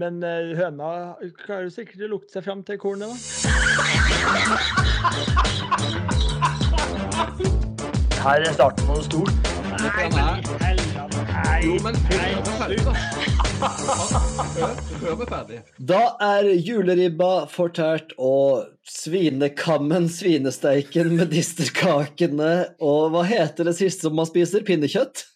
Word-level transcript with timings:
Men 0.00 0.16
eh, 0.26 0.56
høna 0.58 1.14
klarer 1.38 1.68
sikkert 1.70 2.00
å 2.02 2.06
lukte 2.10 2.34
seg 2.34 2.42
fram 2.42 2.64
til 2.66 2.74
kornet, 2.82 3.06
da. 3.06 3.14
Her 8.24 8.42
er 8.42 8.56
starten 8.56 8.88
på 8.88 8.96
noe 8.96 9.04
stort. 9.06 9.30
Nei, 9.78 10.08
men 11.84 11.94
Jo, 15.06 15.14
men 15.14 15.30
ferdig. 15.30 15.60
Da 15.78 16.00
er 16.26 16.50
juleribba 16.58 17.46
fortært 17.54 18.16
og 18.18 18.66
svinekammen, 18.82 20.10
svinesteiken, 20.10 21.14
medisterkakene 21.22 22.50
og 22.82 23.14
hva 23.14 23.22
heter 23.30 23.70
det 23.70 23.78
siste 23.78 24.08
som 24.08 24.18
man 24.18 24.26
spiser? 24.26 24.66
Pinnekjøtt? 24.66 25.28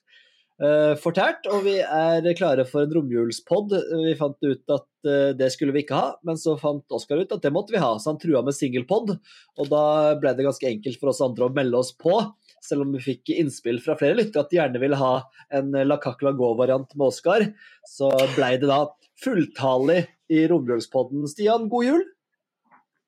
Eh, 0.63 0.95
fortært, 1.01 1.47
og 1.53 1.65
vi 1.67 1.77
er 1.83 2.27
klare 2.39 2.65
for 2.69 2.85
en 2.85 2.95
romjulspod. 2.97 3.75
Vi 4.05 4.17
fant 4.19 4.37
ut 4.45 4.75
at 4.75 5.09
eh, 5.09 5.31
det 5.39 5.51
skulle 5.55 5.75
vi 5.77 5.85
ikke 5.85 5.99
ha, 5.99 6.11
men 6.27 6.41
så 6.41 6.57
fant 6.61 6.97
Oskar 6.99 7.23
ut 7.23 7.33
at 7.35 7.45
det 7.45 7.53
måtte 7.55 7.75
vi 7.75 7.83
ha, 7.83 7.95
så 7.99 8.13
han 8.13 8.21
trua 8.23 8.43
med 8.47 8.57
singelpod. 8.57 9.15
Og 9.59 9.73
da 9.73 9.85
ble 10.21 10.35
det 10.37 10.47
ganske 10.47 10.71
enkelt 10.71 11.01
for 11.01 11.13
oss 11.13 11.23
andre 11.25 11.49
å 11.49 11.55
melde 11.55 11.81
oss 11.81 11.95
på, 11.97 12.19
selv 12.65 12.85
om 12.85 12.95
vi 12.97 13.05
fikk 13.05 13.33
innspill 13.37 13.81
fra 13.85 13.97
flere 13.99 14.19
lyttere 14.19 14.45
at 14.45 14.53
de 14.53 14.59
gjerne 14.59 14.83
ville 14.83 14.99
ha 14.99 15.15
en 15.55 15.73
La 15.87 15.99
Cacla 16.03 16.35
Go-variant 16.37 16.91
med 16.97 17.09
Oskar. 17.13 17.47
Så 17.87 18.11
blei 18.35 18.57
det 18.59 18.71
da 18.71 18.85
fulltallig 19.23 20.05
i 20.29 20.45
romjulspodden. 20.51 21.27
Stian, 21.31 21.69
god 21.73 21.87
jul! 21.87 22.07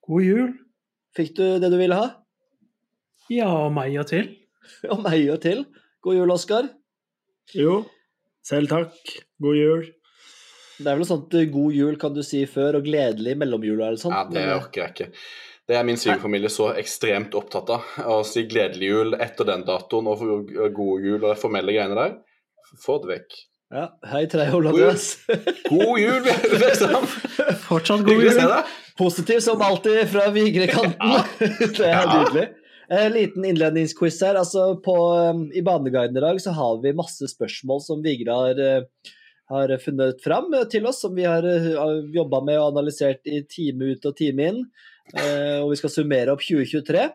God 0.07 0.27
jul. 0.27 0.51
Fikk 1.17 1.35
du 1.39 1.45
det 1.63 1.71
du 1.73 1.79
ville 1.81 1.99
ha? 1.99 2.09
Ja, 3.31 3.51
meg 3.71 3.95
og 4.01 4.09
til. 4.11 4.33
Og 4.93 5.03
meg 5.05 5.27
og 5.31 5.41
til. 5.45 5.65
God 6.03 6.17
jul, 6.19 6.33
Oskar. 6.35 6.71
Jo, 7.57 7.81
selv 8.47 8.71
takk. 8.71 8.97
God 9.43 9.57
jul. 9.59 9.87
Det 10.81 10.87
er 10.89 10.95
vel 10.97 11.03
noe 11.03 11.11
sånt 11.11 11.35
eh, 11.37 11.49
god 11.53 11.75
jul 11.77 11.97
kan 12.01 12.15
du 12.17 12.23
si 12.25 12.45
før, 12.49 12.79
og 12.81 12.87
gledelig 12.89 13.35
mellomjul 13.41 13.79
eller 13.83 14.01
sånt. 14.01 14.17
Ja, 14.17 14.25
det 14.33 14.45
eh, 14.47 14.57
orker 14.57 14.85
jeg 14.87 14.95
ikke. 14.95 15.09
Det 15.71 15.77
er 15.79 15.85
min 15.87 15.99
svigerfamilie 16.01 16.49
så 16.51 16.71
ekstremt 16.81 17.35
opptatt 17.39 17.69
av. 17.71 17.85
Å 18.11 18.17
si 18.27 18.43
gledelig 18.51 18.89
jul 18.91 19.15
etter 19.23 19.47
den 19.53 19.63
datoen 19.69 20.09
og 20.11 20.25
god 20.75 21.05
jul 21.05 21.21
og 21.21 21.29
de 21.29 21.37
formelle 21.39 21.75
greiene 21.77 21.95
der. 21.99 22.17
Få 22.83 22.97
det 23.05 23.13
vekk. 23.13 23.37
Ja, 23.71 23.85
hei, 24.11 24.25
Treho 24.27 24.59
Døs. 24.67 25.05
God 25.69 26.01
jul, 26.01 26.25
liksom! 26.59 27.05
Fortsatt 27.69 28.03
god 28.09 28.25
jul. 28.25 28.41
Positiv 28.99 29.39
som 29.45 29.63
alltid 29.63 30.09
fra 30.11 30.25
Vigrekanten. 30.35 31.13
det 31.79 31.87
er 31.87 31.93
Ja. 31.93 32.03
nydelig. 32.17 32.49
En 32.91 33.13
liten 33.13 33.45
innledningsquiz 33.45 34.19
her. 34.23 34.35
Altså 34.35 34.75
på, 34.83 34.95
um, 35.15 35.45
I 35.55 35.63
Baneguiden 35.63 36.17
i 36.17 36.23
dag 36.25 36.41
så 36.43 36.51
har 36.57 36.81
vi 36.83 36.91
masse 36.99 37.29
spørsmål 37.31 37.83
som 37.85 38.01
Vigre 38.03 38.35
har, 38.35 38.59
uh, 38.59 39.13
har 39.53 39.73
funnet 39.83 40.19
fram 40.25 40.51
uh, 40.57 40.65
til 40.71 40.89
oss, 40.91 40.99
som 41.05 41.15
vi 41.15 41.29
har 41.29 41.47
jobba 42.11 42.41
med 42.49 42.59
og 42.59 42.73
analysert 42.73 43.31
i 43.31 43.45
time 43.47 43.93
ut 43.93 44.09
og 44.11 44.17
time 44.19 44.49
inn. 44.53 44.65
Og 45.11 45.73
vi 45.73 45.77
skal 45.81 45.91
summere 45.91 46.31
opp 46.31 46.43
2023. 46.45 47.07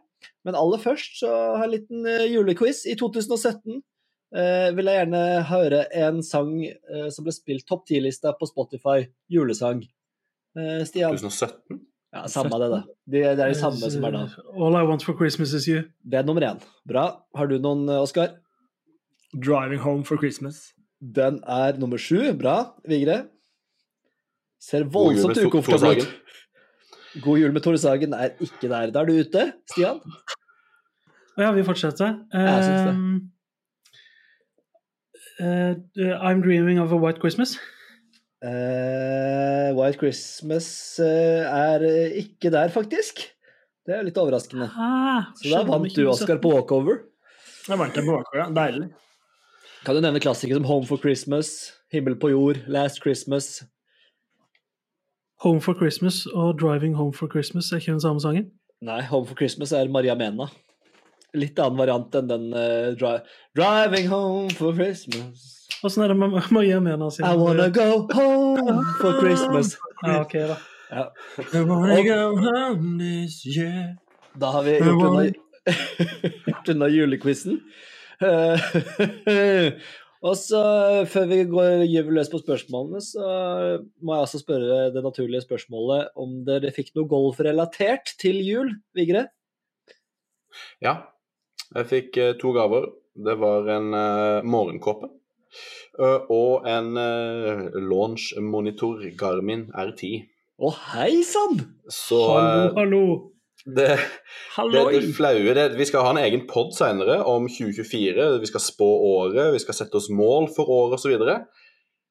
Men 0.43 0.57
aller 0.59 0.81
først 0.83 1.21
så 1.21 1.29
har 1.31 1.61
jeg 1.61 1.67
en 1.67 1.75
liten 1.75 2.07
julequiz. 2.27 2.81
I 2.91 2.95
2017 2.99 3.77
uh, 3.79 4.69
vil 4.75 4.91
jeg 4.91 4.99
gjerne 4.99 5.23
høre 5.51 5.83
en 5.95 6.23
sang 6.23 6.57
som 7.11 7.27
ble 7.27 7.35
spilt 7.35 7.67
topp 7.67 7.83
10-lista 7.87 8.35
på 8.39 8.47
Spotify. 8.51 9.09
Julesang. 9.31 9.83
Stian? 10.87 11.15
2017? 11.19 11.83
Ja, 12.16 12.23
Samme 12.31 12.59
det, 12.61 12.71
da. 12.71 12.81
De, 13.05 13.19
det 13.19 13.44
er 13.44 13.52
de 13.52 13.59
samme 13.59 13.91
som 13.91 14.08
er 14.08 14.16
da. 14.16 14.23
All 14.55 14.77
I 14.80 14.85
want 14.88 15.03
for 15.03 15.17
Christmas 15.19 15.53
is 15.53 15.67
you. 15.67 15.83
Det 16.03 16.21
er 16.21 16.27
nummer 16.27 16.45
én. 16.47 16.61
Bra. 16.88 17.05
Har 17.35 17.52
du 17.52 17.58
noen, 17.59 17.88
eh, 17.89 18.02
Oskar? 18.02 18.38
Driving 19.35 19.81
home 19.83 20.05
for 20.08 20.21
Christmas. 20.21 20.71
Den 21.02 21.41
er 21.43 21.77
nummer 21.81 21.99
sju. 21.99 22.31
Bra. 22.39 22.71
Vigre? 22.88 23.25
Ser 24.63 24.88
voldsomt 24.89 25.38
ukomfortabel 25.43 26.05
ut. 26.05 26.13
God 27.23 27.39
jul 27.39 27.53
med 27.53 27.63
Tore 27.63 27.77
Sagen 27.80 28.13
er 28.13 28.33
ikke 28.43 28.69
der. 28.71 28.91
Da 28.91 29.03
er 29.03 29.05
du 29.05 29.19
ute, 29.19 29.53
Stian. 29.71 29.99
Ja, 31.38 31.52
vi 31.52 31.63
fortsetter. 31.67 32.20
jeg 32.33 32.64
syns 32.64 32.82
det. 32.87 32.95
Um, 32.95 33.32
uh, 35.43 35.73
I'm 36.23 36.42
dreaming 36.42 36.80
of 36.80 36.92
a 36.92 36.95
white 36.95 37.20
Christmas. 37.20 37.58
Eh, 38.43 39.69
White 39.75 39.97
Christmas 40.01 40.67
uh, 40.99 41.45
er 41.47 41.85
eh, 41.87 42.17
ikke 42.19 42.51
der, 42.51 42.69
faktisk. 42.73 43.23
Det 43.85 43.95
er 43.95 44.03
litt 44.05 44.17
overraskende. 44.17 44.67
Ah, 44.75 45.31
Så 45.39 45.53
da 45.53 45.61
vant 45.67 45.93
du, 45.93 46.03
Oskar, 46.09 46.41
på 46.41 46.51
walkover. 46.51 47.03
Jeg 47.65 47.79
vant 47.79 47.95
på 47.95 48.03
walkover, 48.09 48.41
ja. 48.41 48.49
Deilig. 48.53 48.89
Kan 49.85 49.97
du 49.97 50.01
nevne 50.01 50.21
klassikere 50.21 50.57
som 50.57 50.65
Home 50.65 50.89
for 50.89 50.97
Christmas, 51.01 51.71
Himmel 51.93 52.17
på 52.17 52.33
jord, 52.33 52.63
Last 52.67 53.03
Christmas? 53.03 53.61
Home 55.45 55.61
for 55.61 55.77
Christmas 55.77 56.25
og 56.25 56.59
Driving 56.59 56.95
Home 56.97 57.13
for 57.13 57.29
Christmas 57.29 57.71
er 57.71 57.83
ikke 57.83 57.93
den 57.93 58.02
samme 58.02 58.23
sangen. 58.23 58.49
Nei, 58.81 59.03
Home 59.11 59.29
for 59.29 59.37
Christmas 59.37 59.71
er 59.71 59.89
Maria 59.93 60.15
Mena. 60.17 60.49
Litt 61.35 61.59
annen 61.59 61.79
variant 61.79 62.15
enn 62.17 62.31
den 62.31 62.47
uh, 62.55 62.93
dri 62.97 63.17
Driving 63.57 64.07
home 64.11 64.55
for 64.55 64.75
Christmas. 64.75 65.51
Åssen 65.85 66.05
er 66.05 66.13
det 66.13 66.17
med 66.17 66.33
Maria 66.55 66.79
mener 66.79 67.09
sin? 67.13 67.25
I 67.25 67.35
wanna 67.37 67.67
go 67.69 68.07
home 68.13 68.79
for 69.01 69.19
Christmas. 69.19 69.75
Ja, 70.01 70.21
ok, 70.21 70.33
da. 70.49 70.57
Ja. 70.89 71.03
I 71.53 71.61
wanna 71.67 71.99
go 72.03 72.37
home 72.39 72.97
this 72.99 73.43
year. 73.45 73.97
Da 74.35 74.51
har 74.55 74.63
vi 74.63 74.77
gjort 74.79 75.03
unna, 75.09 75.25
gjort 76.47 76.69
unna 76.73 76.89
julequizen. 76.91 77.59
Eh, 78.23 78.67
og 80.27 80.37
så, 80.39 80.63
før 81.11 81.29
vi 81.31 81.41
går 81.52 81.85
gyver 81.85 82.17
løs 82.19 82.31
på 82.31 82.41
spørsmålene, 82.43 83.02
så 83.03 83.25
må 84.02 84.15
jeg 84.15 84.27
altså 84.27 84.41
spørre 84.41 84.85
det 84.95 85.03
naturlige 85.05 85.45
spørsmålet 85.45 86.15
om 86.19 86.39
dere 86.47 86.73
fikk 86.75 86.95
noe 86.95 87.09
golfrelatert 87.11 88.15
til 88.21 88.41
jul, 88.45 88.73
Vigre? 88.97 89.27
Ja. 90.83 91.02
Jeg 91.75 91.89
fikk 91.91 92.17
eh, 92.21 92.33
to 92.39 92.53
gaver. 92.55 92.87
Det 93.15 93.36
var 93.39 93.67
en 93.71 93.93
eh, 93.95 94.45
morgenkåpe 94.47 95.08
eh, 95.08 96.25
og 96.36 96.65
en 96.67 96.89
uh, 96.99 97.69
launch 97.80 98.33
monitor 98.43 98.99
Garmin 99.19 99.69
R10. 99.71 100.25
Å, 100.59 100.71
hei 100.95 101.21
sann! 101.27 101.61
Så 101.91 102.19
Hallo, 102.31 102.73
hallo. 102.75 103.02
det, 103.65 103.87
det, 103.95 104.81
det 104.95 105.14
flaue 105.15 105.53
det, 105.55 105.65
Vi 105.80 105.87
skal 105.87 106.03
ha 106.08 106.11
en 106.15 106.19
egen 106.23 106.43
pod 106.47 106.71
senere 106.75 107.21
om 107.27 107.47
2024. 107.52 108.27
Vi 108.43 108.49
skal 108.52 108.64
spå 108.64 108.89
året, 109.14 109.53
vi 109.55 109.61
skal 109.64 109.80
sette 109.80 109.99
oss 109.99 110.09
mål 110.11 110.49
for 110.55 110.71
året 110.71 110.97
osv. 110.99 111.05
Så, 111.08 111.14
videre. 111.15 111.37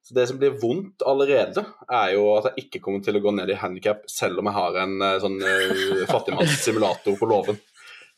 så 0.05 0.17
det 0.17 0.27
som 0.31 0.41
blir 0.41 0.57
vondt 0.61 1.05
allerede, 1.09 1.65
er 1.89 2.15
jo 2.17 2.31
at 2.39 2.51
jeg 2.51 2.67
ikke 2.67 2.83
kommer 2.85 3.05
til 3.05 3.17
å 3.21 3.25
gå 3.25 3.33
ned 3.37 3.53
i 3.53 3.61
handikap 3.61 4.05
selv 4.13 4.41
om 4.41 4.49
jeg 4.49 4.57
har 4.61 4.81
en 4.87 4.97
sånn 5.25 5.41
uh, 5.45 6.05
fattigmannssimulator 6.13 7.17
på 7.21 7.29
låven. 7.33 7.61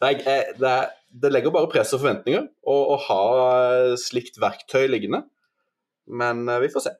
Det, 0.02 0.10
er- 0.28 0.54
det, 0.58 0.70
er- 0.70 0.94
det 1.10 1.32
legger 1.32 1.54
bare 1.54 1.70
press 1.70 1.94
og 1.96 2.02
forventninger 2.02 2.44
å, 2.68 2.76
ha 3.08 3.22
eh, 3.46 3.94
slikt 4.00 4.40
verktøy 4.42 4.86
liggende. 4.90 5.24
Men 6.06 6.44
eh, 6.48 6.60
vi 6.64 6.70
får 6.72 6.86
se. 6.88 6.94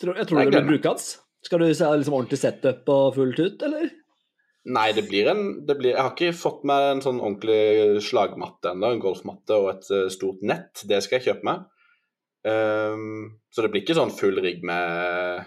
Tror, 0.00 0.18
jeg 0.18 0.28
tror 0.28 0.42
det 0.42 0.50
blir 0.52 0.72
brukende. 0.74 1.20
Skal 1.44 1.60
du 1.60 1.68
se 1.76 1.90
liksom 1.98 2.16
ordentlig 2.16 2.40
setup 2.40 2.88
og 2.92 3.18
fullt 3.18 3.40
ut, 3.42 3.64
eller? 3.66 3.90
Nei, 4.64 4.86
det 4.96 5.04
blir 5.10 5.28
en 5.28 5.42
det 5.68 5.76
blir, 5.76 5.92
Jeg 5.92 6.00
har 6.00 6.14
ikke 6.14 6.36
fått 6.36 6.62
meg 6.64 6.86
en 6.88 7.02
sånn 7.04 7.20
ordentlig 7.20 8.00
slagmatte 8.04 8.72
ennå, 8.72 8.94
en 8.94 9.02
golfmatte 9.02 9.58
og 9.60 9.70
et 9.74 9.90
eh, 9.92 10.10
stort 10.12 10.44
nett. 10.46 10.84
Det 10.88 11.02
skal 11.04 11.18
jeg 11.18 11.28
kjøpe 11.28 11.48
meg. 11.50 11.66
Um, 12.44 13.40
så 13.52 13.64
det 13.64 13.70
blir 13.72 13.84
ikke 13.84 13.96
sånn 13.96 14.10
full 14.12 14.36
rigg 14.44 14.58
med 14.68 15.46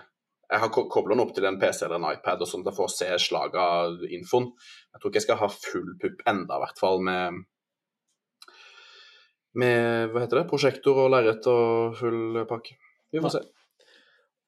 Jeg 0.50 0.62
har 0.64 0.72
kobla 0.74 1.12
den 1.12 1.22
opp 1.22 1.36
til 1.36 1.46
en 1.46 1.60
PC 1.62 1.84
eller 1.86 2.00
en 2.00 2.08
iPad, 2.10 2.42
og 2.42 2.50
sånt, 2.50 2.70
for 2.74 2.88
å 2.88 2.94
se 2.94 3.10
slag 3.22 3.58
av 3.60 4.02
infoen. 4.06 4.50
Jeg 4.94 5.02
tror 5.02 5.12
ikke 5.12 5.22
jeg 5.22 5.28
skal 5.28 5.42
ha 5.42 5.50
full 5.54 5.92
pupp 6.02 6.24
enda, 6.30 6.58
i 6.58 6.64
hvert 6.64 6.82
fall 6.82 7.04
med 7.06 7.44
med 9.60 10.12
hva 10.14 10.20
heter 10.24 10.38
det, 10.42 10.48
prosjektor 10.52 10.96
og 11.06 11.12
lerret 11.14 11.44
og 11.52 11.96
full 12.00 12.24
pakke. 12.50 12.74
Vi 13.14 13.18
får 13.24 13.32
se. 13.38 13.42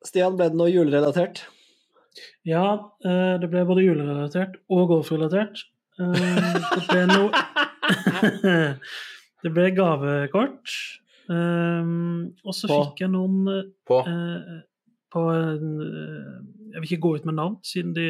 Stian, 0.07 0.35
ble 0.39 0.45
det 0.51 0.57
noe 0.59 0.71
julerelatert? 0.71 1.37
Ja, 2.47 2.65
eh, 3.05 3.35
det 3.41 3.47
ble 3.51 3.65
både 3.67 3.83
julerelatert 3.85 4.53
og 4.71 4.81
golfrelatert. 4.93 5.55
Eh, 5.99 6.15
Det 6.75 6.83
ble 6.87 7.01
noe 7.09 7.29
Det 9.43 9.51
ble 9.55 9.65
gavekort. 9.75 10.67
eh, 11.31 11.83
Og 12.45 12.53
så 12.55 12.65
fikk 12.71 12.95
jeg 13.05 13.11
noen 13.13 13.35
eh, 13.51 13.65
På. 13.87 13.95
på 15.13 15.21
Jeg 15.33 16.79
vil 16.79 16.87
ikke 16.89 17.01
gå 17.07 17.11
ut 17.17 17.25
med 17.27 17.35
navn, 17.39 17.55
siden 17.65 17.91
de 17.97 18.07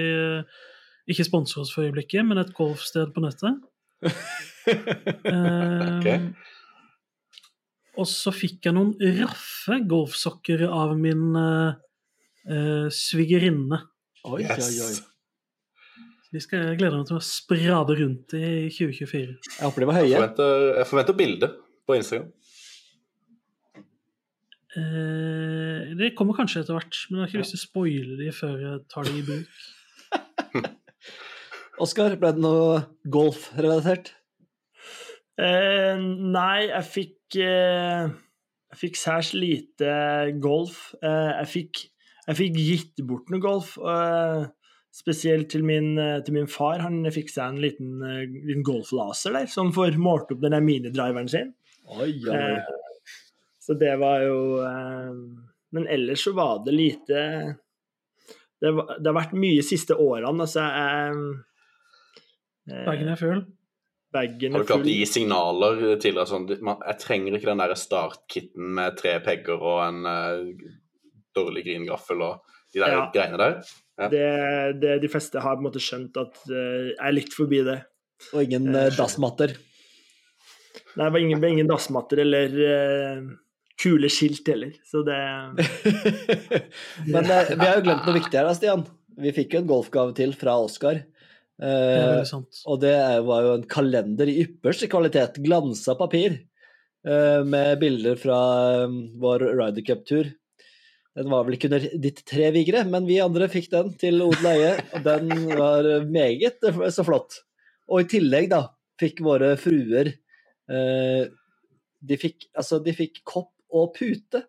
ikke 1.10 1.26
sponser 1.26 1.58
oss 1.64 1.72
for 1.74 1.82
øyeblikket, 1.88 2.22
men 2.28 2.38
et 2.38 2.52
golfsted 2.54 3.08
på 3.16 3.22
nettet. 3.24 3.54
okay. 4.70 6.20
Ok. 6.20 6.36
Og 8.00 8.08
så 8.08 8.32
fikk 8.32 8.70
jeg 8.70 8.76
noen 8.78 8.94
raffe 9.20 9.80
golfsokker 9.90 10.64
av 10.70 10.96
min 11.00 11.36
uh, 11.36 12.88
svigerinne. 12.96 13.82
Oi, 14.24 14.44
oi, 14.44 14.48
oi. 14.48 14.56
Yes. 14.56 15.02
De 16.30 16.42
skal 16.44 16.62
jeg 16.62 16.78
glede 16.80 17.00
meg 17.00 17.08
til 17.10 17.18
å 17.18 17.26
sprade 17.26 17.96
rundt 17.98 18.36
i 18.38 18.70
2024. 18.70 19.38
Jeg 19.50 19.64
håper 19.66 19.82
de 19.82 19.88
var 19.90 19.98
Jeg 19.98 20.06
høye. 20.06 20.18
forventer, 20.20 20.66
jeg 20.78 20.90
forventer 20.92 21.18
bilde 21.18 21.50
på 21.90 21.98
Instagram. 21.98 22.28
Eh, 24.78 25.96
det 25.98 26.12
kommer 26.18 26.38
kanskje 26.38 26.62
etter 26.62 26.78
hvert, 26.78 27.00
men 27.10 27.18
jeg 27.18 27.24
har 27.24 27.32
ikke 27.32 27.42
lyst 27.42 27.56
til 27.56 27.60
å 27.60 27.64
spoile 27.64 28.18
de 28.20 28.30
før 28.36 28.60
jeg 28.62 28.84
tar 28.94 29.10
de 29.10 29.16
i 29.18 29.26
bruk. 29.26 30.68
Oskar, 31.84 32.14
ble 32.22 32.34
det 32.36 32.44
noe 32.44 32.84
golfrelatert? 33.10 34.14
Eh, 35.40 35.98
nei, 35.98 36.68
jeg 36.68 36.86
fikk 36.92 37.16
eh, 37.38 38.10
Jeg 38.70 38.80
fikk 38.80 38.98
særs 39.00 39.34
lite 39.38 39.92
golf. 40.42 40.94
Eh, 41.02 41.32
jeg, 41.40 41.50
fikk, 41.54 41.82
jeg 42.28 42.40
fikk 42.40 42.58
gitt 42.58 43.04
bort 43.08 43.30
noe 43.34 43.44
golf. 43.44 43.76
eh, 43.78 44.48
spesielt 45.00 45.52
til 45.54 45.64
min, 45.64 45.94
til 46.26 46.34
min 46.34 46.50
far. 46.50 46.82
Han 46.82 47.04
fikk 47.14 47.30
seg 47.30 47.54
en 47.54 47.62
liten, 47.62 48.00
liten 48.02 48.66
golflaser 48.66 49.36
der, 49.38 49.46
som 49.52 49.70
får 49.76 50.00
målt 50.02 50.32
opp 50.34 50.42
den 50.42 50.56
der 50.56 50.66
minidriveren 50.66 51.30
sin. 51.30 51.54
Oi, 51.90 52.12
oi, 52.30 52.58
så 53.62 53.76
det 53.78 53.96
var 54.02 54.22
jo 54.22 54.40
Men 55.74 55.88
ellers 55.90 56.22
så 56.26 56.34
var 56.38 56.60
det 56.66 56.74
lite 56.74 57.22
Det, 58.62 58.72
var, 58.74 58.98
det 58.98 59.10
har 59.10 59.16
vært 59.18 59.38
mye 59.38 59.62
de 59.62 59.66
siste 59.66 59.96
årene. 59.98 60.46
Altså, 60.46 60.66
jeg 60.66 61.16
eh, 62.70 62.86
Bagen 62.86 63.14
er 63.14 63.18
full. 63.22 63.46
Bagen 64.14 64.56
Har 64.56 64.64
du 64.64 64.70
klart 64.70 64.88
å 64.88 64.92
gi 64.92 65.06
signaler 65.10 65.82
tidligere 66.02 66.28
sånn 66.30 66.48
man, 66.66 66.82
Jeg 66.88 67.02
trenger 67.04 67.38
ikke 67.38 67.52
den 67.52 67.64
der 67.64 67.76
startkitten 67.78 68.72
med 68.80 68.98
tre 69.00 69.18
pegger 69.26 69.62
og 69.62 69.82
en 69.86 70.02
uh, 70.08 70.74
dårlig 71.38 71.66
gringaffel 71.68 72.26
og 72.26 72.58
de 72.74 72.84
der 72.84 72.96
Ja. 72.96 73.06
greiene 73.14 73.40
der. 73.42 73.62
Det, 74.10 74.26
det, 74.80 74.98
de 75.04 75.10
fleste 75.12 75.42
har 75.44 75.58
på 75.58 75.64
en 75.64 75.68
måte 75.68 75.82
skjønt 75.84 76.18
at 76.22 76.38
uh, 76.50 76.92
er 76.94 77.16
litt 77.16 77.34
forbi 77.36 77.64
det. 77.68 77.82
Og 78.36 78.44
ingen 78.44 78.68
eh, 78.76 78.90
dassmatter. 78.98 79.54
Nei, 80.98 81.06
det 81.06 81.14
var 81.14 81.22
ingen, 81.24 81.44
ingen 81.48 81.70
dassmatter 81.70 82.20
eller 82.26 82.56
uh, 82.60 83.30
kule 83.80 84.10
skilt 84.12 84.50
heller, 84.52 84.74
så 84.84 85.06
det 85.08 85.20
Men 87.14 87.30
vi 87.30 87.64
har 87.64 87.78
jo 87.78 87.86
glemt 87.86 88.04
noe 88.04 88.18
viktig 88.18 88.36
her, 88.36 88.50
da, 88.50 88.58
Stian. 88.58 88.84
Vi 89.20 89.32
fikk 89.36 89.56
jo 89.56 89.62
en 89.64 89.70
golfgave 89.72 90.16
til 90.18 90.36
fra 90.36 90.58
Oskar. 90.60 91.00
Det 91.60 91.68
Eh, 91.68 92.24
veldig 92.24 92.42
og 92.72 92.80
det 92.80 92.96
var 93.28 93.44
jo 93.44 93.56
en 93.58 93.66
kalender 93.68 94.30
i 94.32 94.38
ypperste 94.46 94.88
kvalitet, 94.92 95.42
glansa 95.44 95.96
papir, 96.00 96.38
eh, 97.06 97.44
med 97.44 97.80
bilder 97.82 98.16
fra 98.16 98.40
eh, 98.84 98.94
vår 99.20 99.44
Ryder 99.60 99.84
Cup-tur. 99.84 100.32
Den 101.20 101.30
var 101.30 101.44
vel 101.44 101.58
ikke 101.58 101.68
under 101.68 101.88
ditt 102.00 102.24
tre, 102.24 102.52
Vigre, 102.56 102.86
men 102.88 103.08
vi 103.10 103.20
andre 103.20 103.50
fikk 103.52 103.70
den 103.74 103.92
til 104.00 104.22
odel 104.24 104.46
og 104.46 104.52
eie, 104.54 104.72
og 104.96 105.04
den 105.04 105.34
var 105.52 105.90
meget 106.08 106.64
eh, 106.64 106.82
så 106.96 107.04
flott. 107.04 107.42
Og 107.90 108.06
i 108.06 108.10
tillegg, 108.16 108.50
da, 108.54 108.64
fikk 109.02 109.20
våre 109.26 109.56
fruer 109.60 110.14
eh, 110.14 111.24
de, 112.00 112.20
fikk, 112.20 112.48
altså, 112.56 112.80
de 112.84 112.96
fikk 112.96 113.20
kopp 113.28 113.52
og 113.76 113.92
pute, 113.98 114.46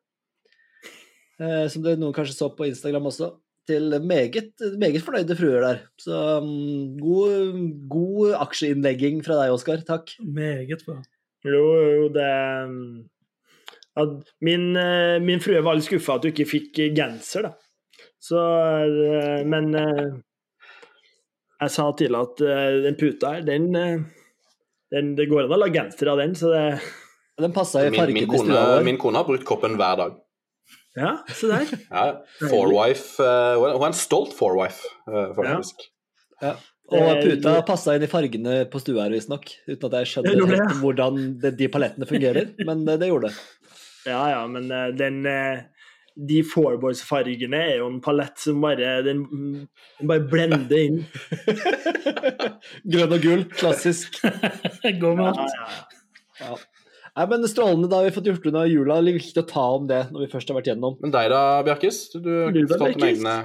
eh, 1.42 1.66
som 1.72 1.82
det 1.82 1.98
noen 1.98 2.14
kanskje 2.14 2.38
så 2.38 2.52
på 2.54 2.70
Instagram 2.70 3.10
også, 3.10 3.32
til 3.68 3.94
meget, 4.02 4.50
meget 4.80 5.04
fornøyde 5.04 5.36
fruer 5.36 5.60
der. 5.62 5.80
Så 6.00 6.16
um, 6.40 6.98
god, 6.98 7.60
god 7.92 8.34
aksjeinnlegging 8.40 9.24
fra 9.26 9.36
deg, 9.42 9.54
Oskar. 9.54 9.84
Takk. 9.86 10.14
Meget 10.24 10.84
bra. 10.86 11.00
Jo, 11.44 11.64
jo, 11.80 12.08
det 12.12 12.28
at 13.98 14.32
min, 14.40 14.76
eh, 14.76 15.18
min 15.22 15.42
frue 15.42 15.62
var 15.64 15.76
litt 15.76 15.88
skuffa 15.88 16.16
at 16.16 16.24
du 16.24 16.30
ikke 16.30 16.48
fikk 16.48 16.80
genser, 16.96 17.48
da. 17.48 18.06
Så 18.20 18.38
eh, 18.38 19.42
Men 19.48 19.74
eh, 19.74 20.06
jeg 21.60 21.74
sa 21.74 21.90
til 21.96 22.08
henne 22.08 22.24
at 22.24 22.42
den 22.86 22.96
puta 22.96 23.34
her, 23.34 23.44
den, 23.44 23.66
den 24.94 25.10
Det 25.18 25.26
går 25.28 25.44
an 25.44 25.52
å 25.52 25.60
lage 25.60 25.76
genser 25.76 26.08
av 26.12 26.22
den, 26.22 26.32
så 26.38 26.52
det 26.54 26.64
Den 27.40 27.52
passa 27.56 27.82
i 27.84 27.92
fargen 27.92 28.16
min, 28.16 28.24
i 28.24 28.30
kone, 28.30 28.46
stua 28.46 28.62
vår. 28.70 28.86
min 28.86 29.00
kone 29.00 29.20
har 29.20 29.28
brukt 29.28 29.44
koppen 29.48 29.76
hver 29.80 29.98
dag. 30.00 30.16
Ja, 30.98 31.12
se 31.30 31.46
der. 31.50 31.68
Ja, 31.90 32.04
Fourwife 32.50 33.22
eh, 33.22 33.54
Hun 33.60 33.76
hun 33.76 33.84
er 33.84 33.92
en 33.92 33.96
stolt 33.98 34.32
fourwife, 34.34 34.82
uh, 35.06 35.30
faktisk. 35.36 35.84
Og 36.90 37.20
puta 37.22 37.52
passa 37.68 37.94
inn 37.94 38.02
i 38.02 38.08
fargene 38.10 38.54
på 38.72 38.80
stua 38.82 39.04
her, 39.04 39.12
visstnok. 39.14 39.44
Uten 39.68 39.86
at 39.86 39.98
jeg 40.00 40.08
skjønner 40.10 40.40
det, 40.40 40.56
det. 40.58 40.78
hvordan 40.80 41.20
det, 41.44 41.52
de 41.60 41.68
palettene 41.70 42.08
fungerer, 42.10 42.48
men 42.66 42.82
det, 42.88 42.96
det 43.04 43.10
gjorde 43.12 43.30
det. 43.30 43.36
Ja, 44.08 44.22
ja, 44.32 44.40
men 44.50 44.66
eh, 44.74 44.88
den 44.98 45.20
eh, 45.28 45.60
De 46.30 46.40
Fourboys-fargene 46.42 47.60
er 47.68 47.76
jo 47.78 47.86
en 47.92 48.00
palett 48.02 48.40
som 48.42 48.58
bare 48.64 48.96
Den, 49.06 49.20
den 50.00 50.08
bare 50.10 50.24
blender 50.32 50.80
inn. 50.80 50.98
Grønn 52.92 53.14
og 53.14 53.22
gull, 53.22 53.44
klassisk. 53.54 54.18
Gå 54.24 55.14
med 55.14 55.30
Ja, 55.30 55.30
alt. 55.30 55.54
ja. 55.54 55.70
Ja. 56.40 56.56
Nei, 57.18 57.26
men 57.30 57.46
Strålende, 57.50 57.88
da 57.90 58.00
har 58.00 58.08
vi 58.08 58.14
fått 58.14 58.28
gjort 58.30 58.44
unna 58.50 58.66
jula. 58.70 59.00
Det 59.02 59.12
er 59.12 59.18
viktig 59.18 59.42
å 59.42 59.48
ta 59.50 59.64
om 59.76 59.88
det 59.90 60.02
når 60.12 60.24
vi 60.24 60.28
først 60.34 60.50
har 60.50 60.58
vært 60.60 60.70
gjennom. 60.70 60.98
Men 61.02 61.14
deg 61.14 61.30
da, 61.32 61.40
Bjarkis? 61.66 62.02
Du, 62.14 62.20
du 62.54 62.60
fortalte 62.70 63.10
egne 63.10 63.38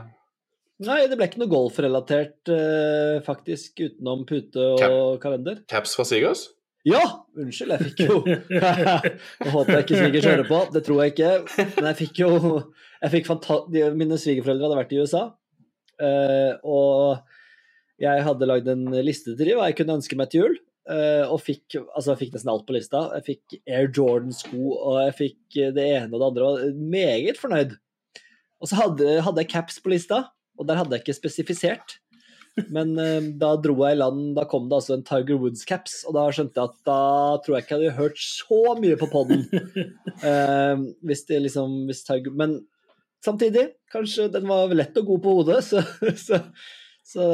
Nei, 0.86 1.06
det 1.08 1.16
ble 1.16 1.30
ikke 1.30 1.40
noe 1.40 1.48
golfrelatert, 1.48 2.50
eh, 2.52 3.22
faktisk, 3.24 3.80
utenom 3.80 4.26
pute 4.28 4.60
og 4.76 5.22
kalender. 5.24 5.62
caps 5.72 5.96
fra 5.96 6.04
Sigurds? 6.04 6.50
Ja! 6.86 7.00
Unnskyld, 7.40 7.72
jeg 7.74 7.88
fikk 7.88 8.02
jo 8.06 8.18
Nå 9.46 9.54
håper 9.54 9.72
jeg 9.72 9.86
ikke 9.86 10.02
svigers 10.02 10.28
hører 10.28 10.50
på, 10.50 10.60
det 10.76 10.84
tror 10.86 11.00
jeg 11.02 11.16
ikke. 11.16 11.32
Men 11.78 11.88
jeg 11.90 12.00
fikk 12.04 12.22
jo 12.22 12.30
jeg 13.06 13.14
fikk 13.14 13.32
Mine 13.96 14.20
svigerforeldre 14.20 14.68
hadde 14.68 14.82
vært 14.82 14.94
i 14.94 15.00
USA, 15.02 15.24
eh, 16.04 16.54
og 16.62 17.24
jeg 18.04 18.24
hadde 18.28 18.50
lagd 18.50 18.70
en 18.72 18.90
liste 19.06 19.34
til 19.34 19.48
dem 19.48 19.60
hva 19.62 19.70
jeg 19.72 19.80
kunne 19.80 19.98
ønske 20.02 20.20
meg 20.20 20.32
til 20.32 20.44
jul. 20.44 20.58
Eh, 20.92 21.26
og 21.26 21.42
fikk, 21.44 21.78
altså 21.82 22.14
jeg 22.14 22.22
fikk 22.24 22.36
nesten 22.36 22.52
alt 22.54 22.66
på 22.68 22.76
lista. 22.78 23.04
Jeg 23.18 23.28
fikk 23.30 23.58
Air 23.66 23.90
Jordan-sko, 23.90 24.64
og 24.76 25.02
jeg 25.06 25.18
fikk 25.20 25.60
det 25.78 25.90
ene 25.98 26.12
og 26.14 26.20
det 26.20 26.30
andre. 26.30 26.48
Og 26.48 26.56
var 26.56 26.80
meget 26.96 27.42
fornøyd. 27.42 27.76
Og 28.64 28.72
så 28.72 28.80
hadde, 28.80 29.20
hadde 29.26 29.44
jeg 29.44 29.52
caps 29.52 29.82
på 29.84 29.92
lista, 29.94 30.26
og 30.56 30.68
der 30.70 30.80
hadde 30.80 30.96
jeg 30.96 31.06
ikke 31.06 31.20
spesifisert. 31.20 31.98
Men 32.72 32.94
uh, 32.96 33.26
da 33.36 33.50
dro 33.60 33.76
jeg 33.84 33.98
i 33.98 34.00
land, 34.00 34.30
da 34.38 34.46
kom 34.48 34.70
det 34.72 34.78
altså 34.78 34.96
en 34.96 35.04
Tiger 35.06 35.42
Woods-caps, 35.42 35.98
og 36.08 36.16
da 36.16 36.30
skjønte 36.32 36.62
jeg 36.62 36.72
at 36.72 36.78
da 36.88 37.02
tror 37.44 37.58
jeg 37.58 37.66
ikke 37.66 37.76
jeg 37.76 37.92
hadde 37.92 37.98
hørt 38.00 38.22
så 38.24 38.62
mye 38.80 39.00
på 39.00 39.10
poden. 39.12 39.44
hvis 41.08 41.26
det 41.28 41.42
liksom 41.44 41.84
hvis 41.90 42.06
Tiger, 42.08 42.31
Men 42.31 42.62
samtidig, 43.26 43.68
kanskje 43.92 44.30
den 44.31 44.48
var 44.48 44.72
lett 44.72 44.98
og 45.02 45.12
god 45.12 45.22
på 45.26 45.36
hodet, 45.42 45.60
så, 45.68 45.84
så, 46.26 46.40
så 47.04 47.28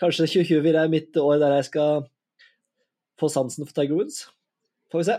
kanskje 0.00 0.28
2024 0.30 0.78
er 0.78 0.92
mitt 0.92 1.20
år 1.20 1.40
der 1.42 1.58
jeg 1.58 1.68
skal 1.72 2.06
få 3.20 3.30
sansen 3.32 3.68
for 3.68 3.76
Tiger 3.76 3.98
Woods. 3.98 4.24
Får 4.92 5.02
vi 5.02 5.08
se. 5.10 5.18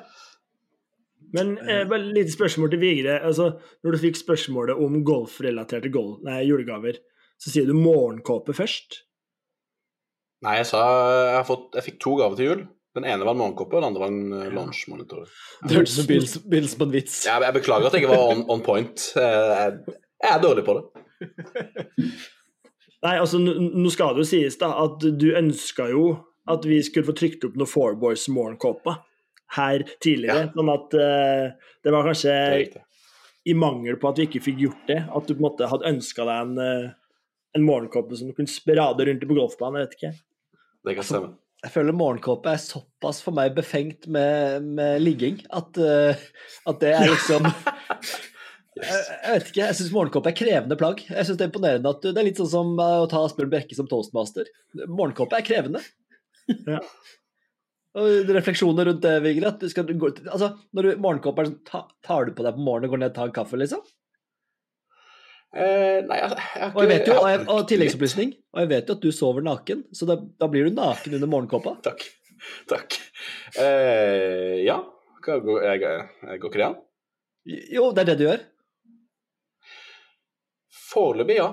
Men 1.36 1.54
eh, 1.62 1.86
bare 1.88 2.02
et 2.02 2.18
lite 2.18 2.34
spørsmål 2.34 2.74
til 2.74 2.82
Vigre. 2.82 3.22
Altså, 3.24 3.54
når 3.86 3.96
du 3.96 4.02
fikk 4.02 4.20
spørsmålet 4.20 4.82
om 4.84 5.00
golfrelaterte 5.08 5.92
gol 5.94 6.18
nei, 6.28 6.42
julegaver, 6.50 7.00
så 7.42 7.54
sier 7.54 7.70
du 7.70 7.78
morgenkåpe 7.78 8.56
først? 8.58 9.04
Nei, 10.46 10.58
jeg 10.60 10.72
sa 10.72 10.82
jeg, 10.82 11.36
har 11.38 11.48
fått, 11.48 11.70
jeg 11.78 11.88
fikk 11.88 12.00
to 12.04 12.18
gaver 12.20 12.38
til 12.38 12.50
jul. 12.50 12.64
Den 12.98 13.06
ene 13.08 13.24
var 13.24 13.38
en 13.38 13.40
morgenkåpe, 13.40 13.78
og 13.78 13.80
den 13.80 13.88
andre 13.88 14.02
var 14.04 14.12
en 14.12 14.34
ja. 14.36 14.50
lunsjmonitor. 14.58 15.30
Det 15.64 15.78
hørtes 15.78 15.94
ut 15.96 16.02
som 16.02 16.48
begynnelsen 16.52 16.82
på 16.82 16.88
en 16.90 16.96
vits. 16.98 17.22
Jeg, 17.30 17.46
jeg 17.46 17.56
beklager 17.56 17.88
at 17.88 17.96
jeg 17.96 18.04
ikke 18.04 18.18
var 18.18 18.34
on, 18.34 18.44
on 18.52 18.66
point. 18.66 19.06
Eh, 19.16 19.54
Jeg, 19.62 19.98
jeg 20.22 20.36
er 20.36 20.42
dårlig 20.44 20.66
på 20.68 20.76
det. 20.78 20.84
Nei, 23.02 23.16
altså, 23.16 23.40
nå 23.42 23.94
skal 23.94 24.14
det 24.14 24.26
jo 24.26 24.30
sies 24.30 24.60
da, 24.62 24.74
at 24.84 25.02
du 25.02 25.32
ønska 25.38 25.88
jo 25.90 26.04
at 26.54 26.68
vi 26.68 26.82
skulle 26.86 27.08
få 27.08 27.18
trykt 27.18 27.48
opp 27.48 27.58
noen 27.60 27.70
Four 27.70 27.98
Boys 28.02 28.28
morgenkåper 28.32 29.02
her 29.58 29.84
tidligere. 30.04 30.48
Ja. 30.48 30.54
Sånn 30.56 30.72
at 30.72 30.96
uh, 30.96 31.74
det 31.84 31.94
var 31.94 32.08
kanskje 32.08 32.38
Det 32.62 32.86
i 33.44 33.54
mangel 33.54 33.98
på 33.98 34.10
at 34.12 34.20
vi 34.20 34.28
ikke 34.30 34.44
fikk 34.46 34.60
gjort 34.62 34.90
det, 34.90 35.00
at 35.10 35.28
du 35.28 35.34
på 35.34 35.40
en 35.40 35.48
måte 35.48 35.70
hadde 35.70 35.90
ønska 35.90 36.26
deg 36.28 36.42
en, 36.46 36.58
eh, 36.62 36.90
en 37.58 37.66
morgenkåpe 37.66 38.18
som 38.18 38.30
du 38.30 38.36
kunne 38.38 38.52
sprade 38.52 39.08
rundt 39.08 39.26
på 39.28 39.38
golfbanen. 39.38 39.82
Jeg 39.82 39.88
vet 39.88 39.96
ikke. 39.98 40.12
Det 40.86 40.98
kan 40.98 41.08
stemme. 41.08 41.32
Jeg 41.62 41.74
føler 41.76 41.94
morgenkåpe 41.94 42.50
er 42.50 42.62
såpass 42.62 43.20
for 43.22 43.38
meg 43.38 43.54
befengt 43.54 44.08
med, 44.10 44.66
med 44.66 45.02
ligging 45.02 45.44
at, 45.54 45.78
eh, 45.78 46.22
at 46.70 46.80
det 46.82 46.94
er 46.98 47.06
liksom 47.12 47.46
jeg, 48.82 48.88
jeg 48.88 49.36
vet 49.36 49.52
ikke, 49.52 49.62
jeg 49.62 49.78
syns 49.78 49.92
morgenkåpe 49.94 50.32
er 50.32 50.38
krevende 50.38 50.78
plagg. 50.78 51.04
Jeg 51.06 51.26
synes 51.28 51.38
Det 51.38 51.46
er 51.46 51.52
imponerende 51.52 51.94
at 51.94 52.02
du, 52.02 52.10
det 52.10 52.22
er 52.22 52.30
litt 52.30 52.42
sånn 52.42 52.54
som 52.54 52.74
å 52.82 53.06
ta 53.10 53.22
Asbjørn 53.26 53.54
Brekke 53.54 53.78
som 53.78 53.90
toastmaster. 53.90 54.50
Morgenkåpe 54.88 55.38
er 55.38 55.46
krevende. 55.46 55.84
Ja. 56.68 56.82
Refleksjoner 57.92 58.88
rundt 58.88 59.02
det, 59.04 59.18
Vigre. 59.26 59.52
At 59.52 59.88
du 59.88 59.96
gå, 60.00 60.12
altså, 60.32 60.54
når 60.72 60.86
du 60.86 61.02
morgenkåpe 61.04 61.44
er 61.44 61.50
sånn, 61.50 61.64
ta, 61.68 61.82
tar 62.06 62.30
du 62.30 62.36
på 62.38 62.46
deg 62.46 62.56
på 62.56 62.64
morgenen 62.64 62.88
og 62.88 62.94
går 62.96 63.02
ned 63.02 63.12
og 63.12 63.18
tar 63.18 63.32
en 63.32 63.36
kaffe, 63.36 63.60
liksom? 63.60 63.82
Eh, 65.52 66.00
nei, 66.08 66.18
jeg, 66.22 66.70
Og, 66.70 66.78
jeg 66.80 66.90
vet 66.94 67.10
jo, 67.10 67.18
jeg 67.28 67.42
og, 67.44 67.66
tilleggsopplysning, 67.68 68.32
og 68.56 68.62
jeg 68.64 68.70
vet 68.72 68.88
jo 68.88 68.96
at 68.96 69.04
du 69.04 69.12
sover 69.12 69.44
naken, 69.44 69.84
så 69.92 70.08
da, 70.08 70.16
da 70.40 70.48
blir 70.52 70.70
du 70.70 70.78
naken 70.78 71.18
under 71.18 71.32
morgenkåpa. 71.34 71.76
Takk. 71.88 72.06
Takk. 72.72 72.96
Eh, 73.60 74.62
ja, 74.64 74.80
jeg, 75.20 75.44
går 75.44 76.48
ikke 76.48 76.56
det 76.56 76.70
an? 76.70 76.80
Jo, 77.76 77.90
det 77.92 78.06
er 78.06 78.10
det 78.14 78.18
du 78.22 78.26
gjør. 78.30 78.48
Foreløpig, 80.92 81.38
ja. 81.42 81.52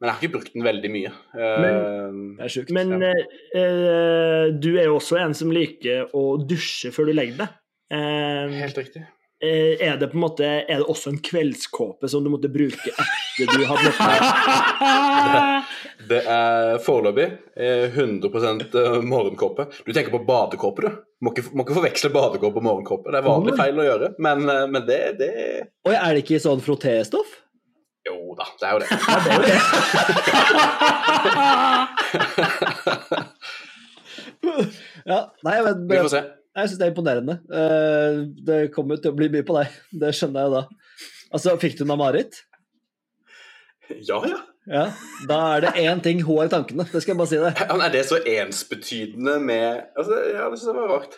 Men 0.00 0.08
jeg 0.08 0.14
har 0.14 0.22
ikke 0.24 0.32
brukt 0.38 0.54
den 0.56 0.64
veldig 0.64 0.90
mye. 0.94 1.10
Men, 1.36 2.36
Det 2.38 2.46
er 2.46 2.52
sjukt. 2.54 2.70
Men 2.72 2.92
Ja. 3.02 3.10
eh, 3.12 3.60
eh, 3.60 4.44
du 4.56 4.70
er 4.80 4.86
jo 4.88 4.96
også 4.96 5.18
en 5.20 5.34
som 5.36 5.50
liker 5.52 6.08
å 6.16 6.38
dusje 6.40 6.88
før 6.94 7.10
du 7.10 7.12
legger 7.18 7.36
deg. 7.42 7.56
Uh, 7.92 8.48
Helt 8.62 8.78
riktig. 8.78 9.02
Uh, 9.42 9.74
er 9.80 9.96
det 9.98 10.10
på 10.12 10.18
en 10.18 10.22
måte 10.22 10.44
Er 10.44 10.78
det 10.82 10.86
også 10.92 11.08
en 11.10 11.18
kveldskåpe 11.24 12.08
som 12.12 12.22
du 12.22 12.28
måtte 12.30 12.48
bruke 12.52 12.92
etter 12.92 13.56
du 13.56 13.64
hadde 13.64 13.92
deg? 13.98 15.64
Det 16.10 16.20
er 16.28 16.78
foreløpig 16.84 17.26
eh, 17.56 17.92
100% 17.96 18.74
morgenkåpe. 19.06 19.66
Du 19.86 19.92
tenker 19.92 20.12
på 20.14 20.22
badekåpe, 20.26 20.84
du. 20.86 20.98
Må 21.24 21.32
ikke, 21.34 21.50
må 21.54 21.64
ikke 21.66 21.76
forveksle 21.76 22.10
badekåpe 22.14 22.60
og 22.60 22.66
morgenkåpe. 22.66 23.12
Det 23.12 23.20
er 23.20 23.26
vanlig 23.26 23.56
feil 23.58 23.80
å 23.80 23.86
gjøre, 23.86 24.12
men, 24.24 24.46
eh, 24.48 24.66
men 24.72 24.86
det, 24.88 25.00
det 25.20 25.30
Oi, 25.88 25.94
er 25.94 26.14
det 26.16 26.24
ikke 26.24 26.40
sånn 26.42 26.62
frottéstoff? 26.64 27.36
Jo 28.08 28.34
da, 28.38 28.44
det 28.60 28.66
er 28.66 28.72
jo 28.72 28.78
det. 28.80 28.88
Ja, 35.06 35.18
det 35.42 35.46
er 35.46 35.46
nei, 35.46 35.56
men 35.64 35.82
Vi 35.90 35.98
får 36.00 36.12
se. 36.12 36.20
jeg 36.56 36.68
syns 36.70 36.78
det 36.80 36.86
er 36.86 36.92
imponerende. 36.92 37.34
Eh, 37.52 38.20
Det 38.46 38.60
kommer 38.74 38.96
jo 38.96 39.02
til 39.04 39.12
å 39.12 39.18
bli 39.18 39.28
mye 39.32 39.46
på 39.46 39.56
deg, 39.58 39.74
det 40.02 40.12
skjønner 40.16 40.40
jeg 40.44 40.50
jo 40.50 40.54
da. 40.56 40.62
Altså, 41.30 41.54
fikk 41.62 41.76
du 41.78 41.84
Namarit? 41.86 42.40
Ja, 44.06 44.20
ja. 44.26 44.38
Ja. 44.70 44.84
Da 45.26 45.36
er 45.56 45.64
det 45.64 45.70
én 45.82 46.00
ting 46.04 46.20
hun 46.22 46.36
har 46.38 46.46
i 46.50 46.52
tankene, 46.52 46.84
det 46.90 47.00
skal 47.02 47.14
jeg 47.14 47.18
bare 47.20 47.30
si 47.30 47.38
det. 47.42 47.52
Ja, 47.58 47.76
Er 47.86 47.92
det 47.94 48.04
så 48.06 48.18
ensbetydende 48.22 49.38
med 49.42 49.86
altså, 49.98 50.14
Ja, 50.34 50.50
det 50.52 50.58
synes 50.60 50.68
jeg 50.72 50.76
var 50.78 50.92
rart. 50.96 51.14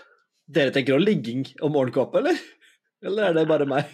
Dere 0.53 0.73
tenker 0.75 0.97
å 0.97 1.03
ligging 1.03 1.45
og 1.63 1.73
morgenkåpe, 1.75 2.19
eller? 2.23 2.39
Eller 3.03 3.23
er 3.31 3.33
det 3.37 3.47
bare 3.51 3.67
meg? 3.69 3.85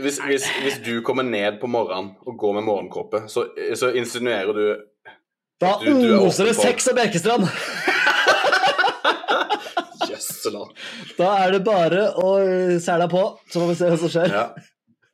Hvis, 0.00 0.18
hvis, 0.26 0.46
hvis 0.64 0.78
du 0.82 0.98
kommer 1.06 1.22
ned 1.26 1.60
på 1.60 1.68
morgenen 1.70 2.14
og 2.26 2.38
går 2.38 2.56
med 2.58 2.66
morgenkåpe, 2.66 3.24
så, 3.30 3.46
så 3.78 3.92
insinuerer 3.94 4.52
du 4.56 4.64
Da 5.62 5.76
er 5.86 6.18
oser 6.18 6.50
det 6.50 6.56
sex 6.58 6.88
av 6.90 6.98
Bjerkestrand! 6.98 7.46
Jøsseland. 10.10 10.74
Da 11.18 11.30
er 11.44 11.54
det 11.54 11.62
bare 11.66 12.08
å 12.20 12.36
sæle 12.82 13.08
på, 13.10 13.24
så 13.50 13.62
får 13.62 13.70
vi 13.70 13.76
se 13.78 13.90
hva 13.90 13.98
som 14.02 14.12
skjer. 14.16 14.34
Ja. 14.34 14.46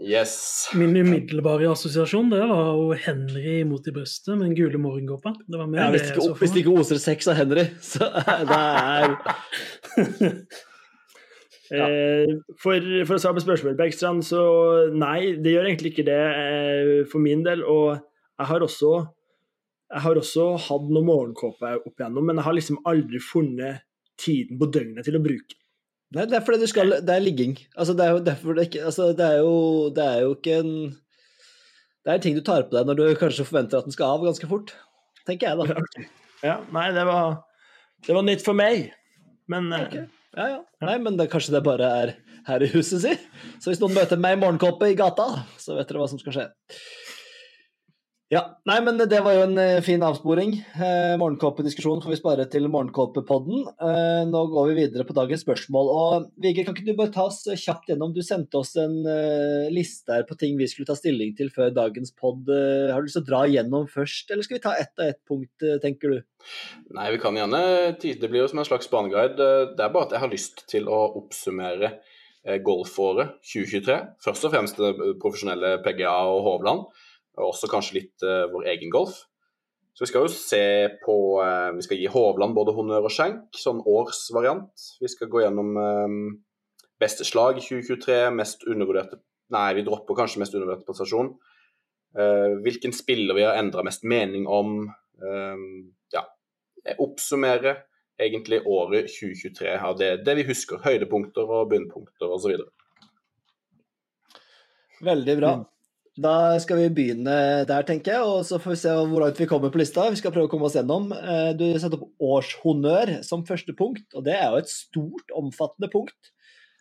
Yes. 0.01 0.71
Min 0.73 0.97
umiddelbare 0.97 1.69
assosiasjon 1.69 2.31
det 2.33 2.41
var 2.49 2.71
jo 2.73 2.95
Henry 2.97 3.59
mot 3.69 3.85
i 3.85 3.93
brøstet 3.93 4.33
med 4.33 4.47
den 4.49 4.57
gule 4.57 4.81
morgenkåpa. 4.81 5.35
Det 5.45 5.61
var 5.61 5.69
Ja, 5.77 5.91
hvis, 5.93 6.07
det 6.09 6.17
ikke, 6.17 6.39
hvis 6.41 6.55
det 6.55 6.63
ikke 6.63 6.77
oser 6.81 7.03
sex 7.03 7.29
av 7.29 7.37
Henry, 7.37 7.67
så 7.85 8.09
det 8.09 8.57
er 8.57 9.19
Eh, 11.71 12.33
for, 12.59 12.87
for 13.07 13.15
å 13.17 13.21
svare 13.23 13.39
på 13.39 13.45
spørsmålet, 13.45 13.79
Bergstrand, 13.79 14.25
så 14.27 14.43
nei, 14.91 15.37
det 15.39 15.55
gjør 15.55 15.69
egentlig 15.69 15.93
ikke 15.95 16.07
det 16.09 16.19
eh, 16.19 16.93
for 17.11 17.23
min 17.23 17.45
del. 17.47 17.63
Og 17.63 17.95
jeg 17.95 18.51
har 18.51 18.67
også, 18.67 18.93
jeg 19.95 20.05
har 20.07 20.21
også 20.21 20.49
hatt 20.67 20.91
noen 20.91 21.07
morgenkåper 21.07 21.79
opp 21.85 21.95
igjennom, 21.95 22.27
men 22.27 22.41
jeg 22.41 22.49
har 22.49 22.59
liksom 22.59 22.83
aldri 22.91 23.23
funnet 23.23 23.87
tiden 24.21 24.59
på 24.61 24.69
døgnet 24.75 25.07
til 25.07 25.19
å 25.19 25.25
bruke. 25.25 25.57
Nei, 26.11 26.25
det 26.27 26.41
er 26.41 26.43
fordi 26.43 26.65
du 26.65 26.67
skal 26.67 26.97
Det 27.07 27.15
er 27.15 27.23
ligging. 27.23 27.53
Altså, 27.79 27.95
det 27.95 28.03
er 28.03 28.17
jo 28.17 28.23
derfor 28.27 28.57
det 28.59 28.65
ikke 28.67 28.81
Altså, 28.89 29.05
det 29.15 29.23
er 29.23 29.37
jo 29.45 29.53
Det 29.95 30.03
er 30.03 30.25
jo 30.25 30.33
ikke 30.35 30.57
en 30.59 30.73
Det 32.03 32.11
er 32.11 32.25
ting 32.25 32.35
du 32.35 32.41
tar 32.43 32.65
på 32.67 32.75
deg 32.75 32.89
når 32.89 32.99
du 32.99 33.05
kanskje 33.21 33.47
forventer 33.47 33.79
at 33.79 33.87
den 33.87 33.95
skal 33.95 34.17
av 34.17 34.25
ganske 34.27 34.49
fort. 34.51 34.73
Tenker 35.29 35.53
jeg, 35.53 35.61
da. 35.61 36.09
Ja, 36.43 36.57
nei, 36.75 36.89
det 36.97 37.05
var, 37.07 37.45
det 38.03 38.17
var 38.17 38.27
nytt 38.27 38.43
for 38.43 38.59
meg. 38.59 38.89
Men 39.47 39.71
eh, 39.77 39.87
Ok. 39.87 40.20
Ja, 40.37 40.47
ja. 40.47 40.59
Nei, 40.87 40.97
men 41.03 41.17
det, 41.19 41.27
kanskje 41.33 41.57
det 41.57 41.65
bare 41.67 41.89
er 42.03 42.13
her 42.47 42.63
i 42.63 42.71
huset, 42.71 43.03
si. 43.03 43.15
Så 43.63 43.73
hvis 43.73 43.81
noen 43.83 43.97
møter 43.97 44.21
meg 44.21 44.37
i 44.37 44.41
morgenkåpe 44.41 44.91
i 44.93 44.99
gata, 44.99 45.27
så 45.59 45.75
vet 45.79 45.91
dere 45.91 46.03
hva 46.03 46.11
som 46.11 46.21
skal 46.23 46.37
skje. 46.37 46.47
Ja, 48.31 48.45
nei, 48.63 48.77
men 48.87 48.95
det 49.11 49.19
var 49.27 49.35
jo 49.35 49.41
en 49.43 49.59
eh, 49.59 49.81
fin 49.83 50.05
avsporing. 50.07 50.53
Eh, 50.79 51.17
morgenkåpediskusjonen 51.19 51.99
får 52.05 52.13
vi 52.13 52.19
spare 52.21 52.45
til 52.53 52.69
morgenkåpepodden. 52.71 53.65
Eh, 53.75 54.21
nå 54.31 54.43
går 54.53 54.69
vi 54.69 54.77
videre 54.77 55.03
på 55.09 55.17
dagens 55.17 55.43
spørsmål. 55.43 55.91
Og 55.91 56.29
Vigge, 56.45 56.63
kan 56.63 56.77
ikke 56.77 56.87
du 56.87 57.01
bare 57.01 57.11
ta 57.17 57.25
oss 57.27 57.41
kjapt 57.59 57.91
gjennom? 57.91 58.13
Du 58.15 58.23
sendte 58.23 58.61
oss 58.61 58.77
en 58.79 59.01
eh, 59.03 59.67
liste 59.75 60.15
her 60.15 60.29
på 60.29 60.39
ting 60.39 60.55
vi 60.61 60.71
skulle 60.71 60.87
ta 60.87 60.95
stilling 60.95 61.35
til 61.43 61.51
før 61.51 61.75
dagens 61.75 62.15
pod. 62.15 62.47
Eh, 62.55 62.93
har 62.95 63.03
du 63.03 63.11
lyst 63.11 63.19
til 63.19 63.27
å 63.27 63.31
dra 63.33 63.43
gjennom 63.51 63.91
først, 63.91 64.31
eller 64.31 64.47
skal 64.47 64.61
vi 64.61 64.65
ta 64.69 64.77
ett 64.79 64.95
og 64.95 65.07
ett 65.09 65.21
punkt, 65.27 65.67
eh, 65.67 65.83
tenker 65.83 66.15
du? 66.15 66.23
Nei, 66.95 67.11
vi 67.11 67.19
kan 67.27 67.35
gjerne 67.35 67.67
Det 67.99 68.31
blir 68.31 68.45
jo 68.45 68.49
som 68.55 68.63
en 68.63 68.71
slags 68.71 68.87
baneguide. 68.95 69.75
Det 69.75 69.83
er 69.83 69.91
bare 69.91 70.07
at 70.07 70.15
jeg 70.15 70.23
har 70.23 70.37
lyst 70.39 70.69
til 70.71 70.87
å 70.87 71.03
oppsummere 71.19 71.97
eh, 72.47 72.63
golfåret 72.63 73.41
2023. 73.43 74.03
Først 74.23 74.47
og 74.47 74.55
fremst 74.55 74.79
det 74.79 75.19
profesjonelle 75.19 75.81
PGA 75.83 76.15
og 76.31 76.45
Hovland, 76.47 76.87
og 77.41 77.55
også 77.55 77.71
kanskje 77.71 77.99
litt 77.99 78.27
uh, 78.27 78.47
vår 78.53 78.69
egen 78.75 78.93
golf. 78.93 79.25
Så 79.95 80.05
vi 80.05 80.11
skal 80.13 80.25
jo 80.25 80.33
se 80.33 80.65
på 81.03 81.17
uh, 81.43 81.73
Vi 81.77 81.85
skal 81.85 81.99
gi 82.01 82.11
Hovland 82.13 82.55
både 82.57 82.75
honnør 82.77 83.09
og 83.09 83.15
skjenk, 83.15 83.49
sånn 83.59 83.83
årsvariant. 83.89 84.87
Vi 85.03 85.11
skal 85.11 85.31
gå 85.33 85.43
gjennom 85.43 85.75
eh, 85.81 86.15
beste 87.01 87.27
slag 87.27 87.59
i 87.61 87.65
2023, 87.65 88.23
mest 88.37 88.67
undervurderte 88.69 89.21
Nei, 89.51 89.73
vi 89.75 89.83
dropper 89.83 90.15
kanskje 90.15 90.39
mest 90.45 90.53
undervurderte 90.55 90.87
prestasjon. 90.87 91.33
Uh, 92.15 92.61
hvilken 92.63 92.95
spiller 92.95 93.35
vi 93.35 93.43
har 93.43 93.59
endra 93.59 93.83
mest 93.87 94.07
mening 94.07 94.47
om. 94.51 94.83
Ja, 96.15 96.23
oppsummere 96.97 97.75
egentlig 98.17 98.63
året 98.65 99.11
2023 99.13 99.75
av 99.75 99.99
det, 100.01 100.13
det 100.25 100.37
vi 100.39 100.47
husker. 100.49 100.81
Høydepunkter 100.85 101.51
og 101.51 101.69
bunnpunkter 101.75 102.33
osv. 102.33 102.55
Veldig 105.05 105.37
bra. 105.41 105.53
Da 106.21 106.59
skal 106.61 106.77
vi 106.83 106.89
begynne 106.93 107.35
der, 107.69 107.85
tenker 107.89 108.13
jeg, 108.13 108.25
og 108.29 108.43
så 108.45 108.59
får 108.61 108.75
vi 108.75 108.81
se 108.83 108.93
hvor 108.93 109.23
langt 109.23 109.39
vi 109.41 109.47
kommer 109.49 109.71
på 109.73 109.81
lista. 109.81 110.09
Vi 110.13 110.19
skal 110.21 110.35
prøve 110.35 110.51
å 110.51 110.53
komme 110.53 110.67
oss 110.69 110.77
gjennom. 110.77 111.09
Eh, 111.17 111.53
Du 111.57 111.65
setter 111.81 111.97
opp 111.97 112.27
årshonnør 112.35 113.21
som 113.25 113.47
første 113.49 113.73
punkt, 113.79 114.05
og 114.13 114.27
det 114.27 114.35
er 114.37 114.51
jo 114.51 114.61
et 114.61 114.73
stort, 114.73 115.33
omfattende 115.37 115.89
punkt. 115.93 116.33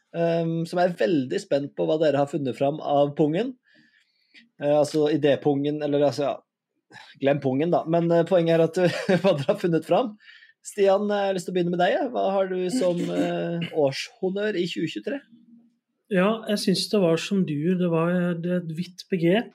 Um, 0.09 0.65
som 0.65 0.79
jeg 0.81 0.89
er 0.89 0.97
veldig 0.97 1.39
spent 1.39 1.75
på 1.77 1.85
hva 1.85 1.99
dere 2.01 2.17
har 2.17 2.31
funnet 2.31 2.57
fram 2.57 2.79
av 2.81 3.13
pungen. 3.15 3.53
Eh, 4.59 4.73
altså 4.73 5.05
idépungen, 5.13 5.79
eller 5.85 6.09
altså 6.09 6.25
ja, 6.25 6.35
glem 7.21 7.39
pungen, 7.39 7.71
da. 7.71 7.85
Men 7.87 8.09
eh, 8.11 8.25
poenget 8.27 8.57
er 8.57 8.65
at 8.65 8.81
hva 9.21 9.35
dere 9.37 9.53
har 9.53 9.61
funnet 9.61 9.87
fram. 9.87 10.15
Stian, 10.65 11.05
jeg 11.07 11.29
har 11.29 11.37
lyst 11.37 11.47
til 11.47 11.53
å 11.53 11.59
begynne 11.59 11.77
med 11.77 11.83
deg. 11.85 12.09
Hva 12.11 12.25
har 12.35 12.49
du 12.51 12.57
som 12.73 12.97
årshonnør 13.85 14.57
i 14.59 14.65
2023? 14.67 15.21
Ja, 16.09 16.29
jeg 16.49 16.61
syns 16.63 16.87
det 16.89 16.99
var 17.03 17.19
som 17.21 17.43
du. 17.45 17.75
Det 17.77 17.89
var 17.91 18.11
er 18.15 18.53
et 18.57 18.71
vidt 18.73 19.03
begrep. 19.11 19.53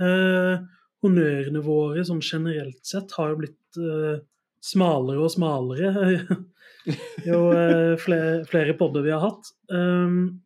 Eh, 0.00 0.62
honnørene 1.04 1.60
våre 1.64 2.04
sånn 2.08 2.22
generelt 2.24 2.80
sett 2.88 3.12
har 3.18 3.34
jo 3.34 3.40
blitt 3.42 3.80
eh, 3.80 4.22
smalere 4.64 5.26
og 5.26 5.32
smalere 5.32 5.90
jo 7.28 7.40
eh, 7.52 7.98
flere, 8.00 8.46
flere 8.48 8.76
podder 8.80 9.04
vi 9.04 9.12
har 9.12 9.26
hatt. 9.26 9.52
Um, 9.68 10.40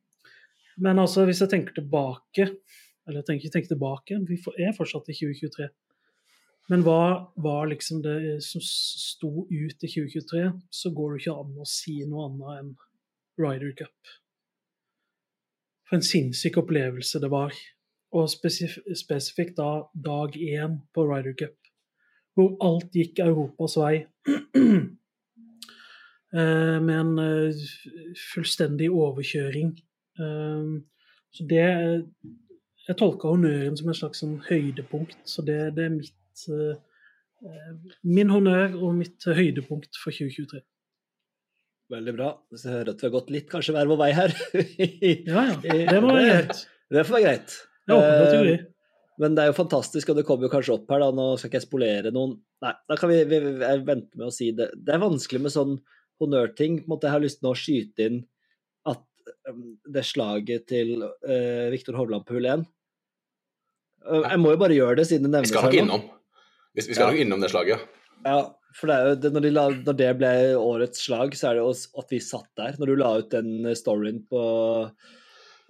men 0.82 0.98
altså, 0.98 1.22
hvis 1.28 1.44
jeg 1.44 1.52
tenker 1.52 1.76
tilbake 1.76 2.48
Eller 3.06 3.20
jeg 3.20 3.26
tenker 3.28 3.46
ikke 3.46 3.54
tenker 3.54 3.74
tilbake, 3.76 4.18
vi 4.26 4.40
er 4.64 4.74
fortsatt 4.74 5.10
i 5.12 5.16
2023. 5.20 5.68
Men 6.72 6.82
hva 6.82 7.30
var 7.44 7.68
liksom 7.68 8.00
det 8.02 8.40
som 8.42 8.62
sto 8.64 9.44
ut 9.44 9.84
i 9.84 9.90
2023, 9.92 10.46
så 10.72 10.92
går 10.96 11.12
det 11.12 11.20
ikke 11.20 11.38
an 11.44 11.58
å 11.60 11.68
si 11.68 11.98
noe 12.08 12.30
annet 12.30 12.54
enn 12.62 12.70
Ryder 13.44 13.74
Cup. 13.76 14.14
For 15.94 16.00
en 16.00 16.02
sinnssyk 16.02 16.56
opplevelse 16.58 17.20
det 17.22 17.28
var. 17.30 17.52
Og 18.18 18.24
spesif 18.26 18.72
spesifikt 18.98 19.60
da 19.60 19.84
dag 19.94 20.34
én 20.34 20.80
på 20.90 21.04
Ryder 21.06 21.36
Cup, 21.38 21.68
hvor 22.34 22.56
alt 22.66 22.90
gikk 22.98 23.20
Europas 23.22 23.78
vei. 23.78 24.04
Eh, 26.34 26.80
med 26.82 26.96
en 26.98 27.18
eh, 27.22 27.60
fullstendig 28.32 28.88
overkjøring. 28.90 29.68
Eh, 30.18 30.64
så 31.30 31.44
det 31.46 31.68
Jeg 32.88 32.96
tolka 32.98 33.30
honnøren 33.30 33.76
som 33.78 33.92
et 33.92 34.00
slags 34.00 34.18
sånn 34.24 34.40
høydepunkt, 34.48 35.14
så 35.30 35.44
det, 35.46 35.76
det 35.76 35.84
er 35.84 35.94
mitt 35.94 36.34
Min 38.02 38.34
honnør 38.34 38.74
og 38.82 38.98
mitt 38.98 39.28
høydepunkt 39.30 39.94
for 40.02 40.10
2023. 40.10 40.64
Veldig 41.92 42.14
bra. 42.16 42.28
Så 42.56 42.68
jeg 42.68 42.76
hører 42.78 42.92
at 42.94 43.02
vi 43.02 43.06
har 43.08 43.12
gått 43.14 43.32
litt 43.34 43.48
kanskje 43.52 43.74
hver 43.76 43.88
vår 43.90 43.98
vei 44.00 44.12
her. 44.16 44.34
Ja, 45.28 45.42
ja. 45.50 45.56
Det 45.60 45.98
være 46.00 46.22
greit. 46.24 46.62
Det 46.90 47.02
får 47.04 47.16
være 47.18 47.26
greit. 47.26 47.58
Det 47.84 47.96
er 47.96 47.98
åpen 48.00 48.54
Eh. 48.54 48.70
Men 49.20 49.36
det 49.36 49.44
er 49.44 49.50
jo 49.52 49.54
fantastisk, 49.54 50.08
og 50.10 50.16
det 50.18 50.24
kommer 50.26 50.48
jo 50.48 50.50
kanskje 50.50 50.72
opp 50.74 50.88
her, 50.90 50.98
da. 51.04 51.12
Nå 51.14 51.26
skal 51.38 51.46
ikke 51.52 51.60
jeg 51.60 51.66
spolere 51.68 52.10
noen 52.14 52.32
Nei, 52.64 52.72
da 52.88 52.96
kan 52.96 53.10
vi, 53.12 53.18
vi, 53.28 53.38
vi 53.44 53.50
jeg 53.60 53.82
vente 53.86 54.16
med 54.18 54.26
å 54.26 54.32
si 54.34 54.48
det. 54.56 54.70
Det 54.74 54.94
er 54.94 55.02
vanskelig 55.02 55.42
med 55.44 55.52
sånn 55.52 55.74
honnørting. 56.22 56.78
På 56.80 56.86
en 56.88 56.92
måte, 56.94 57.06
jeg 57.06 57.14
har 57.14 57.22
lyst 57.22 57.38
til 57.42 57.50
å 57.50 57.58
skyte 57.60 58.06
inn 58.08 58.16
at 58.88 59.02
um, 59.52 59.60
det 59.92 60.02
slaget 60.08 60.64
til 60.72 60.94
uh, 61.04 61.68
Viktor 61.74 61.98
Hovland 62.00 62.24
på 62.26 62.38
hull 62.38 62.48
1 62.56 62.64
Uh, 64.04 64.20
Jeg 64.28 64.36
må 64.42 64.50
jo 64.52 64.58
bare 64.60 64.74
gjøre 64.76 64.98
det, 64.98 65.06
siden 65.08 65.24
det 65.24 65.30
Vi 65.30 65.34
nevnes 65.38 65.52
skal 65.54 65.64
nok 65.64 65.76
innom. 65.80 66.02
Vi, 66.76 66.82
vi 66.82 66.92
skal 66.96 67.06
Ja. 67.06 67.12
nok 67.14 67.20
innom 67.22 67.40
det 67.40 67.48
slaget. 67.54 67.84
Ja, 68.24 68.38
for 68.74 68.90
det 68.90 68.94
er 68.94 69.08
jo 69.08 69.18
det, 69.22 69.32
når, 69.34 69.44
de 69.44 69.52
la, 69.54 69.64
når 69.86 69.98
det 69.98 70.12
ble 70.18 70.32
årets 70.58 71.04
slag, 71.06 71.36
så 71.38 71.50
er 71.50 71.58
det 71.58 71.64
jo 71.64 71.74
at 72.02 72.14
vi 72.14 72.22
satt 72.24 72.50
der. 72.58 72.78
Når 72.80 72.90
du 72.90 72.96
la 72.98 73.12
ut 73.20 73.30
den 73.34 73.68
storyen 73.78 74.24
på 74.30 74.42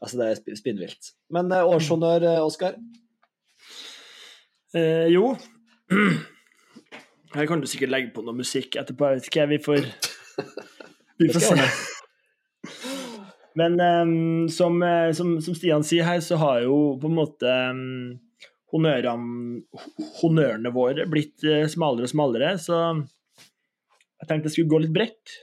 Altså, 0.05 0.19
det 0.21 0.27
er 0.53 0.57
spinnvilt. 0.59 1.15
Men 1.33 1.49
eh, 1.55 1.65
årshonnør, 1.65 2.27
uh, 2.27 2.45
Oskar? 2.45 2.75
Eh, 4.77 5.07
jo. 5.09 5.31
Her 7.35 7.47
kan 7.49 7.63
du 7.63 7.67
sikkert 7.71 7.93
legge 7.95 8.11
på 8.13 8.25
noe 8.27 8.37
musikk 8.37 8.77
etterpå. 8.77 9.15
Jeg 9.15 9.23
vet 9.23 9.31
ikke, 9.31 9.47
vi 9.55 9.61
får 9.65 9.87
Vi 11.23 11.31
får 11.33 11.47
se. 11.47 11.69
Men 13.55 13.79
um, 13.81 14.49
som, 14.51 14.83
eh, 14.83 15.13
som, 15.15 15.37
som 15.41 15.55
Stian 15.55 15.87
sier 15.87 16.05
her, 16.09 16.21
så 16.21 16.37
har 16.43 16.65
jo 16.67 16.99
på 17.01 17.07
en 17.07 17.17
måte 17.17 17.51
um, 17.71 18.17
honnørene, 18.73 20.73
våre 20.75 21.07
blitt 21.11 21.45
eh, 21.47 21.67
smalere 21.71 22.09
og 22.09 22.13
smalere, 22.13 22.55
så 22.59 22.79
jeg 24.21 24.31
tenkte 24.31 24.49
jeg 24.49 24.57
skulle 24.57 24.73
gå 24.73 24.81
litt 24.85 24.95
bredt 24.95 25.35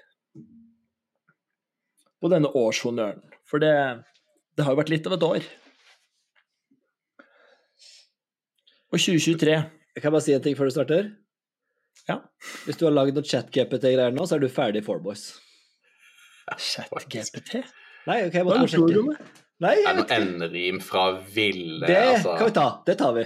på 2.22 2.32
denne 2.32 2.52
årshonnøren. 2.58 3.22
For 3.50 3.62
det, 3.62 3.74
det 4.56 4.66
har 4.66 4.74
jo 4.74 4.82
vært 4.82 4.94
litt 4.94 5.10
av 5.10 5.18
et 5.18 5.28
år. 5.28 5.50
Og 8.92 9.00
2023 9.00 9.54
Jeg 9.56 10.04
kan 10.04 10.12
bare 10.12 10.24
si 10.24 10.34
en 10.36 10.44
ting 10.44 10.56
før 10.56 10.70
du 10.70 10.76
starter. 10.76 11.10
Ja. 12.08 12.18
Hvis 12.66 12.80
du 12.80 12.86
har 12.88 12.96
lagd 12.96 13.18
noe 13.18 13.28
chat-GPT-greier 13.28 14.14
nå, 14.16 14.26
så 14.28 14.38
er 14.38 14.44
du 14.44 14.50
ferdig 14.52 14.82
i 14.82 14.86
Four 14.86 15.02
Boys. 15.04 15.34
Chat-GPT? 16.56 17.62
Nei, 18.08 18.22
ok, 18.28 18.38
jeg 18.40 18.48
måtte 18.48 18.72
sjekke. 18.72 19.18
Nei, 19.62 19.76
jeg 19.78 19.86
vet 19.86 19.98
noe 20.00 20.06
ikke. 20.08 20.20
enderim 20.26 20.80
fra 20.82 21.04
ville 21.36 21.86
Det 21.86 21.98
altså. 22.02 22.34
kan 22.40 22.48
vi 22.50 22.54
ta. 22.56 22.68
Det 22.88 22.96
tar 22.98 23.12
vi. 23.20 23.26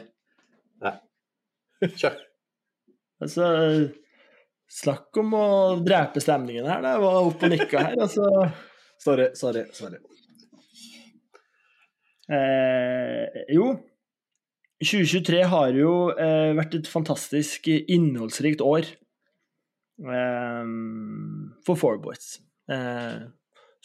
Nei. 0.86 0.96
Kjør. 1.96 2.22
Altså, 3.24 3.46
snakk 4.68 5.16
om 5.22 5.30
å 5.40 5.44
drepe 5.80 6.20
stemningen 6.20 6.66
her. 6.68 6.84
Jeg 6.84 7.00
var 7.00 7.16
opp 7.30 7.46
og 7.48 7.54
nikka 7.54 7.80
her. 7.86 7.94
Altså, 8.04 8.26
Sorry, 9.00 9.30
sorry. 9.40 9.62
sorry. 9.78 10.02
eh, 12.28 13.40
jo, 13.56 13.70
2023 14.84 15.40
har 15.54 15.72
jo 15.80 15.94
eh, 16.12 16.52
vært 16.60 16.76
et 16.82 16.92
fantastisk 16.92 17.70
innholdsrikt 17.72 18.62
år 18.68 18.92
eh, 20.04 20.76
for 21.66 21.80
Four 21.80 22.02
Boys. 22.04 22.34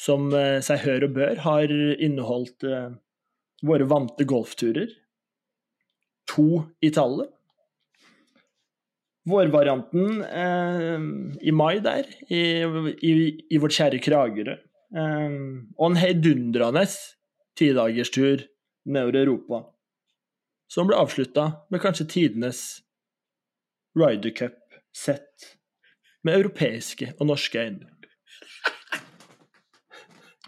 Som 0.00 0.30
eh, 0.36 0.58
seg 0.64 0.84
hør 0.86 1.08
og 1.08 1.16
bør 1.18 1.42
har 1.44 1.72
inneholdt 1.72 2.64
eh, 2.64 2.88
våre 3.66 3.88
vante 3.90 4.24
golfturer. 4.28 4.88
To 6.32 6.64
i 6.80 6.92
tallet. 6.94 7.28
Vårvarianten 9.28 10.22
eh, 10.24 11.06
i 11.44 11.52
mai 11.52 11.82
der, 11.84 12.08
i, 12.32 12.42
i, 13.04 13.12
i 13.52 13.60
vårt 13.60 13.76
kjære 13.76 14.00
Kragerø. 14.02 14.56
Eh, 14.96 15.36
og 15.76 15.90
en 15.90 16.00
heidundrende 16.00 16.86
tidagerstur 17.60 18.46
nedover 18.88 19.20
Europa, 19.20 19.64
som 20.70 20.88
ble 20.88 20.98
avslutta 20.98 21.50
med 21.70 21.82
kanskje 21.82 22.08
tidenes 22.14 22.62
Ryder 23.98 24.32
Cup 24.32 24.80
sett 24.96 25.56
med 26.24 26.40
europeiske 26.40 27.12
og 27.18 27.28
norske 27.30 27.60
øyne. 27.60 27.90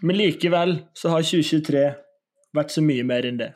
Men 0.03 0.17
likevel 0.19 0.77
så 0.99 1.13
har 1.13 1.23
2023 1.23 1.83
vært 2.53 2.73
så 2.73 2.81
mye 2.83 3.05
mer 3.07 3.23
enn 3.27 3.37
det. 3.39 3.53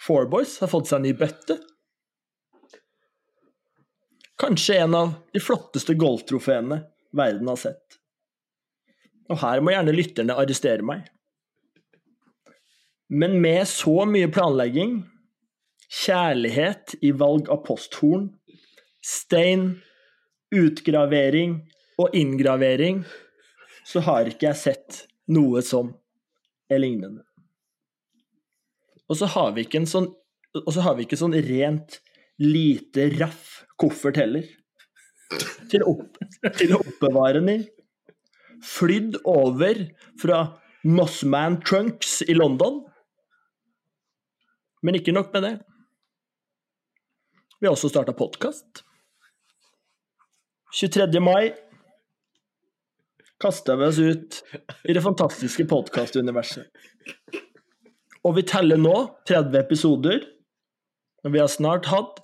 Four 0.00 0.30
Boys 0.32 0.54
har 0.62 0.70
fått 0.72 0.88
seg 0.88 1.02
en 1.02 1.04
ny 1.04 1.12
bøtte. 1.18 1.58
Kanskje 4.40 4.78
en 4.80 4.96
av 4.96 5.12
de 5.36 5.42
flotteste 5.44 5.96
golftrofeene 6.00 6.78
verden 7.16 7.50
har 7.52 7.60
sett. 7.60 7.98
Og 9.28 9.42
her 9.42 9.60
må 9.60 9.74
gjerne 9.74 9.94
lytterne 9.96 10.38
arrestere 10.40 10.86
meg. 10.86 11.04
Men 13.12 13.36
med 13.42 13.68
så 13.68 14.06
mye 14.08 14.30
planlegging, 14.32 14.98
kjærlighet 16.04 16.96
i 17.04 17.12
valg 17.12 17.50
av 17.52 17.60
posthorn, 17.66 18.30
stein, 19.04 19.68
utgravering 20.54 21.60
og 22.00 22.16
inngravering, 22.16 23.04
så 23.86 24.02
har 24.02 24.28
ikke 24.28 24.48
jeg 24.50 24.58
sett 24.58 25.02
noe 25.30 25.62
som 25.64 25.92
er 26.70 26.82
lignende. 26.82 27.22
Og 29.06 29.18
så 29.20 29.28
har 29.30 29.52
vi 29.54 29.66
ikke 29.66 29.84
en 29.84 29.90
sånn 29.90 30.08
og 30.56 30.72
så 30.72 30.84
har 30.86 30.96
vi 30.96 31.04
ikke 31.04 31.18
sånn 31.20 31.36
rent 31.44 31.98
lite 32.40 33.10
raff 33.18 33.66
koffert 33.80 34.16
heller. 34.20 34.46
Til, 35.68 35.82
opp, 35.84 36.16
til 36.56 36.76
å 36.76 36.80
oppbevare 36.80 37.40
den 37.40 37.50
i. 37.52 37.58
Flydd 38.64 39.18
over 39.28 39.82
fra 40.20 40.38
Mossman 40.86 41.58
Trunks 41.66 42.20
i 42.24 42.36
London. 42.36 42.84
Men 44.86 44.96
ikke 45.00 45.14
nok 45.16 45.32
med 45.34 45.44
det. 45.44 45.54
Vi 47.58 47.66
har 47.66 47.74
også 47.74 47.90
starta 47.90 48.14
podkast. 48.16 48.84
23. 50.76 51.20
mai 51.24 51.50
kasta 53.42 53.76
vi 53.76 53.84
oss 53.84 53.98
ut 53.98 54.42
i 54.84 54.94
det 54.96 55.02
fantastiske 55.04 55.66
podkastuniverset. 55.68 56.66
Og 58.26 58.36
vi 58.38 58.44
teller 58.48 58.80
nå 58.80 58.94
30 59.28 59.58
episoder, 59.60 60.22
og 61.24 61.34
vi 61.34 61.42
har 61.42 61.50
snart 61.50 61.88
hatt 61.90 62.22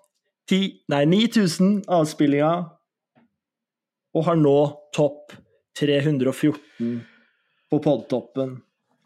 10, 0.50 0.82
nei, 0.90 1.04
9000 1.06 1.84
avspillinger, 1.92 2.64
og 4.12 4.26
har 4.26 4.36
nå 4.36 4.56
topp 4.94 5.32
314 5.78 7.00
på 7.72 7.80
podtoppen. 7.80 8.58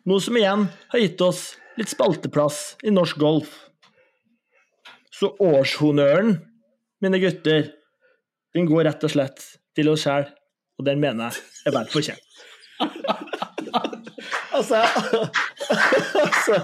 Noe 0.07 0.23
som 0.23 0.38
igjen 0.38 0.66
har 0.92 1.03
gitt 1.03 1.23
oss 1.23 1.42
litt 1.79 1.92
spalteplass 1.92 2.77
i 2.87 2.92
norsk 2.95 3.19
golf. 3.21 3.53
Så 5.14 5.31
årshonnøren, 5.42 6.38
mine 7.03 7.21
gutter, 7.23 7.71
den 8.57 8.69
går 8.69 8.88
rett 8.88 9.05
og 9.07 9.12
slett 9.12 9.45
til 9.77 9.90
oss 9.92 10.07
sjæl, 10.07 10.27
og 10.77 10.87
den 10.89 11.01
mener 11.03 11.31
jeg 11.33 11.71
er 11.71 11.77
vel 11.79 11.91
fortjent. 11.93 12.23
Altså, 14.57 14.79
altså 16.17 16.57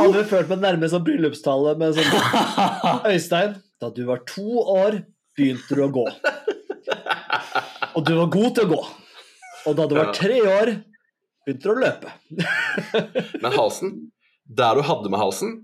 Aldri 0.00 0.22
følt 0.28 0.48
meg 0.48 0.62
nærmere 0.62 0.88
som 0.88 1.02
bryllupstale 1.04 1.74
med 1.80 1.98
sånn 1.98 3.10
Øystein, 3.10 3.58
da 3.80 3.90
du 3.92 4.00
var 4.08 4.22
to 4.28 4.62
år, 4.62 4.96
begynte 5.36 5.76
du 5.76 5.82
å 5.84 5.90
gå. 5.92 6.06
Og 7.96 8.06
du 8.06 8.14
var 8.16 8.30
god 8.32 8.56
til 8.56 8.64
å 8.64 8.70
gå. 8.72 8.80
Og 9.68 9.76
da 9.76 9.86
du 9.90 9.96
var 9.98 10.12
tre 10.16 10.38
år, 10.40 10.72
begynte 11.44 11.68
du 11.68 11.72
å 11.74 11.80
løpe. 11.80 12.14
Men 13.42 13.56
halsen, 13.56 13.94
der 14.48 14.80
du 14.80 14.84
hadde 14.88 15.12
med 15.12 15.20
halsen, 15.20 15.56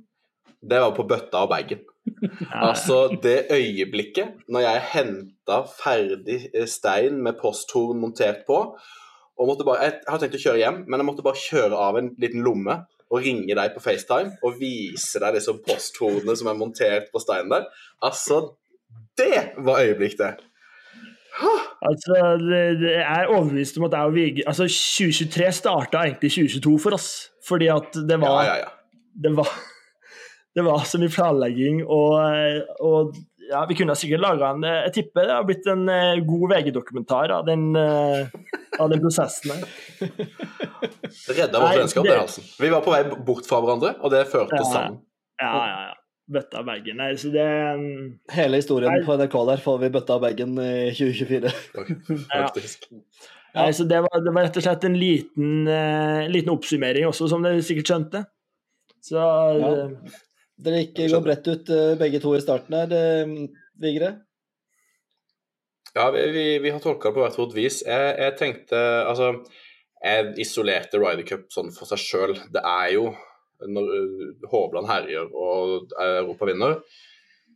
det 0.61 0.81
var 0.83 0.93
på 0.97 1.07
bøtta 1.09 1.45
og 1.47 1.53
bagen. 1.53 1.85
Altså, 2.71 3.09
det 3.23 3.49
øyeblikket 3.53 4.47
når 4.53 4.65
jeg 4.65 4.85
henta 4.93 5.61
ferdig 5.69 6.39
eh, 6.55 6.67
stein 6.71 7.19
med 7.23 7.39
posthorn 7.41 8.01
montert 8.03 8.45
på 8.49 8.61
og 9.37 9.49
måtte 9.51 9.67
bare, 9.69 9.85
Jeg 9.85 9.99
hadde 10.09 10.23
tenkt 10.25 10.39
å 10.39 10.45
kjøre 10.47 10.61
hjem, 10.63 10.79
men 10.87 11.03
jeg 11.03 11.07
måtte 11.11 11.25
bare 11.27 11.41
kjøre 11.41 11.81
av 11.89 11.99
en 12.01 12.15
liten 12.23 12.45
lomme 12.47 12.79
og 13.13 13.23
ringe 13.23 13.55
deg 13.55 13.75
på 13.75 13.83
FaceTime 13.85 14.39
og 14.43 14.57
vise 14.61 15.21
deg 15.23 15.37
disse 15.37 15.53
posthornene 15.67 16.35
som 16.41 16.49
er 16.51 16.57
montert 16.59 17.11
på 17.13 17.21
steinen 17.23 17.53
der. 17.53 17.67
Altså, 18.03 18.41
det 19.21 19.51
var 19.61 19.85
øyeblikk, 19.85 20.17
det. 20.19 20.33
Altså, 21.85 22.17
det, 22.41 22.63
det 22.81 22.95
er 23.03 23.29
overbevist 23.29 23.77
om 23.79 23.85
at 23.87 23.93
jeg 23.99 24.09
og 24.09 24.15
Vigre 24.17 24.45
Altså, 24.49 24.65
2023 24.73 25.51
starta 25.53 26.07
egentlig 26.07 26.31
2022 26.33 26.79
for 26.81 26.97
oss, 26.97 27.09
fordi 27.49 27.69
at 27.73 27.93
det 28.09 28.17
Ja, 28.17 28.23
var 28.25 28.45
ja, 28.49 28.57
ja. 28.65 28.71
det 29.25 29.37
var, 29.37 29.51
det 30.57 30.65
var 30.65 30.85
så 30.89 30.99
mye 31.03 31.13
planlegging, 31.13 31.83
og, 31.85 32.15
og 32.81 33.17
ja, 33.47 33.61
vi 33.69 33.77
kunne 33.79 33.95
sikkert 33.95 34.23
laga 34.25 34.49
en 34.57 34.65
Jeg 34.67 34.93
tipper 34.97 35.29
det 35.29 35.35
har 35.37 35.45
blitt 35.47 35.67
en 35.71 35.85
eh, 35.93 36.17
god 36.27 36.47
VG-dokumentar 36.55 37.31
av, 37.37 37.45
den, 37.47 37.69
eh, 37.79 38.33
av 38.83 38.89
den 38.91 39.03
prosessen 39.05 39.53
her. 39.53 39.69
Det 40.01 41.37
redda 41.37 41.61
vårt 41.63 41.77
vennskap, 41.83 42.09
det- 42.09 42.17
Halsen. 42.19 42.49
Vi 42.59 42.73
var 42.73 42.83
på 42.83 42.91
vei 42.95 43.05
bort 43.29 43.47
fra 43.47 43.61
hverandre, 43.63 43.95
og 44.01 44.11
det 44.17 44.25
førte 44.33 44.57
Ja. 44.59 44.65
sammen. 44.73 44.99
Ja, 45.41 45.53
ja, 45.53 45.79
ja. 45.91 45.95
Bøtta 46.27 46.59
av 46.59 46.65
bagen. 46.67 46.97
Nei, 46.99 47.13
så 47.15 47.31
det 47.31 47.47
Hele 48.35 48.59
historien 48.59 48.91
Nei. 48.91 49.05
på 49.07 49.15
NRK 49.15 49.37
der 49.47 49.61
får 49.63 49.79
vi 49.85 49.91
bøtta 49.95 50.17
av 50.17 50.25
bagen 50.25 50.57
i 50.59 50.91
2024. 50.91 51.53
Faktisk. 52.33 52.89
Nei, 53.55 53.69
så 53.73 53.87
det 53.89 54.01
var, 54.03 54.25
det 54.25 54.33
var 54.35 54.49
rett 54.49 54.57
og 54.59 54.65
slett 54.67 54.85
en 54.89 54.99
liten, 54.99 55.53
uh, 55.71 56.27
liten 56.29 56.51
oppsummering 56.51 57.07
også, 57.07 57.29
som 57.31 57.47
dere 57.47 57.63
sikkert 57.63 57.93
skjønte. 57.93 58.25
Så 59.07 59.23
Ja. 59.23 59.87
Eh, 60.59 60.65
Dere 60.65 60.83
gikk 60.83 61.03
går 61.13 61.25
bredt 61.25 61.51
ut 61.53 61.71
eh, 61.75 61.95
begge 62.01 62.21
to 62.23 62.35
i 62.37 62.43
starten 62.43 62.77
her, 62.79 62.93
eh, 62.97 63.37
Vigre. 63.81 64.13
Ja, 65.97 66.11
vi, 66.11 66.27
vi, 66.33 66.45
vi 66.65 66.71
har 66.71 66.81
tolka 66.81 67.09
det 67.09 67.17
på 67.17 67.23
hvert 67.25 67.39
vårt 67.41 67.57
vis. 67.57 67.81
Jeg, 67.87 68.17
jeg 68.21 68.37
tenkte 68.37 68.81
Altså, 69.07 69.31
jeg 70.03 70.35
isolerte 70.45 71.01
Ryder 71.01 71.25
Cup 71.29 71.47
sånn 71.53 71.73
for 71.73 71.89
seg 71.89 72.03
sjøl. 72.03 72.35
Det 72.53 72.61
er 72.61 72.91
jo 72.99 73.11
når 73.65 73.87
uh, 73.89 74.49
Hovland 74.53 74.89
herjer 74.91 75.31
og 75.33 75.95
Europa 75.97 76.49
vinner, 76.51 76.81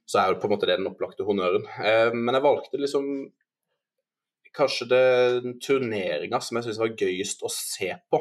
så 0.09 0.23
er 0.23 0.31
jo 0.31 0.41
på 0.41 0.49
en 0.49 0.55
måte 0.55 0.69
det 0.69 0.79
den 0.81 0.89
opplagte 0.91 1.27
honnøren. 1.27 1.67
Eh, 1.85 2.11
men 2.17 2.35
jeg 2.35 2.43
valgte 2.43 2.81
liksom 2.81 3.05
kanskje 4.57 4.89
den 4.91 5.59
turneringa 5.63 6.41
som 6.43 6.59
jeg 6.59 6.67
syns 6.67 6.81
var 6.83 6.97
gøyest 6.99 7.45
å 7.47 7.53
se 7.55 7.93
på. 8.11 8.19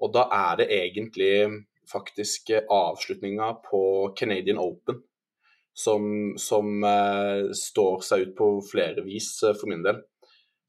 Og 0.00 0.14
da 0.14 0.24
er 0.32 0.62
det 0.62 0.70
egentlig 0.72 1.32
faktisk 1.90 2.52
avslutninga 2.70 3.52
på 3.66 3.82
Canadian 4.18 4.60
Open 4.62 5.02
som, 5.74 6.34
som 6.38 6.84
uh, 6.84 7.50
står 7.56 8.04
seg 8.04 8.26
ut 8.26 8.34
på 8.38 8.50
flere 8.66 9.04
vis 9.06 9.32
uh, 9.46 9.54
for 9.54 9.70
min 9.70 9.84
del. 9.86 10.00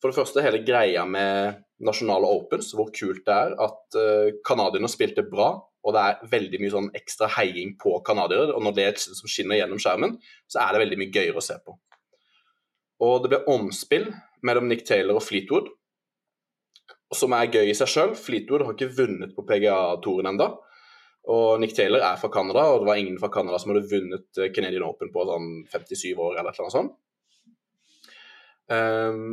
For 0.02 0.10
det 0.10 0.18
første 0.18 0.44
hele 0.44 0.64
greia 0.66 1.04
med 1.06 1.60
nasjonale 1.86 2.30
opens, 2.30 2.72
hvor 2.78 2.90
kult 2.96 3.24
det 3.28 3.36
er 3.36 3.58
at 3.62 4.00
uh, 4.00 4.32
canadierne 4.48 4.90
spilte 4.92 5.26
bra, 5.28 5.54
og 5.82 5.96
det 5.96 6.02
er 6.06 6.32
veldig 6.32 6.62
mye 6.62 6.74
sånn 6.74 6.90
ekstra 6.98 7.30
heiing 7.40 7.76
på 7.82 7.98
canadiere. 8.06 8.54
Og 8.54 8.62
når 8.66 8.78
det 8.78 8.88
et 8.88 9.04
som 9.04 9.30
skinner 9.30 9.58
gjennom 9.58 9.82
skjermen, 9.82 10.18
så 10.50 10.62
er 10.64 10.74
det 10.74 10.84
veldig 10.84 11.00
mye 11.02 11.14
gøyere 11.14 11.42
å 11.42 11.46
se 11.46 11.58
på. 11.66 11.78
Og 13.02 13.24
det 13.24 13.32
ble 13.32 13.40
omspill 13.50 14.12
mellom 14.46 14.68
Nick 14.70 14.86
Taylor 14.86 15.18
og 15.18 15.26
Fleetwood, 15.26 15.72
som 17.18 17.34
er 17.34 17.50
gøy 17.50 17.72
i 17.72 17.78
seg 17.78 17.90
sjøl. 17.90 18.14
Fleetwood 18.16 18.68
har 18.68 18.78
ikke 18.78 18.94
vunnet 19.00 19.34
på 19.34 19.44
PGA-toren 19.50 20.30
ennå. 20.32 20.52
Og 21.30 21.62
Nick 21.62 21.76
Taylor 21.78 22.02
er 22.02 22.18
fra 22.18 22.32
Canada, 22.34 22.66
og 22.72 22.82
det 22.82 22.90
var 22.90 22.98
ingen 22.98 23.20
fra 23.22 23.30
Canada 23.34 23.60
som 23.62 23.74
hadde 23.74 23.90
vunnet 23.92 24.42
eh, 24.42 24.50
Canadian 24.56 24.88
Open 24.88 25.12
på 25.14 25.26
sånn 25.30 25.50
57 25.70 26.16
år 26.18 26.40
eller 26.42 26.58
noe 26.58 26.74
sånt. 26.74 26.98
Um, 28.72 29.26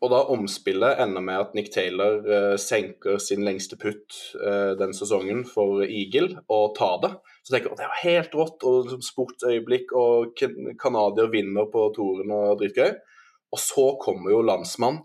og 0.00 0.08
da 0.08 0.22
omspillet 0.32 1.02
ender 1.04 1.20
med 1.20 1.36
at 1.42 1.52
Nick 1.54 1.68
Taylor 1.74 2.22
uh, 2.24 2.54
senker 2.58 3.18
sin 3.20 3.44
lengste 3.44 3.76
putt 3.78 4.16
uh, 4.40 4.72
den 4.80 4.94
sesongen 4.96 5.42
for 5.44 5.84
Eagle 5.84 6.40
og 6.48 6.72
tar 6.78 6.96
det. 7.04 7.12
Så 7.44 7.52
tenker 7.52 7.68
jeg 7.68 7.76
at 7.76 7.82
det 7.82 7.90
var 7.90 8.02
helt 8.06 8.36
rått 8.40 8.66
og 8.66 8.88
liksom 8.88 9.04
sportsøyeblikk, 9.04 9.92
og 9.92 10.40
canadier 10.80 11.30
vinner 11.30 11.68
på 11.70 11.84
toren 11.94 12.32
og 12.34 12.56
dritgøy. 12.62 12.96
Og 13.50 13.60
så 13.60 13.86
kommer 14.00 14.32
jo 14.32 14.42
landsmann 14.46 15.02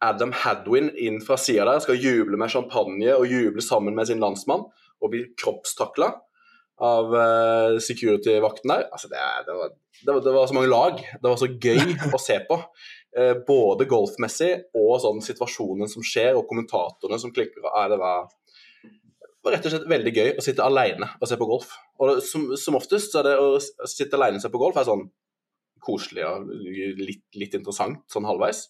Adam 0.00 0.32
Hadwin 0.32 0.90
inn 0.96 1.18
fra 1.24 1.36
sida 1.40 1.66
der, 1.66 1.80
skal 1.82 1.98
juble 1.98 2.38
med 2.38 2.52
champagne 2.52 3.10
og 3.16 3.26
juble 3.26 3.62
sammen 3.64 3.96
med 3.98 4.06
sin 4.10 4.22
landsmann, 4.22 4.68
og 5.02 5.12
blir 5.12 5.30
kroppstakla 5.38 6.12
av 6.78 7.14
uh, 7.14 7.78
security-vakten 7.82 8.70
der. 8.70 8.86
Altså, 8.92 9.10
det, 9.10 9.18
det, 9.46 9.56
var, 9.56 9.74
det, 9.74 10.12
var, 10.12 10.20
det, 10.22 10.32
var, 10.36 10.46
så 10.46 10.56
mange 10.56 10.70
lag. 10.70 11.02
Det 11.22 11.26
var 11.26 11.38
så 11.40 11.50
gøy 11.50 11.94
å 12.16 12.22
se 12.22 12.38
på. 12.48 12.60
Uh, 13.18 13.34
både 13.48 13.88
golfmessig 13.90 14.52
og 14.78 14.98
sånn 15.02 15.22
situasjonen 15.24 15.90
som 15.90 16.06
skjer, 16.06 16.38
og 16.38 16.46
kommentatorene 16.50 17.20
som 17.20 17.34
klikker. 17.34 17.66
Uh, 17.66 17.84
det 17.90 17.98
var, 18.00 18.28
var, 19.42 19.56
rett 19.56 19.66
og 19.66 19.74
slett 19.74 19.90
veldig 19.90 20.14
gøy 20.14 20.32
å 20.36 20.44
sitte 20.44 20.66
alene 20.66 21.10
og 21.18 21.30
se 21.30 21.38
på 21.40 21.50
golf. 21.50 21.74
Og 21.98 22.22
som, 22.24 22.50
som 22.60 22.78
oftest 22.78 23.14
så 23.14 23.22
er 23.22 23.32
det 23.32 23.38
å 23.42 23.56
sitte 23.58 24.18
alene 24.18 24.38
og 24.38 24.46
se 24.46 24.52
på 24.54 24.62
golf 24.62 24.78
er 24.78 24.88
sånn 24.88 25.08
koselig 25.82 26.26
og 26.26 26.50
litt, 26.98 27.24
litt 27.38 27.54
interessant 27.58 28.04
sånn 28.12 28.26
halvveis. 28.28 28.66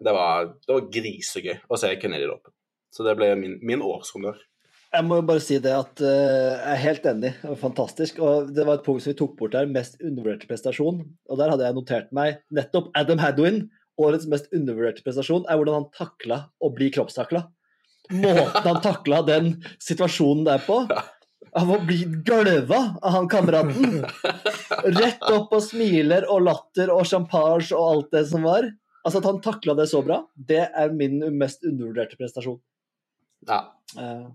Det 0.00 0.12
var, 0.16 0.54
det 0.64 0.72
var 0.72 0.86
grisegøy 0.94 1.58
å 1.68 1.78
se 1.78 1.90
Kennedy 2.00 2.26
Open. 2.30 2.54
Så 2.90 3.04
det 3.06 3.14
ble 3.18 3.34
min, 3.38 3.58
min 3.66 3.82
årshonnør. 3.84 4.38
Jeg 4.90 5.06
må 5.06 5.20
jo 5.20 5.26
bare 5.26 5.42
si 5.42 5.56
det 5.62 5.70
at 5.70 6.00
uh, 6.02 6.08
jeg 6.08 6.72
er 6.72 6.80
helt 6.82 7.04
enig. 7.06 7.30
Fantastisk. 7.60 8.18
Og 8.24 8.50
det 8.54 8.64
var 8.66 8.80
et 8.80 8.86
punkt 8.86 9.04
som 9.04 9.12
vi 9.12 9.18
tok 9.20 9.36
bort 9.38 9.54
der, 9.54 9.70
mest 9.70 10.00
undervurderte 10.02 10.48
prestasjon. 10.50 11.04
Og 11.30 11.38
der 11.38 11.52
hadde 11.52 11.68
jeg 11.68 11.76
notert 11.76 12.10
meg 12.16 12.40
nettopp 12.54 12.90
Adam 12.98 13.22
Hadwin. 13.22 13.62
Årets 14.00 14.26
mest 14.32 14.50
undervurderte 14.56 15.04
prestasjon 15.06 15.46
er 15.46 15.60
hvordan 15.60 15.82
han 15.82 15.88
takla 15.94 16.42
å 16.58 16.72
bli 16.74 16.90
kroppstakla. 16.94 17.44
Måten 18.10 18.66
han 18.66 18.80
takla 18.82 19.20
den 19.26 19.52
situasjonen 19.78 20.42
der 20.48 20.62
på. 20.66 20.82
Av 21.60 21.70
å 21.70 21.78
bli 21.86 22.02
gølva 22.26 22.80
av 22.98 23.14
han 23.14 23.28
kameraten. 23.30 24.00
Rett 24.98 25.22
opp 25.30 25.54
og 25.54 25.62
smiler 25.64 26.26
og 26.30 26.44
latter 26.46 26.90
og 26.94 27.06
champagne 27.06 27.70
og 27.76 27.86
alt 27.86 28.10
det 28.16 28.24
som 28.32 28.46
var. 28.46 28.66
Altså 29.04 29.22
At 29.22 29.30
han 29.30 29.40
takla 29.44 29.74
det 29.78 29.86
så 29.90 30.02
bra, 30.04 30.20
det 30.34 30.66
er 30.66 30.92
min 30.92 31.22
mest 31.38 31.62
undervurderte 31.64 32.18
prestasjon. 32.20 32.58
Ja. 33.48 33.62
Uh, 33.96 34.28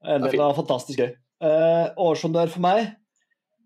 det, 0.00 0.32
var 0.38 0.56
fantastisk 0.56 1.02
gøy. 1.02 1.12
Uh, 1.40 1.88
årsondør 2.00 2.50
for 2.52 2.60
meg 2.60 2.82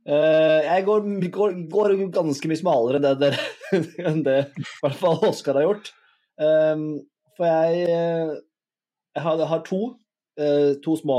uh, 0.07 0.61
Jeg 0.63 0.85
går, 0.87 1.09
går, 1.35 1.57
går, 1.73 1.95
ganske 2.15 2.51
mye 2.51 2.61
smalere 2.61 3.01
enn 3.01 3.19
det, 3.19 3.33
enn 4.07 4.21
det 4.27 4.37
i 4.47 4.67
hvert 4.85 5.01
fall 5.01 5.19
Oskar 5.27 5.59
har 5.59 5.67
gjort. 5.67 5.91
Um, 6.39 7.03
for 7.35 7.51
jeg, 7.51 7.89
jeg, 7.91 9.23
har, 9.25 9.39
jeg 9.43 9.51
har 9.51 9.63
to, 9.67 9.83
uh, 10.39 10.73
to 10.85 10.97
små. 11.01 11.19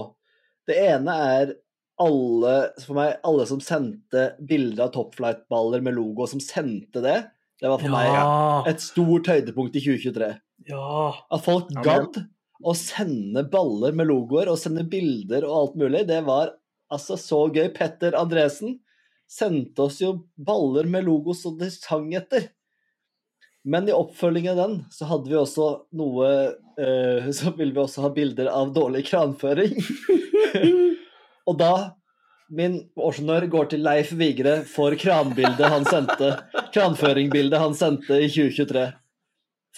Det 0.67 0.79
ene 0.79 1.15
er 1.35 1.55
alle, 2.01 2.55
for 2.83 2.97
meg, 2.97 3.17
alle 3.27 3.45
som 3.47 3.61
sendte 3.63 4.29
bilder 4.43 4.87
av 4.87 4.93
Topflight-baller 4.95 5.83
med 5.83 5.95
logo, 5.95 6.27
som 6.27 6.41
sendte 6.43 7.03
det. 7.03 7.19
Det 7.61 7.71
var 7.71 7.79
for 7.79 7.91
ja. 7.91 7.99
meg 7.99 8.71
et 8.73 8.83
stort 8.83 9.29
høydepunkt 9.31 9.77
i 9.79 9.83
2023. 9.83 10.31
Ja. 10.71 11.11
At 11.31 11.43
folk 11.45 11.71
gadd 11.85 12.19
å 12.65 12.73
sende 12.77 13.45
baller 13.51 13.93
med 13.93 14.09
logoer 14.09 14.49
og 14.49 14.57
sende 14.59 14.85
bilder 14.89 15.45
og 15.45 15.55
alt 15.59 15.75
mulig, 15.79 16.05
det 16.09 16.21
var 16.25 16.55
altså 16.93 17.17
så 17.19 17.45
gøy. 17.53 17.69
Petter 17.75 18.17
Andresen 18.17 18.79
sendte 19.29 19.85
oss 19.85 20.01
jo 20.01 20.15
baller 20.35 20.89
med 20.89 21.05
logo 21.05 21.35
som 21.37 21.57
det 21.59 21.71
sang 21.75 22.11
etter. 22.17 22.49
Men 23.65 23.89
i 23.89 23.93
oppfølgingen 23.93 24.53
av 24.53 24.61
den 24.61 24.75
så 24.93 25.07
hadde 25.09 25.31
vi 25.31 25.37
også 25.39 25.67
noe 25.97 26.27
uh, 26.77 27.29
Så 27.33 27.49
ville 27.57 27.73
vi 27.73 27.81
også 27.81 28.03
ha 28.03 28.11
bilder 28.13 28.51
av 28.53 28.73
dårlig 28.75 29.07
kranføring. 29.07 29.73
og 31.49 31.57
da 31.61 31.71
Min 32.53 32.77
årsjonør 32.93 33.47
går 33.49 33.71
til 33.71 33.81
Leif 33.81 34.11
Vigre 34.13 34.59
for 34.69 34.93
kranbildet 35.01 35.65
han 35.65 35.87
sendte. 35.89 36.35
Kranføringbildet 36.75 37.57
han 37.57 37.73
sendte 37.73 38.19
i 38.21 38.29
2023. 38.29 38.83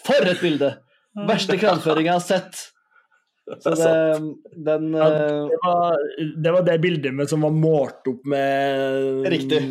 For 0.04 0.28
et 0.28 0.44
bilde! 0.44 0.74
Verste 1.18 1.56
kranføring 1.58 2.10
jeg 2.10 2.14
har 2.14 2.26
sett. 2.26 2.60
Så 3.64 3.70
det, 3.70 4.20
den 4.56 4.90
ja, 4.94 5.10
det, 5.10 5.60
var, 5.64 5.98
det, 6.44 6.52
var, 6.52 6.66
det 6.68 6.80
bildet 6.84 7.14
med, 7.14 7.30
som 7.30 7.46
var 7.48 7.54
målt 7.56 8.10
opp 8.12 8.26
med 8.28 9.28
Riktig. 9.32 9.62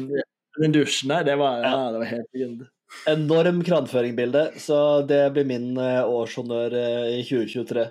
den 0.57 0.73
dusjen 0.73 1.13
der. 1.13 1.27
Det 1.29 1.37
var, 1.37 1.61
ja, 1.61 1.77
det 1.93 2.01
var 2.01 2.11
helt 2.15 2.31
legende. 2.33 2.71
Enorm 3.11 3.61
kranføringbilde, 3.67 4.47
så 4.63 5.03
det 5.05 5.21
blir 5.35 5.45
min 5.45 5.75
uh, 5.77 6.07
årshonnør 6.09 6.73
uh, 6.73 7.09
i 7.19 7.21
2023. 7.27 7.85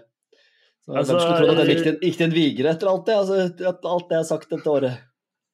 Så, 0.85 0.93
altså, 0.93 1.13
hvem 1.13 1.21
skulle 1.21 1.37
trodd 1.41 1.51
at 1.51 1.59
det 1.59 1.75
gikk 1.75 1.83
til, 1.85 1.99
gikk 2.01 2.17
til 2.17 2.27
en 2.27 2.35
vigre 2.35 2.71
etter 2.71 2.89
alt 2.89 3.05
det? 3.05 3.19
Altså, 3.19 3.35
alt 3.75 4.09
det 4.09 4.17
jeg 4.17 4.23
har 4.23 4.29
sagt 4.29 4.55
dette 4.55 4.71
året. 4.71 5.05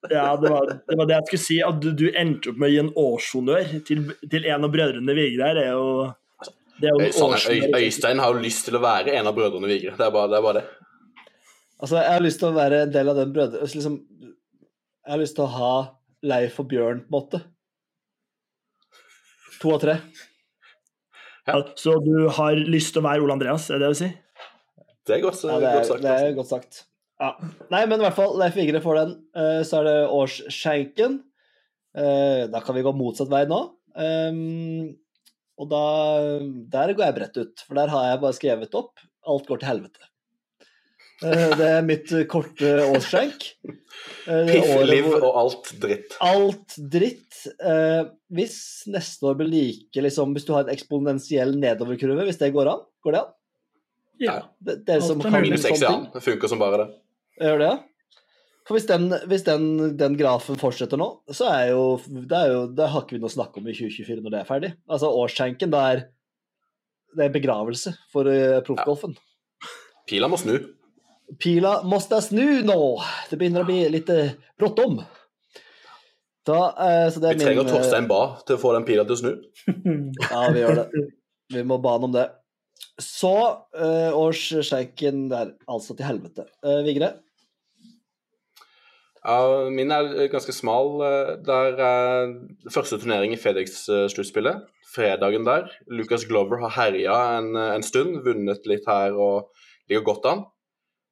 Ja, 0.09 0.31
det 0.37 0.49
var, 0.49 0.71
det 0.87 0.97
var, 0.97 1.05
det 1.05 1.17
jeg 1.17 1.27
skulle 1.27 1.43
si. 1.43 1.59
At 1.65 1.83
du, 1.83 1.91
du 1.97 2.07
endte 2.17 2.51
opp 2.51 2.61
med 2.61 2.69
å 2.69 2.73
gi 2.73 2.81
en 2.81 2.95
årshonnør 2.97 3.75
til, 3.87 4.07
til 4.31 4.47
en 4.49 4.67
av 4.67 4.73
brødrene 4.73 5.15
Vigre 5.17 5.51
her, 5.51 5.61
er 5.61 5.71
jo 5.75 5.91
Øy, 6.81 7.61
Øystein 7.77 8.19
har 8.19 8.33
jo 8.33 8.41
lyst 8.41 8.65
til 8.67 8.77
å 8.77 8.83
være 8.83 9.13
en 9.17 9.29
av 9.29 9.35
brødrene 9.37 9.69
Vigre. 9.69 9.93
Det 9.97 10.05
er 10.07 10.13
bare 10.13 10.31
det. 10.31 10.39
Er 10.39 10.45
bare 10.45 10.61
det. 10.61 10.67
Altså, 11.81 11.97
jeg 11.97 12.13
har 12.13 12.25
lyst 12.25 12.41
til 12.41 12.49
å 12.51 12.57
være 12.57 12.83
en 12.85 12.93
del 12.93 13.09
av 13.11 13.17
den 13.17 13.31
brødre... 13.33 13.61
Altså, 13.61 13.79
liksom, 13.79 13.95
jeg 15.01 15.13
har 15.13 15.21
lyst 15.21 15.37
til 15.37 15.47
å 15.47 15.53
ha 15.55 15.71
Leif 16.29 16.59
og 16.61 16.67
Bjørn, 16.69 17.01
på 17.05 17.09
en 17.09 17.15
måte. 17.15 17.41
To 19.61 19.73
av 19.75 19.81
tre. 19.81 19.95
Ja. 21.49 21.57
Så 21.77 21.97
du 22.05 22.29
har 22.37 22.59
lyst 22.59 22.93
til 22.93 23.01
å 23.01 23.07
være 23.07 23.25
Ole 23.25 23.35
Andreas, 23.37 23.65
er 23.69 23.81
det 23.81 23.87
det 23.87 23.95
du 23.95 23.99
sier? 24.03 24.13
Det 25.09 25.17
er 25.17 25.23
godt, 25.23 25.41
ja, 25.41 25.57
det 25.57 25.69
er, 25.71 25.75
godt 25.79 25.89
sagt. 25.89 26.03
Det 26.05 26.13
er 26.13 26.35
godt 26.37 26.51
sagt. 26.51 26.81
Ja. 27.21 27.31
Nei, 27.73 27.81
men 27.89 27.97
i 27.97 28.05
hvert 28.05 28.17
fall, 28.17 28.35
Leif 28.37 28.57
Vigre 28.57 28.81
får 28.83 28.99
den. 28.99 29.13
Uh, 29.37 29.61
så 29.65 29.81
er 29.81 29.89
det 29.89 29.97
årsskjenken. 30.13 31.21
Uh, 31.97 32.45
da 32.53 32.61
kan 32.63 32.77
vi 32.77 32.85
gå 32.85 32.93
motsatt 32.95 33.31
vei 33.33 33.43
nå. 33.49 33.63
Og 35.59 35.67
da, 35.69 35.83
der 36.71 36.93
går 36.95 37.07
jeg 37.09 37.17
bredt 37.17 37.41
ut, 37.41 37.65
for 37.67 37.77
der 37.77 37.91
har 37.91 38.07
jeg 38.09 38.21
bare 38.23 38.37
skrevet 38.37 38.79
opp 38.79 39.03
alt 39.29 39.49
går 39.49 39.61
til 39.61 39.69
helvete. 39.69 40.07
Eh, 41.21 41.51
det 41.53 41.67
er 41.67 41.83
mitt 41.85 42.13
korte 42.31 42.71
årsskjenk. 42.87 43.45
Piffeliv 44.25 44.47
Piffliv 44.49 45.09
og 45.19 45.35
alt 45.43 45.69
dritt. 45.83 46.15
Alt 46.25 46.77
dritt. 46.93 47.43
Eh, 47.61 48.01
hvis 48.33 48.57
neste 48.89 49.29
år 49.29 49.37
blir 49.37 49.51
like 49.51 50.01
liksom, 50.05 50.33
Hvis 50.33 50.47
du 50.47 50.55
har 50.55 50.65
en 50.65 50.73
eksponentiell 50.73 51.53
nedoverkurve, 51.61 52.25
hvis 52.25 52.41
det 52.41 52.51
går 52.55 52.71
an? 52.73 52.83
Går 53.05 53.17
det 53.17 53.21
an? 53.21 53.31
Ja. 54.21 54.35
Det, 54.61 54.81
det 54.87 54.97
er 54.97 55.05
som 55.05 55.21
Minus 55.21 55.65
60, 55.65 55.85
ja. 55.85 55.93
Det 56.13 56.25
funker 56.25 56.49
som 56.49 56.61
bare 56.61 56.83
det. 56.83 56.89
Gjør 57.41 57.61
det, 57.61 57.69
ja? 57.69 57.77
For 58.71 58.77
hvis 58.77 58.87
den, 58.87 59.09
hvis 59.27 59.41
den, 59.43 59.63
den 59.99 60.13
grafen 60.15 60.55
fortsetter 60.55 60.95
nå, 60.95 61.09
så 61.35 61.49
er 61.51 61.73
jo, 61.73 61.97
det 62.07 62.37
er 62.37 62.51
jo 62.53 62.59
Det 62.71 62.85
har 62.87 63.01
ikke 63.03 63.17
vi 63.17 63.19
noe 63.19 63.27
å 63.27 63.33
snakke 63.33 63.59
om 63.59 63.65
i 63.67 63.73
2024 63.75 64.21
når 64.23 64.31
det 64.31 64.37
er 64.39 64.45
ferdig. 64.47 64.69
Altså 64.87 65.09
årsskjenken, 65.11 65.73
det 65.73 65.81
er, 65.89 66.03
det 67.19 67.25
er 67.25 67.33
begravelse 67.33 67.91
for 68.13 68.31
uh, 68.31 68.61
proffgolfen. 68.63 69.17
Ja. 69.17 69.73
Pila 70.07 70.29
må 70.31 70.39
snu. 70.39 70.53
Pila 71.43 71.73
må 71.83 71.99
snu 71.99 72.61
nå! 72.63 72.77
Det 73.27 73.41
begynner 73.41 73.65
å 73.65 73.67
bli 73.67 73.81
litt 73.91 74.11
uh, 74.15 74.31
bråttom. 74.55 75.01
Da, 76.47 76.61
eh, 76.71 77.07
så 77.11 77.19
det 77.19 77.27
er 77.27 77.35
vi 77.35 77.43
trenger 77.43 77.67
min, 77.67 77.73
Torstein 77.75 78.07
Ba 78.09 78.21
til 78.47 78.55
å 78.55 78.61
få 78.61 78.71
den 78.77 78.87
pila 78.87 79.03
til 79.03 79.17
å 79.17 79.19
snu. 79.19 79.33
ja, 80.31 80.45
vi 80.47 80.63
gjør 80.63 80.79
det. 80.79 81.03
Vi 81.51 81.65
må 81.67 81.81
ba 81.83 81.97
han 81.97 82.07
om 82.07 82.15
det. 82.15 82.23
Så 83.03 83.35
eh, 83.75 84.15
årsskjenken 84.15 85.27
der, 85.35 85.51
altså 85.67 85.99
til 85.99 86.07
helvete. 86.07 86.47
Eh, 86.63 86.79
Vigre? 86.87 87.11
Ja, 89.21 89.69
min 89.69 89.93
er 89.93 90.29
ganske 90.33 90.53
smal. 90.55 90.95
Eh, 91.05 91.33
det 91.45 91.57
er 91.57 91.81
uh, 91.81 92.71
første 92.73 92.97
turnering 93.01 93.35
i 93.35 93.39
FedEx-sluttspillet. 93.41 94.65
Fredagen 94.91 95.45
der. 95.45 95.69
Lucas 95.87 96.25
Glover 96.27 96.63
har 96.65 96.73
herja 96.79 97.19
en, 97.37 97.53
eh, 97.55 97.75
en, 97.77 97.85
stund, 97.85 98.17
vunnet 98.25 98.65
litt 98.69 98.89
her 98.89 99.13
og 99.13 99.51
ligger 99.89 100.07
godt 100.09 100.27
an. 100.31 100.45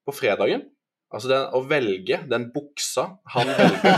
På 0.05 0.15
fredagen 0.15 0.65
Altså, 1.09 1.25
den, 1.25 1.47
å 1.57 1.63
velge 1.65 2.19
den 2.29 2.43
buksa 2.53 3.07
han 3.33 3.49
velger, 3.57 3.95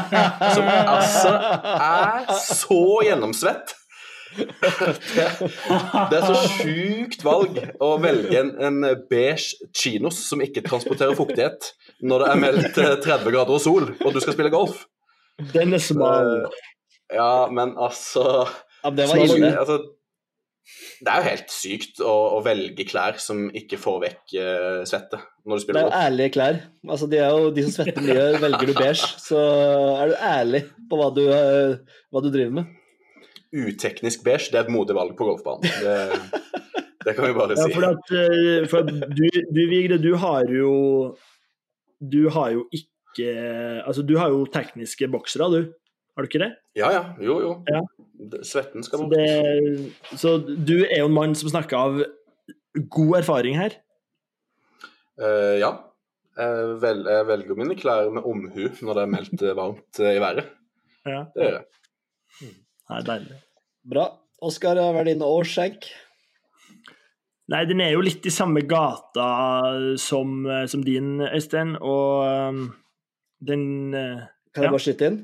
som 0.55 0.67
altså 0.93 1.33
er 1.73 2.29
så 2.39 2.77
gjennomsvett 3.03 3.73
Det 6.11 6.17
er 6.17 6.25
så 6.25 6.37
sjukt 6.57 7.23
valg 7.25 7.57
å 7.83 7.91
velge 8.01 8.39
en, 8.39 8.51
en 8.63 8.81
beige 9.09 9.69
chinos 9.75 10.21
som 10.29 10.43
ikke 10.43 10.63
transporterer 10.65 11.17
fuktighet, 11.17 11.71
når 12.01 12.23
det 12.23 12.29
er 12.31 12.43
meldt 12.45 12.81
eh, 12.81 12.93
30 13.03 13.33
grader 13.35 13.55
og 13.57 13.63
sol, 13.63 13.89
og 13.99 14.13
du 14.15 14.21
skal 14.23 14.37
spille 14.37 14.53
golf. 14.53 14.85
Den 15.53 15.73
er 15.75 15.83
smal. 15.83 16.45
Ja, 17.11 17.47
men 17.51 17.75
altså 17.79 18.45
Ja, 18.83 18.89
det 18.95 19.09
var 19.09 19.19
ille. 19.25 19.51
Altså, 19.59 19.81
det 21.01 21.09
er 21.09 21.17
jo 21.17 21.27
helt 21.27 21.51
sykt 21.51 22.01
å, 22.05 22.13
å 22.37 22.41
velge 22.45 22.85
klær 22.87 23.17
som 23.19 23.47
ikke 23.57 23.79
får 23.81 23.97
vekk 24.05 24.35
uh, 24.37 24.81
svette 24.87 25.19
når 25.43 25.63
du 25.63 25.71
Det 25.71 25.73
er 25.73 25.79
jo 25.79 25.87
golf. 25.87 25.97
ærlige 25.97 26.33
klær. 26.37 26.59
Altså, 26.87 27.09
de, 27.11 27.17
jo, 27.19 27.49
de 27.55 27.65
som 27.65 27.73
svetter 27.79 28.05
mye, 28.05 28.27
velger 28.43 28.69
du 28.69 28.75
beige, 28.77 29.09
så 29.19 29.41
er 29.97 30.11
du 30.11 30.15
ærlig 30.29 30.61
på 30.89 31.01
hva 31.01 31.09
du, 31.15 31.23
uh, 31.27 31.97
hva 32.13 32.23
du 32.23 32.29
driver 32.29 32.61
med. 32.61 32.77
Uteknisk 33.51 34.23
beige, 34.23 34.51
det 34.51 34.59
er 34.59 34.67
et 34.67 34.71
modig 34.71 34.95
valg 34.95 35.15
på 35.19 35.27
golfbanen. 35.27 35.67
Det, 35.83 35.95
det 37.05 37.15
kan 37.17 37.27
vi 37.27 37.35
bare 37.35 37.55
Ja, 37.59 37.65
si. 37.67 37.75
for 37.75 37.87
at, 37.89 38.13
eh, 38.15 38.69
for 38.71 38.85
at 38.85 39.11
du, 39.11 39.25
du, 39.27 39.61
Vigre, 39.71 39.97
du 40.01 40.13
har 40.15 40.47
jo 40.47 40.71
Du 41.99 42.29
har 42.31 42.53
jo 42.55 42.65
ikke 42.71 42.87
Altså, 43.83 44.05
du 44.07 44.15
har 44.17 44.31
jo 44.31 44.45
tekniske 44.47 45.09
boksere, 45.11 45.49
du. 45.51 45.73
Har 46.15 46.23
du 46.23 46.29
ikke 46.29 46.43
det? 46.43 46.53
Ja, 46.79 46.91
ja. 46.95 47.03
Jo, 47.19 47.39
jo. 47.43 47.51
Ja. 47.67 47.81
Svetten 48.47 48.83
skal 48.83 49.03
bort. 49.03 49.15
Så, 50.11 50.17
så 50.21 50.33
du 50.39 50.77
er 50.85 51.01
jo 51.01 51.09
en 51.09 51.15
mann 51.15 51.35
som 51.35 51.51
snakker 51.51 51.79
av 51.79 52.01
god 52.91 53.17
erfaring 53.19 53.57
her. 53.59 53.75
Uh, 55.19 55.59
ja. 55.59 55.71
Jeg, 56.39 56.75
vel, 56.81 57.03
jeg 57.11 57.27
velger 57.27 57.57
mine 57.59 57.75
klær 57.75 58.07
med 58.15 58.23
omhu 58.27 58.69
når 58.79 58.95
det 58.95 59.01
er 59.03 59.09
meldt 59.11 59.41
eh, 59.43 59.55
varmt 59.57 59.99
i 59.99 60.15
været. 60.23 60.47
Ja. 61.03 61.25
Det 61.35 61.43
gjør 61.43 61.57
jeg. 61.57 62.53
Nei, 62.91 63.01
deilig. 63.07 63.37
Bra. 63.87 64.05
Oskar 64.43 64.75
hva 64.79 64.89
er 65.01 65.07
din 65.11 65.21
årsskjenk? 65.25 65.85
Nei, 67.51 67.63
den 67.67 67.81
er 67.83 67.91
jo 67.95 68.03
litt 68.03 68.25
i 68.27 68.31
samme 68.33 68.61
gata 68.67 69.25
som, 69.99 70.45
eh, 70.47 70.65
som 70.71 70.83
din, 70.85 71.17
Øystein, 71.25 71.73
og 71.81 72.23
um, 72.51 72.61
den 73.43 73.93
eh, 73.97 74.21
Kan 74.53 74.63
jeg 74.65 74.67
Ja. 74.69 74.71
bare 74.75 74.83
skyte 74.83 75.07
inn? 75.09 75.19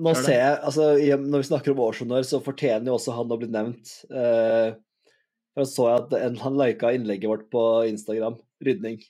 Nå 0.00 0.14
ser 0.16 0.38
jeg, 0.38 0.58
altså 0.64 0.86
Når 1.20 1.42
vi 1.42 1.48
snakker 1.50 1.72
om 1.74 1.82
årshonnør, 1.84 2.24
så 2.24 2.38
fortjener 2.40 2.88
jo 2.88 2.94
også 2.96 3.12
han 3.16 3.28
å 3.34 3.36
bli 3.40 3.48
nevnt. 3.52 3.90
Uh, 4.08 4.72
for 5.52 5.68
så 5.68 5.88
jeg 5.90 5.98
at 6.06 6.14
en, 6.22 6.38
han 6.40 6.56
lika 6.56 6.92
innlegget 6.96 7.28
vårt 7.28 7.50
på 7.52 7.64
Instagram. 7.90 8.38
Rydning. 8.64 9.02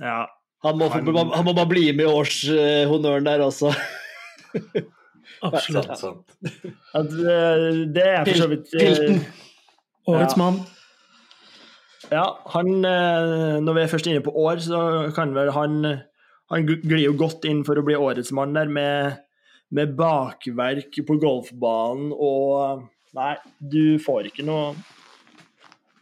Ja. 0.00 0.22
Han 0.64 0.78
må, 0.80 0.88
Han- 0.88 1.04
han 1.34 1.44
må 1.44 1.52
bare 1.54 1.68
bli 1.68 1.90
med 1.92 2.06
i 2.06 2.08
årshonnøren 2.08 3.28
der 3.28 3.44
også. 3.44 3.74
Absolutt. 5.44 5.90
At, 6.96 7.10
det 7.94 8.06
er 8.06 8.24
for 8.24 8.38
så 8.40 8.48
vidt 8.50 8.72
eh, 8.74 8.80
Pilten. 8.86 9.20
Årets 10.08 10.36
Ja. 10.36 10.40
mann. 10.40 10.60
Ja, 12.12 12.24
han 12.54 12.68
eh, 12.86 13.58
Når 13.64 13.74
vi 13.74 13.80
er 13.82 13.90
først 13.90 14.06
inne 14.06 14.22
på 14.22 14.30
år, 14.38 14.60
så 14.62 14.80
kan 15.16 15.34
vel 15.34 15.50
han 15.56 15.80
Han 16.52 16.66
glir 16.66 17.02
jo 17.08 17.16
godt 17.18 17.44
inn 17.50 17.64
for 17.66 17.74
å 17.80 17.82
bli 17.82 17.96
årets 17.98 18.30
mann 18.36 18.54
der, 18.54 18.68
med, 18.70 19.16
med 19.74 19.96
bakverk 19.98 20.94
på 21.08 21.16
golfbanen 21.18 22.12
og 22.14 22.84
Nei, 23.16 23.32
du 23.58 23.96
får 24.02 24.28
ikke 24.30 24.44
noe 24.46 24.74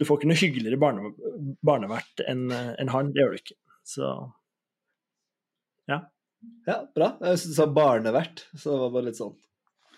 Du 0.01 0.05
får 0.05 0.19
ikke 0.21 0.29
noe 0.29 0.41
hyggeligere 0.43 0.81
barne, 0.83 1.13
barnevert 1.65 2.21
enn 2.29 2.49
enn 2.53 2.91
han. 2.93 3.13
Det 3.15 3.23
gjør 3.23 3.33
du 3.37 3.41
ikke. 3.41 3.57
Så 3.87 4.11
Ja, 5.89 6.01
bra. 6.67 7.11
Jeg 7.21 7.41
synes 7.41 7.51
du 7.51 7.57
sa 7.59 7.67
barnevert, 7.71 8.47
så 8.55 8.73
det 8.73 8.81
var 8.83 8.95
bare 8.95 9.09
litt 9.11 9.21
sånn. 9.21 9.35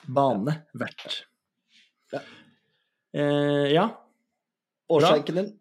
banevert. 0.06 1.20
Ja. 2.12 2.20
Eh, 3.16 3.72
ja. 3.74 3.86
Årsskjenken 4.92 5.40
din. 5.40 5.54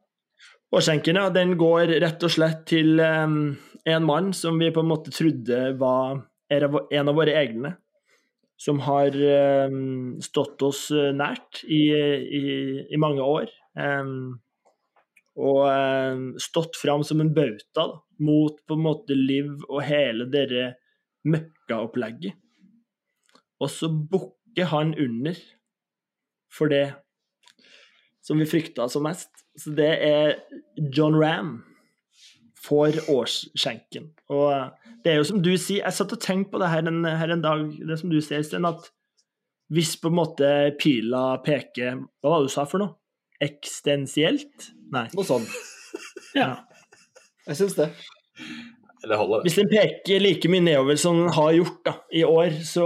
Årskjenken, 0.75 1.17
ja, 1.21 1.29
den 1.33 1.55
går 1.57 1.95
rett 2.03 2.23
og 2.25 2.33
slett 2.33 2.65
til 2.69 2.99
um, 2.99 3.55
en 3.85 4.05
mann 4.05 4.33
som 4.35 4.57
vi 4.59 4.71
på 4.73 4.83
en 4.83 4.89
måte 4.89 5.13
trodde 5.13 5.71
var 5.79 6.25
en 6.51 7.09
av 7.09 7.15
våre 7.15 7.35
egne. 7.37 7.75
Som 8.57 8.79
har 8.85 9.15
um, 9.67 10.15
stått 10.23 10.61
oss 10.63 10.87
eh, 10.95 11.11
nært 11.11 11.65
i, 11.67 11.89
i, 11.91 12.43
i 12.87 12.99
mange 13.01 13.23
år. 13.23 13.49
Em, 13.75 14.37
og 15.35 15.61
em, 15.67 16.25
stått 16.39 16.77
fram 16.79 17.03
som 17.03 17.21
en 17.21 17.33
bauta 17.35 17.89
mot 18.23 18.55
på 18.67 18.77
en 18.77 18.85
måte 18.85 19.17
Liv 19.17 19.51
og 19.67 19.83
hele 19.83 20.27
dere 20.31 20.75
møkkaopplegget. 21.27 22.37
Og 23.59 23.71
så 23.71 23.89
bukker 23.89 24.71
han 24.71 24.93
under 24.99 25.37
for 26.51 26.71
det 26.71 26.87
som 28.25 28.39
vi 28.39 28.47
frykta 28.49 28.87
som 28.89 29.05
mest. 29.05 29.31
Så 29.59 29.75
det 29.75 29.91
er 30.03 30.35
John 30.95 31.17
Ram 31.19 31.57
får 32.65 33.03
årsskjenken. 33.11 34.09
Og 34.33 34.47
eh, 34.53 34.91
det 35.03 35.13
er 35.13 35.19
jo 35.19 35.27
som 35.29 35.41
du 35.43 35.51
sier, 35.53 35.83
jeg 35.83 35.97
satt 35.97 36.15
og 36.15 36.21
tenkte 36.23 36.55
på 36.55 36.61
det 36.63 36.71
her 36.71 36.87
en, 36.89 37.03
her 37.05 37.33
en 37.35 37.43
dag, 37.43 37.65
det 37.77 37.99
som 38.01 38.11
du 38.11 38.17
sier, 38.23 38.43
Sten, 38.45 38.65
at 38.67 38.89
hvis 39.73 39.95
på 40.01 40.11
en 40.11 40.17
måte 40.19 40.49
pila 40.77 41.39
peker 41.41 41.95
Hva 42.21 42.29
var 42.29 42.43
det 42.43 42.51
du 42.51 42.53
sa 42.53 42.67
for 42.69 42.83
noe? 42.83 42.93
Ekstensielt? 43.43 44.69
Nei. 44.93 45.07
Noe 45.15 45.27
sånt. 45.27 45.51
Ja. 46.35 46.65
Jeg 47.45 47.59
syns 47.61 47.75
det. 47.77 47.89
Det 49.05 49.17
holder, 49.17 49.37
det. 49.37 49.45
Hvis 49.45 49.57
den 49.59 49.69
peker 49.69 50.23
like 50.23 50.49
mye 50.49 50.63
nedover 50.65 50.97
som 50.99 51.19
den 51.19 51.33
har 51.35 51.51
gjort 51.53 51.81
da, 51.85 51.93
i 52.09 52.23
år, 52.25 52.55
så 52.65 52.85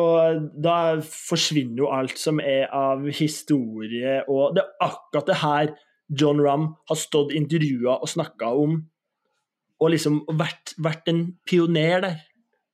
da 0.51 0.77
forsvinner 1.05 1.85
jo 1.85 1.91
alt 1.95 2.19
som 2.19 2.41
er 2.43 2.67
av 2.75 3.05
historie, 3.07 4.19
og 4.27 4.57
det 4.57 4.65
er 4.65 4.89
akkurat 4.89 5.29
det 5.29 5.37
her 5.39 5.71
John 6.09 6.41
Ramm 6.43 6.73
har 6.89 6.99
stått 6.99 7.31
intervjua 7.37 7.99
og 8.01 8.11
snakka 8.11 8.51
om, 8.51 8.81
og 9.79 9.93
liksom 9.93 10.23
vært, 10.35 10.73
vært 10.81 11.07
en 11.11 11.23
pioner 11.47 12.03
der. 12.03 12.17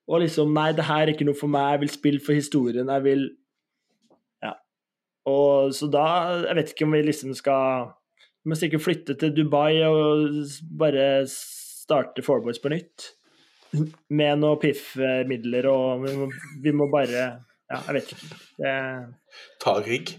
Og 0.10 0.22
liksom 0.22 0.54
Nei, 0.54 0.72
det 0.78 0.86
her 0.86 1.04
er 1.04 1.14
ikke 1.14 1.26
noe 1.28 1.38
for 1.38 1.52
meg, 1.52 1.76
jeg 1.76 1.84
vil 1.84 1.94
spille 1.94 2.24
for 2.24 2.38
historien, 2.38 2.90
jeg 2.90 3.06
vil. 3.06 3.28
Og 5.26 5.72
så 5.74 5.88
da 5.90 6.06
Jeg 6.46 6.56
vet 6.60 6.72
ikke 6.74 6.86
om 6.86 6.92
vi 6.94 7.02
liksom 7.08 7.32
skal 7.38 7.88
Vi 8.46 8.52
må 8.52 8.58
sikkert 8.60 8.84
flytte 8.86 9.16
til 9.18 9.32
Dubai 9.34 9.80
og 9.88 10.28
bare 10.78 11.26
starte 11.32 12.22
Fourboys 12.26 12.60
på 12.62 12.70
nytt 12.74 13.12
med 14.10 14.40
noen 14.40 14.60
piff-midler, 14.62 15.66
og 15.68 16.06
vi 16.06 16.12
må, 16.16 16.28
vi 16.64 16.72
må 16.72 16.86
bare 16.94 17.24
Ja, 17.66 17.80
jeg 17.90 17.96
vet 17.98 18.12
ikke. 18.14 18.28
Det, 18.62 18.74
Ta 19.60 19.74
rygg. 19.82 20.12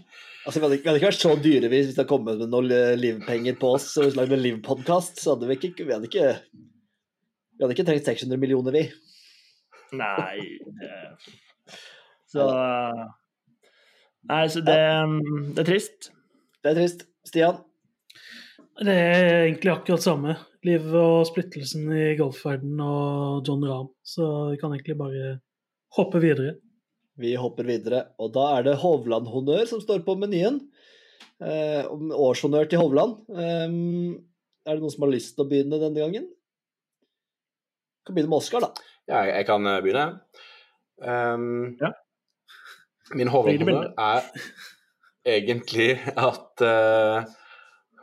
Altså, 0.45 0.59
vi, 0.59 0.65
hadde, 0.65 0.75
ikke- 0.77 0.83
vi 0.83 0.89
hadde 0.91 0.99
ikke 0.99 1.09
vært 1.09 1.23
så 1.23 1.31
dyre 1.41 1.69
hvis 1.71 1.87
det 1.89 1.95
hadde 2.03 2.09
kommet 2.11 2.37
med 2.43 2.51
noen 2.51 2.67
livpenger 2.99 3.55
på 3.59 3.71
oss 3.79 3.87
og 3.97 4.13
lagd 4.19 4.35
en 4.35 4.43
livpodkast. 4.43 5.17
Så 5.23 5.33
hadde 5.33 5.47
vi 5.49 5.55
ikke 5.57 5.85
Vi 5.87 5.93
hadde 5.95 6.07
ikke, 6.11 6.27
vi 7.57 7.63
hadde 7.63 7.73
ikke 7.77 7.87
trengt 7.87 8.05
600 8.11 8.37
millioner, 8.43 8.75
vi. 8.75 8.83
nei 9.95 10.59
det, 10.77 10.91
Så 12.27 12.43
Nei, 14.27 14.43
så 14.51 14.61
det, 14.65 14.75
det 15.55 15.63
er 15.63 15.67
trist. 15.69 16.11
Det 16.63 16.71
er 16.71 16.77
trist. 16.81 17.05
Stian? 17.27 17.61
Det 18.77 18.93
er 18.93 19.47
egentlig 19.47 19.71
akkurat 19.73 20.03
samme. 20.03 20.35
Liv 20.67 20.85
og 20.99 21.25
splittelsen 21.29 21.87
i 21.95 22.07
golfverdenen 22.19 22.81
og 22.83 23.47
John 23.47 23.63
Rahm. 23.65 23.89
Så 24.05 24.27
vi 24.51 24.59
kan 24.61 24.73
egentlig 24.75 24.97
bare 24.99 25.37
hoppe 25.97 26.21
videre. 26.23 26.57
Vi 27.17 27.31
hopper 27.39 27.65
videre, 27.65 28.03
og 28.21 28.29
da 28.35 28.43
er 28.59 28.67
det 28.67 28.75
Hovland-honnør 28.83 29.63
som 29.69 29.79
står 29.81 30.03
på 30.05 30.13
menyen. 30.21 30.59
Eh, 31.41 31.87
årshonnør 31.87 32.67
til 32.69 32.83
Hovland. 32.83 33.15
Eh, 33.31 33.65
er 34.67 34.75
det 34.75 34.83
noen 34.83 34.93
som 34.93 35.07
har 35.07 35.13
lyst 35.15 35.33
til 35.37 35.47
å 35.47 35.49
begynne 35.49 35.79
denne 35.81 35.97
gangen? 36.03 36.27
Vi 36.27 38.09
kan 38.09 38.17
begynne 38.17 38.33
med 38.35 38.43
Oskar, 38.43 38.67
da. 38.67 38.91
Ja, 39.07 39.23
jeg, 39.23 39.39
jeg 39.39 39.47
kan 39.49 39.71
eh, 39.71 39.79
begynne. 39.85 40.05
Um, 41.01 41.77
Ja. 41.81 41.95
Min 43.15 43.29
Begge 43.31 43.93
er 43.97 44.21
egentlig 45.27 45.91
at 46.17 46.63
uh, 46.63 47.23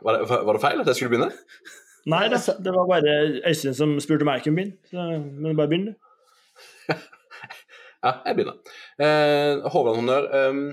var, 0.01 0.17
det, 0.17 0.29
var 0.29 0.53
det 0.53 0.61
feil 0.61 0.81
at 0.81 0.87
jeg 0.87 0.95
skulle 0.95 1.13
begynne? 1.13 1.31
Nei 2.09 2.25
da, 2.29 2.37
det 2.37 2.73
var 2.73 2.89
bare 2.89 3.13
Øystein 3.49 3.73
som 3.73 3.99
spurte 3.99 4.25
om 4.25 4.33
jeg 4.33 4.43
kunne 4.45 4.55
begynne. 4.55 5.29
Men 5.41 5.57
bare 5.57 5.67
begynn, 5.67 5.87
du. 5.87 5.93
Ja, 8.05 8.11
jeg 8.25 8.35
begynner. 8.37 8.57
Uh, 9.01 9.65
Hovland-honnør 9.73 10.27
ehm, 10.37 10.65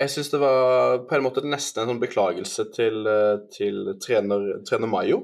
Jeg 0.00 0.10
syns 0.14 0.30
det 0.32 0.40
var 0.40 1.02
på 1.08 1.18
en 1.18 1.26
måte 1.26 1.42
nesten 1.44 1.82
en 1.82 1.90
sånn 1.90 2.00
beklagelse 2.00 2.64
til, 2.72 3.02
eh, 3.04 3.42
til 3.52 3.90
trener, 4.00 4.46
trener 4.64 4.88
Mayo. 4.88 5.18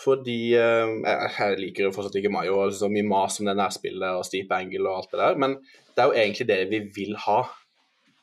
Fordi 0.00 0.38
eh, 0.56 0.92
jeg, 1.04 1.56
liker 1.60 1.86
jo 1.86 1.94
fortsatt 1.94 2.18
ikke 2.20 2.32
Mayo, 2.32 2.58
og 2.64 2.74
så 2.76 2.88
mye 2.92 3.06
mas 3.06 3.40
om 3.40 3.48
det 3.50 3.56
nærspillet 3.58 4.16
og 4.16 4.26
steep 4.26 4.52
angle 4.56 4.88
og 4.88 5.00
alt 5.02 5.14
det 5.14 5.20
der, 5.20 5.40
men 5.42 5.56
det 5.92 6.02
er 6.02 6.08
jo 6.08 6.20
egentlig 6.22 6.46
det 6.48 6.60
vi 6.70 6.82
vil 6.94 7.16
ha. 7.26 7.40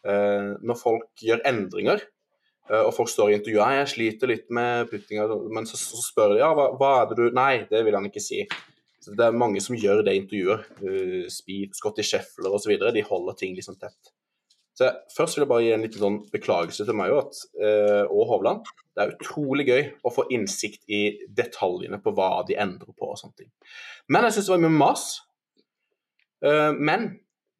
Eh, 0.08 0.54
når 0.64 0.80
folk 0.80 1.26
gjør 1.26 1.44
endringer, 1.50 2.02
eh, 2.72 2.82
og 2.82 2.94
folk 2.96 3.12
står 3.14 3.34
i 3.34 3.38
intervju 3.38 3.62
«Nei, 3.62 3.82
jeg 3.82 3.92
sliter 3.94 4.32
litt 4.32 4.50
med 4.54 4.90
puttinga, 4.90 5.28
men 5.54 5.70
så, 5.70 5.78
så 5.78 6.02
spør 6.02 6.34
de 6.34 6.42
ja, 6.42 6.50
hva, 6.58 6.72
hva 6.80 6.94
er 7.02 7.12
det 7.12 7.20
du 7.20 7.38
Nei, 7.38 7.52
det 7.70 7.84
vil 7.86 8.00
han 8.00 8.10
ikke 8.10 8.24
si. 8.24 8.42
Så 9.04 9.14
det 9.16 9.28
er 9.28 9.40
mange 9.40 9.62
som 9.64 9.78
gjør 9.78 10.02
det 10.04 10.16
i 10.16 10.20
intervjuer. 10.20 10.66
Uh, 10.82 11.28
Speed, 11.32 11.78
Scotty 11.78 12.04
Sheffler 12.04 12.52
osv. 12.52 12.74
De 12.92 13.04
holder 13.08 13.38
ting 13.40 13.54
liksom 13.56 13.78
tett. 13.80 14.12
Så 14.78 14.92
Først 15.16 15.38
vil 15.38 15.44
jeg 15.44 15.50
bare 15.50 15.66
gi 15.66 15.72
en 15.74 15.86
liten 15.86 16.02
sånn 16.04 16.18
beklagelse 16.30 16.86
til 16.86 16.98
meg 16.98 17.14
og, 17.14 17.32
at, 17.32 17.40
eh, 17.66 18.04
og 18.06 18.28
Hovland. 18.30 18.68
Det 18.94 19.04
er 19.04 19.14
utrolig 19.16 19.66
gøy 19.66 19.88
å 20.06 20.12
få 20.14 20.28
innsikt 20.34 20.84
i 20.94 21.02
detaljene 21.34 21.98
på 22.04 22.14
hva 22.18 22.44
de 22.46 22.60
endrer 22.62 22.94
på 22.94 23.10
og 23.10 23.18
sånne 23.18 23.42
ting. 23.42 23.50
Men 24.14 24.28
jeg 24.28 24.38
syns 24.38 24.50
det 24.50 24.54
var 24.54 24.64
mye 24.68 24.78
mas. 24.78 25.08
Eh, 26.46 26.78
men 26.78 27.10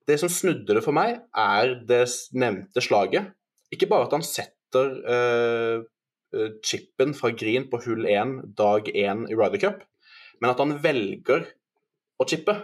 det 0.08 0.20
som 0.22 0.32
snudde 0.32 0.78
det 0.78 0.86
for 0.86 0.96
meg, 0.96 1.18
er 1.34 1.74
det 1.90 2.04
nevnte 2.38 2.86
slaget. 2.86 3.34
Ikke 3.74 3.90
bare 3.90 4.08
at 4.08 4.14
han 4.16 4.26
setter 4.26 4.94
eh, 5.10 5.82
chipen 6.62 7.18
fra 7.18 7.34
Green 7.34 7.68
på 7.72 7.82
hull 7.88 8.06
1 8.08 8.40
dag 8.60 8.88
1 8.94 9.26
i 9.32 9.38
Ryder 9.38 9.64
Cup, 9.64 9.84
men 10.42 10.54
at 10.54 10.62
han 10.62 10.78
velger 10.84 11.50
å 12.22 12.28
chippe. 12.30 12.56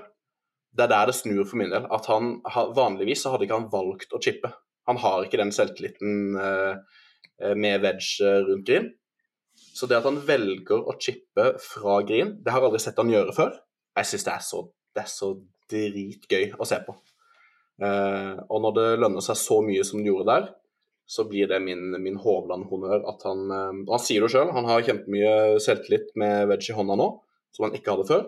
Det 0.73 0.88
er 0.88 0.91
der 0.91 1.09
det 1.09 1.15
snur 1.17 1.45
for 1.45 1.59
min 1.62 1.71
del. 1.73 1.86
At 1.93 2.07
han, 2.09 2.39
Vanligvis 2.75 3.23
så 3.23 3.33
hadde 3.33 3.45
ikke 3.45 3.59
han 3.59 3.71
valgt 3.71 4.15
å 4.15 4.21
chippe. 4.23 4.49
Han 4.89 4.99
har 4.99 5.23
ikke 5.23 5.39
den 5.39 5.53
selvtilliten 5.55 6.39
eh, 6.39 6.99
eh, 7.39 7.55
med 7.55 7.83
wedge 7.86 8.25
eh, 8.25 8.41
rundt 8.47 8.67
Green. 8.67 8.89
Så 9.53 9.88
det 9.88 9.99
at 9.99 10.07
han 10.07 10.19
velger 10.25 10.81
å 10.81 10.97
chippe 11.01 11.53
fra 11.62 12.01
Green, 12.07 12.36
det 12.43 12.51
har 12.51 12.62
jeg 12.62 12.71
aldri 12.71 12.81
sett 12.83 12.99
han 12.99 13.13
gjøre 13.13 13.36
før. 13.38 13.55
Jeg 13.99 14.09
syns 14.09 14.25
det, 14.25 14.38
det 14.97 15.03
er 15.03 15.12
så 15.12 15.29
dritgøy 15.69 16.57
å 16.57 16.67
se 16.67 16.79
på. 16.86 16.95
Og 17.83 18.59
når 18.62 18.73
det 18.77 18.86
lønner 19.01 19.23
seg 19.25 19.38
så 19.38 19.59
mye 19.65 19.86
som 19.86 20.01
det 20.01 20.09
gjorde 20.09 20.29
der, 20.29 20.47
så 21.09 21.25
blir 21.29 21.49
det 21.49 21.59
min, 21.62 21.93
min 22.01 22.17
Hovland-honnør 22.21 23.05
at 23.12 23.25
han 23.27 23.41
Og 23.51 23.91
han 23.91 24.01
sier 24.01 24.23
det 24.23 24.29
sjøl, 24.33 24.53
han 24.55 24.69
har 24.69 24.86
kjempemye 24.86 25.59
selvtillit 25.62 26.13
med 26.21 26.47
wedge 26.49 26.71
i 26.73 26.77
hånda 26.77 26.97
nå, 26.97 27.07
som 27.53 27.67
han 27.67 27.77
ikke 27.77 27.93
hadde 27.93 28.09
før. 28.09 28.25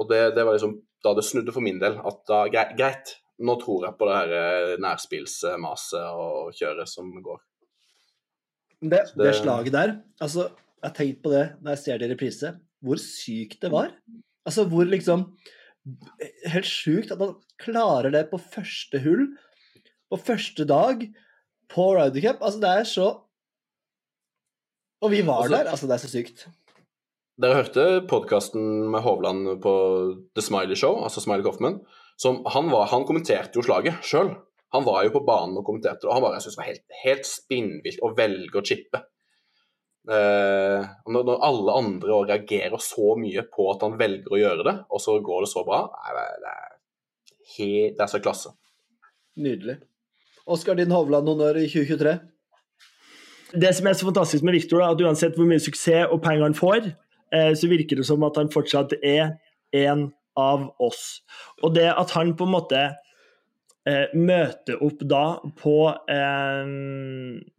Og 0.00 0.08
det, 0.12 0.22
det 0.36 0.44
var 0.44 0.56
liksom 0.56 0.76
da 1.06 1.14
det 1.18 1.24
snudde 1.26 1.54
for 1.54 1.64
min 1.64 1.78
del. 1.82 1.96
At 2.10 2.20
da, 2.28 2.42
greit, 2.50 3.14
nå 3.38 3.54
tror 3.62 3.86
jeg 3.86 3.96
på 4.00 4.08
det 4.08 4.16
her 4.18 4.34
eh, 4.40 4.76
nærspillsmaset 4.82 6.06
og 6.12 6.54
kjøret 6.58 6.88
som 6.90 7.10
går. 7.24 7.40
Det, 8.82 9.02
det 9.16 9.24
Det- 9.30 9.34
slaget 9.40 9.72
der 9.72 9.94
altså, 10.20 10.50
Jeg 10.82 10.90
har 10.90 10.94
tenkt 10.98 11.22
på 11.24 11.30
det 11.32 11.44
når 11.62 11.70
jeg 11.72 11.78
ser 11.82 11.98
det 11.98 12.06
i 12.10 12.12
reprise. 12.14 12.50
Hvor 12.84 12.98
sykt 13.00 13.60
det 13.62 13.70
var. 13.72 13.94
Altså 14.46 14.66
hvor 14.68 14.84
liksom 14.84 15.30
Helt 16.50 16.66
sjukt 16.66 17.12
at 17.14 17.20
han 17.22 17.34
klarer 17.62 18.10
det 18.10 18.24
på 18.30 18.38
første 18.42 18.98
hull, 19.04 19.28
på 20.10 20.18
første 20.18 20.64
dag, 20.66 21.04
på 21.70 21.84
Ryder 21.94 22.20
Cup. 22.24 22.42
Altså, 22.42 22.60
det 22.60 22.70
er 22.80 22.84
så 22.90 23.06
Og 25.02 25.10
vi 25.12 25.20
var 25.26 25.42
Altså- 25.44 25.56
der. 25.56 25.70
Altså, 25.70 25.86
det 25.86 25.94
er 25.94 26.02
så 26.02 26.10
sykt. 26.10 26.46
Dere 27.36 27.58
hørte 27.58 27.82
podkasten 28.08 28.86
med 28.88 29.02
Hovland 29.04 29.48
på 29.60 29.72
The 30.32 30.44
Smiley 30.44 30.76
Show, 30.78 31.02
altså 31.04 31.20
Smiley 31.20 31.44
Coffman. 31.44 31.82
Han, 32.24 32.70
var, 32.72 32.86
han 32.88 33.04
kommenterte 33.04 33.58
jo 33.58 33.64
slaget 33.66 34.00
sjøl. 34.08 34.30
Han 34.72 34.86
var 34.86 35.02
jo 35.04 35.12
på 35.18 35.22
banen 35.26 35.58
og 35.60 35.66
kommenterte 35.66 36.08
og 36.08 36.14
han 36.16 36.24
bare, 36.24 36.38
jeg 36.38 36.46
synes 36.46 36.56
det 36.56 36.62
var 36.62 36.70
helt, 36.70 36.96
helt 37.02 37.28
spinnvilt 37.28 38.00
å 38.04 38.10
velge 38.16 38.56
å 38.56 38.64
chippe. 38.64 39.02
Eh, 40.08 40.88
når, 41.12 41.28
når 41.28 41.44
alle 41.50 41.76
andre 41.82 42.18
reagerer 42.32 42.80
så 42.82 43.14
mye 43.20 43.44
på 43.52 43.68
at 43.74 43.84
han 43.84 44.00
velger 44.00 44.32
å 44.32 44.40
gjøre 44.40 44.68
det, 44.70 44.76
og 44.88 45.02
så 45.04 45.20
går 45.28 45.44
det 45.44 45.52
så 45.52 45.68
bra, 45.68 45.84
nei, 45.92 46.16
det, 46.16 46.56
er, 46.56 46.74
helt, 47.58 47.96
det 48.00 48.04
er 48.06 48.12
så 48.16 48.24
klasse. 48.24 48.56
Nydelig. 49.36 49.80
Oskar, 50.48 50.80
din 50.80 50.94
Hovland-honnør 50.94 51.60
i 51.60 51.68
2023? 51.68 52.16
Det 53.60 53.76
som 53.76 53.86
er 53.86 53.98
så 53.98 54.08
fantastisk 54.08 54.46
med 54.46 54.56
Victor, 54.56 54.80
er 54.80 54.94
at 54.96 55.04
uansett 55.04 55.36
hvor 55.36 55.48
mye 55.48 55.60
suksess 55.62 56.08
og 56.08 56.24
penger 56.24 56.48
han 56.48 56.56
får, 56.56 56.94
så 57.30 57.68
virker 57.68 57.98
det 57.98 58.04
som 58.06 58.22
at 58.22 58.36
han 58.38 58.52
fortsatt 58.52 58.92
er 59.02 59.32
en 59.74 60.04
av 60.38 60.68
oss. 60.82 61.22
Og 61.64 61.74
det 61.76 61.88
at 61.90 62.12
han 62.16 62.34
på 62.38 62.46
en 62.46 62.54
måte 62.54 62.82
eh, 63.86 64.12
møter 64.16 64.82
opp 64.84 65.02
da 65.08 65.24
på, 65.58 65.78
eh, 66.12 66.74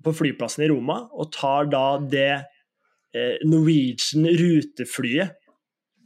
på 0.03 0.15
flyplassen 0.19 0.67
i 0.67 0.69
Roma 0.71 1.01
og 1.11 1.31
tar 1.35 1.71
da 1.71 1.87
det 2.01 2.31
eh, 2.37 3.41
Norwegian 3.47 4.29
ruteflyet 4.39 5.35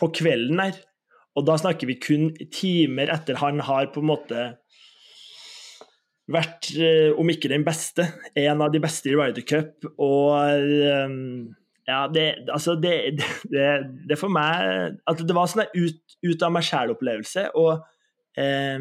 på 0.01 0.11
kvelden 0.21 0.63
her. 0.63 0.79
Og 1.37 1.45
da 1.47 1.55
snakker 1.59 1.87
vi 1.87 1.99
kun 2.01 2.31
timer 2.51 3.11
etter 3.13 3.39
han 3.39 3.61
har 3.63 3.91
på 3.93 4.01
en 4.01 4.11
måte 4.11 4.49
vært, 6.31 6.71
eh, 6.79 7.11
om 7.19 7.27
ikke 7.31 7.51
den 7.51 7.65
beste, 7.67 8.07
en 8.35 8.61
av 8.63 8.71
de 8.71 8.79
beste 8.83 9.11
i 9.11 9.15
Ryder 9.17 9.45
Cup. 9.47 9.87
Og 9.97 10.37
eh, 10.39 11.17
ja, 11.87 12.05
det, 12.13 12.25
altså 12.51 12.75
det, 12.79 12.95
det, 13.53 13.67
det 14.09 14.17
for 14.19 14.33
meg 14.33 14.97
at 15.09 15.21
Det 15.27 15.35
var 15.35 15.49
sånn 15.49 15.65
en 15.65 15.87
ut, 15.87 16.17
ut 16.27 16.45
av 16.45 16.53
meg 16.53 16.67
sjæl-opplevelse. 16.67 17.47
Og 17.59 18.41
eh, 18.41 18.77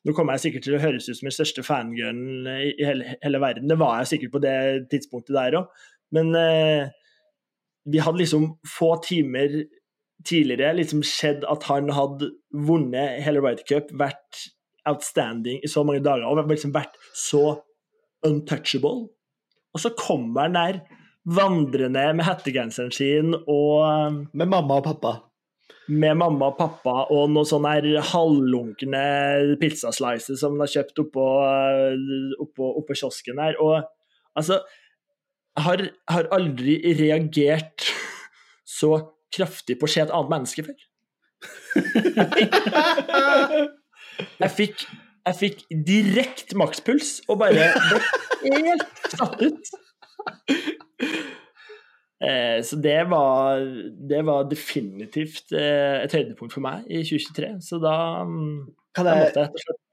nå 0.00 0.14
kommer 0.16 0.36
jeg 0.36 0.46
sikkert 0.46 0.66
til 0.66 0.78
å 0.78 0.82
høres 0.82 1.08
ut 1.10 1.18
som 1.18 1.28
den 1.28 1.36
største 1.36 1.64
fangirlen 1.66 2.48
i 2.54 2.70
i 2.72 2.86
hele, 2.86 3.16
hele 3.24 3.42
verden. 3.42 3.68
Det 3.68 3.78
var 3.80 4.00
jeg 4.00 4.14
sikkert 4.14 4.36
på 4.36 4.44
det 4.46 4.56
tidspunktet 4.92 5.36
der 5.36 5.58
òg. 5.60 5.84
Men 6.14 6.32
eh, 6.38 6.88
vi 7.90 8.02
hadde 8.02 8.22
liksom 8.22 8.54
få 8.68 8.94
timer 9.04 9.62
tidligere 10.26 10.76
liksom 10.76 11.02
skjedd 11.06 11.46
at 11.48 11.64
han 11.70 11.88
hadde 11.96 12.30
vunnet 12.52 13.22
hele 13.24 13.40
Ryder 13.40 13.64
Cup, 13.68 13.92
vært 13.96 14.48
outstanding 14.88 15.60
i 15.64 15.70
så 15.70 15.84
mange 15.84 16.02
dager 16.04 16.26
og 16.28 16.48
liksom 16.50 16.74
vært 16.74 16.96
så 17.16 17.60
untouchable. 18.26 19.08
Og 19.72 19.80
så 19.80 19.92
kommer 19.96 20.48
han 20.48 20.58
der 20.58 20.80
vandrende 21.30 22.04
med 22.18 22.26
hettegenseren 22.26 22.90
sin 22.94 23.34
og 23.38 23.82
um, 23.86 24.16
Med 24.34 24.48
mamma 24.50 24.80
og 24.80 24.84
pappa. 24.88 25.12
med 25.90 26.14
mamma 26.18 26.48
og 26.52 26.56
pappa 26.58 26.94
og 27.10 27.30
noen 27.34 27.46
sånne 27.48 27.70
her 27.76 27.86
halvlunkne 28.12 29.00
pizzaslicer 29.60 30.36
som 30.38 30.54
de 30.54 30.62
har 30.62 30.70
kjøpt 30.74 31.00
oppå, 31.02 31.24
oppå, 32.44 32.68
oppå 32.82 32.94
kiosken 32.98 33.40
her. 33.42 33.56
Og 33.62 33.82
altså 34.38 34.60
Jeg 35.58 35.64
har, 35.66 35.80
har 36.08 36.28
aldri 36.32 36.76
reagert 37.00 37.88
så 38.64 38.92
kraftig 39.34 39.76
på 39.80 39.88
å 39.88 39.90
se 39.90 40.00
et 40.04 40.12
annet 40.14 40.30
menneske 40.30 40.62
før. 40.64 40.78
Jeg 44.40 44.50
fikk, 44.56 44.84
jeg 45.26 45.36
fikk 45.40 45.62
direkte 45.90 46.56
makspuls 46.60 47.16
og 47.28 47.40
bare 47.42 47.70
ble 48.42 48.62
helt 48.70 49.14
satt 49.16 49.42
ut. 49.42 49.72
Eh, 52.20 52.58
så 52.66 52.76
det 52.76 52.98
var, 53.08 53.62
det 54.10 54.24
var 54.28 54.48
definitivt 54.50 55.54
eh, 55.56 56.02
et 56.04 56.16
høydepunkt 56.16 56.52
for 56.56 56.64
meg 56.64 56.84
i 56.88 57.00
2023. 57.06 57.54
Så 57.64 57.80
da, 57.82 57.94
mm, 58.28 58.66
Kan 58.96 59.08
da 59.08 59.16
jeg, 59.16 59.30
måtte 59.30 59.46
jeg 59.46 59.64
slett 59.66 59.86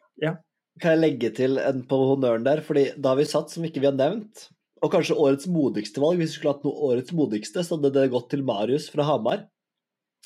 kan 0.82 0.94
jeg 0.94 1.02
legge 1.02 1.32
til 1.34 1.58
en 1.62 1.82
på 1.90 1.98
honnøren 2.12 2.46
der? 2.46 2.62
Fordi 2.66 2.92
da 2.98 3.14
har 3.14 3.20
vi 3.20 3.28
satt 3.30 3.54
som 3.54 3.66
ikke 3.66 3.82
vi 3.82 3.90
har 3.90 3.98
nevnt, 3.98 4.48
og 4.86 4.92
kanskje 4.94 5.18
årets 5.18 5.48
modigste 5.50 6.02
valg 6.04 6.20
Hvis 6.22 6.36
vi 6.36 6.38
skulle 6.38 6.52
hatt 6.54 6.66
noe 6.68 6.92
årets 6.92 7.14
modigste, 7.18 7.64
så 7.66 7.78
hadde 7.78 7.94
det 7.96 8.12
gått 8.14 8.30
til 8.34 8.44
Marius 8.46 8.92
fra 8.94 9.08
Hamar. 9.08 9.48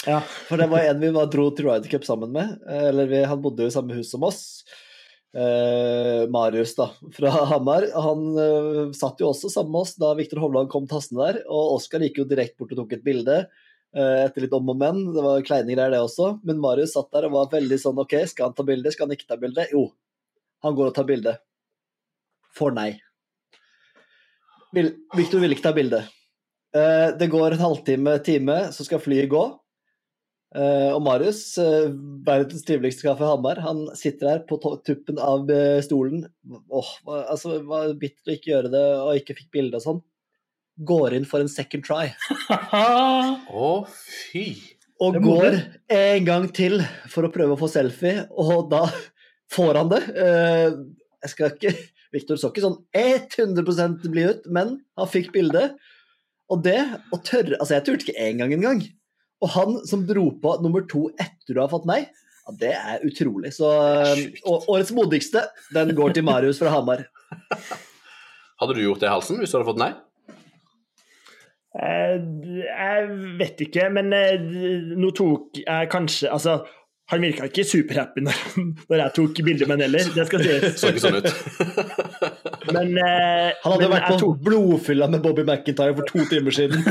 Ja. 0.03 0.19
For 0.49 0.59
det 0.59 0.67
var 0.71 0.87
en 0.89 0.99
vi 0.99 1.11
dro 1.13 1.47
til 1.55 1.67
Ryder 1.69 1.91
Cup 1.91 2.07
sammen 2.07 2.33
med. 2.35 2.57
eh, 2.67 2.87
Eller 2.89 3.07
vi, 3.07 3.21
han 3.23 3.41
bodde 3.43 3.63
jo 3.63 3.71
i 3.71 3.75
samme 3.75 3.95
hus 3.95 4.11
som 4.11 4.25
oss. 4.27 4.41
Eh, 5.31 6.27
Marius, 6.29 6.75
da, 6.75 6.89
fra 7.15 7.29
Hamar. 7.29 7.87
Han 7.95 8.23
eh, 8.37 8.91
satt 8.97 9.21
jo 9.23 9.29
også 9.31 9.51
sammen 9.51 9.71
med 9.71 9.85
oss 9.85 9.93
da 9.99 10.11
Viktor 10.17 10.41
Hovland 10.43 10.71
kom 10.71 10.87
tassende 10.91 11.23
der. 11.27 11.43
Og 11.47 11.77
Oskar 11.77 12.03
gikk 12.03 12.21
jo 12.21 12.27
direkte 12.27 12.59
bort 12.59 12.73
og 12.75 12.83
tok 12.83 12.97
et 12.97 13.05
bilde. 13.05 13.43
eh, 13.95 14.23
etter 14.25 14.45
litt 14.45 14.55
om 14.55 14.71
og 14.71 14.79
men. 14.79 15.03
Det 15.15 15.23
var 15.23 15.45
kleine 15.47 15.71
greier, 15.75 15.93
det 15.93 16.01
også. 16.03 16.33
Men 16.47 16.61
Marius 16.63 16.95
satt 16.97 17.11
der 17.15 17.29
og 17.29 17.35
var 17.37 17.53
veldig 17.55 17.79
sånn 17.79 17.99
OK, 18.03 18.17
skal 18.31 18.49
han 18.49 18.57
ta 18.57 18.67
bilde, 18.67 18.91
skal 18.91 19.07
han 19.07 19.15
ikke 19.17 19.29
ta 19.31 19.39
bilde? 19.39 19.67
Jo, 19.71 19.87
han 20.63 20.75
går 20.77 20.91
og 20.91 20.97
tar 20.99 21.07
bilde. 21.09 21.37
For 22.55 22.75
nei. 22.75 22.93
Vil, 24.75 24.93
Victor 25.15 25.43
vil 25.43 25.55
ikke 25.55 25.67
ta 25.67 25.75
bilde. 25.75 26.03
Eh, 26.75 27.09
det 27.19 27.27
går 27.31 27.55
en 27.55 27.65
halvtime, 27.65 28.19
time, 28.23 28.57
så 28.71 28.87
skal 28.87 29.03
flyet 29.03 29.31
gå. 29.31 29.43
Eh, 30.51 30.89
og 30.91 30.99
Marius, 31.05 31.41
eh, 31.63 31.93
verdens 32.27 32.65
triveligste 32.67 33.05
kaffe 33.05 33.23
Hamar, 33.23 33.61
han 33.63 33.85
sitter 33.95 34.33
her 34.33 34.41
på 34.49 34.57
tuppen 34.83 35.19
av 35.21 35.47
eh, 35.53 35.79
stolen. 35.85 36.25
Åh, 36.67 36.89
altså, 37.21 37.61
var 37.67 37.93
bittert 38.01 38.27
å 38.27 38.35
ikke 38.35 38.51
gjøre 38.51 38.73
det 38.73 38.83
og 38.99 39.21
ikke 39.21 39.37
fikk 39.37 39.51
bilde 39.55 39.79
og 39.79 39.85
sånn. 39.85 40.03
Går 40.87 41.15
inn 41.15 41.27
for 41.29 41.43
en 41.43 41.51
second 41.51 41.85
try. 41.87 42.09
Å, 43.63 43.71
fy! 43.87 44.45
Og 45.01 45.15
Det 45.15 45.23
går 45.23 45.57
en 45.95 46.27
gang 46.27 46.45
til 46.53 46.81
for 47.09 47.25
å 47.25 47.31
prøve 47.33 47.55
å 47.55 47.59
få 47.59 47.69
selfie, 47.71 48.27
og 48.37 48.67
da 48.71 48.83
får 49.51 49.79
han 49.79 49.89
det. 49.91 50.01
Eh, 50.13 50.67
jeg 51.25 51.33
skal 51.33 51.55
ikke 51.55 51.73
Victor 52.11 52.39
så 52.39 52.51
ikke 52.51 52.63
sånn 52.65 52.79
100% 52.97 54.07
blid 54.11 54.33
ut, 54.35 54.47
men 54.51 54.75
han 54.99 55.09
fikk 55.09 55.31
bilde. 55.35 55.69
Og 56.51 56.63
det 56.65 56.79
å 57.15 57.19
tørre 57.23 57.55
Altså, 57.55 57.77
jeg 57.77 57.85
turte 57.87 58.09
ikke 58.09 58.25
én 58.27 58.41
gang 58.41 58.51
engang. 58.57 58.81
Og 59.41 59.49
han 59.55 59.77
som 59.89 60.03
dro 60.05 60.27
på 60.41 60.55
nummer 60.61 60.83
to 60.91 61.07
etter 61.19 61.55
du 61.55 61.59
har 61.63 61.69
fått 61.71 61.87
nei, 61.89 62.01
ja, 62.05 62.53
det 62.61 62.71
er 62.77 63.01
utrolig. 63.07 63.51
Så 63.55 63.69
eh, 63.71 64.21
årets 64.49 64.91
modigste, 64.97 65.47
den 65.73 65.93
går 65.97 66.13
til 66.17 66.25
Marius 66.27 66.59
fra 66.61 66.69
Hamar. 66.73 67.03
Hadde 68.61 68.75
du 68.77 68.83
gjort 68.83 69.01
det 69.01 69.09
i 69.09 69.13
halsen 69.15 69.39
hvis 69.41 69.49
du 69.53 69.57
hadde 69.57 69.69
fått 69.71 69.81
nei? 69.81 69.91
Eh, 71.81 72.17
Jeg 72.67 73.05
vet 73.39 73.61
ikke, 73.65 73.87
men 73.95 74.11
eh, 74.13 74.35
nå 74.99 75.09
tok 75.15 75.61
jeg 75.63 75.87
kanskje 75.93 76.27
Altså, 76.35 76.57
Han 77.13 77.23
virka 77.23 77.47
ikke 77.47 77.63
superhappy 77.67 78.21
når, 78.25 78.41
når 78.91 79.01
jeg 79.05 79.13
tok 79.17 79.39
bilde 79.47 79.65
med 79.69 79.77
han 79.79 79.85
heller, 79.87 80.11
det 80.17 80.25
skal 80.27 80.43
sies. 80.45 80.75
Så 80.81 80.91
ikke 80.91 81.03
sånn 81.05 81.17
ut. 81.21 81.31
Men, 82.75 82.91
eh, 82.99 83.49
Han 83.63 83.77
hadde 83.77 83.87
men 83.87 83.95
vært 83.95 84.09
på 84.11 84.19
tok- 84.25 84.43
blodfylla 84.45 85.07
med 85.15 85.23
Bobby 85.25 85.47
McIntyre 85.47 85.95
for 85.97 86.11
to 86.11 86.27
timer 86.31 86.53
siden. 86.59 86.83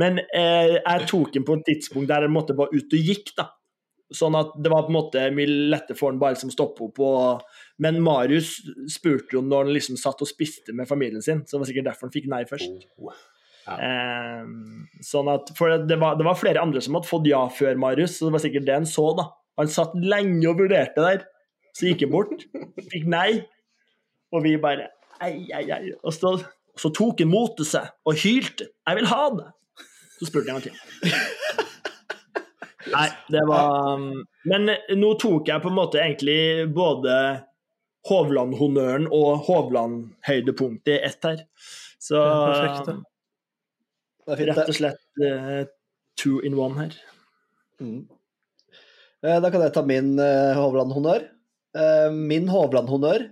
Men 0.00 0.18
eh, 0.24 0.78
jeg 0.80 1.10
tok 1.10 1.34
den 1.34 1.44
på 1.46 1.58
et 1.58 1.68
tidspunkt 1.68 2.10
der 2.10 2.26
jeg 2.26 2.34
måtte 2.34 2.56
bare 2.58 2.74
ut 2.74 2.96
og 2.96 3.10
gikk, 3.10 3.34
da. 3.38 3.50
Sånn 4.14 4.36
at 4.38 4.52
det 4.60 4.70
var 4.70 4.84
på 4.86 4.92
en 4.92 4.98
måte 4.98 5.22
mye 5.34 5.50
lettere 5.72 5.96
for 5.98 6.12
han 6.12 6.18
bare 6.20 6.36
liksom 6.36 6.52
stoppe 6.52 6.84
opp 6.84 6.98
og 7.02 7.40
Men 7.82 7.96
Marius 8.04 8.58
spurte 8.92 9.34
jo 9.34 9.40
når 9.42 9.64
han 9.64 9.74
liksom 9.74 9.96
satt 9.98 10.20
og 10.22 10.28
spiste 10.28 10.74
med 10.76 10.86
familien 10.86 11.24
sin, 11.24 11.40
så 11.42 11.56
det 11.56 11.62
var 11.62 11.70
sikkert 11.70 11.88
derfor 11.88 12.08
han 12.08 12.14
fikk 12.14 12.28
nei 12.30 12.42
først. 12.46 12.84
Ja. 13.64 13.78
Eh, 13.80 14.44
sånn 15.02 15.30
at, 15.32 15.54
for 15.58 15.72
det 15.88 15.98
var, 16.00 16.18
det 16.20 16.26
var 16.26 16.38
flere 16.38 16.62
andre 16.62 16.82
som 16.84 16.98
hadde 16.98 17.10
fått 17.10 17.30
ja 17.30 17.46
før 17.50 17.80
Marius, 17.80 18.18
så 18.18 18.28
det 18.28 18.36
var 18.36 18.44
sikkert 18.44 18.68
det 18.68 18.76
han 18.76 18.88
så, 18.88 19.08
da. 19.18 19.30
Han 19.58 19.70
satt 19.70 19.96
lenge 19.98 20.44
og 20.50 20.60
vurderte 20.62 21.02
der. 21.02 21.24
Så 21.74 21.88
gikk 21.88 22.04
han 22.04 22.12
bort, 22.12 22.44
fikk 22.92 23.08
nei, 23.10 23.40
og 24.34 24.44
vi 24.44 24.54
bare 24.62 24.92
ei, 25.24 25.48
ei, 25.54 25.64
ei. 25.74 25.94
Og 26.02 26.14
så, 26.14 26.36
og 26.38 26.80
så 26.80 26.90
tok 26.94 27.22
han 27.24 27.30
mot 27.32 27.54
til 27.58 27.66
seg 27.66 27.90
og 28.06 28.18
hylte 28.22 28.68
'Jeg 28.68 29.00
vil 29.00 29.10
ha 29.10 29.22
det'. 29.34 29.52
Så 30.18 30.28
spurte 30.28 30.50
jeg 30.50 30.54
en 30.54 30.60
gang 30.60 30.66
til. 30.68 30.74
Nei, 32.94 33.08
det 33.32 33.42
var 33.48 33.98
Men 34.46 34.70
nå 35.00 35.14
tok 35.18 35.48
jeg 35.50 35.62
på 35.64 35.70
en 35.72 35.78
måte 35.78 36.02
egentlig 36.02 36.68
både 36.76 37.14
Hovland-honnøren 38.08 39.08
og 39.08 39.46
Hovland-høydepunktet 39.46 40.92
i 40.92 41.00
ett 41.08 41.24
her. 41.24 41.44
Så 41.98 42.20
Det 42.20 42.84
det. 42.86 42.96
Det 44.24 44.32
er 44.32 44.40
fint, 44.40 44.50
rett 44.50 44.70
og 44.72 44.76
slett 44.76 45.02
uh, 45.20 45.62
two 46.20 46.40
in 46.44 46.54
one 46.56 46.78
her. 46.78 46.92
Mm. 47.80 48.04
Eh, 49.24 49.40
Da 49.40 49.50
kan 49.52 49.64
jeg 49.64 49.74
ta 49.74 49.82
min 49.84 50.14
uh, 50.20 50.52
Hovland-honnør. 50.56 51.26
Uh, 51.76 52.12
Min 52.12 52.48
Hovland-honnør 52.48 53.26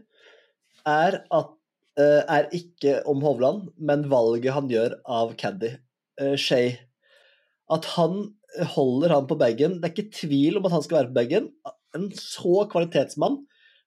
er, 0.88 1.18
eh, 1.30 2.22
er 2.26 2.48
ikke 2.52 3.00
om 3.06 3.22
Hovland, 3.22 3.68
men 3.78 4.08
valget 4.10 4.52
han 4.56 4.68
gjør 4.70 4.96
av 5.06 5.34
caddy, 5.38 5.76
eh, 6.20 6.36
Shay. 6.40 6.76
At 7.72 7.88
han 7.96 8.34
holder 8.74 9.14
han 9.16 9.28
på 9.30 9.38
bagen. 9.40 9.78
Det 9.80 9.88
er 9.88 9.94
ikke 9.94 10.18
tvil 10.20 10.58
om 10.58 10.68
at 10.68 10.76
han 10.76 10.84
skal 10.84 11.00
være 11.00 11.10
på 11.12 11.18
bagen. 11.20 11.50
En 11.96 12.08
så 12.16 12.66
kvalitetsmann. 12.72 13.40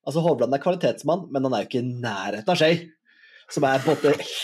Altså 0.06 0.22
Hovland 0.22 0.54
er 0.54 0.62
kvalitetsmann, 0.62 1.26
men 1.34 1.48
han 1.48 1.56
er 1.56 1.64
jo 1.64 1.70
ikke 1.70 1.82
i 1.82 1.96
nærheten 2.06 2.54
av 2.54 2.60
Shay. 2.60 2.84
Som 3.54 3.66
er 3.70 3.82
på 3.86 3.94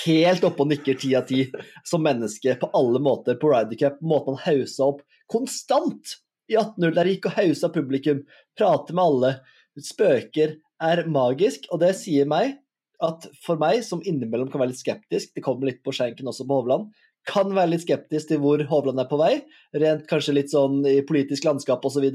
helt 0.05 0.43
oppe 0.45 0.61
og 0.61 0.69
nikker 0.69 0.97
ti 1.01 1.15
av 1.17 1.25
ti 1.29 1.47
som 1.87 2.03
menneske 2.05 2.53
på 2.61 2.69
alle 2.77 3.01
måter 3.01 3.37
på 3.41 3.49
Ryder 3.49 3.79
Cup. 3.79 4.01
Måten 4.05 4.37
han 4.37 4.45
hausa 4.45 4.91
opp 4.91 5.01
konstant 5.31 6.17
i 6.51 6.57
18-0 6.59 6.93
der 6.97 7.09
gikk 7.09 7.29
og 7.29 7.37
hausa 7.37 7.69
publikum, 7.71 8.25
prater 8.59 8.97
med 8.97 9.05
alle, 9.05 9.31
spøker, 9.79 10.57
er 10.81 11.05
magisk. 11.09 11.67
Og 11.71 11.81
det 11.83 11.93
sier 11.99 12.27
meg 12.29 12.57
at 13.01 13.25
for 13.41 13.57
meg, 13.61 13.81
som 13.85 14.03
innimellom 14.05 14.51
kan 14.51 14.61
være 14.61 14.73
litt 14.73 14.81
skeptisk, 14.81 15.31
det 15.33 15.45
kommer 15.45 15.69
litt 15.69 15.81
på 15.85 15.93
skjenken 15.95 16.29
også 16.29 16.45
på 16.45 16.59
Hovland, 16.59 16.91
kan 17.29 17.51
være 17.53 17.73
litt 17.73 17.83
skeptisk 17.85 18.31
til 18.31 18.39
hvor 18.43 18.61
Hovland 18.69 19.01
er 19.01 19.09
på 19.09 19.19
vei, 19.21 19.33
rent 19.77 20.07
kanskje 20.09 20.37
litt 20.37 20.53
sånn 20.53 20.81
i 20.89 21.01
politisk 21.07 21.45
landskap 21.47 21.83
osv. 21.85 22.07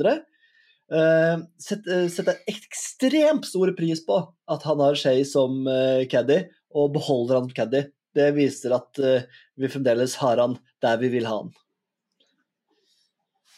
Uh, 0.86 1.42
setter 1.58 2.06
setter 2.12 2.40
ekstremt 2.50 3.46
stor 3.48 3.72
pris 3.78 4.02
på 4.06 4.20
at 4.22 4.66
han 4.66 4.82
har 4.82 4.98
Shay 4.98 5.24
som 5.26 5.64
uh, 5.66 6.06
caddy, 6.10 6.44
og 6.76 6.94
beholder 6.98 7.40
han 7.40 7.50
som 7.50 7.58
caddy. 7.58 7.86
Det 8.16 8.32
viser 8.36 8.74
at 8.76 9.02
uh, 9.02 9.22
vi 9.58 9.70
fremdeles 9.70 10.18
har 10.22 10.42
han 10.42 10.58
der 10.84 10.98
vi 11.02 11.12
vil 11.14 11.28
ha 11.28 11.40
han. 11.42 11.54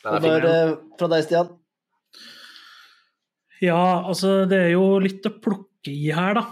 Og 0.06 0.22
når, 0.22 0.46
eh, 0.46 0.74
fra 0.98 1.08
deg, 1.10 1.24
Stian? 1.26 1.48
Ja, 3.64 4.06
altså 4.06 4.44
det 4.48 4.60
er 4.68 4.72
jo 4.76 5.00
litt 5.02 5.26
å 5.26 5.34
plukke 5.42 5.90
i 5.90 6.12
her, 6.14 6.38
da. 6.38 6.44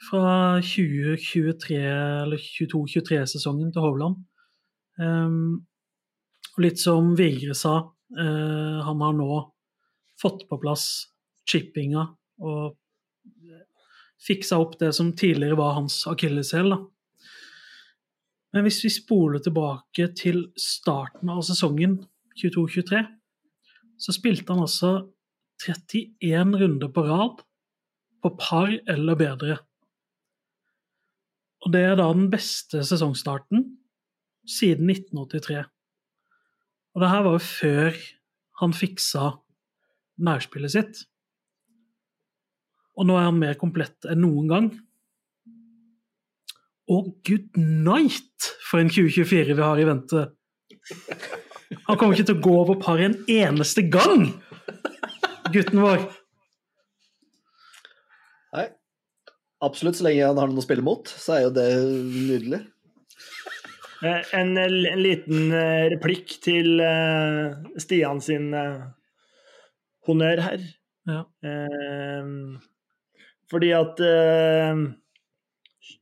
Fra 0.00 0.60
2023 0.64 1.78
eller 2.24 2.40
22-23-sesongen 2.40 3.72
til 3.74 3.84
Hovland. 3.84 4.20
Um, 5.00 5.66
litt 6.60 6.80
som 6.80 7.12
Vigre 7.18 7.56
sa, 7.56 7.74
uh, 8.16 8.78
han 8.86 9.04
har 9.04 9.16
nå 9.16 9.40
fått 10.20 10.46
på 10.48 10.58
plass 10.60 10.86
chippinga 11.48 12.06
og 12.40 12.76
fiksa 14.20 14.58
opp 14.60 14.78
det 14.80 14.92
som 14.96 15.12
tidligere 15.16 15.58
var 15.58 15.76
hans 15.78 16.02
akilleshæl. 16.08 16.74
Men 18.52 18.66
hvis 18.66 18.82
vi 18.84 18.92
spoler 18.92 19.42
tilbake 19.42 20.10
til 20.18 20.48
starten 20.58 21.30
av 21.32 21.42
sesongen 21.46 22.00
22-23, 22.40 23.04
så 24.00 24.14
spilte 24.16 24.52
han 24.52 24.64
altså 24.64 24.92
31 25.60 26.56
runder 26.60 26.92
på 26.92 27.04
rad 27.06 27.42
på 28.20 28.32
par 28.40 28.72
eller 28.88 29.16
bedre. 29.16 29.58
Og 31.60 31.74
det 31.74 31.82
er 31.84 31.98
da 31.98 32.08
den 32.12 32.30
beste 32.32 32.82
sesongstarten 32.86 33.66
siden 34.48 34.90
1983. 34.90 35.66
Og 36.94 37.02
det 37.02 37.10
her 37.12 37.24
var 37.26 37.36
jo 37.36 37.44
før 37.44 37.98
han 38.60 38.76
fiksa 38.76 39.32
nærspillet 40.20 40.74
sitt. 40.74 41.02
Og 42.98 43.06
nå 43.08 43.16
er 43.16 43.28
han 43.28 43.40
mer 43.40 43.58
komplett 43.60 44.08
enn 44.10 44.22
noen 44.24 44.48
gang. 44.50 44.70
Og 46.90 47.12
good 47.26 47.56
night 47.56 48.50
for 48.66 48.82
en 48.82 48.90
2024 48.90 49.54
vi 49.54 49.64
har 49.64 49.80
i 49.80 49.88
vente! 49.88 50.26
Han 51.86 51.98
kommer 51.98 52.16
ikke 52.16 52.32
til 52.32 52.40
å 52.40 52.42
gå 52.42 52.54
over 52.64 52.80
par 52.82 52.98
en 53.02 53.14
eneste 53.30 53.84
gang! 53.92 54.26
Gutten 55.54 55.82
vår. 55.82 56.02
Nei. 58.54 58.66
Absolutt, 59.60 59.98
så 59.98 60.06
lenge 60.06 60.24
han 60.24 60.38
har 60.40 60.48
noen 60.48 60.62
å 60.62 60.64
spille 60.64 60.84
mot, 60.84 61.08
så 61.08 61.36
er 61.36 61.42
jo 61.44 61.54
det 61.56 61.66
nydelig. 62.30 62.62
Eh, 64.00 64.30
En, 64.38 64.54
en 64.56 65.02
liten 65.02 65.52
eh, 65.52 65.90
replikk 65.92 66.38
til 66.44 66.80
eh, 66.80 67.58
Stian 67.82 68.22
sin 68.24 68.54
eh, 68.56 68.86
honnør 70.08 70.40
her. 70.46 70.64
Ja. 71.10 71.24
Eh, 71.44 72.30
fordi 73.50 73.72
at 73.76 74.00
eh, 74.06 74.80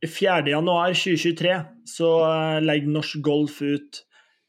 4. 0.06 0.42
januar 0.52 0.94
2023 0.94 1.56
så 1.90 2.12
eh, 2.28 2.60
legger 2.62 2.94
norsk 2.94 3.24
golf 3.24 3.62
ut 3.62 4.04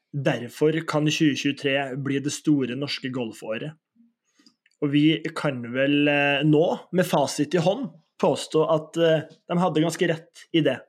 Derfor 0.10 0.74
kan 0.89 1.05
2023 1.05 1.74
bli 2.01 2.18
det 2.26 2.32
store 2.34 2.74
norske 2.74 3.12
golfåret. 3.14 3.76
Og 4.82 4.89
vi 4.89 5.20
kan 5.38 5.60
vel 5.74 6.07
eh, 6.10 6.41
nå, 6.47 6.64
med 6.97 7.05
fasit 7.05 7.53
i 7.53 7.62
hånd, 7.62 7.91
påstå 8.22 8.63
at 8.76 8.99
eh, 9.01 9.26
de 9.49 9.59
hadde 9.61 9.84
ganske 9.84 10.13
rett 10.13 10.47
i 10.55 10.63
det. 10.65 10.80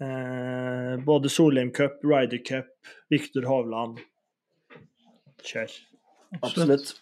Eh, 0.00 1.04
både 1.04 1.28
Solheim 1.28 1.70
Cup, 1.70 2.04
Ryder 2.04 2.44
Cup, 2.44 2.70
Viktor 3.10 3.42
Hovland. 3.42 3.98
Kjør. 5.42 5.74
Absolutt. 6.40 6.94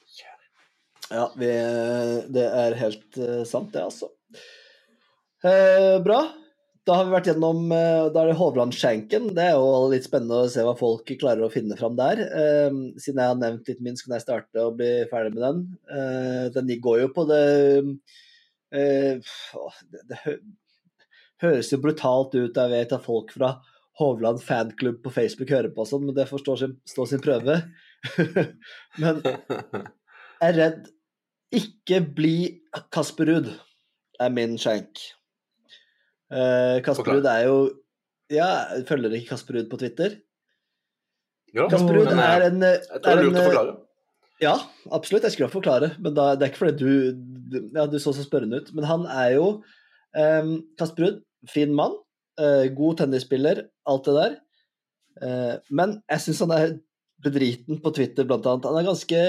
Ja, 1.11 1.29
vi, 1.37 1.51
det 2.33 2.47
er 2.47 2.81
helt 2.81 3.21
eh, 3.21 3.45
sant, 3.47 3.73
det, 3.75 3.85
altså. 3.85 4.09
Eh, 5.45 6.01
bra. 6.03 6.25
Da 6.87 7.01
har 7.01 7.09
vi 7.09 7.17
vært 7.17 7.27
gjennom 7.27 7.65
Da 7.67 8.21
er 8.21 8.29
det 8.31 8.37
Hovland-skjenken. 8.39 9.33
Det 9.35 9.43
er 9.43 9.57
jo 9.59 9.89
litt 9.91 10.05
spennende 10.07 10.45
å 10.45 10.51
se 10.51 10.63
hva 10.63 10.77
folk 10.79 11.09
klarer 11.19 11.43
å 11.43 11.51
finne 11.51 11.75
fram 11.75 11.97
der. 11.99 12.21
Siden 13.03 13.19
jeg 13.19 13.33
har 13.33 13.41
nevnt 13.41 13.67
litt 13.67 13.81
min, 13.83 13.99
så 13.99 14.07
kan 14.07 14.15
jeg 14.15 14.23
starte 14.23 14.63
og 14.63 14.77
bli 14.79 14.93
ferdig 15.11 15.33
med 15.35 15.43
den. 15.43 15.65
Den 16.55 16.71
går 16.85 17.01
jo 17.01 17.09
på 17.17 17.25
det 17.27 17.41
det, 18.73 20.01
det 20.11 20.21
hø 20.25 20.37
høres 21.43 21.71
jo 21.73 21.79
brutalt 21.83 22.35
ut. 22.37 22.57
Jeg 22.57 22.73
vet 22.73 22.95
at 22.97 23.05
folk 23.05 23.33
fra 23.35 23.57
Hovland 24.01 24.41
fanklubb 24.45 25.03
på 25.05 25.13
Facebook 25.13 25.53
hører 25.53 25.73
på 25.73 25.85
og 25.85 25.89
sånn, 25.91 26.05
men 26.09 26.17
det 26.17 26.29
får 26.29 26.43
stå 26.43 26.57
sin, 26.61 26.75
stå 26.89 27.07
sin 27.09 27.23
prøve. 27.25 27.59
men 29.03 29.23
jeg 29.25 30.49
er 30.49 30.59
redd 30.59 30.91
ikke 31.57 32.03
bli 32.17 32.37
Kasper 32.93 33.31
Ruud, 33.31 33.51
er 34.21 34.33
min 34.35 34.57
skjenk. 34.61 35.01
Uh, 36.33 36.83
Kasper. 36.85 37.17
Ruud 37.17 37.29
er 37.31 37.45
jo 37.47 37.59
Ja, 38.33 38.49
følger 38.89 39.13
ikke 39.15 39.37
Kasper 39.37 39.61
Ruud 39.61 39.69
på 39.71 39.79
Twitter. 39.81 40.17
Jo, 41.55 41.69
Kasper 41.71 41.95
Ruud 41.95 42.11
eh, 42.11 42.23
er 42.25 42.49
en 42.49 42.65
Jeg 42.67 43.03
tror 43.05 43.23
er 43.23 43.61
en. 43.61 43.77
Ja, 44.43 44.57
absolutt. 44.93 45.25
Jeg 45.25 45.33
skulle 45.33 45.53
forklare, 45.53 45.95
men 46.03 46.15
da, 46.17 46.35
det 46.37 46.45
er 46.45 46.53
ikke 46.53 46.67
fordi 46.67 46.85
du 46.85 47.63
Ja, 47.77 47.87
du 47.89 47.99
så 48.03 48.13
så 48.13 48.25
spørrende 48.25 48.61
ut. 48.61 48.73
Men 48.77 48.89
han 48.89 49.07
er 49.09 49.37
jo 49.37 49.47
um, 50.17 50.51
Kasper 50.79 51.07
Ruud, 51.07 51.23
fin 51.49 51.73
mann. 51.75 51.95
Uh, 52.37 52.67
god 52.77 52.99
tennisspiller, 53.01 53.63
alt 53.89 54.09
det 54.09 54.17
der. 54.17 54.35
Uh, 55.23 55.55
men 55.71 55.95
jeg 56.11 56.25
syns 56.25 56.43
han 56.45 56.53
er 56.53 56.75
bedriten 57.25 57.81
på 57.81 57.93
Twitter, 57.97 58.27
blant 58.29 58.45
annet. 58.47 58.67
Han 58.69 58.81
er 58.81 58.91
ganske, 58.91 59.23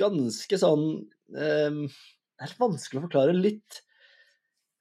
ganske 0.00 0.58
sånn 0.58 0.88
um, 1.04 1.84
Det 1.86 2.42
er 2.42 2.50
litt 2.50 2.64
vanskelig 2.64 2.98
å 2.98 3.04
forklare. 3.04 3.36
Litt 3.36 3.78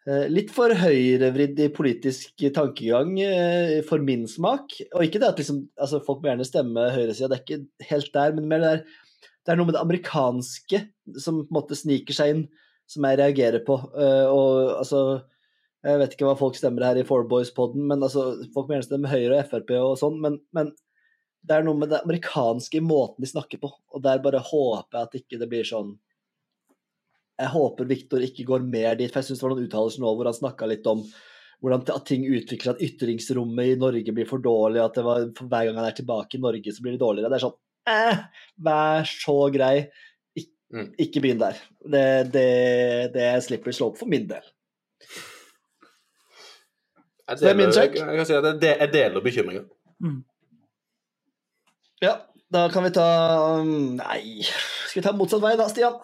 eh, 0.07 0.25
litt 0.31 0.49
for 0.55 0.71
høyrevridd 0.73 1.59
i 1.59 1.67
politisk 1.75 2.45
tankegang 2.55 3.11
for 3.85 4.01
min 4.01 4.23
smak. 4.31 4.77
Og 4.95 5.03
ikke 5.03 5.19
det 5.19 5.27
at 5.27 5.41
liksom, 5.43 5.65
altså 5.77 5.99
folk 6.05 6.23
må 6.23 6.31
gjerne 6.31 6.47
stemme 6.47 6.85
høyresida, 6.95 7.27
det 7.27 7.37
er 7.37 7.43
ikke 7.43 7.89
helt 7.91 8.13
der, 8.15 8.37
men 8.37 8.47
mer 8.47 8.63
det 8.63 8.71
der 8.71 9.08
det 9.45 9.53
er 9.53 9.59
noe 9.59 9.69
med 9.69 9.75
det 9.77 9.83
amerikanske 9.83 10.81
som 11.17 11.43
på 11.43 11.47
en 11.47 11.57
måte 11.57 11.77
sniker 11.77 12.15
seg 12.15 12.33
inn, 12.33 12.43
som 12.89 13.05
jeg 13.05 13.19
reagerer 13.21 13.63
på. 13.65 13.77
Eh, 13.95 14.27
og 14.27 14.79
altså 14.81 15.21
Jeg 15.79 15.95
vet 16.01 16.11
ikke 16.11 16.25
hva 16.27 16.35
folk 16.35 16.57
stemmer 16.59 16.83
her 16.83 16.97
i 16.99 17.05
Four 17.07 17.21
Boys-poden, 17.31 17.85
men 17.87 18.01
altså, 18.03 18.33
folk 18.51 18.67
gjerne 18.67 18.83
stemme 18.83 19.07
Høyre 19.07 19.37
og 19.37 19.45
Frp 19.47 19.69
og 19.77 19.93
sånn, 20.01 20.17
men, 20.19 20.33
men 20.51 20.73
det 21.39 21.55
er 21.55 21.63
noe 21.63 21.79
med 21.79 21.93
det 21.93 22.01
amerikanske 22.03 22.81
i 22.81 22.83
måten 22.83 23.23
de 23.23 23.29
snakker 23.31 23.61
på, 23.61 23.69
og 23.71 24.03
der 24.03 24.19
bare 24.19 24.41
håper 24.43 24.97
jeg 24.97 25.07
at 25.07 25.15
ikke 25.21 25.39
det 25.39 25.47
blir 25.47 25.63
sånn 25.63 25.93
Jeg 27.39 27.53
håper 27.53 27.87
Viktor 27.87 28.25
ikke 28.27 28.43
går 28.49 28.67
mer 28.67 28.99
dit, 28.99 29.07
for 29.07 29.21
jeg 29.21 29.29
syns 29.29 29.39
det 29.39 29.47
var 29.47 29.55
noen 29.55 29.69
uttalelser 29.69 30.03
nå 30.03 30.11
hvor 30.19 30.27
han 30.27 30.39
snakka 30.41 30.67
litt 30.67 30.91
om 30.91 31.05
hvordan 31.63 32.03
ting 32.07 32.27
utvikler 32.27 32.73
seg, 32.73 32.75
at 32.75 32.83
ytringsrommet 32.83 33.71
i 33.71 33.79
Norge 33.79 34.13
blir 34.15 34.27
for 34.27 34.43
dårlig, 34.43 34.83
at 34.83 34.99
var, 35.03 35.25
hver 35.39 35.69
gang 35.69 35.79
han 35.79 35.87
er 35.87 35.95
tilbake 35.95 36.35
i 36.35 36.43
Norge, 36.43 36.75
så 36.75 36.83
blir 36.83 36.95
det 36.95 37.03
dårligere. 37.03 37.31
Det 37.31 37.39
er 37.39 37.47
sånn 37.47 37.57
eh, 37.89 38.23
Vær 38.65 39.09
så 39.09 39.39
grei, 39.53 39.89
Ik 40.37 40.47
Mm. 40.69 40.91
ikke 41.01 41.21
begynn 41.21 41.39
der. 41.41 41.57
Det, 41.81 42.33
det, 42.33 43.13
det 43.13 43.23
er 43.25 43.39
slippery 43.41 43.71
slope 43.73 43.97
for 43.97 44.05
min 44.05 44.27
del. 44.29 44.43
Jeg 47.29 47.39
det 47.39 47.49
er 47.49 47.55
min 47.57 47.65
deler, 47.65 47.73
check. 47.73 47.95
jeg, 47.97 48.17
kan 48.17 48.25
si 48.25 48.33
at 48.33 48.45
jeg, 48.61 48.89
deler 48.93 49.21
bekymringa. 49.21 49.61
Mm. 49.61 49.69
bekymringen. 49.99 50.25
Ja, 52.01 52.13
da 52.53 52.67
kan 52.71 52.85
vi 52.85 52.91
ta 52.95 53.05
um, 53.59 53.97
Nei, 53.99 54.43
skal 54.45 55.01
vi 55.01 55.05
ta 55.05 55.11
motsatt 55.17 55.41
vei 55.43 55.55
da, 55.59 55.67
Stian? 55.69 55.97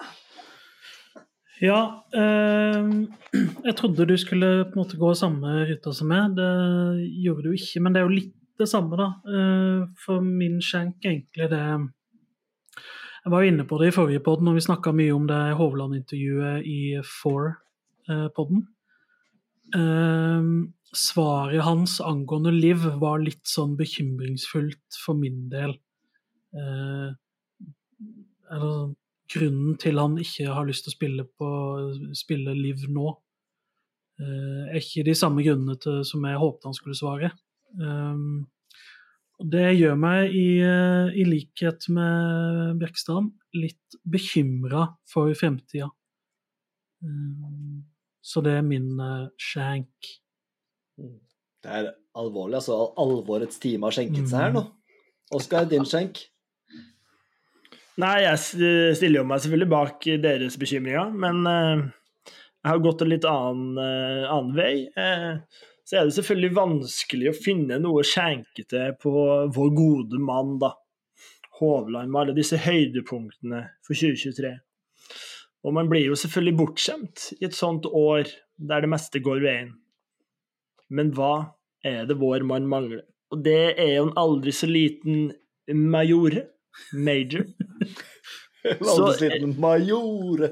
Ja, 1.63 1.79
eh, 2.11 2.89
jeg 3.69 3.75
trodde 3.79 4.07
du 4.09 4.17
skulle 4.19 4.49
på 4.65 4.75
en 4.75 4.81
måte 4.81 4.99
gå 4.99 5.13
samme 5.15 5.61
ruta 5.69 5.93
som 5.95 6.09
meg. 6.11 6.35
Det 6.35 6.49
gjorde 7.23 7.47
du 7.47 7.55
ikke, 7.55 7.81
men 7.85 7.95
det 7.95 8.01
er 8.01 8.09
jo 8.09 8.17
litt 8.17 8.33
det 8.59 8.67
samme, 8.71 8.97
da. 8.99 9.07
Eh, 9.27 9.85
for 10.05 10.23
min 10.23 10.61
skjenk 10.63 11.03
egentlig 11.05 11.49
det 11.51 11.65
Jeg 13.25 13.31
var 13.33 13.41
jo 13.41 13.49
inne 13.49 13.65
på 13.65 13.77
det 13.81 13.89
i 13.89 13.95
forrige 13.95 14.21
pod 14.21 14.43
når 14.45 14.53
vi 14.53 14.65
snakka 14.67 14.91
mye 14.93 15.13
om 15.15 15.25
det 15.25 15.57
Hovland-intervjuet 15.57 16.67
i 16.69 17.01
Four-poden. 17.01 18.67
Eh, 19.73 20.49
svaret 20.95 21.65
hans 21.65 21.97
angående 22.01 22.53
Liv 22.53 22.85
var 23.01 23.23
litt 23.23 23.47
sånn 23.49 23.73
bekymringsfullt 23.79 24.99
for 25.01 25.17
min 25.17 25.47
del. 25.49 25.73
Eh, 26.53 27.09
eller 28.53 28.93
grunnen 29.31 29.77
til 29.81 29.99
han 29.99 30.19
ikke 30.21 30.53
har 30.53 30.67
lyst 30.67 30.85
til 30.85 30.93
å 30.93 30.97
spille, 30.99 31.25
på, 31.25 31.49
spille 32.17 32.53
Liv 32.55 32.85
nå, 32.93 33.09
eh, 34.21 34.61
er 34.69 34.79
ikke 34.79 35.05
de 35.07 35.17
samme 35.17 35.43
grunnene 35.45 35.79
til, 35.81 36.03
som 36.07 36.23
jeg 36.29 36.41
håpet 36.41 36.69
han 36.69 36.77
skulle 36.77 36.97
svare. 36.97 37.31
Um, 37.79 38.45
det 39.51 39.65
gjør 39.75 39.97
meg, 39.99 40.31
i, 40.31 40.61
eh, 40.63 41.09
i 41.19 41.25
likhet 41.27 41.89
med 41.91 42.77
Bjerkstrand, 42.79 43.33
litt 43.57 43.97
bekymra 44.07 44.87
for 45.11 45.33
fremtida. 45.35 45.89
Um, 47.03 47.83
så 48.23 48.41
det 48.45 48.55
er 48.57 48.63
min 48.65 48.95
uh, 49.01 49.27
skjenk. 49.37 50.13
Det 50.95 51.73
er 51.81 51.91
alvorlig, 52.15 52.61
altså. 52.61 52.79
Alvorets 53.01 53.59
time 53.61 53.89
har 53.89 53.97
skjenket 53.97 54.31
seg 54.31 54.47
her 54.47 54.55
nå. 54.55 54.63
Oskar, 55.35 55.67
din 55.69 55.85
skjenk? 55.89 56.23
Nei, 57.99 58.15
jeg 58.25 58.39
stiller 58.97 59.21
jo 59.21 59.27
meg 59.27 59.43
selvfølgelig 59.43 59.71
bak 59.71 60.07
deres 60.23 60.57
bekymringer, 60.59 61.11
men 61.15 61.43
uh, 61.47 61.85
jeg 62.65 62.73
har 62.73 62.81
gått 62.81 63.03
en 63.05 63.11
litt 63.11 63.25
annen, 63.29 63.77
uh, 63.77 64.25
annen 64.33 64.55
vei. 64.57 64.73
Eh, 64.97 65.65
så 65.85 65.99
er 65.99 66.07
det 66.07 66.15
selvfølgelig 66.15 66.55
vanskelig 66.57 67.29
å 67.29 67.37
finne 67.37 67.77
noe 67.81 68.03
skjenkete 68.07 68.87
på 69.01 69.13
vår 69.53 69.71
gode 69.77 70.21
mann, 70.21 70.57
da. 70.61 70.73
Hovland, 71.59 72.11
med 72.11 72.19
alle 72.19 72.35
disse 72.35 72.57
høydepunktene 72.59 73.61
for 73.85 73.95
2023. 73.95 74.49
Og 75.65 75.73
man 75.77 75.87
blir 75.89 76.09
jo 76.09 76.17
selvfølgelig 76.19 76.57
bortskjemt 76.59 77.29
i 77.39 77.45
et 77.47 77.55
sånt 77.55 77.87
år 77.87 78.27
der 78.57 78.83
det 78.83 78.89
meste 78.91 79.21
går 79.23 79.39
veien. 79.45 79.71
Men 80.89 81.13
hva 81.15 81.55
er 81.85 82.03
det 82.09 82.19
vår 82.19 82.43
mann 82.49 82.67
mangler? 82.69 83.05
Og 83.33 83.41
det 83.45 83.77
er 83.81 83.95
jo 83.95 84.09
en 84.09 84.17
aldri 84.19 84.53
så 84.53 84.67
liten 84.69 85.31
majore. 85.69 86.47
Major. 86.93 87.47
en 88.67 88.83
aldri 88.83 89.15
så 89.21 89.29
liten 89.31 89.55
majore. 89.61 90.51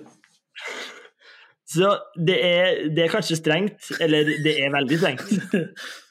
Så 1.73 1.89
det 2.27 2.37
er, 2.45 2.83
det 2.93 3.05
er 3.05 3.11
kanskje 3.13 3.39
strengt, 3.39 3.89
eller 4.03 4.27
det 4.45 4.53
er 4.61 4.73
veldig 4.73 4.99
strengt. 5.01 5.31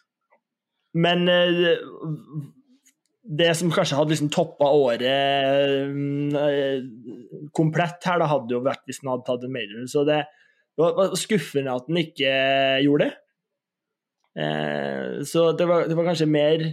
Men 1.05 1.25
eh, 1.31 1.69
det 3.23 3.53
som 3.57 3.71
kanskje 3.73 3.97
hadde 3.97 4.13
liksom 4.13 4.31
toppa 4.35 4.69
året 4.75 5.05
eh, 5.07 6.83
komplett 7.57 8.05
her, 8.09 8.21
da 8.21 8.29
hadde 8.33 8.57
jo 8.57 8.63
vært 8.67 8.83
hvis 8.89 9.01
han 9.03 9.13
hadde 9.15 9.27
tatt 9.29 9.47
en 9.47 9.55
major. 9.55 9.85
Så 9.91 10.05
det 10.09 10.21
var 10.81 11.15
skuffende 11.21 11.77
at 11.77 11.89
han 11.89 12.01
ikke 12.03 12.33
gjorde 12.85 13.09
det. 13.09 13.15
Eh, 14.43 15.23
Så 15.29 15.51
det 15.57 15.69
var, 15.69 15.87
det 15.89 15.97
var 15.99 16.11
kanskje 16.11 16.31
mer 16.31 16.67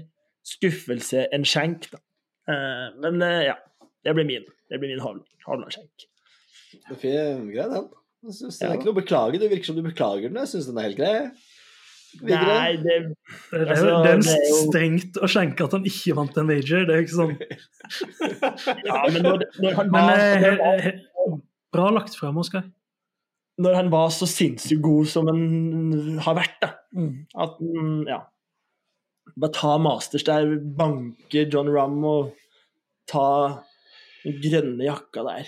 skuffelse 0.50 1.28
enn 1.36 1.46
skjenk, 1.48 1.92
da. 1.94 2.02
Eh, 2.50 2.86
Men 3.06 3.22
ja, 3.46 3.60
det 4.04 4.18
blir 4.18 4.28
min. 4.28 4.48
Det 4.70 4.82
blir 4.82 4.96
min 4.96 5.06
er 6.94 7.00
fin, 7.02 7.48
grei, 7.54 7.70
den. 7.72 7.88
Jeg 8.26 8.34
synes 8.36 8.58
Det 8.60 8.66
er 8.68 8.74
Ja. 8.74 8.78
ikke 8.80 8.86
noe 8.90 8.96
å 8.96 9.02
beklage. 9.02 9.40
Det 9.40 9.50
virker 9.52 9.66
som 9.66 9.76
du 9.76 9.82
beklager 9.86 10.28
den. 10.28 10.36
Jeg 10.42 10.48
syns 10.52 10.66
den 10.68 10.78
er 10.78 10.88
helt 10.90 10.98
grei. 10.98 11.32
Videre. 12.20 12.46
Nei, 12.50 12.76
det 12.76 12.84
Det 12.84 13.60
er, 13.62 13.66
Altså, 13.70 13.86
det 14.04 14.12
er 14.12 14.18
det 14.18 14.34
er 14.34 14.50
jo- 14.50 14.72
stengt 14.72 15.14
å 15.22 15.28
skjenke 15.30 15.64
at 15.64 15.72
han 15.78 15.84
ikke 15.86 16.16
vant 16.18 16.38
en 16.38 16.48
major. 16.48 16.86
Det 16.86 16.96
er 16.96 17.04
ikke 17.04 17.20
sånn. 17.20 17.36
Ja, 18.86 19.04
men 19.14 19.22
når, 19.24 19.44
når, 19.62 19.74
han 19.76 19.92
Men 19.92 20.02
var, 20.10 20.18
eh, 20.18 20.42
når, 20.42 20.82
he- 20.82 20.82
he- 20.82 21.42
bra 21.72 21.90
lagt 21.92 22.16
frem, 22.18 22.38
Oskar. 22.38 22.64
når 23.60 23.76
han 23.76 23.90
var 23.92 24.10
så 24.10 24.26
sinnssykt 24.28 24.82
god 24.82 25.08
som 25.08 25.28
han 25.28 26.18
har 26.26 26.36
vært, 26.36 26.60
da. 26.62 26.72
At 27.38 27.60
mm, 27.62 28.08
ja. 28.08 28.22
Bare 29.38 29.52
ta 29.54 29.78
Masters 29.78 30.24
der, 30.24 30.58
banke 30.58 31.46
John 31.54 31.70
Rum 31.70 32.04
og 32.04 32.34
ta 33.08 33.62
den 34.26 34.42
grønne 34.42 34.84
jakka 34.84 35.24
der. 35.24 35.46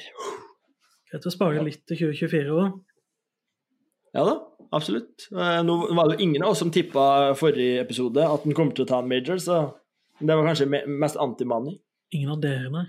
Greit 1.12 1.28
å 1.28 1.34
spare 1.34 1.64
litt 1.66 1.82
til 1.90 1.98
2024 2.06 2.56
òg. 2.56 2.80
Ja 4.16 4.24
da, 4.28 4.34
absolutt. 4.76 5.28
Eh, 5.32 5.60
Nå 5.68 5.76
var 5.96 6.08
det 6.12 6.18
jo 6.18 6.26
ingen 6.28 6.44
av 6.44 6.54
oss 6.54 6.62
som 6.64 6.72
tippa 6.72 7.34
forrige 7.40 7.82
episode 7.84 8.24
at 8.24 8.46
han 8.48 8.56
kommer 8.56 8.76
til 8.76 8.86
å 8.86 8.90
ta 8.90 9.00
en 9.04 9.10
major, 9.12 9.40
så 9.44 9.62
det 10.22 10.36
var 10.36 10.48
kanskje 10.48 10.68
mest 10.88 11.20
antimani. 11.20 11.78
Ingen 12.16 12.34
av 12.36 12.42
dere, 12.44 12.72
nei. 12.72 12.86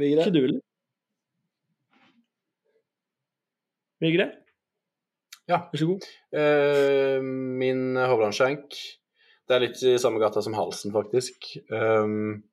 Vigre. 0.00 0.24
Ikke 0.26 0.34
du, 0.36 0.42
eller? 0.46 0.60
Vigre, 4.00 4.30
Ja. 5.50 5.58
vær 5.72 5.80
så 5.80 5.86
god. 5.90 6.04
Uh, 6.32 7.20
min 7.20 7.96
Hovland-skjenk 7.98 8.70
Det 9.50 9.56
er 9.56 9.60
litt 9.64 9.80
i 9.82 9.96
samme 9.98 10.20
gata 10.22 10.40
som 10.40 10.54
halsen, 10.54 10.92
faktisk. 10.94 11.50
Um, 11.74 12.44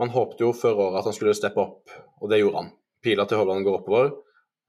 man 0.00 0.10
håpte 0.10 0.42
jo 0.42 0.50
før 0.52 0.80
året 0.88 0.98
at 1.00 1.06
han 1.06 1.14
skulle 1.14 1.36
steppe 1.38 1.62
opp, 1.62 1.92
og 2.20 2.32
det 2.32 2.40
gjorde 2.42 2.64
han. 2.64 2.70
Pila 3.04 3.26
til 3.26 3.40
Hovland 3.40 3.66
går 3.66 3.80
oppover. 3.80 4.12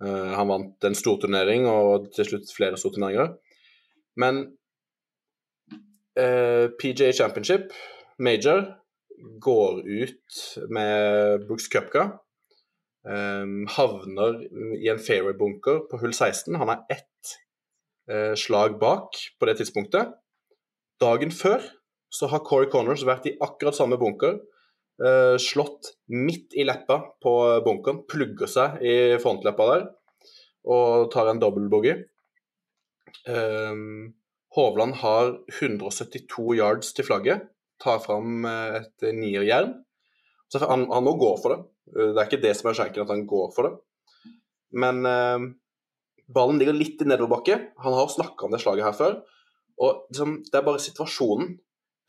Uh, 0.01 0.31
han 0.33 0.49
vant 0.49 0.87
en 0.87 0.97
storturnering 0.97 1.67
og 1.69 2.09
til 2.15 2.27
slutt 2.27 2.51
flere 2.55 2.79
storturneringer. 2.79 3.35
Men 4.21 4.43
uh, 6.17 6.67
PJ 6.81 7.11
Championship, 7.17 7.71
major, 8.19 8.65
går 9.41 9.81
ut 9.85 10.41
med 10.73 11.45
Brooks 11.47 11.69
Cupka. 11.71 12.09
Um, 13.01 13.65
havner 13.65 14.43
i 14.77 14.89
en 14.91 15.01
fairway-bunker 15.01 15.85
på 15.89 15.99
hull 16.01 16.13
16. 16.13 16.57
Han 16.61 16.69
er 16.69 16.83
ett 16.93 17.35
uh, 18.11 18.33
slag 18.37 18.77
bak 18.81 19.17
på 19.39 19.49
det 19.49 19.57
tidspunktet. 19.61 20.13
Dagen 21.01 21.33
før 21.33 21.63
så 22.13 22.27
har 22.29 22.43
Corey 22.45 22.69
Connors 22.69 23.05
vært 23.07 23.25
i 23.29 23.37
akkurat 23.41 23.77
samme 23.77 23.97
bunker. 23.97 24.37
Eh, 25.05 25.35
slått 25.41 25.93
midt 26.11 26.55
i 26.57 26.65
leppa 26.67 26.99
på 27.23 27.33
bunkeren, 27.65 28.03
plugger 28.09 28.49
seg 28.49 28.81
i 28.85 28.95
frontleppa 29.21 29.67
der 29.73 29.89
og 30.61 31.09
tar 31.13 31.31
en 31.31 31.39
dobbel 31.41 31.69
boogie. 31.71 31.95
Um, 33.25 34.13
Hovland 34.55 34.97
har 34.99 35.31
172 35.47 36.57
yards 36.59 36.91
til 36.93 37.07
flagget. 37.07 37.47
Tar 37.81 38.01
fram 38.03 38.45
eh, 38.45 38.81
et 38.81 39.05
nierjern. 39.15 39.77
Han, 40.59 40.85
han 40.91 41.05
må 41.05 41.15
gå 41.19 41.31
for 41.41 41.53
det. 41.55 41.59
Eh, 41.95 42.11
Det 42.11 42.19
er 42.19 42.27
ikke 42.27 42.43
det 42.43 42.53
som 42.59 42.69
er 42.69 42.77
skjenken, 42.77 43.05
at 43.05 43.13
han 43.15 43.25
går 43.29 43.53
for 43.55 43.67
det. 43.69 44.33
Men 44.83 45.05
eh, 45.07 45.47
ballen 46.31 46.59
ligger 46.59 46.75
litt 46.77 47.01
i 47.01 47.07
nedoverbakke. 47.07 47.57
Han 47.85 47.95
har 47.95 48.11
snakka 48.11 48.47
om 48.47 48.53
det 48.53 48.61
slaget 48.63 48.89
her 48.89 48.97
før. 48.97 49.17
Og 49.81 50.03
liksom, 50.11 50.41
det 50.51 50.59
er 50.59 50.67
bare 50.67 50.83
situasjonen. 50.83 51.55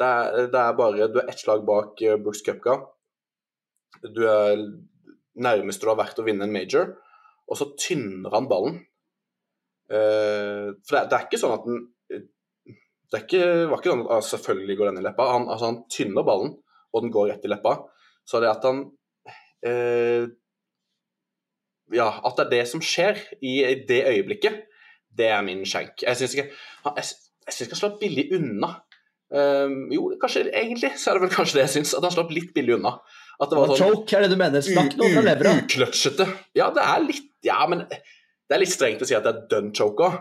Det 0.03 0.09
er, 0.09 0.49
det 0.51 0.61
er 0.61 0.79
bare 0.79 1.11
Du 1.13 1.21
er 1.21 1.31
ett 1.31 1.41
slag 1.41 1.63
bak 1.69 2.01
eh, 2.03 2.19
Brooks 2.19 2.43
Cupga. 2.47 2.81
Du 4.03 4.25
er 4.27 4.59
nærmest 5.43 5.83
du 5.83 5.89
har 5.89 5.99
vært 6.01 6.19
å 6.19 6.25
vinne 6.27 6.49
en 6.49 6.55
major, 6.55 6.97
og 7.49 7.59
så 7.59 7.71
tynner 7.79 8.35
han 8.35 8.49
ballen. 8.51 8.81
Uh, 9.93 10.73
for 10.87 10.97
det, 10.97 11.03
det 11.11 11.17
er 11.17 11.25
ikke 11.27 11.41
sånn 11.41 11.53
at 11.53 11.65
den 11.67 11.81
Det 13.13 13.19
ikke, 13.27 13.41
var 13.69 13.77
ikke 13.77 13.91
sånn 13.91 14.05
at 14.07 14.13
ah, 14.15 14.23
selvfølgelig 14.25 14.77
går 14.79 14.89
den 14.89 15.01
i 15.03 15.05
leppa. 15.05 15.27
Han, 15.35 15.49
altså, 15.53 15.69
han 15.69 15.81
tynner 15.93 16.25
ballen, 16.25 16.55
og 16.93 17.05
den 17.05 17.13
går 17.13 17.27
rett 17.29 17.45
i 17.45 17.51
leppa. 17.51 17.75
Så 18.25 18.41
det 18.41 18.49
at 18.49 18.65
han 18.65 18.87
uh, 19.69 20.31
Ja, 21.93 22.09
at 22.25 22.39
det 22.39 22.47
er 22.47 22.55
det 22.55 22.63
som 22.71 22.81
skjer 22.85 23.21
i 23.45 23.59
det 23.89 24.01
øyeblikket, 24.09 24.63
det 25.13 25.29
er 25.29 25.45
min 25.45 25.61
skjenk. 25.69 26.07
Jeg 26.07 26.17
syns 26.17 26.39
ikke 26.39 26.49
jeg, 26.49 27.05
jeg 27.45 27.53
synes 27.53 27.67
ikke 27.67 27.77
han 27.77 27.83
slår 27.83 27.99
billig 28.01 28.27
unna. 28.39 28.73
Eh, 29.33 29.75
jo, 29.97 30.07
kanskje 30.21 30.45
egentlig 30.51 30.93
så 31.01 31.11
er 31.11 31.19
det 31.19 31.25
vel 31.27 31.35
kanskje 31.35 31.59
det 31.59 31.67
jeg 31.67 31.75
syns, 31.79 31.95
at 31.97 32.05
han 32.05 32.15
slapp 32.15 32.33
litt 32.35 32.51
billig 32.57 32.77
unna. 32.79 32.99
At 33.41 33.51
det 33.51 33.59
var 33.59 33.73
sånn 33.73 33.95
Choke 33.95 34.17
er 34.19 34.27
det 34.27 34.33
du 34.35 34.39
mener. 34.39 34.65
Snakk 34.65 34.97
noe 35.01 35.09
fra 35.15 35.23
levra. 35.25 35.55
Ukløtsjete. 35.63 36.27
Ja, 36.59 36.69
det 36.75 36.85
er 36.85 37.07
litt 37.07 37.29
Ja, 37.49 37.63
men 37.67 37.87
det 37.89 38.55
er 38.55 38.61
litt 38.63 38.71
strengt 38.75 39.03
å 39.03 39.09
si 39.09 39.17
at 39.17 39.25
det 39.27 39.33
er 39.33 39.47
done 39.51 39.73
choke 39.75 40.05
òg. 40.07 40.19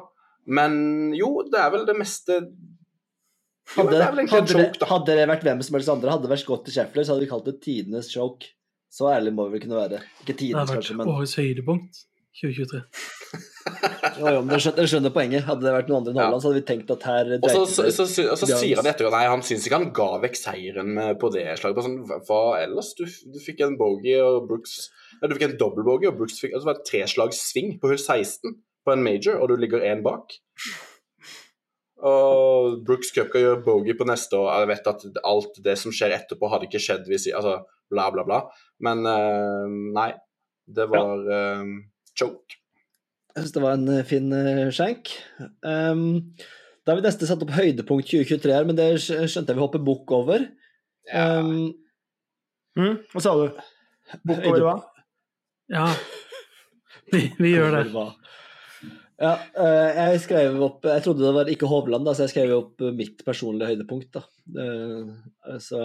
Men 0.49 1.11
jo, 1.13 1.43
det 1.51 1.59
er 1.61 1.69
vel 1.73 1.83
det 1.85 1.93
meste 1.99 2.39
Jo, 2.41 3.83
Hadde, 3.83 3.91
det 3.93 3.99
er 4.01 4.09
vel 4.15 4.23
en 4.23 4.31
hadde, 4.31 4.55
choke, 4.55 4.79
da. 4.81 4.87
hadde 4.89 5.15
det 5.19 5.27
vært 5.29 5.43
hvem 5.45 5.61
som 5.63 5.75
helst 5.77 5.91
andre, 5.93 6.11
hadde 6.15 6.25
det 6.25 6.31
vært 6.33 6.41
Scott 6.43 6.63
til 6.65 6.73
Scheffler, 6.75 7.05
så 7.05 7.13
hadde 7.13 7.23
vi 7.23 7.29
kalt 7.29 7.45
det 7.45 7.53
tidenes 7.63 8.09
choke. 8.11 8.49
Så 8.91 9.07
ærlig 9.07 9.31
må 9.37 9.45
vi 9.47 9.55
vel 9.55 9.61
kunne 9.67 9.77
være. 9.77 10.01
Ikke 10.23 10.33
Det 10.33 10.37
tidenes, 10.41 10.71
har 10.71 10.79
kanskje, 10.79 10.95
vært 10.97 11.05
men 11.05 11.13
årets 11.13 11.35
høydepunkt 11.39 12.01
2023. 12.41 12.81
jo, 13.31 14.25
jo, 14.25 14.39
men 14.43 14.53
jeg 14.55 14.63
skjønner, 14.65 14.87
skjønner 14.91 15.13
poenget. 15.15 15.45
Hadde 15.47 15.65
det 15.65 15.73
vært 15.75 15.91
noen 15.91 16.01
andre 16.01 16.11
enn 16.13 16.19
Ja. 16.19 16.25
Haaland, 16.27 16.43
så 16.43 16.49
hadde 16.49 16.59
vi 16.59 16.65
tenkt 16.67 16.93
at 16.95 17.05
her 17.07 17.31
Og 17.37 17.47
så, 17.49 17.61
så, 17.69 17.85
så, 17.95 18.07
så, 18.09 18.25
så 18.41 18.49
sier 18.51 18.81
han 18.81 18.89
etterpå 18.91 19.11
Nei, 19.13 19.23
han 19.31 19.43
syns 19.45 19.67
ikke 19.67 19.79
han 19.79 19.91
ga 19.95 20.09
vekk 20.25 20.39
seieren 20.39 21.01
på 21.21 21.31
det 21.35 21.45
slaget. 21.61 21.77
På 21.79 21.85
Sånn, 21.85 21.99
hva- 22.27 22.59
ellers? 22.63 22.91
Du, 22.99 23.05
du 23.05 23.39
fikk 23.43 23.63
en 23.65 23.77
bogey, 23.79 24.17
og 24.23 24.47
Brooks 24.51 24.77
Nei, 25.21 25.29
du 25.29 25.37
fikk 25.37 25.47
en 25.49 25.57
dobbeltbogey, 25.61 26.09
og 26.11 26.19
Brooks 26.19 26.39
fikk 26.41 26.55
altså, 26.55 26.65
det 26.65 26.71
var 26.71 26.79
en 26.79 26.87
treslagssving 26.91 27.75
på 27.81 27.91
hull 27.93 28.01
16 28.01 28.55
på 28.81 28.95
en 28.95 29.03
major, 29.05 29.37
og 29.37 29.51
du 29.51 29.59
ligger 29.61 29.83
én 29.85 30.01
bak. 30.01 30.33
Og 32.01 32.79
Brooks 32.85 33.11
Cupka 33.13 33.37
gjør 33.41 33.59
bogey 33.65 33.93
på 33.97 34.07
neste, 34.09 34.39
og 34.39 34.49
jeg 34.49 34.69
vet 34.71 34.89
at 34.89 35.03
alt 35.29 35.59
det 35.61 35.75
som 35.77 35.93
skjer 35.93 36.15
etterpå, 36.15 36.49
hadde 36.49 36.65
ikke 36.65 36.81
skjedd 36.81 37.05
hvis 37.09 37.27
Altså 37.29 37.59
bla, 37.91 38.07
bla, 38.15 38.25
bla. 38.25 38.39
Men 38.81 39.05
uh, 39.05 39.69
nei. 39.97 40.09
Det 40.71 40.85
var 40.89 41.19
uh, 41.27 41.67
choke. 42.17 42.60
Jeg 43.31 43.43
syns 43.45 43.53
det 43.55 43.63
var 43.63 43.77
en 43.77 43.91
eh, 43.93 44.07
fin 44.07 44.31
eh, 44.35 44.65
skjenk. 44.75 45.13
Um, 45.63 46.33
da 46.83 46.91
har 46.91 46.99
vi 46.99 47.05
nesten 47.05 47.29
satt 47.29 47.43
opp 47.45 47.53
høydepunkt 47.55 48.09
2023 48.09 48.55
her, 48.55 48.65
men 48.67 48.79
det 48.79 48.89
skjønte 49.03 49.53
jeg 49.53 49.57
vi 49.59 49.63
hopper 49.63 49.83
bukk 49.85 50.11
over. 50.17 50.49
Um, 51.13 51.71
Mm, 52.79 53.01
hva 53.11 53.19
sa 53.23 53.33
du? 53.35 53.61
Bukk 54.27 54.45
over 54.47 54.63
hva? 54.63 54.75
Ja, 55.71 55.87
vi, 57.11 57.25
vi 57.39 57.53
gjør 57.53 57.75
det. 57.75 57.83
Ja, 59.21 59.33
eh, 59.53 59.99
jeg 59.99 60.21
skrev 60.23 60.55
opp 60.65 60.87
Jeg 60.87 61.03
trodde 61.05 61.21
det 61.27 61.33
var 61.35 61.49
ikke 61.51 61.67
Hovland, 61.69 62.07
da, 62.07 62.13
så 62.17 62.25
jeg 62.25 62.31
skrev 62.33 62.53
opp 62.55 62.81
mitt 62.97 63.21
personlige 63.27 63.73
høydepunkt. 63.73 64.15
da. 64.15 64.23
Eh, 64.63 65.59
så 65.61 65.81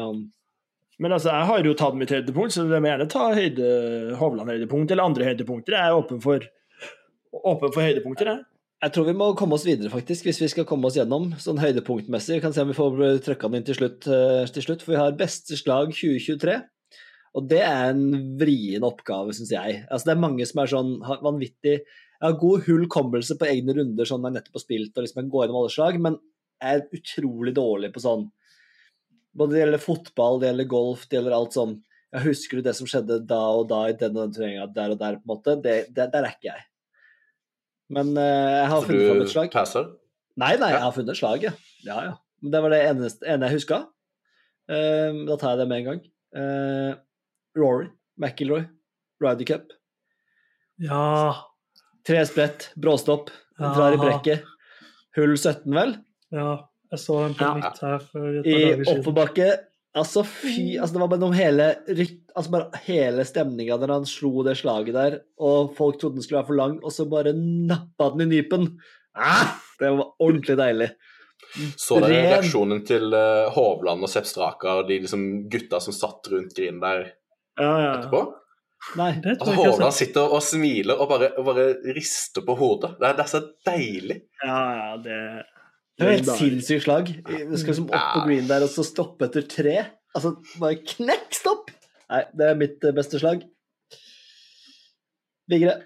Men 0.98 1.12
altså, 1.12 1.34
jeg 1.34 1.48
har 1.50 1.66
jo 1.66 1.74
tatt 1.76 1.98
mitt 1.98 2.14
høydepunkt, 2.14 2.54
så 2.54 2.64
du 2.64 2.72
må 2.72 2.88
gjerne 2.88 3.08
ta 3.12 3.26
høyde, 3.36 3.72
Hovland-høydepunkt 4.22 4.94
eller 4.94 5.10
andre 5.10 5.28
høydepunkter. 5.28 5.76
Jeg 5.76 5.90
er 5.90 5.98
åpen 5.98 6.22
for, 6.24 6.46
åpen 7.44 7.72
for 7.74 7.84
høydepunkter, 7.84 8.30
jeg. 8.30 8.44
jeg 8.84 8.94
tror 8.94 9.08
vi 9.08 9.16
må 9.18 9.32
komme 9.38 9.56
oss 9.58 9.66
videre, 9.66 9.90
faktisk, 9.92 10.28
hvis 10.28 10.40
vi 10.42 10.48
skal 10.52 10.68
komme 10.68 10.88
oss 10.88 10.96
gjennom 10.98 11.32
sånn 11.42 11.60
høydepunktmessig. 11.62 12.38
Vi 12.38 12.44
kan 12.44 12.54
se 12.56 12.64
om 12.64 12.72
vi 12.72 12.78
får 12.78 13.20
trykka 13.26 13.50
den 13.50 13.60
inn 13.60 13.68
til 13.68 13.78
slutt, 13.78 14.08
eh, 14.08 14.46
til 14.52 14.64
slutt, 14.64 14.84
for 14.84 14.94
vi 14.94 15.00
har 15.00 15.18
beste 15.18 15.58
slag 15.58 15.92
2023. 15.96 16.60
Og 17.36 17.44
det 17.50 17.60
er 17.60 17.90
en 17.92 18.04
vrien 18.40 18.84
oppgave, 18.86 19.34
syns 19.36 19.52
jeg. 19.52 19.82
Altså, 19.90 20.08
det 20.08 20.14
er 20.14 20.22
mange 20.22 20.46
som 20.48 20.62
er 20.62 20.72
sånn 20.72 20.92
vanvittig 21.04 21.76
Jeg 21.76 22.24
har 22.24 22.38
god 22.40 22.64
hullkommelse 22.64 23.36
på 23.36 23.48
egne 23.50 23.74
runder 23.76 24.08
sånn 24.08 24.24
jeg 24.24 24.38
nettopp 24.38 24.56
har 24.56 24.62
spilt 24.62 24.96
og 24.96 25.04
liksom 25.04 25.20
jeg 25.20 25.32
går 25.34 25.44
gjennom 25.44 25.58
alle 25.60 25.72
slag, 25.74 25.98
men 26.00 26.16
jeg 26.62 26.78
er 26.78 26.96
utrolig 26.96 27.52
dårlig 27.56 27.92
på 27.92 28.02
sånn 28.06 28.30
Både 29.36 29.52
det 29.52 29.60
gjelder 29.60 29.82
fotball, 29.84 30.40
det 30.40 30.48
gjelder 30.48 30.70
golf, 30.70 31.02
det 31.04 31.18
gjelder 31.18 31.36
alt 31.36 31.58
sånn 31.58 31.74
Jeg 32.14 32.24
husker 32.30 32.62
det 32.64 32.72
som 32.78 32.88
skjedde 32.88 33.20
da 33.28 33.42
og 33.58 33.68
da 33.68 33.82
i 33.90 33.98
den 34.00 34.16
og 34.16 34.22
den 34.22 34.32
turneringa, 34.38 34.70
der 34.72 34.94
og 34.94 35.02
der, 35.02 35.18
på 35.20 35.26
en 35.26 35.34
måte. 35.34 35.58
Det, 35.60 35.76
det, 35.92 36.08
der 36.14 36.22
er 36.22 36.32
ikke 36.32 36.48
jeg. 36.48 36.64
Men 37.90 38.16
uh, 38.18 38.22
jeg 38.22 38.68
har 38.72 38.80
Så 38.82 38.86
funnet 38.88 39.08
fram 39.08 39.20
et 39.20 39.26
du 39.26 39.32
slag. 39.32 39.50
passer? 39.52 39.90
Nei, 40.36 40.56
nei, 40.56 40.70
Ja. 40.70 40.76
jeg 40.78 40.82
har 40.82 40.92
funnet 40.92 41.16
slaget. 41.16 41.54
Ja, 41.86 41.98
ja. 42.04 42.14
Men 42.42 42.50
det 42.52 42.62
var 42.62 42.70
det 42.74 42.80
eneste, 42.90 43.26
ene 43.26 43.46
jeg 43.48 43.56
huska. 43.60 43.86
da 44.68 45.36
tar 45.38 45.50
jeg 45.54 45.58
det 45.62 45.68
med 45.70 45.78
en 45.78 45.84
gang. 45.90 46.00
Uh, 46.36 46.94
Rory, 47.56 47.86
McIlroy, 48.18 48.66
Ryder 49.22 49.44
Cup. 49.46 49.72
Ja, 50.82 51.34
Tre 52.06 52.20
sprett, 52.28 52.68
bråstopp, 52.78 53.30
drar 53.58 53.94
i 53.96 53.98
brekket. 53.98 54.44
Hull 55.16 55.36
17, 55.36 55.72
vel? 55.74 55.96
ja. 56.32 56.56
Jeg 56.92 57.00
så 57.02 57.14
den 57.24 57.32
på 57.34 57.42
Ja. 57.42 57.54
nytt 57.58 57.80
her 57.82 57.98
for 57.98 58.28
et 58.38 58.44
par 58.44 58.50
I 58.50 58.52
dager 58.62 58.84
siden. 58.84 59.00
oppoverbakke. 59.00 59.46
Altså, 59.96 60.22
fy 60.28 60.76
altså 60.76 60.92
Det 60.92 61.00
var 61.00 61.08
bare 61.08 61.22
noe 61.22 61.36
hele 61.36 61.66
altså 62.36 62.52
bare 62.52 62.80
hele 62.84 63.24
stemninga 63.24 63.78
der 63.80 63.94
han 63.94 64.06
slo 64.08 64.42
det 64.44 64.58
slaget 64.60 64.92
der, 64.96 65.18
og 65.40 65.70
folk 65.78 65.96
trodde 66.00 66.18
den 66.18 66.26
skulle 66.26 66.42
være 66.42 66.50
for 66.50 66.58
lang, 66.58 66.74
og 66.84 66.92
så 66.92 67.06
bare 67.08 67.32
nappa 67.32 68.10
den 68.12 68.26
i 68.26 68.30
nypen. 68.34 68.66
Ah, 69.16 69.54
det 69.80 69.94
var 69.96 70.10
ordentlig 70.20 70.58
deilig. 70.60 70.90
Så 71.80 71.96
dere 72.02 72.18
reaksjonen 72.34 72.82
til 72.84 73.14
eh, 73.16 73.46
Hovland 73.54 74.04
og 74.04 74.10
Sepp 74.12 74.28
Straka 74.28 74.74
og 74.82 74.90
de 74.90 74.98
liksom 75.04 75.22
gutta 75.52 75.80
som 75.80 75.96
satt 75.96 76.28
rundt 76.32 76.52
grinen 76.56 76.82
der 76.82 77.06
Ja, 77.56 77.70
ja. 77.80 77.90
etterpå? 77.96 78.20
Nei. 79.00 79.10
Det 79.24 79.38
tror 79.40 79.54
ikke 79.54 79.64
jeg 79.64 79.72
Hovland 79.72 79.96
sitter 79.96 80.34
og 80.36 80.44
smiler 80.44 81.00
og 81.00 81.08
bare, 81.14 81.30
og 81.40 81.48
bare 81.48 81.66
rister 81.96 82.44
på 82.44 82.56
hodet. 82.58 82.92
Det 83.00 83.08
er, 83.08 83.16
det 83.16 83.24
er 83.24 83.32
så 83.32 83.42
deilig. 83.70 84.18
ja, 84.44 84.58
ja 84.76 84.90
det, 85.00 85.20
Det 85.96 86.04
var 86.04 86.12
helt 86.12 86.28
er 86.28 86.32
deilig. 86.32 86.60
sinnssykt 86.60 86.84
slag. 86.84 87.10
Vi 87.24 87.58
skal 87.58 87.72
liksom 87.72 87.88
opp 87.88 88.08
på 88.12 88.22
green 88.26 88.48
der 88.48 88.64
og 88.66 88.72
så 88.72 88.84
stoppe 88.84 89.28
etter 89.30 89.46
tre. 89.48 89.76
Altså, 90.16 90.34
bare 90.60 90.80
knekk 90.84 91.36
stopp! 91.36 91.70
Nei, 92.12 92.22
det 92.36 92.48
er 92.48 92.58
mitt 92.60 92.84
eh, 92.84 92.94
beste 92.96 93.20
slag. 93.20 93.46
Vigre. 95.50 95.78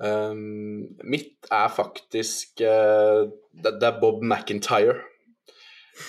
Um, 0.00 0.88
mitt 1.04 1.48
er 1.52 1.72
faktisk 1.72 2.62
uh, 2.64 3.28
det, 3.52 3.74
det 3.80 3.88
er 3.88 4.00
Bob 4.00 4.22
McIntyre. 4.24 4.98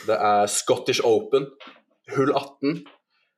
Det 0.08 0.16
er 0.16 0.47
Scottish 0.52 1.04
Open, 1.08 1.49
hull 2.16 2.32
18. 2.36 2.84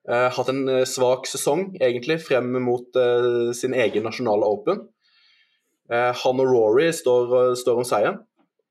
Uh, 0.10 0.30
hatt 0.36 0.50
en 0.52 0.66
eh, 0.70 0.84
svak 0.90 1.30
sesong, 1.30 1.72
egentlig, 1.82 2.20
frem 2.22 2.52
mot 2.66 2.98
uh, 3.00 3.54
sin 3.56 3.74
egen 3.78 4.06
nasjonale 4.06 4.50
Open. 4.50 4.84
Eh, 5.92 6.12
han 6.16 6.40
og 6.40 6.48
Rory 6.48 6.92
står, 6.96 7.34
eh, 7.40 7.56
står 7.60 7.82
om 7.82 7.88
seieren, 7.88 8.20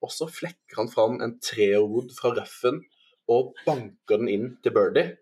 og 0.02 0.10
så 0.12 0.28
flekker 0.30 0.80
han 0.80 0.90
fram 0.90 1.20
en 1.22 1.36
treerwood 1.42 2.12
fra 2.16 2.32
røffen 2.36 2.82
og 3.30 3.52
banker 3.66 4.20
den 4.20 4.30
inn 4.30 4.48
til 4.64 4.74
birdie. 4.74 5.16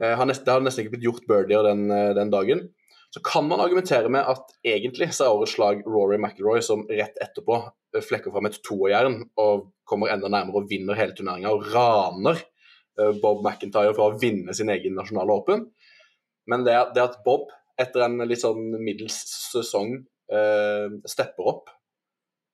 Eh, 0.00 0.12
det 0.12 0.52
har 0.52 0.62
nesten 0.64 0.84
ikke 0.84 0.96
blitt 0.96 1.08
gjort 1.08 1.26
birdier 1.28 1.64
den, 1.66 1.90
eh, 1.90 2.12
den 2.16 2.32
dagen. 2.32 2.68
Så 3.10 3.20
kan 3.26 3.48
man 3.48 3.60
argumentere 3.60 4.08
med 4.08 4.22
at 4.22 4.52
egentlig 4.64 5.10
så 5.14 5.24
er 5.24 5.34
årets 5.34 5.56
slag 5.56 5.82
Rory 5.86 6.18
McIlroy 6.18 6.62
som 6.62 6.86
rett 6.86 7.16
etterpå 7.20 7.56
eh, 7.94 8.04
flekker 8.04 8.30
fram 8.30 8.46
et 8.46 8.60
toerjern 8.62 9.24
og 9.36 9.72
kommer 9.84 10.12
enda 10.12 10.30
nærmere 10.30 10.62
og 10.62 10.70
vinner 10.70 10.98
hele 10.98 11.16
turneringa 11.16 11.50
og 11.50 11.66
raner 11.74 12.38
eh, 12.38 13.10
Bob 13.22 13.42
McIntyre 13.42 13.96
fra 13.96 14.10
å 14.10 14.18
vinne 14.20 14.54
sin 14.54 14.70
egen 14.70 14.94
nasjonale 14.94 15.40
åpen. 15.42 15.66
Men 16.46 16.64
det, 16.64 16.76
det 16.94 17.02
at 17.02 17.18
Bob 17.24 17.50
etter 17.80 18.04
en 18.04 18.20
litt 18.28 18.42
sånn 18.42 18.76
middels 18.78 19.18
sesong 19.50 19.96
eh, 20.30 20.86
stepper 21.08 21.50
opp 21.54 21.74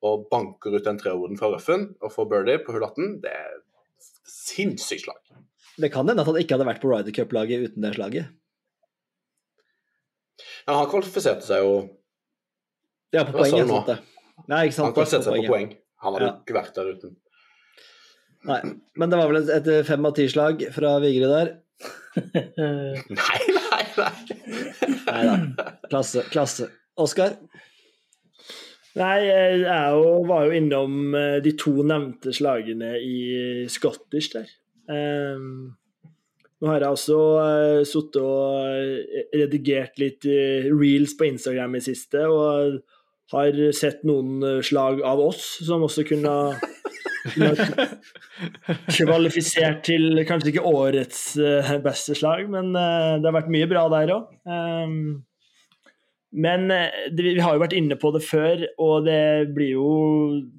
og 0.06 0.26
banker 0.32 0.76
ut 0.78 0.86
den 0.86 0.98
treorden 1.00 1.38
fra 1.40 1.50
røffen 1.52 1.88
og 2.00 2.12
får 2.14 2.28
birdie 2.32 2.60
på 2.64 2.74
hull 2.76 2.86
18, 2.86 3.18
det 3.24 3.32
er 3.34 3.54
sinnssykt 4.30 5.04
slag. 5.06 5.20
Det 5.76 5.90
kan 5.92 6.08
hende 6.08 6.22
at 6.24 6.28
han 6.30 6.38
ikke 6.40 6.56
hadde 6.56 6.66
vært 6.70 6.80
på 6.82 6.88
Ryder 6.92 7.12
Cup-laget 7.16 7.66
uten 7.68 7.84
det 7.84 7.94
slaget. 7.98 8.30
Ja, 10.66 10.74
han 10.80 10.88
kvalifiserte 10.90 11.44
seg 11.46 11.62
jo 11.64 11.74
Ja, 13.14 13.22
på 13.24 13.36
poeng. 13.38 13.52
nå? 13.60 13.66
Sant 13.70 13.90
det. 13.92 13.98
Nei, 14.50 14.62
ikke 14.68 14.76
sant. 14.78 14.88
Han 14.90 14.96
kvalifiserte 14.96 15.28
seg 15.30 15.44
på 15.46 15.52
poeng. 15.52 15.70
Han 16.04 16.16
hadde 16.16 16.26
jo 16.26 16.32
Ja. 16.32 16.38
ikke 16.42 16.56
vært 16.58 16.74
der 16.76 16.90
uten. 16.96 17.14
Nei, 18.46 18.58
men 19.00 19.10
det 19.10 19.18
var 19.18 19.30
vel 19.32 19.38
et, 19.42 19.68
et 19.68 19.86
fem 19.88 20.06
av 20.06 20.12
ti-slag 20.14 20.60
fra 20.74 20.96
Vigre 21.02 21.30
der. 21.32 21.54
Nei, 22.56 23.38
nei, 23.52 23.82
nei. 23.96 24.12
Nei 25.06 25.22
da. 25.26 25.66
Klasse. 25.90 26.22
klasse. 26.32 26.68
Oskar? 26.96 27.34
Nei, 28.96 29.16
jeg 29.28 29.64
jo, 29.66 30.12
var 30.28 30.46
jo 30.46 30.54
innom 30.56 31.16
eh, 31.16 31.38
de 31.44 31.52
to 31.60 31.74
nevnte 31.84 32.32
slagene 32.32 32.94
i 33.02 33.18
Scottish 33.68 34.32
der. 34.32 34.48
Um, 34.88 35.74
nå 36.62 36.70
har 36.70 36.80
jeg 36.80 36.96
også 36.96 37.16
uh, 37.36 37.80
sittet 37.84 38.22
og 38.22 38.70
eh, 38.70 39.26
redigert 39.36 39.98
litt 40.00 40.24
eh, 40.24 40.70
reels 40.72 41.12
på 41.18 41.26
Instagram 41.28 41.76
i 41.76 41.82
siste, 41.84 42.22
og 42.24 42.78
har 43.34 43.58
sett 43.74 44.04
noen 44.06 44.40
eh, 44.44 44.62
slag 44.64 45.02
av 45.04 45.20
oss 45.22 45.44
som 45.66 45.84
også 45.86 46.06
kunne 46.06 46.34
kvalifisert 48.96 49.82
til 49.86 50.22
kanskje 50.28 50.52
ikke 50.52 50.66
årets 50.70 51.22
eh, 51.42 51.72
beste 51.84 52.14
slag, 52.18 52.46
men 52.52 52.72
eh, 52.72 53.16
det 53.18 53.28
har 53.28 53.38
vært 53.40 53.52
mye 53.52 53.70
bra 53.70 53.86
der 53.92 54.14
òg. 54.14 54.30
Men 56.32 56.70
eh, 56.70 57.10
det, 57.12 57.34
vi 57.36 57.42
har 57.42 57.54
jo 57.54 57.62
vært 57.62 57.76
inne 57.76 57.98
på 58.00 58.10
det 58.14 58.22
før, 58.26 58.64
og 58.82 59.06
det 59.06 59.52
blir 59.54 59.76
jo, 59.76 59.90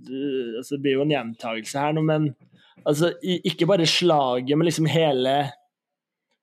det, 0.07 0.21
altså, 0.61 0.75
det 0.75 0.83
blir 0.85 0.97
jo 0.97 1.05
en 1.05 1.15
gjentagelse 1.15 1.83
her 1.83 1.97
nå, 1.97 2.03
men 2.07 2.29
altså, 2.87 3.11
ikke 3.21 3.67
bare 3.69 3.89
slaget, 3.89 4.55
men 4.57 4.69
liksom 4.69 4.89
hele 4.91 5.39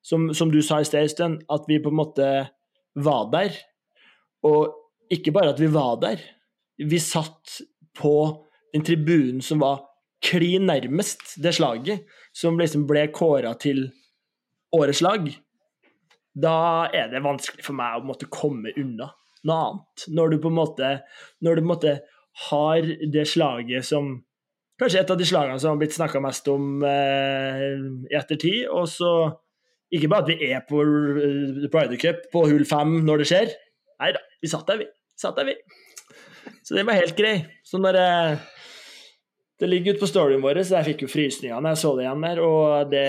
Som, 0.05 0.35
som 0.37 0.51
du 0.53 0.59
sa 0.61 0.83
i 0.83 0.85
sted, 0.85 1.07
Øystein, 1.07 1.39
at 1.49 1.65
vi 1.65 1.79
på 1.81 1.89
en 1.89 1.97
måte 1.97 2.25
var 2.93 3.31
der. 3.33 3.55
Og 4.45 4.75
ikke 5.09 5.33
bare 5.33 5.55
at 5.55 5.61
vi 5.63 5.71
var 5.73 5.97
der, 6.03 6.21
vi 6.77 6.99
satt 7.01 7.63
på 7.97 8.13
den 8.75 8.85
tribunen 8.85 9.41
som 9.41 9.63
var 9.63 9.81
klin 10.21 10.67
nærmest 10.69 11.39
det 11.41 11.55
slaget, 11.57 12.05
som 12.37 12.59
liksom 12.61 12.85
ble 12.89 13.07
kåra 13.17 13.55
til 13.57 13.87
årets 14.77 15.01
lag. 15.01 15.29
Da 16.35 16.91
er 16.91 17.13
det 17.13 17.23
vanskelig 17.25 17.63
for 17.65 17.79
meg 17.79 17.99
å 17.99 18.07
måtte 18.07 18.31
komme 18.33 18.75
unna 18.81 19.13
noe 19.45 19.57
annet. 19.69 20.07
Når 20.17 20.33
du 20.33 20.39
på 20.43 20.51
en 20.51 20.59
måte, 20.59 20.91
når 21.45 21.57
du 21.57 21.63
på 21.63 21.67
en 21.67 21.73
måte 21.73 21.97
har 22.49 22.95
det 23.13 23.29
slaget 23.31 23.87
som 23.87 24.17
Kanskje 24.75 25.05
et 25.05 25.11
av 25.13 25.19
de 25.21 25.27
slagene 25.29 25.61
som 25.63 25.71
har 25.71 25.79
blitt 25.79 25.95
snakka 25.95 26.19
mest 26.19 26.49
om 26.51 26.81
eh, 26.83 27.61
i 28.11 28.17
ettertid. 28.19 28.65
Og 28.75 28.89
så 28.91 29.11
ikke 29.95 30.09
bare 30.11 30.25
at 30.25 30.31
vi 30.33 30.49
er 30.49 30.65
på 30.67 30.81
uh, 30.83 31.61
Ryder 31.69 32.01
Cup 32.03 32.25
på 32.33 32.43
hull 32.51 32.65
fem 32.67 32.97
når 33.07 33.23
det 33.23 33.29
skjer. 33.31 33.53
Nei 34.03 34.09
da, 34.17 34.23
vi 34.43 34.51
satt 34.51 34.67
der, 34.67 34.81
vi. 34.83 34.89
Satt 35.15 35.39
der, 35.39 35.47
vi. 35.47 35.55
Så 36.67 36.75
det 36.75 36.83
var 36.89 36.99
helt 36.99 37.15
grei. 37.15 37.37
Så 37.63 37.79
når 37.79 38.01
jeg 38.01 38.37
Det 39.63 39.69
ligger 39.71 39.95
ute 39.95 40.03
på 40.03 40.11
storyen 40.11 40.43
vår, 40.43 40.59
så 40.67 40.81
jeg 40.81 40.89
fikk 40.91 41.05
jo 41.05 41.13
frysninger 41.13 41.63
når 41.63 41.77
jeg 41.77 41.83
så 41.85 41.93
det 41.95 42.03
igjen 42.09 42.25
der, 42.27 42.41
og 42.43 42.91
det, 42.91 43.07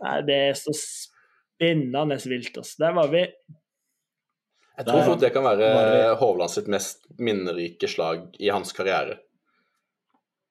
nei, 0.00 0.14
det 0.24 0.38
er 0.46 0.54
så 0.56 0.72
spennende 1.56 2.18
vilt, 2.28 2.56
altså. 2.56 2.82
Der 2.84 2.96
var 2.96 3.08
vi. 3.12 3.22
Jeg 4.76 4.84
tror 4.86 5.06
fort 5.06 5.22
det 5.24 5.32
kan 5.32 5.44
være 5.46 6.16
Hovland 6.20 6.52
sitt 6.52 6.66
mest 6.68 7.06
minnerike 7.18 7.88
slag 7.88 8.28
i 8.38 8.50
hans 8.52 8.74
karriere. 8.76 9.16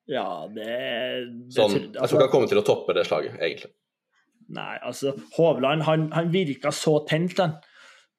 Ja, 0.09 0.45
det, 0.53 0.65
det 0.65 1.53
Sånn, 1.53 1.73
jeg 1.73 1.91
altså- 1.93 2.09
tror 2.09 2.19
ikke 2.19 2.25
han 2.25 2.33
kommer 2.33 2.49
til 2.49 2.61
å 2.61 2.65
toppe 2.65 2.93
det 2.97 3.05
slaget, 3.05 3.37
egentlig. 3.39 3.71
Nei, 4.53 4.75
altså 4.85 5.15
Hovland 5.37 5.85
han, 5.87 6.11
han 6.13 6.29
virka 6.33 6.69
så 6.73 6.99
tent 7.09 7.37
han. 7.41 7.55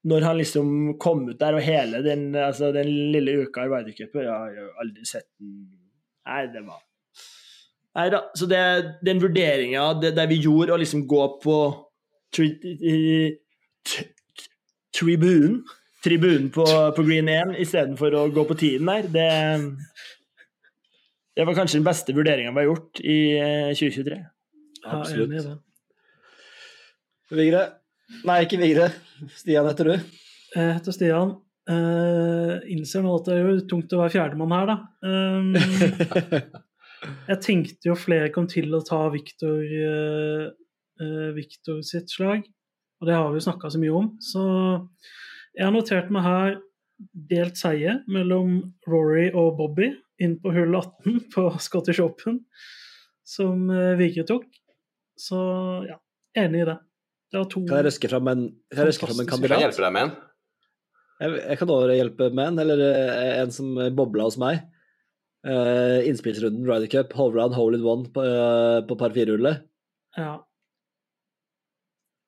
Når 0.07 0.22
han 0.22 0.39
liksom 0.39 0.99
kom 1.03 1.24
ut 1.28 1.39
der, 1.39 1.57
og 1.59 1.62
hele 1.66 2.03
den, 2.03 2.28
altså, 2.39 2.70
den 2.74 2.87
lille 3.14 3.41
uka 3.43 3.64
i 3.64 3.70
Ryder 3.70 3.95
Jeg 3.99 4.28
har 4.30 4.53
jo 4.55 4.66
aldri 4.82 5.07
sett 5.07 5.26
den 5.41 5.57
Nei, 6.26 6.47
det 6.51 6.62
var 6.66 6.82
Nei 7.97 8.09
da. 8.12 8.20
Så 8.37 8.47
det, 8.51 8.61
den 9.07 9.22
vurderinga 9.22 9.87
der 10.05 10.26
vi 10.30 10.39
gjorde, 10.43 10.74
å 10.74 10.78
liksom 10.78 11.07
gå 11.09 11.22
på 11.43 11.57
tri, 12.35 12.49
tribunen 14.97 15.61
Tribunen 16.07 16.51
på, 16.55 16.64
på 16.97 17.03
Green 17.03 17.29
1 17.33 17.57
istedenfor 17.59 18.14
å 18.14 18.27
gå 18.31 18.45
på 18.47 18.55
tiden 18.61 18.87
der, 18.87 19.09
det 19.11 19.31
Det 21.37 21.47
var 21.49 21.57
kanskje 21.57 21.81
den 21.81 21.89
beste 21.89 22.14
vurderinga 22.14 22.53
vi 22.55 22.62
har 22.62 22.68
gjort 22.70 23.01
i 23.03 23.16
eh, 23.37 23.72
2023. 23.74 24.20
Absolutt. 24.87 25.35
Ja. 25.35 25.57
Vigre? 27.35 27.64
Nei, 28.24 28.39
ikke 28.47 28.61
Vigre. 28.61 28.87
Stian 29.35 29.66
heter 29.68 29.91
du. 29.91 29.97
Jeg 30.55 30.77
heter 30.79 30.95
Stian. 30.95 31.35
Uh, 31.66 32.62
innser 32.70 33.03
nå 33.03 33.16
at 33.18 33.27
det 33.27 33.35
er 33.35 33.43
jo 33.43 33.57
tungt 33.66 33.93
å 33.97 34.05
være 34.05 34.14
fjerdemann 34.14 34.55
her, 34.55 34.70
da. 34.70 34.77
Um, 35.03 35.57
jeg 37.33 37.41
tenkte 37.43 37.91
jo 37.91 37.99
flere 37.99 38.31
kom 38.35 38.47
til 38.51 38.70
å 38.79 38.85
ta 38.87 39.01
Victor, 39.11 39.64
eh, 39.66 40.47
eh, 41.03 41.31
Victor 41.37 41.83
sitt 41.87 42.13
slag, 42.13 42.47
og 43.01 43.09
det 43.09 43.17
har 43.17 43.29
vi 43.31 43.41
jo 43.41 43.47
snakka 43.49 43.71
så 43.73 43.81
mye 43.83 43.95
om. 43.97 44.09
Så 44.23 44.43
jeg 45.57 45.67
har 45.67 45.75
notert 45.75 46.13
meg 46.13 46.27
her 46.27 46.59
delt 47.31 47.59
seier 47.61 48.01
mellom 48.09 48.59
Rory 48.89 49.29
og 49.37 49.57
Bobby 49.59 49.91
inn 50.23 50.39
på 50.41 50.53
hull 50.55 50.77
18 50.79 51.19
på 51.35 51.49
Scottish 51.63 52.03
Open, 52.05 52.41
som 53.27 53.67
uh, 53.73 53.97
Vigre 53.99 54.27
tok. 54.29 54.47
Så 55.17 55.39
ja, 55.89 55.99
enig 56.39 56.63
i 56.65 56.69
det. 56.69 56.79
Det 57.33 57.41
var 57.41 57.51
to 57.51 57.65
Kan 57.67 57.81
jeg 57.81 57.89
røske 57.89 58.09
fram 58.13 58.31
en, 58.31 58.47
kan 58.73 58.89
jeg 58.89 59.01
fram 59.01 59.21
en 59.21 59.29
kandidat? 59.29 59.57
Kan 59.57 59.65
jeg 59.65 59.69
hjelpe 59.69 59.85
deg 59.85 59.95
med 59.97 60.07
en? 60.07 60.17
Jeg, 61.17 61.37
jeg 61.41 61.59
kan 61.59 61.71
også 61.73 61.97
hjelpe 61.97 62.29
med 62.37 62.51
en, 62.51 62.59
eller 62.63 62.83
eh, 62.87 63.31
en 63.41 63.55
som 63.55 63.71
bobla 63.97 64.29
hos 64.29 64.37
meg. 64.41 64.61
Uh, 65.47 66.03
innspillsrunden 66.09 66.67
Ryder 66.67 66.91
Cup, 66.91 67.13
Hovland, 67.17 67.55
Hole 67.55 67.79
in 67.79 67.87
One 67.87 68.11
på, 68.13 68.23
uh, 68.25 68.83
på 68.87 68.99
par 68.99 69.15
fire-hullet. 69.15 69.65
Ja. 70.19 70.41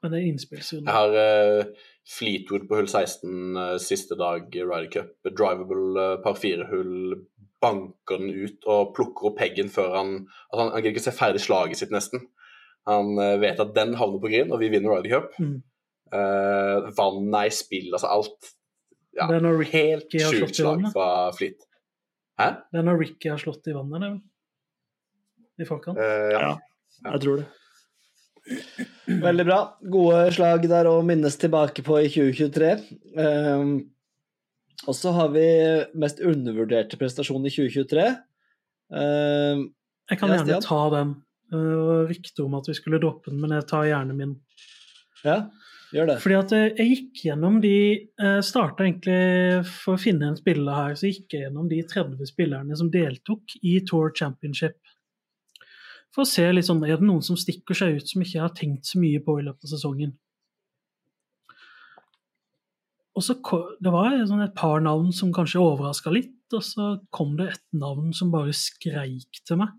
Men 0.03 0.13
det 0.13 0.21
er 0.21 0.29
innspillsrunde. 0.31 0.87
Jeg 0.87 0.95
har 0.95 1.63
uh, 1.65 1.89
Fleetwood 2.07 2.69
på 2.69 2.79
hull 2.79 2.89
16 2.89 3.59
uh, 3.59 3.75
siste 3.83 4.15
dag 4.19 4.55
i 4.55 4.63
Ryder 4.63 4.91
Cup. 4.93 5.13
Drivable 5.27 5.99
uh, 5.99 6.17
par 6.23 6.39
fire-hull. 6.39 7.17
Banker 7.59 8.21
den 8.23 8.31
ut 8.31 8.69
og 8.71 8.93
plukker 8.95 9.33
opp 9.33 9.41
peggen 9.41 9.67
før 9.67 9.97
han 9.97 10.11
altså 10.21 10.61
Han, 10.61 10.69
han 10.77 10.85
gidder 10.85 10.95
ikke 10.95 11.09
se 11.09 11.17
ferdig 11.17 11.41
slaget 11.43 11.81
sitt, 11.81 11.91
nesten. 11.91 12.29
Han 12.89 13.19
eh, 13.21 13.37
vet 13.43 13.61
at 13.61 13.75
den 13.77 13.97
havner 14.01 14.21
på 14.23 14.31
green, 14.31 14.53
og 14.55 14.63
vi 14.63 14.71
vinner 14.73 14.95
Ryder 14.95 15.13
Cup. 15.13 15.35
Mm. 15.43 15.59
Eh, 16.15 16.89
vannet 16.97 17.37
er 17.41 17.51
i 17.51 17.55
spill, 17.55 17.91
altså 17.93 18.13
alt. 18.15 18.53
Ja, 19.19 19.27
Det 19.29 19.41
er 19.41 19.45
når 19.45 19.59
Ricky 19.61 19.83
helt 19.83 20.15
sjukt 20.15 20.57
slag 20.57 20.87
fra 20.95 21.09
Fleet. 21.37 21.67
Hæ? 22.39 22.49
Det 22.71 22.81
er 22.81 22.87
når 22.87 23.01
Ricky 23.03 23.33
har 23.33 23.41
slått 23.43 23.67
i 23.69 23.75
vannet, 23.77 24.05
det, 24.05 24.11
vel? 24.15 24.21
I 25.59 25.67
forkant. 25.69 25.99
Eh, 25.99 26.29
ja. 26.33 26.43
Ja. 26.55 27.13
Jeg 27.13 27.25
tror 27.25 27.41
det. 27.43 27.49
Veldig 29.09 29.45
bra. 29.49 29.59
Gode 29.89 30.25
slag 30.37 30.67
der 30.71 30.89
å 30.91 30.99
minnes 31.07 31.39
tilbake 31.41 31.85
på 31.87 32.01
i 32.03 32.11
2023. 32.13 32.73
Um, 33.17 33.79
og 34.87 34.97
så 34.97 35.13
har 35.17 35.31
vi 35.35 35.47
mest 35.99 36.21
undervurderte 36.25 36.99
prestasjon 37.01 37.47
i 37.49 37.53
2023. 37.53 38.09
Um, 38.89 39.65
Jeg 40.09 40.21
kan 40.21 40.33
ja, 40.33 40.41
gjerne 40.41 40.61
ta 40.65 40.83
den. 40.95 41.15
Det 41.49 41.63
var 41.89 42.05
rykte 42.11 42.45
om 42.45 42.59
at 42.59 42.69
vi 42.69 42.77
skulle 42.77 43.01
droppe 43.01 43.33
den, 43.33 43.41
men 43.41 43.57
jeg 43.57 43.67
tar 43.71 43.89
gjerne 43.89 44.17
min. 44.17 44.37
ja, 45.25 45.39
gjør 45.97 46.11
det. 46.11 46.19
Fordi 46.21 46.37
at 46.37 46.53
eh, 46.57 46.67
jeg 46.77 46.91
gikk 46.91 47.23
gjennom 47.25 47.57
de 47.65 47.73
Jeg 47.73 48.45
starta 48.45 48.85
egentlig 48.85 49.65
for 49.71 49.97
å 49.97 50.03
finne 50.03 50.29
en 50.29 50.37
spiller 50.37 50.77
her, 50.77 50.99
så 51.01 51.09
gikk 51.09 51.33
jeg 51.33 51.47
gjennom 51.47 51.71
de 51.71 51.81
30 51.89 52.29
spillerne 52.29 52.77
som 52.77 52.93
deltok 52.93 53.57
i 53.63 53.79
Tour 53.89 54.13
Championship. 54.17 54.77
For 56.15 56.25
å 56.25 56.29
se 56.29 56.47
litt 56.53 56.67
sånn, 56.69 56.81
er 56.87 57.01
det 57.01 57.07
noen 57.07 57.25
som 57.25 57.37
stikker 57.39 57.77
seg 57.77 57.99
ut 57.99 58.11
som 58.11 58.25
ikke 58.25 58.43
har 58.43 58.55
tenkt 58.57 58.89
så 58.89 59.01
mye 59.01 59.21
på 59.25 59.39
i 59.39 59.45
løpet 59.47 59.69
av 59.69 59.75
sesongen. 59.75 60.17
Og 63.19 63.25
så 63.25 63.35
Det 63.83 63.91
var 63.91 64.15
sånn 64.27 64.45
et 64.45 64.55
par 64.55 64.81
navn 64.81 65.11
som 65.13 65.33
kanskje 65.35 65.61
overraska 65.61 66.13
litt, 66.15 66.37
og 66.55 66.63
så 66.63 66.93
kom 67.11 67.37
det 67.37 67.49
et 67.53 67.65
navn 67.75 68.13
som 68.15 68.31
bare 68.31 68.55
skreik 68.57 69.43
til 69.45 69.59
meg. 69.61 69.75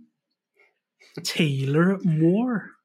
Taylor 1.23 1.97
Moore. 2.03 2.75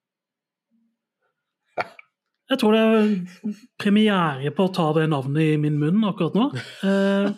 Jeg 2.51 2.61
tror 2.61 2.75
det 2.75 2.83
er 2.85 3.55
premiere 3.81 4.53
på 4.55 4.67
å 4.69 4.73
ta 4.73 4.91
det 4.97 5.09
navnet 5.11 5.55
i 5.55 5.61
min 5.61 5.79
munn 5.81 6.05
akkurat 6.07 6.37
nå. 6.37 6.51
Eh, 6.85 7.31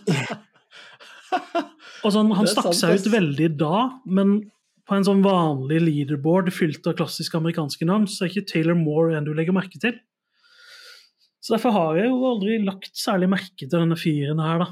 og 2.04 2.12
sånn, 2.12 2.32
han 2.36 2.50
stakk 2.50 2.72
seg 2.76 2.98
ut 2.98 3.08
veldig 3.14 3.52
da, 3.58 3.86
men 4.04 4.40
på 4.86 4.94
en 4.94 5.06
sånn 5.06 5.24
vanlig 5.24 5.80
leaderboard 5.82 6.52
fylt 6.54 6.86
av 6.86 6.94
klassiske 6.98 7.38
amerikanske 7.38 7.86
navn, 7.88 8.06
så 8.06 8.24
er 8.24 8.30
ikke 8.30 8.50
Taylor 8.52 8.78
Moore 8.78 9.16
en 9.18 9.26
du 9.26 9.32
legger 9.34 9.56
merke 9.56 9.80
til. 9.82 9.96
Så 11.42 11.56
derfor 11.56 11.74
har 11.74 11.98
jeg 11.98 12.10
jo 12.10 12.26
aldri 12.26 12.58
lagt 12.62 12.92
særlig 12.98 13.28
merke 13.30 13.66
til 13.66 13.74
denne 13.74 13.98
fyren 13.98 14.42
her, 14.42 14.62
da. 14.62 14.68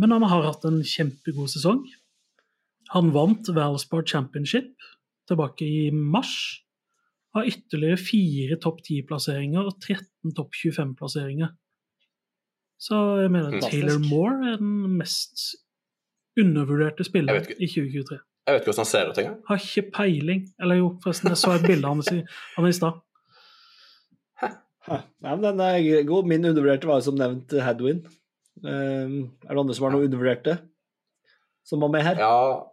Men 0.00 0.14
han 0.16 0.24
har 0.24 0.46
hatt 0.46 0.64
en 0.68 0.80
kjempegod 0.86 1.50
sesong. 1.52 1.82
Han 2.92 3.12
vant 3.12 3.48
Valspar 3.52 4.04
Championship 4.08 4.72
tilbake 5.28 5.64
i 5.68 5.90
mars. 5.92 6.34
Har 7.36 7.48
ytterligere 7.48 8.00
fire 8.00 8.58
topp 8.60 8.80
10-plasseringer 8.84 9.68
og 9.68 9.78
13 9.80 10.34
topp 10.36 10.56
25-plasseringer. 10.56 11.52
Så 12.82 12.98
jeg 13.22 13.32
mener 13.32 13.60
Taylor 13.62 14.00
Moore 14.04 14.52
er 14.52 14.60
den 14.60 14.98
mest 14.98 15.54
undervurderte 16.40 17.04
spilleren 17.06 17.52
i 17.58 17.68
2023. 17.68 18.18
Jeg 18.46 18.54
vet 18.56 18.62
ikke 18.62 18.72
hvordan 18.72 18.82
han 18.82 18.90
ser 18.90 19.10
ut 19.10 19.18
engang. 19.22 19.36
Har 19.48 19.60
ikke 19.62 19.90
peiling. 19.94 20.40
Eller 20.60 20.80
jo, 20.80 20.88
forresten, 21.04 21.30
jeg 21.30 21.38
så 21.38 21.52
et 21.54 21.66
bilde 21.66 21.86
av 21.86 21.94
ham 22.56 22.66
i- 22.66 22.72
stad. 22.72 22.98
Ja, 24.88 24.98
men 25.22 25.42
den 25.44 25.60
er 25.62 26.02
god. 26.08 26.26
Min 26.26 26.44
undervurderte 26.44 26.88
var 26.90 26.98
jo 26.98 27.06
som 27.06 27.18
nevnt 27.20 27.52
Hadwin. 27.62 28.00
Um, 28.62 29.30
er 29.46 29.54
det 29.54 29.60
andre 29.62 29.74
som 29.74 29.86
har 29.86 29.94
noe 29.94 30.08
undervurderte? 30.08 30.56
Som 31.64 31.80
var 31.84 31.92
med 31.94 32.02
her? 32.02 32.18
Ja, 32.18 32.64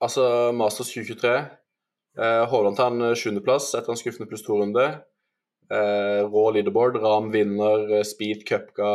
altså 0.00 0.52
Masters 0.54 0.92
2023. 0.94 1.34
Eh, 2.20 2.44
Hovland 2.50 2.76
tar 2.78 2.90
en 2.94 3.14
sjuendeplass 3.18 3.72
etter 3.74 3.90
en 3.92 3.98
skuffende 3.98 4.28
pluss 4.30 4.42
to-runde. 4.46 4.86
Eh, 5.70 6.22
rå 6.30 6.44
leaderboard. 6.54 7.00
Ram 7.02 7.30
vinner, 7.34 7.88
eh, 7.98 8.02
Speed 8.06 8.44
Cupga, 8.46 8.90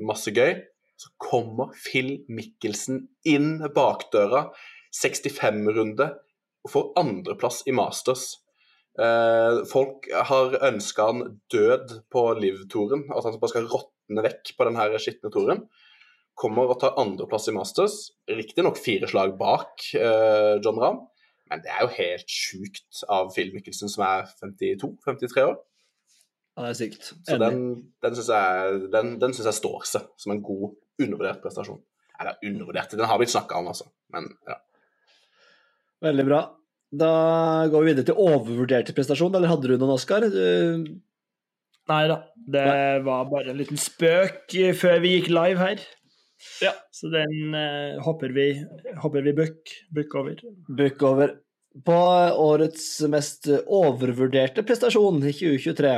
masse 0.00 0.32
gøy. 0.32 0.62
Så 0.96 1.10
kommer 1.20 1.72
Phil 1.84 2.22
Mikkelsen 2.32 3.08
inn 3.28 3.58
bakdøra, 3.74 4.46
65-runde, 4.94 6.08
og 6.64 6.72
får 6.72 6.90
andreplass 7.00 7.62
i 7.68 7.74
Masters. 7.76 8.28
Eh, 9.00 9.64
folk 9.66 10.06
har 10.30 10.54
ønska 10.68 11.08
han 11.10 11.24
død 11.52 11.96
på 12.14 12.22
Liv-toren, 12.38 13.08
at 13.10 13.26
han 13.26 13.40
bare 13.40 13.52
skal 13.52 13.66
råtne 13.70 14.24
vekk 14.24 14.54
på 14.56 14.68
den 14.68 14.78
her 14.78 14.94
skitne 15.02 15.32
toren. 15.34 15.64
Kommer 16.38 16.70
og 16.70 16.80
tar 16.82 16.96
andreplass 16.98 17.50
i 17.50 17.54
Masters. 17.54 17.98
Riktignok 18.30 18.78
fire 18.80 19.10
slag 19.10 19.36
bak 19.38 19.90
eh, 19.98 20.54
John 20.64 20.80
Rahm, 20.82 21.02
men 21.50 21.62
det 21.62 21.70
er 21.74 21.84
jo 21.84 21.94
helt 21.98 22.30
sjukt 22.30 23.04
av 23.12 23.34
Phil 23.34 23.52
Mikkelsen, 23.54 23.90
som 23.92 24.06
er 24.06 24.30
52-53 24.40 25.44
år. 25.44 25.58
Ja, 26.54 26.68
det 26.68 26.70
er 26.70 26.78
sykt. 26.78 27.10
Så 27.26 27.36
den, 27.42 27.64
den 28.04 28.14
syns 28.14 28.30
jeg, 28.30 28.78
den, 28.94 29.16
den 29.22 29.34
synes 29.34 29.50
jeg 29.50 29.58
står 29.58 29.88
seg 29.90 30.06
som 30.22 30.34
en 30.34 30.42
god, 30.46 30.76
undervurdert 31.02 31.42
prestasjon. 31.42 31.82
Eller 32.14 32.38
undervurdert, 32.46 32.94
den 32.94 33.10
har 33.10 33.18
blitt 33.18 33.32
snakka 33.34 33.58
om, 33.58 33.72
altså. 33.72 33.88
Men 34.14 34.30
ja. 34.46 34.60
Veldig 36.04 36.26
bra. 36.28 36.42
Da 36.94 37.10
går 37.72 37.82
vi 37.84 37.90
videre 37.92 38.06
til 38.10 38.18
overvurderte 38.22 38.94
prestasjon, 38.94 39.34
eller 39.34 39.50
hadde 39.50 39.70
du 39.72 39.76
noen, 39.80 39.94
Oskar? 39.96 40.26
Du- 40.30 41.00
Nei 41.90 42.02
da, 42.08 42.14
det 42.48 42.62
var 43.04 43.26
bare 43.28 43.50
en 43.52 43.58
liten 43.60 43.76
spøk 43.76 44.54
eh, 44.56 44.70
før 44.72 45.02
vi 45.02 45.10
gikk 45.18 45.26
live 45.34 45.60
her. 45.60 45.82
Ja, 46.62 46.70
Så 46.92 47.10
den 47.12 47.52
eh, 47.56 47.98
hopper 48.04 48.32
vi, 48.32 48.46
hopper 49.02 49.24
vi 49.26 49.34
bukk, 49.36 49.72
bukk 49.96 50.14
over. 50.20 50.40
Book 50.68 51.02
over. 51.04 51.34
På 51.84 51.96
årets 52.38 52.86
mest 53.10 53.48
overvurderte 53.66 54.62
prestasjon 54.64 55.18
i 55.26 55.32
2023. 55.34 55.92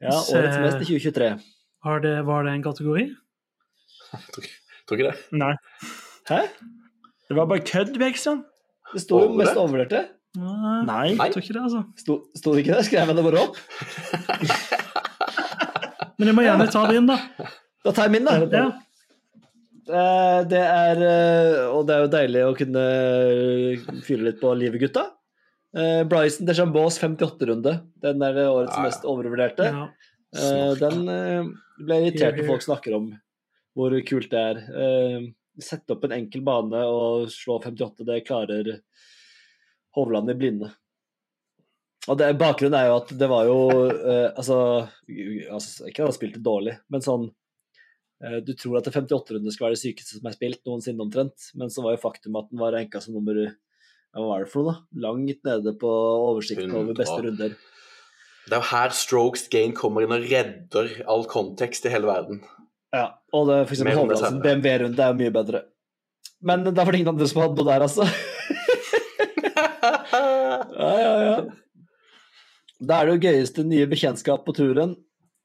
Ja, 0.00 0.16
Se. 0.18 0.34
årets 0.40 0.58
mest 0.64 0.82
i 0.82 0.88
2023. 0.98 1.30
Har 1.86 2.00
det, 2.02 2.14
var 2.26 2.46
det 2.48 2.56
en 2.56 2.64
kategori? 2.66 3.06
Tror, 4.34 4.98
ikke 4.98 5.10
det. 5.10 5.16
Nei, 5.38 5.52
Hæ? 6.30 6.40
det 7.30 7.36
var 7.38 7.46
bare 7.50 7.62
kødd, 7.62 7.94
Bekstrand. 8.02 8.46
Det 8.94 9.02
sto 9.04 9.20
jo 9.22 9.30
mest 9.38 9.56
overvurderte. 9.58 10.00
Nei, 10.40 11.06
jeg 11.16 11.32
tror 11.34 11.42
ikke 11.42 11.54
det, 11.56 11.62
altså. 11.66 11.80
Sto, 11.98 12.16
sto 12.38 12.52
det 12.54 12.62
ikke 12.64 12.76
det? 12.76 12.84
Skrev 12.86 13.10
jeg 13.10 13.16
det 13.18 13.24
bare 13.26 13.40
opp? 13.42 13.56
Men 16.20 16.28
jeg 16.30 16.36
må 16.36 16.44
gjerne 16.44 16.66
ta 16.70 16.82
det 16.90 16.98
inn, 17.00 17.08
da. 17.08 17.16
Da 17.86 17.92
tar 17.96 18.06
jeg 18.08 18.14
min, 18.18 18.28
da. 18.28 18.34
Ja. 18.52 18.66
Eh, 19.90 20.40
Det 20.50 20.60
er 20.60 21.00
eh, 21.02 21.62
Og 21.72 21.86
det 21.88 21.94
er 21.96 22.04
jo 22.04 22.10
deilig 22.12 22.42
å 22.46 22.52
kunne 22.58 22.82
fyre 24.06 24.26
litt 24.28 24.38
på 24.42 24.52
livet, 24.58 24.82
gutta. 24.84 25.06
Eh, 25.76 26.02
Bryson 26.10 26.46
DeChambeaus 26.48 26.98
58-runde. 27.00 27.72
Den 28.04 28.22
er 28.26 28.38
årets 28.44 28.74
Ja, 28.76 28.82
ja. 28.82 28.86
mest 28.90 29.06
overvurderte. 29.08 29.70
Ja. 29.72 29.88
Eh, 30.36 30.72
Den 30.82 31.02
eh, 31.10 31.50
ble 31.80 32.00
irritert 32.04 32.38
når 32.38 32.50
folk 32.52 32.66
snakker 32.68 32.98
om 33.00 33.10
hvor 33.78 33.94
kult 34.04 34.30
det 34.32 34.40
er. 34.50 34.56
Sette 35.64 35.94
opp 35.94 36.06
en 36.06 36.16
enkel 36.16 36.44
bane 36.46 36.84
og 36.88 37.30
slå 37.32 37.58
58, 37.62 38.06
det 38.08 38.22
klarer 38.26 38.70
Hovland 39.96 40.30
i 40.32 40.38
blinde. 40.38 40.70
Og 42.08 42.16
det, 42.16 42.30
Bakgrunnen 42.40 42.78
er 42.78 42.88
jo 42.88 42.96
at 42.96 43.10
det 43.20 43.28
var 43.28 43.48
jo 43.48 43.58
eh, 43.92 44.30
altså, 44.30 44.56
altså 45.52 45.88
Ikke 45.90 46.00
at 46.00 46.08
han 46.08 46.16
spilte 46.16 46.40
dårlig, 46.40 46.78
men 46.88 47.04
sånn 47.04 47.26
eh, 48.24 48.38
Du 48.46 48.54
tror 48.56 48.78
at 48.78 48.88
det 48.88 48.94
58-runde 48.96 49.52
skal 49.52 49.68
være 49.68 49.76
det 49.76 49.82
sykeste 49.82 50.16
som 50.16 50.30
er 50.30 50.36
spilt 50.38 50.62
noensinne, 50.64 51.04
omtrent. 51.04 51.50
Men 51.60 51.72
så 51.72 51.84
var 51.84 51.96
jo 51.96 52.04
faktum 52.06 52.38
at 52.40 52.48
den 52.52 52.62
var 52.62 52.72
ranka 52.76 53.02
som 53.04 53.18
nummer 53.18 53.42
Hva 53.44 54.24
var 54.30 54.46
det 54.46 54.52
for 54.52 54.64
noe, 54.64 54.78
da? 54.78 55.04
Langt 55.08 55.44
nede 55.46 55.76
på 55.82 55.90
oversikten 56.30 56.72
over 56.78 56.96
beste 56.96 57.20
runder. 57.26 57.58
Det 58.48 58.56
er 58.56 58.62
jo 58.62 58.70
her 58.72 58.96
strokes 58.96 59.44
gain 59.52 59.76
kommer 59.76 60.02
inn 60.02 60.16
og 60.16 60.24
redder 60.24 60.88
all 61.10 61.26
kontekst 61.30 61.84
i 61.86 61.92
hele 61.92 62.08
verden. 62.08 62.40
Ja, 62.94 63.06
og 63.36 63.46
det, 63.46 63.60
for 63.68 63.76
eksempel 63.76 64.10
det 64.10 64.18
sin 64.18 64.26
senere. 64.26 64.42
BMW-runde 64.46 65.06
er 65.06 65.18
mye 65.18 65.32
bedre. 65.34 65.62
Men 66.40 66.64
da 66.66 66.72
var 66.82 66.90
det 66.90 67.00
ingen 67.00 67.12
andre 67.12 67.28
som 67.30 67.42
hadde 67.42 67.58
noe 67.58 67.68
der, 67.68 67.84
altså. 67.84 68.06
ja, 70.80 70.92
ja, 70.98 71.12
ja. 71.26 71.36
Da 72.80 72.96
er 72.96 73.06
det 73.06 73.14
jo 73.14 73.22
gøyeste 73.28 73.64
nye 73.68 73.86
bekjentskap 73.90 74.42
på 74.46 74.54
turen. 74.56 74.96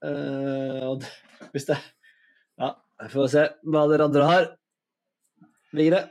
Uh, 0.06 0.94
og 0.94 1.06
hvis 1.54 1.68
det 1.70 1.78
Ja, 2.62 2.72
vi 3.04 3.10
får 3.12 3.32
se 3.34 3.44
hva 3.68 3.86
dere 3.92 4.08
andre 4.08 4.30
har. 4.30 4.46
Vigre? 5.76 6.06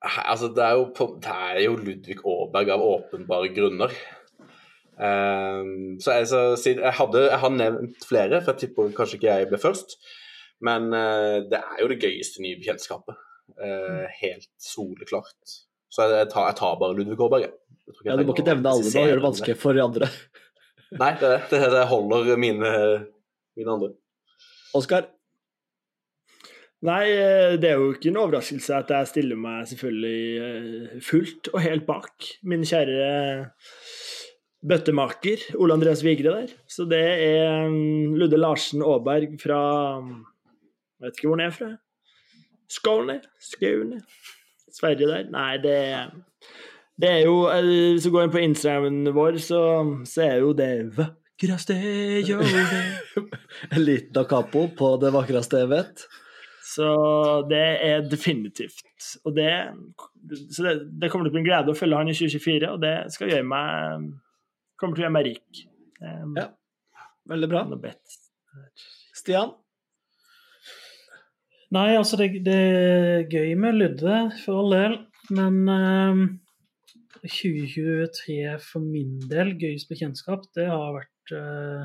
Altså, 0.00 0.48
det 0.54 0.62
er 0.64 0.78
jo, 0.78 0.86
på, 0.96 1.08
det 1.20 1.34
er 1.34 1.58
jo 1.66 1.74
Ludvig 1.76 2.20
Aaberg 2.22 2.70
av 2.72 2.84
åpenbare 2.86 3.50
grunner. 3.52 3.92
Ehm, 5.00 5.96
så 6.02 6.18
jeg, 6.18 6.28
så, 6.28 6.40
jeg, 6.66 6.92
hadde, 6.98 7.24
jeg 7.30 7.40
har 7.42 7.54
nevnt 7.54 8.04
flere, 8.08 8.42
for 8.42 8.52
jeg 8.52 8.66
tipper 8.66 8.92
kanskje 8.96 9.20
ikke 9.20 9.32
jeg 9.32 9.48
ble 9.50 9.60
først. 9.62 9.96
Men 10.60 10.90
uh, 10.92 11.40
det 11.48 11.56
er 11.56 11.78
jo 11.80 11.88
det 11.88 12.02
gøyeste 12.02 12.42
nye 12.44 12.58
bekjentskapet. 12.60 13.16
Uh, 13.56 14.04
helt 14.20 14.50
soleklart. 14.60 15.54
Så 15.90 16.04
jeg, 16.04 16.18
jeg, 16.18 16.28
tar, 16.34 16.50
jeg 16.50 16.58
tar 16.60 16.76
bare 16.80 16.96
Ludvig 16.98 17.16
tror 17.18 17.38
Ja, 18.06 18.14
du 18.14 18.26
må 18.28 18.36
ikke 18.36 18.46
nevne 18.46 18.70
alle 18.70 18.92
da 18.92 19.06
gjør 19.08 19.18
det 19.18 19.24
vanskelig 19.24 19.56
for 19.58 19.74
de 19.74 19.82
andre. 19.82 20.10
Nei, 21.00 21.14
det, 21.22 21.32
det, 21.50 21.62
det 21.72 21.86
holder 21.90 22.36
mine, 22.38 22.70
mine 23.58 23.72
andre. 23.72 23.90
Oskar? 24.76 25.08
Nei, 26.86 27.02
eh, 27.12 27.54
det 27.60 27.72
er 27.72 27.80
jo 27.80 27.90
ikke 27.92 28.08
en 28.08 28.20
overraskelse 28.22 28.76
at 28.78 28.92
jeg 28.94 29.08
stiller 29.10 29.40
meg 29.40 29.66
selvfølgelig 29.68 31.00
fullt 31.04 31.50
og 31.52 31.60
helt 31.64 31.84
bak 31.88 32.30
min 32.48 32.64
kjære 32.64 33.10
bøttemaker 34.60 35.46
Ole 35.58 35.76
Andreas 35.76 36.02
Vigre 36.04 36.34
der. 36.34 36.56
Så 36.68 36.84
det 36.88 37.00
er 37.00 37.68
mm, 37.68 38.16
Ludde 38.20 38.40
Larsen 38.40 38.84
Aaberg 38.84 39.38
fra 39.40 39.60
Jeg 40.00 41.06
vet 41.06 41.16
ikke 41.16 41.30
hvor 41.30 41.38
han 41.38 41.46
er 41.46 41.54
fra. 41.54 41.70
Skåne? 42.70 43.20
Skaune? 43.42 44.02
Sverige 44.70 45.08
der? 45.08 45.30
Nei, 45.32 45.56
det 45.62 45.78
det 47.00 47.08
er 47.08 47.22
jo 47.24 47.46
eh, 47.48 47.94
Hvis 47.94 48.04
du 48.06 48.12
går 48.12 48.26
inn 48.26 48.34
på 48.34 48.44
Instagramen 48.44 49.14
vår, 49.16 49.40
så, 49.42 49.60
så 50.08 50.26
er 50.26 50.40
jo 50.42 50.52
det 50.56 50.72
vakreste 50.98 51.76
jeg 51.80 52.36
vet. 52.40 53.14
En 53.74 53.84
liten 53.84 54.12
da 54.16 54.24
på 54.44 54.90
det 55.00 55.12
vakreste 55.14 55.62
jeg 55.62 55.70
vet. 55.70 56.04
Så 56.70 56.86
det 57.50 57.66
er 57.82 58.04
definitivt. 58.06 58.84
Og 59.24 59.34
det, 59.34 59.50
så 60.52 60.66
det, 60.66 60.74
det 61.00 61.10
kommer 61.10 61.26
til 61.26 61.32
å 61.32 61.38
bli 61.38 61.42
en 61.42 61.48
glede 61.48 61.72
å 61.72 61.78
følge 61.78 61.98
han 61.98 62.10
i 62.12 62.14
2024, 62.14 62.68
og 62.70 62.82
det 62.84 62.94
skal 63.14 63.32
gjøre 63.32 63.48
meg 63.48 64.10
kommer 64.80 64.96
til 64.96 65.04
å 65.04 65.06
gjøre 65.06 65.16
meg 65.18 65.28
rik. 65.28 65.64
Um, 66.00 66.34
Ja. 66.38 66.48
Veldig 67.30 67.48
bra. 67.52 67.64
er. 67.68 68.20
Stian? 69.14 69.52
Nei, 71.70 71.92
altså, 71.94 72.18
det, 72.18 72.40
det 72.42 72.56
er 72.56 73.26
gøy 73.30 73.54
med 73.60 73.76
Lydde, 73.78 74.16
for 74.42 74.62
all 74.64 74.74
del. 74.74 74.96
Men 75.30 75.60
um, 75.70 76.22
2023 77.22 78.56
for 78.64 78.82
min 78.82 79.20
del, 79.30 79.52
gøyest 79.60 79.90
bekjentskap, 79.92 80.48
det 80.56 80.66
har 80.66 80.96
vært 80.96 81.34
uh, 81.36 81.84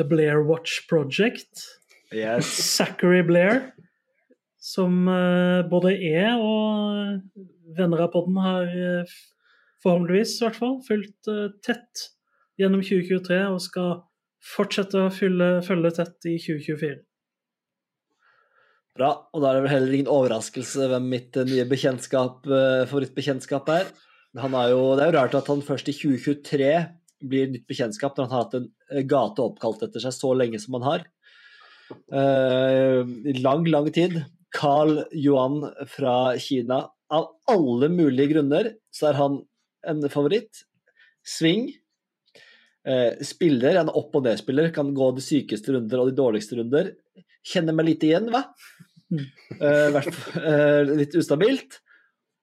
The 0.00 0.06
Blair 0.08 0.42
Watch 0.48 0.82
Project. 0.90 1.62
Yes. 2.10 2.50
Zachary 2.76 3.22
Blair, 3.26 3.68
som 4.58 5.04
uh, 5.06 5.62
både 5.70 5.94
jeg 6.00 6.34
og 6.40 7.20
venner 7.76 8.06
av 8.06 8.12
podden 8.14 8.36
har 8.40 8.70
eh, 8.70 9.16
forhåpentligvis 9.84 10.36
i 10.38 10.44
hvert 10.46 10.60
fall 10.60 10.76
fulgt 10.86 11.30
eh, 11.32 11.48
tett 11.64 12.06
gjennom 12.60 12.82
2023 12.84 13.40
og 13.50 13.60
skal 13.64 13.92
fortsette 14.46 15.02
å 15.02 15.12
fylle, 15.12 15.60
følge 15.66 15.92
tett 15.98 16.28
i 16.30 16.36
2024. 16.40 16.98
Bra. 18.96 19.10
Og 19.34 19.42
da 19.42 19.50
er 19.50 19.58
det 19.58 19.64
vel 19.66 19.74
heller 19.74 19.96
ingen 19.98 20.12
overraskelse 20.12 20.88
hvem 20.92 21.10
mitt 21.12 21.36
eh, 21.36 21.48
nye 21.48 21.66
bekjentskap, 21.68 22.46
eh, 22.48 22.84
favorittbekjentskap 22.88 23.72
er. 23.74 23.90
Er 24.36 24.70
jo, 24.70 24.80
det 24.98 25.06
er 25.06 25.10
jo 25.10 25.16
rart 25.16 25.36
at 25.38 25.48
han 25.48 25.64
først 25.64 25.88
i 25.88 25.96
2023 25.96 26.72
blir 27.26 27.48
nytt 27.48 27.64
bekjentskap 27.68 28.16
når 28.16 28.26
han 28.26 28.34
har 28.34 28.42
hatt 28.44 28.56
en 28.58 29.06
gate 29.08 29.40
oppkalt 29.40 29.86
etter 29.86 30.02
seg 30.04 30.12
så 30.12 30.34
lenge 30.36 30.60
som 30.60 30.76
han 30.76 30.84
har. 30.84 31.06
I 32.12 33.32
lang, 33.40 33.64
lang 33.72 33.88
tid. 33.96 34.18
Carl 34.52 34.98
Yuan 35.16 35.62
fra 35.88 36.36
Kina. 36.42 36.82
Av 37.08 37.30
alle 37.48 37.88
mulige 37.88 38.34
grunner 38.34 38.74
så 38.92 39.08
er 39.08 39.18
han 39.22 39.40
en 39.88 40.04
favoritt. 40.12 40.64
Sving. 41.26 41.70
Eh, 42.86 43.16
spiller, 43.26 43.80
en 43.80 43.90
opp- 43.90 44.14
og 44.14 44.26
nedspiller, 44.26 44.70
kan 44.74 44.92
gå 44.94 45.08
de 45.16 45.24
sykeste 45.24 45.74
runder 45.74 46.02
og 46.02 46.10
de 46.10 46.18
dårligste 46.20 46.58
runder. 46.60 46.92
Kjenner 47.46 47.74
meg 47.74 47.88
lite 47.90 48.10
igjen, 48.10 48.30
hva? 48.30 48.44
Eh, 49.10 49.88
hvert 49.94 50.14
eh, 50.38 50.94
litt 51.02 51.16
ustabilt. 51.18 51.80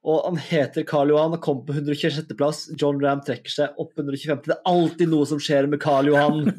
Og 0.03 0.25
han 0.25 0.39
heter 0.49 0.83
Karl 0.87 1.13
Johan 1.13 1.37
og 1.37 1.43
kom 1.43 1.61
på 1.63 1.75
126.-plass. 1.77 2.65
John 2.79 2.99
Ram 2.99 3.21
trekker 3.23 3.51
seg 3.51 3.79
opp 3.79 3.95
125. 3.95 4.41
Det 4.49 4.57
er 4.57 4.65
alltid 4.67 5.11
noe 5.13 5.27
som 5.29 5.39
skjer 5.39 5.69
med 5.71 5.79
Karl 5.83 6.11
Johan. 6.11 6.49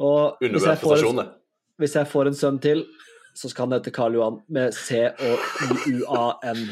Og 0.00 0.38
hvis 0.40 0.64
jeg, 0.64 0.78
får, 0.80 1.02
en, 1.10 1.26
hvis 1.82 1.94
jeg 1.98 2.08
får 2.08 2.30
en 2.30 2.36
sønn 2.38 2.58
til, 2.62 2.86
så 3.36 3.50
skal 3.50 3.66
han 3.66 3.76
hete 3.76 3.92
Karl 3.92 4.14
Johan 4.16 4.38
med 4.48 4.72
C 4.72 5.02
og 5.10 5.42
IUAN. 5.90 6.62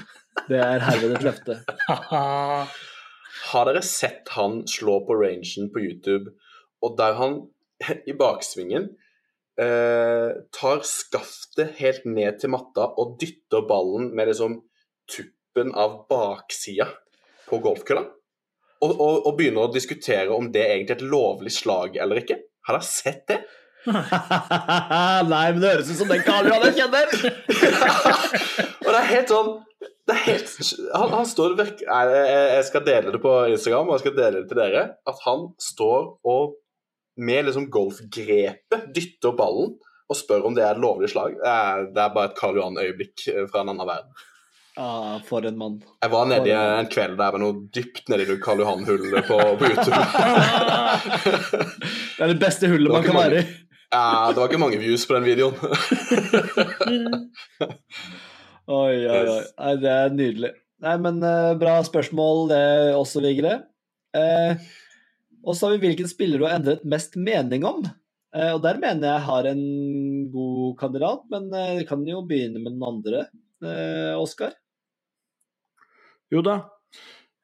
Det 0.49 0.61
er 0.63 0.85
herved 0.85 1.17
et 1.17 1.27
løfte. 1.27 1.59
Har 3.49 3.69
dere 3.69 3.83
sett 3.87 4.29
han 4.35 4.63
slå 4.69 4.99
på 5.07 5.17
rangen 5.19 5.71
på 5.73 5.83
YouTube, 5.83 6.35
og 6.85 6.97
der 6.99 7.17
han 7.19 7.41
i 8.11 8.15
baksvingen 8.19 8.91
eh, 9.61 10.31
tar 10.55 10.85
skaftet 10.87 11.79
helt 11.81 12.07
ned 12.09 12.41
til 12.43 12.53
matta 12.55 12.91
og 13.01 13.17
dytter 13.21 13.67
ballen 13.69 14.11
med 14.17 14.33
liksom 14.33 14.61
tuppen 15.09 15.75
av 15.75 16.03
baksida 16.11 16.91
på 17.49 17.61
golfkølla? 17.65 18.05
Og, 18.79 18.93
og, 18.93 19.25
og 19.27 19.33
begynner 19.39 19.67
å 19.67 19.75
diskutere 19.75 20.31
om 20.31 20.53
det 20.55 20.63
er 20.63 20.77
egentlig 20.77 20.95
er 20.95 21.01
et 21.01 21.09
lovlig 21.11 21.55
slag 21.55 21.97
eller 21.99 22.21
ikke? 22.23 22.39
Har 22.69 22.79
dere 22.79 22.87
sett 22.87 23.25
det? 23.31 23.41
Nei, 25.33 25.47
men 25.55 25.61
det 25.63 25.71
høres 25.73 25.91
ut 25.91 25.99
som 26.03 26.11
den 26.13 26.23
Karl 26.27 26.51
Johan 26.51 26.67
jeg 26.69 26.77
kjenner! 26.83 27.07
Og 28.85 28.91
det 28.91 28.99
er 28.99 29.11
helt 29.15 29.33
sånn 29.33 29.51
det 30.09 30.15
er 30.15 30.23
helt, 30.25 30.49
han, 30.95 31.11
han 31.13 31.27
står 31.29 31.53
virk, 31.59 31.83
nei, 31.85 32.05
jeg, 32.15 32.45
jeg 32.57 32.65
skal 32.71 32.85
dele 32.87 33.11
det 33.13 33.19
på 33.21 33.33
Instagram, 33.53 33.91
og 33.91 33.95
jeg 33.99 34.05
skal 34.07 34.15
dele 34.17 34.41
det 34.41 34.49
til 34.49 34.61
dere. 34.63 34.83
At 35.11 35.19
han 35.27 35.41
står 35.61 36.03
og 36.33 36.55
med 37.19 37.45
liksom 37.45 37.67
golfgrepet 37.75 38.87
dytter 38.95 39.33
ballen 39.37 39.75
og 40.09 40.17
spør 40.17 40.47
om 40.49 40.55
det 40.57 40.65
er 40.65 40.73
et 40.73 40.81
lovlig 40.81 41.11
slag. 41.13 41.37
Det 41.43 41.53
er, 41.53 41.93
det 41.93 42.01
er 42.01 42.15
bare 42.15 42.29
et 42.31 42.39
Karl 42.39 42.57
Johan-øyeblikk 42.57 43.27
eh, 43.35 43.45
fra 43.51 43.61
en 43.61 43.69
annen 43.75 43.89
verden. 43.91 44.13
Ah, 44.79 45.19
for 45.27 45.43
en 45.45 45.59
mann. 45.59 45.83
Jeg 46.01 46.11
var 46.13 46.25
nedi 46.31 46.51
en 46.55 46.87
kveld 46.89 47.17
der 47.19 47.33
med 47.35 47.41
noe 47.43 47.55
dypt 47.75 48.09
nedi 48.09 48.27
noe 48.31 48.41
Karl 48.41 48.61
Johan-hull 48.63 49.23
på, 49.27 49.39
på 49.61 49.65
YouTube. 49.75 49.99
Det 52.19 52.25
er 52.25 52.31
det 52.33 52.41
beste 52.41 52.69
hullet 52.71 52.89
Det 52.89 52.97
man 52.97 53.05
kan 53.05 53.15
mange, 53.19 53.35
være 53.35 53.43
i. 53.43 53.45
Ja, 53.93 54.33
det 54.33 54.39
var 54.41 54.49
ikke 54.49 54.63
mange 54.63 54.81
views 54.81 55.07
på 55.07 55.15
den 55.19 55.29
videoen. 55.29 55.57
Oi, 58.69 58.97
oi, 59.09 59.23
oi. 59.33 59.45
Nei, 59.57 59.75
det 59.81 59.93
er 59.95 60.13
nydelig. 60.13 60.53
Nei, 60.85 60.97
men 61.01 61.23
uh, 61.25 61.55
bra 61.59 61.79
spørsmål 61.87 62.51
det 62.51 62.65
også, 62.99 63.23
Vigre. 63.25 63.55
Uh, 64.13 64.61
og 65.41 65.57
så 65.57 65.67
har 65.67 65.77
vi 65.77 65.89
hvilken 65.89 66.11
spiller 66.11 66.41
du 66.41 66.45
har 66.45 66.59
endret 66.59 66.85
mest 66.85 67.17
mening 67.17 67.65
om. 67.65 67.87
Uh, 68.37 68.53
og 68.59 68.61
der 68.67 68.81
mener 68.83 69.09
jeg 69.09 69.27
har 69.31 69.49
en 69.49 69.63
god 70.35 70.77
kandidat, 70.81 71.25
men 71.33 71.49
eh, 71.57 71.79
vi 71.81 71.87
kan 71.89 72.05
jo 72.07 72.21
begynne 72.29 72.61
med 72.61 72.77
den 72.77 72.85
andre. 72.85 73.25
Eh, 73.65 74.15
Oskar? 74.21 74.53
Jo 76.31 76.43
da. 76.45 76.59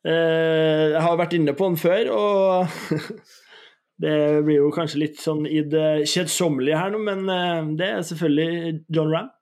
Eh, 0.04 0.92
jeg 0.92 1.02
har 1.06 1.16
vært 1.18 1.34
inne 1.38 1.54
på 1.56 1.70
den 1.70 1.78
før, 1.80 2.10
og 2.12 3.00
det 4.04 4.18
blir 4.44 4.60
jo 4.60 4.74
kanskje 4.74 5.00
litt 5.06 5.22
sånn 5.22 5.46
i 5.48 5.62
det 5.64 6.04
kjedsommelige 6.10 6.78
her 6.78 6.92
nå, 6.92 7.00
men 7.08 7.24
eh, 7.32 7.72
det 7.80 7.90
er 7.96 8.04
selvfølgelig 8.10 8.84
John 8.92 9.14
Ram. 9.14 9.32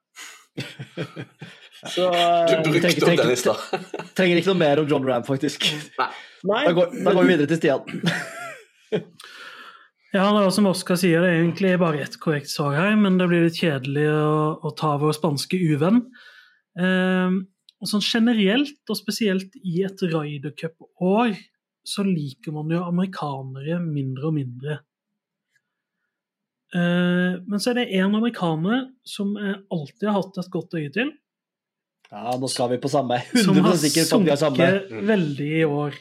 Så 1.91 2.07
Du 2.11 2.55
brukte 2.63 2.69
brukte 2.69 3.05
trenger, 3.05 3.11
opp 3.11 3.25
den 3.25 3.33
i 3.33 3.39
stad. 3.39 3.85
Trenger 4.17 4.39
ikke 4.39 4.51
noe 4.53 4.61
mer 4.61 4.81
om 4.83 4.89
John 4.89 5.07
Ram, 5.07 5.25
faktisk. 5.27 5.67
Nei, 5.99 6.63
Da 6.67 6.73
går, 6.75 6.95
da 7.03 7.13
går 7.15 7.23
vi 7.23 7.35
videre 7.35 7.51
til 7.51 7.61
Stian. 7.61 9.03
Ja, 10.13 10.27
det 10.29 10.43
er 10.43 10.51
som 10.53 10.67
Oskar 10.69 10.97
sier, 11.01 11.23
det 11.23 11.29
er 11.31 11.39
egentlig 11.39 11.71
bare 11.81 12.03
ett 12.03 12.19
korrekt 12.21 12.51
svar 12.51 12.75
her, 12.77 12.91
men 13.01 13.15
det 13.17 13.25
blir 13.31 13.47
litt 13.47 13.57
kjedelig 13.57 14.03
å, 14.13 14.35
å 14.61 14.71
ta 14.77 14.91
vår 15.01 15.15
spanske 15.17 15.57
uvenn. 15.57 16.03
Eh, 16.77 17.39
og 17.81 17.89
sånn 17.89 18.03
generelt, 18.05 18.77
og 18.93 18.99
spesielt 18.99 19.57
i 19.65 19.81
et 19.87 20.03
Ryder 20.05 20.53
Cup-år, 20.59 21.33
så 21.81 22.05
liker 22.05 22.53
man 22.53 22.69
jo 22.69 22.83
amerikanere 22.85 23.79
mindre 23.81 24.29
og 24.29 24.37
mindre. 24.37 24.77
Eh, 26.77 27.41
men 27.41 27.57
så 27.57 27.73
er 27.73 27.81
det 27.81 27.89
én 27.97 28.13
amerikaner 28.13 28.87
som 29.05 29.33
jeg 29.37 29.59
alltid 29.73 30.07
har 30.11 30.19
hatt 30.19 30.39
et 30.41 30.53
godt 30.53 30.77
øye 30.77 30.93
til, 30.93 31.09
Ja, 32.13 32.35
nå 32.37 32.47
skal 32.51 32.69
vi 32.75 32.77
på 32.83 32.91
samme. 32.93 33.17
som 33.33 33.55
100 33.57 33.63
har 33.65 33.73
på 33.73 33.77
at 33.77 33.83
vi 33.83 34.29
har 34.29 34.37
samme. 34.37 34.67
sunket 34.67 35.07
veldig 35.09 35.47
i 35.59 35.63
år. 35.65 35.95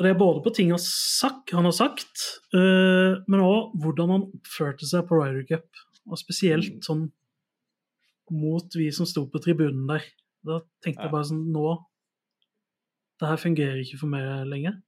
Og 0.00 0.04
det 0.06 0.10
er 0.14 0.18
både 0.18 0.40
på 0.42 0.50
ting 0.56 0.70
han, 0.72 0.80
sagt, 0.80 1.52
han 1.52 1.66
har 1.68 1.74
sagt, 1.76 2.22
eh, 2.56 3.18
men 3.28 3.42
òg 3.44 3.74
hvordan 3.82 4.10
han 4.14 4.22
oppførte 4.32 4.88
seg 4.88 5.04
på 5.06 5.18
Ryder 5.20 5.44
Cup. 5.50 5.68
Og 6.10 6.18
spesielt 6.18 6.72
Mm. 6.72 6.80
sånn 6.82 7.02
mot 8.30 8.74
vi 8.74 8.90
som 8.90 9.06
sto 9.06 9.26
på 9.28 9.38
tribunen 9.42 9.86
der. 9.86 10.02
Da 10.46 10.60
tenkte 10.82 11.02
jeg 11.04 11.12
bare 11.12 11.28
sånn 11.28 11.52
Nå 11.52 11.78
Det 13.20 13.28
her 13.28 13.36
fungerer 13.36 13.76
ikke 13.84 13.98
for 14.00 14.06
meg 14.08 14.46
lenger. 14.48 14.78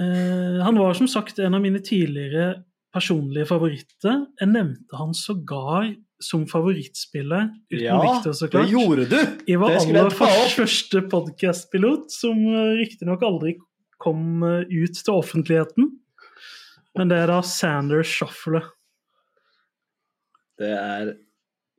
Uh, 0.00 0.58
han 0.64 0.74
var 0.80 0.94
som 0.98 1.06
sagt 1.06 1.38
en 1.38 1.54
av 1.54 1.60
mine 1.62 1.78
tidligere 1.84 2.64
personlige 2.92 3.46
favoritter. 3.46 4.26
Jeg 4.40 4.48
nevnte 4.50 4.98
han 4.98 5.12
sågar 5.14 5.92
som 6.22 6.44
favorittspillet, 6.48 7.56
uten 7.72 7.82
Ja, 7.84 7.98
Victor, 8.02 8.36
så 8.36 8.48
det 8.52 8.64
gjorde 8.70 9.06
du! 9.10 9.18
Jeg 9.48 9.60
var 9.60 9.74
Det 9.74 9.82
skulle 9.84 10.04
jeg 10.04 10.14
aller 10.28 10.54
første 10.54 11.02
podkastpilot, 11.12 12.12
som 12.14 12.44
eh, 12.46 12.76
riktignok 12.82 13.24
aldri 13.26 13.56
kom 14.02 14.44
eh, 14.46 14.70
ut 14.70 14.98
til 14.98 15.18
offentligheten. 15.18 15.90
Men 16.98 17.10
det 17.10 17.18
er 17.22 17.32
da 17.32 17.40
Sander 17.46 18.04
Shuffle. 18.06 18.62
Det 20.60 20.70
er 20.76 21.14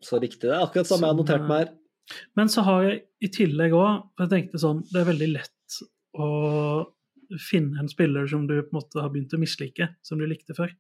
så 0.04 0.20
riktig. 0.20 0.48
Det 0.48 0.56
er 0.56 0.66
akkurat 0.66 0.90
samme 0.90 1.08
jeg 1.08 1.14
har 1.14 1.20
notert 1.22 1.48
meg 1.48 1.66
her. 1.66 1.74
Men 2.36 2.52
så 2.52 2.66
har 2.68 2.84
jeg 2.84 2.98
i 3.24 3.30
tillegg 3.32 3.72
òg 3.80 4.20
Jeg 4.20 4.28
tenkte 4.34 4.60
sånn 4.60 4.82
Det 4.90 4.98
er 5.00 5.06
veldig 5.08 5.30
lett 5.38 5.78
å 6.20 6.26
finne 7.40 7.80
en 7.80 7.88
spiller 7.88 8.28
som 8.28 8.44
du 8.50 8.58
på 8.60 8.74
en 8.74 8.78
måte 8.82 9.00
har 9.00 9.14
begynt 9.14 9.34
å 9.34 9.40
mislike, 9.42 9.88
som 10.06 10.20
du 10.20 10.28
likte 10.30 10.54
før. 10.58 10.74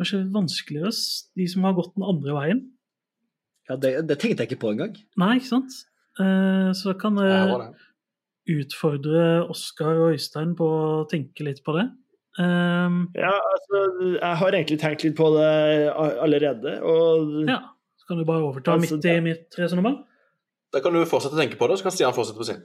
Kanskje 0.00 0.22
vanskeligere 0.34 0.92
de 1.38 1.46
som 1.52 1.64
har 1.68 1.74
gått 1.76 1.94
den 1.96 2.06
andre 2.08 2.36
veien. 2.36 2.60
Ja, 3.70 3.76
det, 3.78 3.94
det 4.08 4.18
tenkte 4.18 4.42
jeg 4.44 4.52
ikke 4.52 4.62
på 4.64 4.72
engang. 4.74 4.96
Nei, 5.20 5.36
ikke 5.38 5.50
sant? 5.52 5.76
Eh, 6.20 6.70
Så 6.76 6.94
kan 7.00 7.16
Jeg 7.20 7.48
jeg 8.46 8.64
utfordre 8.64 9.44
Oskar 9.52 10.00
og 10.02 10.16
Øystein 10.16 10.56
på 10.58 10.66
å 10.66 11.04
tenke 11.10 11.44
litt 11.46 11.62
på 11.64 11.76
det. 11.76 11.86
Um, 12.40 13.04
Ja, 13.14 13.30
altså, 13.36 13.82
jeg 14.16 14.36
har 14.40 14.56
egentlig 14.56 14.80
tenkt 14.80 15.04
litt 15.04 15.16
på 15.18 15.28
det 15.36 15.92
allerede, 15.92 16.78
og 16.80 17.44
ja, 17.46 17.58
så 18.00 18.08
kan 18.08 18.18
du 18.18 18.24
bare 18.24 18.42
overta 18.46 18.72
Altså, 18.74 18.96
midt 18.96 19.08
i 19.10 19.20
mitt 19.20 19.58
resonnement. 19.60 20.00
Da 20.72 20.80
kan 20.80 20.96
du 20.96 21.04
fortsette 21.04 21.36
å 21.36 21.42
tenke 21.42 21.58
på 21.60 21.68
det, 21.68 21.76
så 21.78 21.86
kan 21.86 21.94
Stian 21.94 22.16
fortsette 22.16 22.40
på 22.40 22.48
sin. 22.48 22.62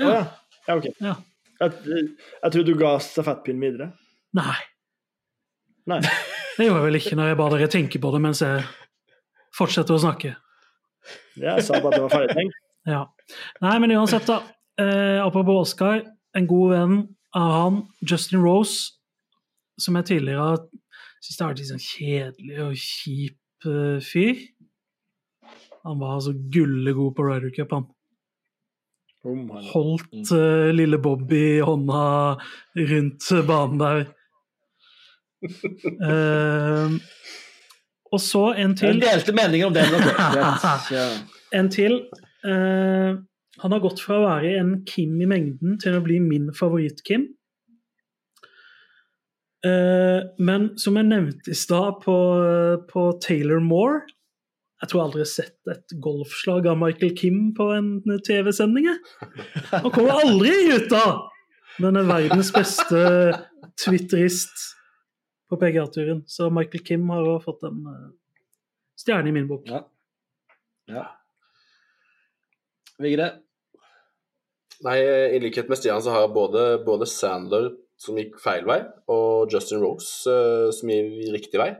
Å 0.00 0.08
ja. 0.08 0.22
ja, 0.66 0.76
ok. 0.80 0.88
Ja. 1.04 1.14
Jeg, 1.60 2.08
jeg 2.42 2.52
tror 2.52 2.64
du 2.66 2.72
ga 2.80 2.94
stafettpinnen 3.04 3.62
videre. 3.62 3.90
Nei, 4.36 4.56
Nei. 5.90 6.00
det 6.56 6.66
gjorde 6.66 6.80
jeg 6.80 6.86
vel 6.88 7.00
ikke 7.00 7.18
når 7.18 7.30
jeg 7.30 7.38
ba 7.40 7.48
dere 7.54 7.70
tenke 7.72 8.02
på 8.02 8.12
det 8.14 8.22
mens 8.24 8.42
jeg 8.44 8.66
fortsetter 9.56 9.96
å 9.96 10.02
snakke. 10.02 10.34
Jeg 11.38 11.64
sa 11.64 11.78
bare 11.80 11.94
at 11.94 11.98
det 11.98 12.06
var 12.08 12.16
ferdig 12.18 12.38
tenkt. 12.38 12.62
Ja. 12.86 13.00
Nei, 13.58 13.72
men 13.82 13.90
uansett, 13.96 14.28
da. 14.28 14.36
Eh, 14.78 15.16
apropos 15.18 15.64
Oscar, 15.64 16.04
en 16.38 16.44
god 16.46 16.68
venn 16.70 16.92
av 17.34 17.48
han, 17.50 17.80
Justin 17.98 18.44
Rose, 18.44 18.92
som 19.82 19.98
jeg 19.98 20.06
tidligere 20.12 20.44
har 20.44 20.60
syntes 21.26 21.40
har 21.40 21.50
vært 21.50 21.62
litt 21.62 21.70
sånn 21.72 21.82
kjedelig 21.82 22.60
og 22.62 22.78
kjip 22.78 23.66
eh, 23.66 23.98
fyr. 24.06 24.44
Han 25.86 26.00
var 26.02 26.16
altså 26.16 26.34
gullegod 26.54 27.14
på 27.16 27.26
Ryder 27.26 27.52
Cup, 27.56 27.74
han. 27.74 27.88
Om 29.26 29.50
Holdt 29.72 30.30
eh, 30.34 30.70
lille 30.74 31.00
Bobby 31.02 31.42
i 31.56 31.64
hånda 31.66 32.04
rundt 32.92 33.30
banen 33.48 33.82
der. 33.82 34.04
Eh, 35.42 36.96
og 38.12 38.22
så 38.22 38.42
en 38.56 38.74
til. 38.78 39.00
delte 39.02 39.34
meninger 39.34 39.66
om 39.68 39.74
det. 39.74 39.86
Okay. 39.92 41.16
En 41.56 41.68
til. 41.70 42.00
Uh, 42.46 43.22
han 43.62 43.72
har 43.72 43.80
gått 43.80 44.02
fra 44.02 44.18
å 44.18 44.24
være 44.26 44.56
en 44.60 44.72
Kim 44.86 45.14
i 45.22 45.28
mengden 45.30 45.78
til 45.82 45.96
å 45.96 46.02
bli 46.04 46.18
min 46.20 46.50
favoritt-Kim. 46.54 47.28
Uh, 49.66 50.26
men 50.42 50.72
som 50.78 50.98
jeg 50.98 51.08
nevnte 51.08 51.54
i 51.54 51.58
stad 51.58 52.02
på, 52.02 52.16
på 52.90 53.04
Taylor 53.24 53.62
Moore 53.64 54.02
Jeg 54.82 54.90
tror 54.90 55.00
jeg 55.00 55.06
aldri 55.06 55.22
har 55.22 55.30
sett 55.30 55.70
et 55.72 55.94
golfslag 56.04 56.68
av 56.70 56.76
Michael 56.78 57.14
Kim 57.18 57.54
på 57.56 57.70
en 57.74 57.88
TV-sending. 58.26 58.90
Han 59.72 59.90
kommer 59.90 60.20
aldri 60.20 60.52
ut 60.76 60.92
av! 60.94 61.24
Men 61.82 61.98
er 62.00 62.08
verdens 62.08 62.52
beste 62.54 63.00
twitterist 63.80 64.75
på 65.48 65.58
PGA-turen. 65.60 66.22
Så 66.26 66.50
Michael 66.50 66.84
Kim 66.84 67.08
har 67.12 67.24
jo 67.26 67.36
fått 67.44 67.64
en 67.68 67.82
eh, 67.90 68.06
stjerne 68.98 69.30
i 69.30 69.34
min 69.36 69.48
bok. 69.50 69.66
Ja. 69.70 69.82
ja. 70.90 71.06
Vigre? 73.02 73.30
Nei, 74.84 74.98
I 75.36 75.40
likhet 75.40 75.70
med 75.72 75.78
Stian 75.80 76.02
så 76.04 76.12
har 76.12 76.26
jeg 76.26 76.34
både, 76.36 76.64
både 76.84 77.08
Sandler, 77.08 77.70
som 78.00 78.18
gikk 78.18 78.36
feil 78.42 78.66
vei, 78.68 78.82
og 79.12 79.52
Justin 79.52 79.80
Rose, 79.80 80.28
uh, 80.28 80.68
som 80.74 80.92
gikk 80.92 81.32
riktig 81.32 81.60
vei. 81.60 81.70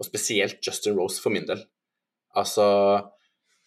Og 0.00 0.08
spesielt 0.08 0.58
Justin 0.64 0.96
Rose 0.98 1.20
for 1.22 1.34
min 1.34 1.46
del. 1.46 1.60
Altså 2.34 2.64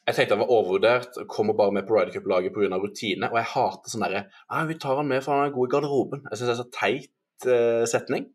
Jeg 0.03 0.15
tenkte 0.17 0.35
han 0.35 0.41
var 0.41 0.51
overvurdert, 0.51 1.19
kommer 1.31 1.55
bare 1.55 1.71
med 1.77 1.85
på 1.87 1.95
Ryder 1.95 2.11
Cup-laget 2.11 2.51
pga. 2.55 2.79
rutine. 2.81 3.29
Og 3.29 3.37
jeg 3.37 3.51
hater 3.53 3.91
sånn 3.91 4.03
derre 4.03 4.23
Vi 4.67 4.75
tar 4.81 4.97
han 4.97 5.07
med 5.07 5.23
for 5.23 5.31
han 5.35 5.47
er 5.47 5.53
god 5.55 5.69
i 5.69 5.71
garderoben. 5.71 6.23
Jeg 6.31 6.39
syns 6.39 6.49
det 6.49 6.55
er 6.55 6.59
så 6.59 6.73
teit 6.75 7.47
uh, 7.47 7.85
setning. 7.87 8.25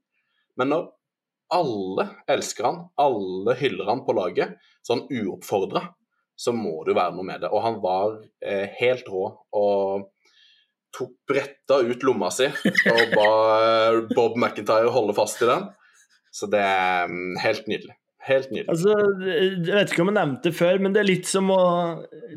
Men 0.56 0.72
når 0.72 0.86
alle 1.54 2.08
elsker 2.28 2.68
han, 2.68 2.82
alle 3.00 3.54
hyller 3.58 3.88
han 3.88 4.04
på 4.06 4.14
laget, 4.16 4.58
sånn 4.86 5.06
uoppfordra, 5.08 5.84
så 6.38 6.52
må 6.54 6.84
det 6.84 6.92
jo 6.92 6.98
være 7.00 7.16
noe 7.16 7.26
med 7.26 7.42
det. 7.42 7.50
Og 7.50 7.64
han 7.64 7.78
var 7.82 8.18
eh, 8.44 8.68
helt 8.78 9.08
rå 9.10 9.24
og 9.58 10.08
tok 10.94 11.14
bretta 11.28 11.80
ut 11.84 12.04
lomma 12.06 12.30
si 12.32 12.46
og 12.48 13.14
ba 13.14 13.30
eh, 13.58 13.98
Bob 14.14 14.38
McIntyre 14.38 14.92
holde 14.94 15.16
fast 15.16 15.42
i 15.42 15.50
den. 15.50 15.66
Så 16.30 16.46
det 16.52 16.60
er 16.62 17.08
mm, 17.10 17.40
helt 17.42 17.66
nydelig. 17.70 17.96
Helt 18.28 18.50
nydelig. 18.52 18.68
Altså, 18.74 18.94
jeg 19.24 19.74
vet 19.74 19.92
ikke 19.92 20.04
om 20.04 20.10
jeg 20.10 20.18
nevnte 20.18 20.50
det 20.50 20.58
før, 20.58 20.80
men 20.84 20.94
det 20.94 21.00
er 21.00 21.08
litt 21.08 21.28
som 21.28 21.52
å 21.54 21.62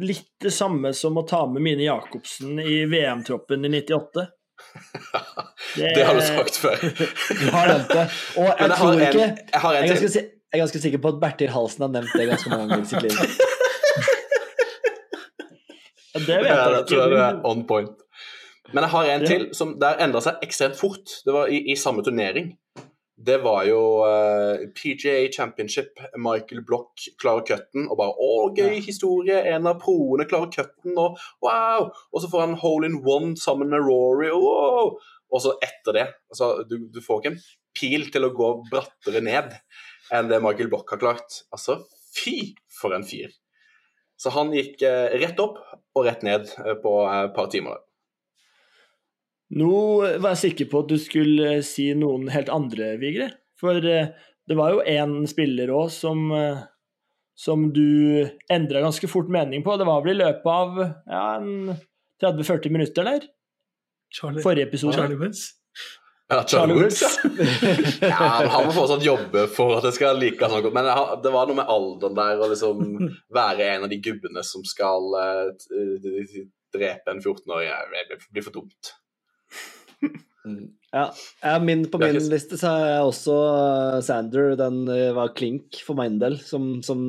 Litt 0.02 0.30
det 0.42 0.54
samme 0.56 0.94
som 0.98 1.18
å 1.20 1.26
ta 1.28 1.44
med 1.52 1.62
Mine 1.62 1.84
Jacobsen 1.84 2.62
i 2.64 2.86
VM-troppen 2.90 3.68
i 3.68 3.72
98. 3.76 4.24
Det 5.96 6.04
har 6.04 6.14
du 6.18 6.22
sagt 6.26 6.58
før. 6.60 6.76
Du 6.82 7.48
har 7.54 7.68
nevnt 7.70 7.92
det. 7.94 8.06
Og 8.36 8.44
jeg 8.44 8.56
jeg 8.60 8.78
tror 8.78 8.92
en, 8.92 9.02
ikke 9.02 9.22
jeg 9.22 9.62
har 9.64 9.74
jeg 9.74 9.84
er, 9.84 9.88
ganske, 9.94 10.20
jeg 10.20 10.58
er 10.58 10.62
ganske 10.66 10.82
sikker 10.84 11.00
på 11.04 11.14
at 11.14 11.20
Bertil 11.22 11.54
Halsen 11.54 11.86
har 11.86 11.92
nevnt 11.94 12.14
det 12.18 12.28
ganske 12.28 12.50
mange 12.52 12.68
ganger 12.70 12.86
i 12.86 12.92
sitt 12.92 13.02
liv. 13.08 13.12
Det 16.12 16.28
vet 16.28 16.50
Ja, 16.50 16.56
jeg 16.68 16.74
det 16.76 16.88
tror 16.90 17.02
jeg 17.02 17.12
du 17.14 17.18
er 17.24 17.38
on 17.48 17.62
point. 17.68 17.92
Men 18.74 18.84
jeg 18.84 18.92
har 18.92 19.06
en 19.14 19.24
til 19.28 19.46
som 19.56 19.78
der 19.80 20.00
endra 20.04 20.20
seg 20.24 20.44
ekstremt 20.44 20.76
fort. 20.80 21.14
Det 21.26 21.34
var 21.36 21.48
i, 21.52 21.62
i 21.72 21.76
samme 21.80 22.04
turnering. 22.04 22.52
Det 23.22 23.38
var 23.44 23.66
jo 23.68 23.80
uh, 24.02 24.64
PGA 24.78 25.28
Championship. 25.34 26.00
Michael 26.18 26.64
Block 26.66 27.04
klarer 27.22 27.46
cutten 27.46 27.88
og 27.88 28.00
bare 28.00 28.16
'Å, 28.18 28.50
gøy 28.58 28.80
historie. 28.82 29.38
En 29.54 29.70
av 29.70 29.80
proene 29.84 30.26
klarer 30.30 30.50
cutten, 30.56 30.98
og 30.98 31.20
wow!' 31.46 31.92
Og 32.12 32.24
så 32.24 32.32
får 32.32 32.46
han 32.48 32.60
hole 32.64 32.90
in 32.90 33.02
one 33.06 33.36
sammen 33.38 33.70
med 33.70 33.86
Rory. 33.86 34.32
Wow! 34.34 34.98
Og 35.32 35.44
så 35.44 35.56
etter 35.64 35.96
det 35.96 36.08
altså, 36.32 36.64
du, 36.68 36.78
du 36.92 37.00
får 37.04 37.22
ikke 37.22 37.34
en 37.36 37.44
pil 37.78 38.10
til 38.12 38.28
å 38.28 38.34
gå 38.36 38.50
brattere 38.72 39.22
ned 39.24 39.54
enn 40.12 40.28
det 40.32 40.42
Michael 40.44 40.72
Block 40.72 40.90
har 40.92 41.00
klart. 41.00 41.44
Altså, 41.56 41.80
fy 42.16 42.54
for 42.82 42.96
en 42.96 43.06
fyr. 43.08 43.32
Så 44.20 44.34
han 44.36 44.52
gikk 44.54 44.84
uh, 44.86 45.14
rett 45.22 45.40
opp 45.42 45.62
og 45.96 46.06
rett 46.06 46.26
ned 46.26 46.50
uh, 46.62 46.76
på 46.82 46.98
eh, 47.08 47.24
et 47.26 47.34
par 47.36 47.48
timer. 47.54 47.80
Nå 49.52 49.72
var 50.24 50.32
jeg 50.32 50.42
sikker 50.46 50.70
på 50.72 50.84
at 50.86 50.92
du 50.92 50.98
skulle 51.02 51.56
eh, 51.58 51.64
si 51.66 51.90
noen 51.98 52.30
helt 52.32 52.52
andre, 52.54 52.96
Vigre. 53.02 53.32
For 53.60 53.84
eh, 53.84 54.12
det 54.48 54.58
var 54.58 54.76
jo 54.76 54.84
én 54.88 55.22
spiller 55.30 55.72
òg 55.76 55.90
som, 55.94 56.30
eh, 56.36 56.62
som 57.38 57.68
du 57.76 58.28
endra 58.52 58.84
ganske 58.86 59.10
fort 59.12 59.32
mening 59.32 59.66
på. 59.66 59.76
Det 59.78 59.88
var 59.90 60.06
vel 60.06 60.16
i 60.16 60.22
løpet 60.24 60.52
av 60.52 60.80
ja, 60.82 61.26
30-40 62.24 62.78
minutter 62.78 63.08
der. 63.08 63.26
Charlie, 64.12 64.44
Forrige 64.44 64.70
episode. 64.70 64.96
Charlie 64.96 65.20
Woods. 65.20 65.50
Ja, 66.32 66.46
Charlie 66.48 66.78
Woods. 66.80 67.04
ja, 68.00 68.24
han 68.54 68.70
må 68.70 68.72
fortsatt 68.76 69.04
jobbe 69.04 69.50
for 69.52 69.76
at 69.76 69.84
det 69.84 69.92
skal 69.98 70.20
like 70.20 70.48
han 70.48 70.64
godt. 70.64 70.76
Men 70.76 70.88
det 71.24 71.34
var 71.34 71.50
noe 71.50 71.60
med 71.60 71.72
alderen 71.72 72.16
der 72.16 72.40
å 72.40 72.48
liksom 72.54 72.86
være 73.36 73.68
en 73.74 73.88
av 73.88 73.92
de 73.92 74.00
gubbene 74.04 74.44
som 74.48 74.64
skal 74.68 75.12
drepe 76.72 77.12
en 77.12 77.20
14-åring. 77.20 77.72
Det 78.08 78.22
blir 78.32 78.48
for 78.48 78.56
dumt. 78.62 78.96
Ja, 80.92 81.04
ja 81.44 81.60
min, 81.62 81.86
på 81.88 82.00
er 82.02 82.10
min 82.10 82.18
ikke- 82.20 82.34
liste 82.34 82.58
så 82.60 82.72
jeg 82.82 83.04
også 83.06 83.36
uh, 83.38 84.00
Sander. 84.04 84.56
Den 84.60 84.82
uh, 84.90 85.12
var 85.16 85.36
klink 85.38 85.78
for 85.86 85.96
min 86.00 86.18
del, 86.20 86.40
som, 86.44 86.82
som 86.84 87.04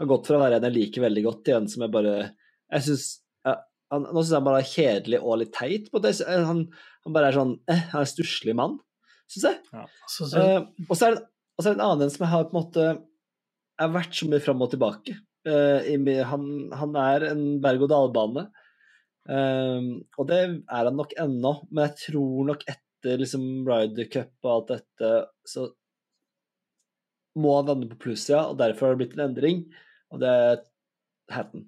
har 0.00 0.10
gått 0.10 0.26
fra 0.28 0.36
å 0.36 0.42
være 0.42 0.58
en 0.58 0.66
jeg 0.68 0.74
liker 0.74 1.06
veldig 1.06 1.22
godt, 1.28 1.44
til 1.46 1.60
en 1.60 1.68
som 1.70 1.86
jeg 1.86 1.94
bare 1.94 2.16
Jeg 2.26 2.84
syns 2.88 3.06
ja, 3.46 3.54
han, 3.94 4.08
Nå 4.10 4.18
syns 4.18 4.34
jeg 4.34 4.40
han 4.40 4.48
bare 4.50 4.64
er 4.64 4.72
kjedelig 4.72 5.22
og 5.22 5.38
litt 5.44 5.54
teit. 5.56 5.86
På 5.94 6.02
det. 6.02 6.12
Han, 6.26 6.66
han 7.06 7.14
bare 7.16 7.30
er 7.30 7.38
sånn 7.38 7.54
eh, 7.70 7.86
Han 7.92 8.02
er 8.02 8.08
en 8.08 8.12
stusslig 8.12 8.56
mann, 8.58 8.76
syns 9.30 9.48
jeg. 9.52 9.86
Så, 10.10 10.28
så, 10.32 10.42
Eh, 10.42 10.60
og 10.90 10.94
så 10.98 11.08
er, 11.08 11.16
det, 11.16 11.24
og 11.56 11.62
så 11.62 11.70
er 11.70 11.72
det 11.72 11.78
en 11.80 11.86
annen 11.86 12.08
en 12.08 12.12
som 12.18 12.26
jeg 12.26 12.34
har 12.34 12.50
på 12.50 12.56
en 12.56 12.60
måte 12.60 12.84
Jeg 12.90 13.84
har 13.86 13.96
vært 13.96 14.18
så 14.18 14.28
mye 14.28 14.42
fram 14.44 14.66
og 14.66 14.74
tilbake. 14.74 15.16
Eh, 15.46 15.92
i 15.94 16.20
han, 16.26 16.46
han 16.74 16.96
er 16.98 17.30
en 17.30 17.44
berg-og-dal-bane. 17.62 18.48
Eh, 19.26 19.88
og 20.18 20.28
det 20.30 20.40
er 20.42 20.90
han 20.90 20.98
nok 20.98 21.16
ennå, 21.18 21.54
men 21.70 21.88
jeg 21.88 21.98
tror 22.06 22.52
nok 22.52 22.66
etter 22.70 23.22
liksom 23.22 23.46
Ryder 23.66 24.08
Cup 24.12 24.46
og 24.46 24.52
alt 24.52 24.72
dette, 24.76 25.12
så 25.46 25.68
må 27.36 27.58
han 27.58 27.70
lande 27.70 27.90
på 27.90 28.00
plussida, 28.06 28.46
og 28.50 28.58
derfor 28.60 28.88
har 28.88 28.96
det 28.96 29.04
blitt 29.04 29.16
en 29.18 29.26
endring, 29.28 29.64
og 30.14 30.22
det 30.22 30.30
er 30.32 30.62
Hatton. 31.34 31.66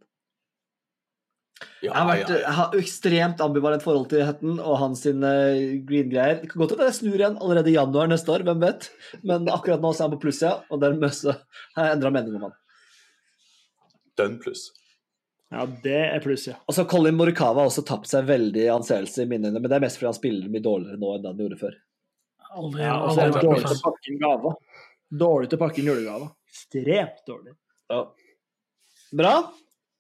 Ja, 1.83 1.91
Jeg 1.91 1.95
har, 1.95 2.07
vært, 2.07 2.31
ja, 2.31 2.39
ja. 2.43 2.53
har 2.55 2.75
ekstremt 2.79 3.41
ambivalent 3.43 3.83
forhold 3.83 4.09
til 4.11 4.23
Hatton 4.27 4.59
og 4.59 4.79
hans 4.79 5.03
sine 5.07 5.31
green-greier. 5.87 6.41
Det 6.41 6.51
kan 6.53 6.63
godt 6.63 6.75
hende 6.75 6.87
jeg 6.89 6.97
snur 7.01 7.19
igjen 7.19 7.39
allerede 7.39 7.71
i 7.71 7.77
januar 7.77 8.11
neste 8.11 8.31
år, 8.35 8.45
hvem 8.47 8.63
vet. 8.63 8.89
Men 9.27 9.51
akkurat 9.51 9.83
nå 9.83 9.91
så 9.93 10.05
er 10.05 10.09
han 10.09 10.15
på 10.15 10.23
plussida, 10.23 10.53
og 10.71 10.83
dermed 10.83 11.15
så 11.15 11.35
har 11.77 11.89
jeg 11.89 11.99
endra 11.99 12.13
mening 12.15 12.39
om 12.39 12.49
han. 12.49 12.57
Dønn 14.19 14.39
pluss. 14.43 14.69
Ja, 15.51 15.64
det 15.82 15.99
er 15.99 16.20
pluss, 16.20 16.44
ja. 16.51 16.59
Og 16.66 16.74
så 16.76 16.82
har 16.82 16.90
Colin 16.90 17.16
Morikawa 17.16 17.62
har 17.62 17.70
også 17.70 17.84
tapt 17.88 18.11
seg 18.11 18.26
veldig 18.28 18.66
i 18.66 18.72
anseelse 18.72 19.24
i 19.24 19.28
mine 19.30 19.49
øyne, 19.49 19.62
men 19.62 19.70
det 19.70 19.78
er 19.78 19.84
mest 19.86 20.01
fordi 20.01 20.11
han 20.11 20.18
spiller 20.18 20.51
mye 20.53 20.64
dårligere 20.64 21.01
nå 21.01 21.12
enn 21.14 21.22
det 21.24 21.30
han 21.32 21.40
gjorde 21.44 21.61
før. 21.62 21.78
aldri, 22.49 22.82
ja 22.84 22.96
altså, 22.96 23.22
aldri 23.24 23.44
dårlig 23.46 23.62
til 23.64 23.78
å 23.78 23.84
pakke 23.86 24.12
inn 24.12 24.20
gaver. 24.24 24.59
Dårlig 25.22 25.49
til 25.49 25.59
å 25.59 25.62
pakke 25.62 25.80
inn 25.80 25.88
julegaver. 25.88 26.34
Ekstremt 26.53 27.22
dårlig. 27.30 27.57
Ja. 27.88 28.03
Bra. 29.22 29.32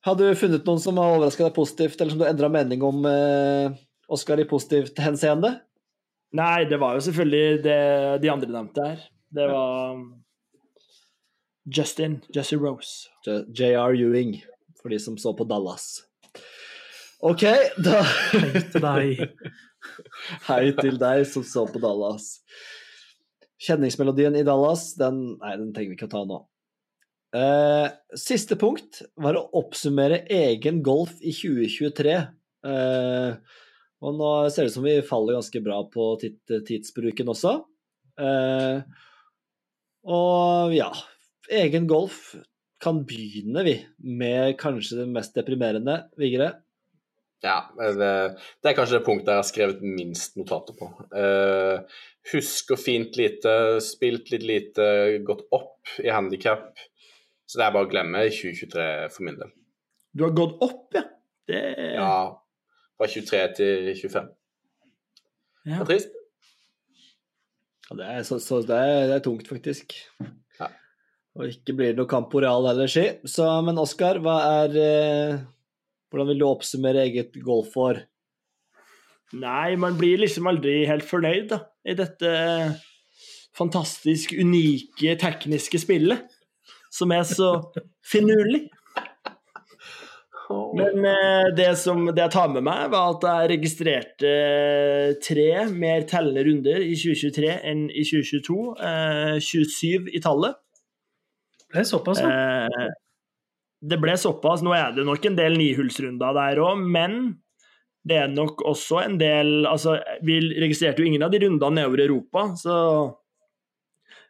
Har 0.04 0.18
du 0.20 0.26
funnet 0.36 0.68
noen 0.68 0.82
som 0.84 1.00
har 1.00 1.16
overraska 1.16 1.46
deg 1.46 1.56
positivt, 1.56 2.00
eller 2.00 2.12
som 2.12 2.20
du 2.20 2.26
har 2.26 2.34
endra 2.34 2.52
mening 2.52 2.84
om 2.84 3.08
eh, 3.08 3.72
Oskar 4.08 4.40
i 4.40 4.46
positivt 4.48 5.00
henseende? 5.04 5.54
Nei, 6.36 6.68
det 6.68 6.76
var 6.80 6.96
jo 6.96 7.02
selvfølgelig 7.08 7.62
det 7.64 7.80
de 8.22 8.30
andre 8.32 8.52
nevnte 8.52 8.84
her. 8.84 9.02
Det 9.32 9.48
var 9.48 9.96
um, 9.96 10.04
Justin. 11.64 12.20
Jesse 12.32 12.56
Rose. 12.56 13.08
JR 13.26 13.96
Ewing, 13.96 14.38
for 14.80 14.92
de 14.92 14.98
som 15.02 15.18
så 15.20 15.34
på 15.36 15.46
Dallas. 15.48 16.04
OK, 17.18 17.42
da 17.82 18.02
Hei 18.30 18.60
til 18.70 18.84
deg. 18.84 19.24
Hei 20.48 20.64
til 20.78 21.00
deg 21.00 21.24
som 21.26 21.46
så 21.46 21.64
på 21.66 21.80
Dallas. 21.82 22.36
Kjenningsmelodien 23.58 24.36
i 24.38 24.44
Dallas, 24.46 24.92
den 24.98 25.34
Nei, 25.40 25.56
den 25.58 25.72
trenger 25.74 25.94
vi 25.94 25.98
ikke 25.98 26.10
å 26.10 26.14
ta 26.14 26.22
nå. 26.28 26.38
Uh, 27.34 27.90
siste 28.16 28.56
punkt 28.56 29.02
var 29.20 29.36
å 29.36 29.48
oppsummere 29.58 30.22
egen 30.32 30.78
golf 30.86 31.18
i 31.20 31.34
2023. 31.34 32.14
Uh, 32.64 33.34
og 33.98 34.14
nå 34.14 34.30
ser 34.48 34.64
det 34.64 34.70
ut 34.70 34.76
som 34.78 34.86
vi 34.86 34.94
faller 35.06 35.36
ganske 35.36 35.62
bra 35.64 35.82
på 35.90 36.06
tidsbruken 36.22 37.34
også. 37.34 37.58
Uh, 38.18 38.86
og 40.08 40.72
ja, 40.76 40.92
egen 41.58 41.90
golf 41.90 42.30
kan 42.82 43.02
begynne, 43.06 43.64
vi, 43.66 43.74
med 43.98 44.56
kanskje 44.60 45.00
det 45.00 45.08
mest 45.10 45.36
deprimerende, 45.36 46.00
Vigre. 46.20 46.52
Ja, 47.44 47.68
det, 47.78 48.10
det 48.62 48.70
er 48.70 48.74
kanskje 48.74 48.98
det 48.98 49.06
punktet 49.06 49.30
jeg 49.30 49.40
har 49.40 49.46
skrevet 49.46 49.82
minst 49.86 50.38
notater 50.38 50.74
på. 50.78 50.88
Uh, 51.14 51.84
husker 52.32 52.80
fint 52.80 53.18
lite, 53.18 53.52
spilt 53.84 54.32
litt 54.34 54.46
lite, 54.46 54.88
gått 55.26 55.44
opp 55.54 55.92
i 56.02 56.10
handikap. 56.10 56.72
Så 57.48 57.60
det 57.60 57.68
er 57.68 57.74
bare 57.76 57.88
å 57.88 57.90
glemme 57.90 58.26
2023 58.28 58.88
for 59.14 59.26
min 59.26 59.38
del. 59.38 59.54
Du 60.12 60.26
har 60.26 60.34
gått 60.36 60.58
opp, 60.64 60.90
ja. 60.98 61.06
Det 61.48 61.62
Ja, 61.94 62.16
fra 62.98 63.06
23 63.08 63.38
til 63.56 63.92
25. 63.96 64.26
Det 65.64 65.72
ja. 65.72 65.78
er 65.80 65.88
trist. 65.88 66.18
Ja, 67.88 67.96
det 67.96 68.10
er, 68.12 68.26
så, 68.28 68.36
så 68.42 68.60
det 68.66 68.76
er, 68.76 69.06
det 69.08 69.16
er 69.16 69.24
tungt, 69.24 69.48
faktisk. 69.48 69.94
Og 71.38 71.52
ikke 71.52 71.74
blir 71.78 71.92
det 71.92 72.00
noe 72.00 72.10
kamp 72.10 72.32
på 72.32 72.42
Real 72.42 72.66
heller, 72.66 72.90
si. 72.90 73.04
Så, 73.30 73.46
men 73.62 73.78
Oskar, 73.78 74.18
hva 74.24 74.38
er 74.64 74.78
eh, 74.82 75.40
Hvordan 76.08 76.30
vil 76.32 76.40
du 76.40 76.46
oppsummere 76.48 77.04
eget 77.04 77.36
golfår? 77.44 78.00
Nei, 79.38 79.76
man 79.76 79.98
blir 80.00 80.22
liksom 80.22 80.48
aldri 80.48 80.80
helt 80.88 81.04
fornøyd 81.04 81.50
da, 81.50 81.58
i 81.84 81.92
dette 81.98 82.30
fantastisk 83.58 84.32
unike 84.38 85.18
tekniske 85.20 85.82
spillet, 85.82 86.24
som 86.94 87.12
er 87.12 87.26
så 87.28 87.50
finurlig. 88.06 88.70
Men 90.48 91.04
eh, 91.04 91.50
det, 91.56 91.74
som, 91.76 92.06
det 92.08 92.22
jeg 92.22 92.32
tar 92.32 92.48
med 92.54 92.64
meg, 92.64 92.86
var 92.94 93.12
at 93.12 93.26
jeg 93.28 93.50
registrerte 93.52 94.30
eh, 94.32 95.10
tre 95.20 95.50
mer 95.68 96.06
tellende 96.08 96.46
runder 96.46 96.80
i 96.80 96.94
2023 96.96 97.52
enn 97.68 97.84
i 97.92 98.06
2022. 98.08 98.56
Eh, 98.88 99.34
27 99.44 100.08
i 100.16 100.22
tallet. 100.24 100.56
Det 101.72 101.82
er 101.82 101.86
såpass, 101.88 102.22
ja. 102.24 102.30
Eh, 102.30 102.88
det 103.88 103.98
ble 104.02 104.14
såpass. 104.18 104.62
Nå 104.64 104.72
er 104.74 104.94
det 104.96 105.04
nok 105.06 105.24
en 105.28 105.36
del 105.38 105.58
nihullsrunder 105.60 106.34
der 106.36 106.60
òg, 106.64 106.80
men 106.82 107.18
det 108.08 108.16
er 108.22 108.30
nok 108.32 108.62
også 108.66 109.02
en 109.04 109.18
del 109.20 109.66
Altså, 109.68 109.98
vi 110.24 110.38
registrerte 110.62 111.02
jo 111.02 111.08
ingen 111.10 111.24
av 111.26 111.32
de 111.34 111.42
rundene 111.44 111.76
nedover 111.82 112.00
i 112.00 112.06
Europa, 112.08 112.46
så 112.58 112.76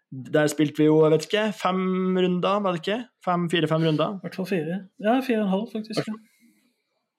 der 0.08 0.48
spilte 0.48 0.80
vi 0.80 0.86
jo, 0.88 1.02
jeg 1.04 1.12
vet 1.12 1.26
ikke, 1.26 1.44
fem 1.52 2.16
runder, 2.16 2.62
var 2.64 2.74
det 2.74 2.80
ikke? 2.80 2.98
Fem, 3.24 3.44
Fire-fem 3.52 3.82
runder? 3.84 4.16
I 4.16 4.24
hvert 4.24 4.38
fall 4.40 4.48
fire. 4.48 4.78
Ja, 5.04 5.18
fire 5.24 5.42
og 5.42 5.44
en 5.44 5.52
halv, 5.52 5.66
faktisk. 5.74 6.08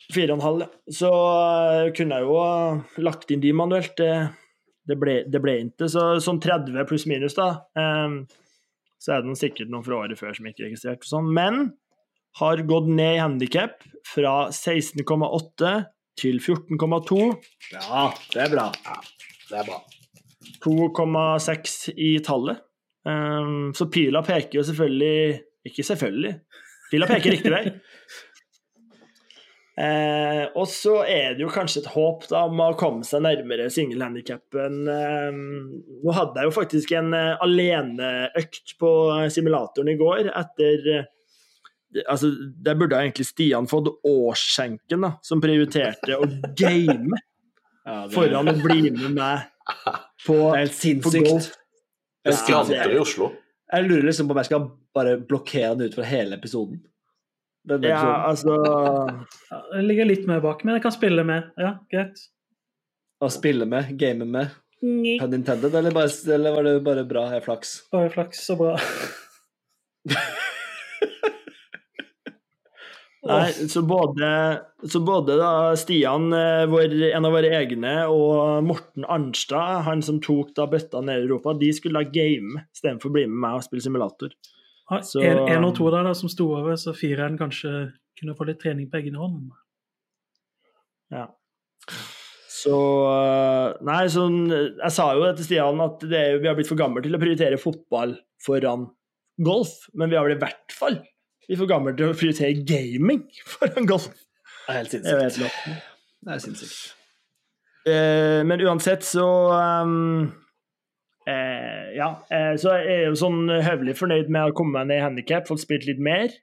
Fire 0.09 0.33
og 0.33 0.39
en 0.39 0.45
halv, 0.47 0.63
ja. 0.65 0.69
Så 0.97 1.11
eh, 1.13 1.91
kunne 1.93 2.17
jeg 2.17 2.25
jo 2.25 3.03
lagt 3.05 3.29
inn 3.29 3.43
de 3.43 3.53
manuelt. 3.53 3.93
Det, 3.99 4.09
det, 4.89 4.97
ble, 4.97 5.19
det 5.29 5.41
ble 5.43 5.55
ikke. 5.67 5.89
Så 5.93 6.07
sånn 6.25 6.41
30 6.41 6.81
pluss 6.89 7.05
minus, 7.09 7.37
da. 7.37 7.51
eh, 7.77 8.17
så 8.99 9.15
er 9.15 9.21
det 9.21 9.29
noen, 9.29 9.39
sikkert 9.39 9.71
noen 9.71 9.85
fra 9.85 10.01
året 10.03 10.19
før 10.19 10.35
som 10.35 10.47
ikke 10.49 10.65
er 10.65 10.71
registrert. 10.71 11.05
Sånn. 11.07 11.29
Men 11.35 11.71
har 12.39 12.61
gått 12.67 12.89
ned 12.91 13.15
i 13.17 13.21
handikap 13.21 13.79
fra 14.07 14.49
16,8 14.53 15.73
til 16.19 16.41
14,2. 16.43 17.19
Ja, 17.73 18.09
det 18.33 18.43
er 18.45 18.51
bra. 18.53 18.67
Det 19.49 19.61
er 19.61 19.69
bra. 19.69 19.79
2,6 20.63 21.77
i 21.95 22.17
tallet. 22.25 22.59
Um, 23.07 23.71
så 23.75 23.87
pila 23.87 24.19
peker 24.25 24.59
jo 24.59 24.63
selvfølgelig 24.67 25.39
Ikke 25.69 25.83
selvfølgelig. 25.87 26.33
Pila 26.91 27.07
peker 27.07 27.33
riktig 27.35 27.51
vei. 27.53 27.63
Eh, 29.79 30.41
og 30.59 30.65
så 30.67 30.97
er 31.07 31.37
det 31.37 31.45
jo 31.45 31.51
kanskje 31.53 31.85
et 31.85 31.91
håp 31.93 32.25
da, 32.27 32.41
om 32.49 32.59
å 32.59 32.73
komme 32.79 33.05
seg 33.07 33.23
nærmere 33.23 33.69
singelhandikappen. 33.71 34.81
Eh, 34.91 35.37
nå 36.03 36.15
hadde 36.17 36.41
jeg 36.41 36.49
jo 36.49 36.55
faktisk 36.57 36.91
en 36.99 37.13
eh, 37.15 37.37
aleneøkt 37.45 38.75
på 38.81 38.91
simulatoren 39.31 39.93
i 39.93 39.95
går 39.99 40.33
etter 40.33 40.89
eh, 40.97 41.07
altså, 42.05 42.33
Der 42.65 42.75
burde 42.75 42.99
egentlig 42.99 43.29
Stian 43.29 43.69
fått 43.71 43.87
årsskjenken, 44.03 45.05
da, 45.07 45.13
som 45.23 45.43
prioriterte 45.43 46.19
å 46.19 46.27
game 46.59 47.15
Ja, 47.89 48.03
det, 48.05 48.13
foran 48.13 48.51
å 48.51 48.57
bli 48.59 48.91
med 48.91 49.15
meg 49.15 49.47
på, 50.25 50.35
det 50.35 50.49
er 50.49 50.59
helt 50.59 50.75
sinnssykt. 50.75 51.53
Det 52.27 52.35
skranter 52.37 52.91
i 52.91 52.99
Oslo. 53.01 53.31
Jeg 53.71 53.85
lurer 53.87 54.03
liksom 54.09 54.27
på 54.27 54.35
om 54.35 54.39
jeg 54.41 54.49
skal 54.49 54.67
bare 54.93 55.15
blokkere 55.23 55.71
den 55.77 55.89
ut 55.89 55.95
fra 55.97 56.05
hele 56.05 56.37
episoden. 56.37 56.83
Denne 57.69 57.91
Ja, 57.91 58.01
altså 58.29 58.55
jeg 59.77 59.85
ligger 59.85 60.09
litt 60.09 60.25
mer 60.29 60.41
bak, 60.43 60.65
men 60.65 60.77
jeg 60.77 60.85
kan 60.87 60.95
spille 60.95 61.25
med. 61.27 61.51
Ja, 61.59 61.75
greit. 61.91 62.21
Å 63.19 63.29
spille 63.33 63.67
med, 63.69 63.93
game 63.99 64.25
med. 64.25 64.53
Pun 64.79 65.33
intended, 65.35 65.73
eller, 65.75 65.91
bare, 65.91 66.11
eller 66.33 66.55
var 66.55 66.63
det 66.63 66.75
bare 66.85 67.03
bra? 67.07 67.25
Jeg 67.35 67.43
flaks. 67.43 67.73
Bare 67.91 68.11
flaks 68.13 68.45
så 68.47 68.55
bra. 68.59 68.77
Nei, 73.29 73.51
så 73.51 73.81
både, 73.83 74.27
så 74.87 75.01
både 75.03 75.35
da 75.37 75.75
Stian, 75.77 76.31
eh, 76.33 76.63
vår, 76.71 76.93
en 77.11 77.27
av 77.27 77.33
våre 77.35 77.49
egne, 77.57 77.91
og 78.07 78.63
Morten 78.63 79.03
Arnstad, 79.03 79.83
han 79.85 80.01
som 80.05 80.21
tok 80.23 80.53
da 80.55 80.69
bøtta 80.71 81.01
ned 81.03 81.19
i 81.19 81.27
Europa, 81.27 81.53
de 81.59 81.73
skulle 81.75 81.99
da 81.99 82.09
game 82.15 82.63
istedenfor 82.71 83.11
å 83.11 83.17
bli 83.17 83.25
med 83.27 83.41
meg 83.43 83.59
og 83.59 83.65
spille 83.67 83.83
simulator. 83.83 84.31
Ja, 84.89 85.01
Så- 85.05 85.21
en, 85.21 85.37
en 85.53 85.63
og 85.67 85.75
to 85.77 85.89
der 85.93 86.03
da, 86.03 86.13
som 86.17 86.29
sto 86.29 86.47
over, 86.57 86.73
så 86.81 86.93
fireren 86.97 87.37
kanskje 87.37 87.91
kunne 88.19 88.35
få 88.35 88.45
litt 88.49 88.59
trening 88.61 88.89
på 88.89 88.97
egen 89.01 89.15
hånd. 89.15 89.51
Ja. 91.13 91.27
Så 92.49 92.75
eh, 93.07 93.77
Nei, 93.87 94.01
sånn 94.11 94.49
Jeg 94.51 94.91
sa 94.91 95.05
jo 95.15 95.23
det 95.23 95.35
til 95.39 95.45
Stian 95.47 95.79
at 95.85 96.01
det, 96.03 96.19
er- 96.19 96.39
vi 96.41 96.49
har 96.49 96.57
blitt 96.57 96.67
for 96.69 96.77
gamle 96.79 97.01
til 97.05 97.15
å 97.15 97.21
prioritere 97.21 97.57
fotball 97.61 98.17
foran 98.43 98.87
golf, 99.41 99.85
men 99.95 100.09
vi 100.11 100.17
har 100.19 100.25
vel 100.27 100.35
i 100.35 100.41
hvert 100.41 100.75
fall 100.75 100.97
blitt 100.99 101.61
for 101.61 101.69
gamle 101.71 101.93
til 101.95 102.09
å 102.11 102.17
prioritere 102.17 102.65
gaming 102.67 103.23
foran 103.53 103.87
golf. 103.89 104.09
Det 104.09 104.73
er 104.75 104.81
helt 104.81 104.91
Det 104.91 105.15
helt 105.15 105.37
sinnssykt. 105.37 105.85
Det 106.25 106.33
er 106.35 106.43
sinnssykt. 106.43 106.95
Eh, 107.89 108.41
men 108.45 108.61
uansett 108.67 109.05
så 109.07 109.25
ehm, 109.55 110.27
eh, 111.29 111.95
Ja, 111.97 112.09
eh, 112.33 112.53
så 112.59 112.75
jeg 112.79 112.91
er 112.95 113.07
jo 113.09 113.17
sånn 113.19 113.41
høvelig 113.49 113.95
fornøyd 113.99 114.29
med 114.33 114.49
å 114.49 114.55
komme 114.57 114.79
meg 114.79 114.89
ned 114.89 115.01
i 115.01 115.05
handikap, 115.05 115.49
fått 115.49 115.63
spilt 115.63 115.87
litt 115.89 116.01
mer. 116.01 116.33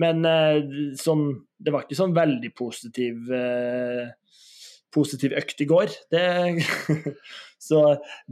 Men 0.00 0.24
eh, 0.28 0.60
sånn 1.00 1.28
Det 1.56 1.72
var 1.72 1.86
ikke 1.86 1.98
sånn 1.98 2.14
veldig 2.16 2.52
positiv 2.58 3.30
eh, 3.32 4.14
positiv 4.96 5.34
økt 5.36 5.60
i 5.60 5.68
går. 5.68 5.92
Det, 6.12 6.22
så 7.68 7.82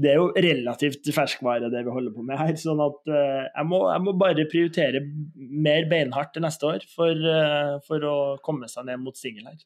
det 0.00 0.12
er 0.12 0.20
jo 0.20 0.30
relativt 0.32 1.10
ferskvare, 1.14 1.70
det 1.72 1.84
vi 1.86 1.94
holder 1.94 2.14
på 2.14 2.24
med 2.26 2.40
her. 2.40 2.54
Sånn 2.60 2.80
at 2.84 3.12
eh, 3.12 3.44
jeg, 3.50 3.68
må, 3.70 3.82
jeg 3.90 4.04
må 4.06 4.16
bare 4.20 4.48
prioritere 4.50 5.04
mer 5.34 5.88
beinhardt 5.90 6.34
til 6.36 6.46
neste 6.46 6.70
år 6.70 6.88
for, 6.94 7.12
eh, 7.36 7.76
for 7.88 8.08
å 8.08 8.16
komme 8.44 8.70
seg 8.72 8.88
ned 8.88 9.02
mot 9.04 9.18
singel 9.18 9.50
her. 9.50 9.60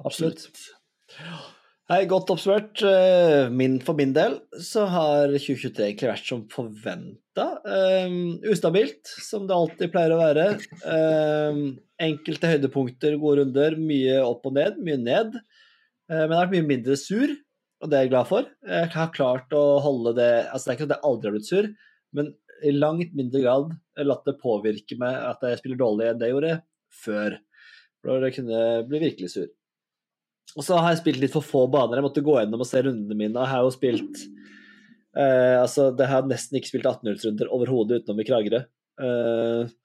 Absolutt. 0.00 0.46
Hei, 1.90 2.04
godt 2.06 2.28
oppsummert. 2.30 2.84
Eh, 2.86 3.48
Min, 3.50 3.80
for 3.82 3.98
min 3.98 4.12
del 4.14 4.36
så 4.62 4.84
har 4.92 5.32
2023 5.32 5.88
egentlig 5.88 6.06
vært 6.12 6.28
som 6.28 6.44
forventa. 6.52 7.46
ustabilt, 8.46 9.10
som 9.24 9.48
det 9.48 9.56
alltid 9.56 9.90
pleier 9.90 10.14
å 10.14 10.20
være. 10.20 10.44
Um, 10.86 11.58
enkelte 11.98 12.52
høydepunkter, 12.52 13.18
gode 13.18 13.40
runder, 13.40 13.74
mye 13.74 14.20
opp 14.22 14.46
og 14.46 14.54
ned, 14.60 14.78
mye 14.78 15.00
ned. 15.02 15.34
Eh, 15.34 16.14
men 16.14 16.30
jeg 16.30 16.38
har 16.38 16.44
vært 16.44 16.54
mye 16.60 16.68
mindre 16.70 16.98
sur, 17.00 17.34
og 17.82 17.90
det 17.90 17.98
er 17.98 18.06
jeg 18.06 18.14
glad 18.14 18.30
for. 18.30 18.54
Jeg 18.70 18.94
har 18.94 19.14
klart 19.18 19.58
å 19.58 19.66
holde 19.82 20.14
det 20.22 20.32
Altså, 20.46 20.68
det 20.68 20.70
er 20.70 20.78
ikke 20.78 20.86
sånn 20.86 20.92
at 20.92 20.98
jeg 21.00 21.08
aldri 21.10 21.30
har 21.32 21.38
blitt 21.40 21.50
sur, 21.50 21.72
men 22.14 22.34
i 22.62 22.76
langt 22.76 23.18
mindre 23.18 23.42
grad 23.42 23.78
latt 24.06 24.28
det 24.30 24.38
påvirke 24.38 24.94
meg 25.00 25.18
at 25.26 25.42
jeg 25.42 25.58
spiller 25.64 25.82
dårlig 25.82 26.12
enn 26.12 26.22
det 26.22 26.30
jeg 26.30 26.38
gjorde 26.38 26.58
før. 27.02 27.40
For 27.98 28.22
da 28.22 28.36
kunne 28.38 28.62
jeg 28.68 28.92
bli 28.92 29.08
virkelig 29.10 29.34
sur. 29.34 29.56
Og 30.58 30.66
så 30.66 30.78
har 30.78 30.92
jeg 30.92 31.02
spilt 31.02 31.20
litt 31.22 31.34
for 31.34 31.46
få 31.46 31.64
baner. 31.70 31.98
Jeg 31.98 32.06
måtte 32.08 32.24
gå 32.26 32.36
gjennom 32.38 32.64
og 32.64 32.68
se 32.68 32.82
rundene 32.82 33.16
mine. 33.16 33.36
Jeg 33.36 33.52
har 33.52 33.66
jo 33.66 33.74
spilt 33.74 34.22
eh, 35.14 35.56
altså, 35.60 35.90
Det 35.96 36.08
har 36.10 36.26
nesten 36.28 36.58
ikke 36.58 36.72
spilt 36.72 36.88
18-hullsrunder 36.90 37.52
overhodet 37.54 38.00
utenom 38.02 38.22
i 38.22 38.26
Kragerø. 38.26 38.62
Eh, 39.04 39.76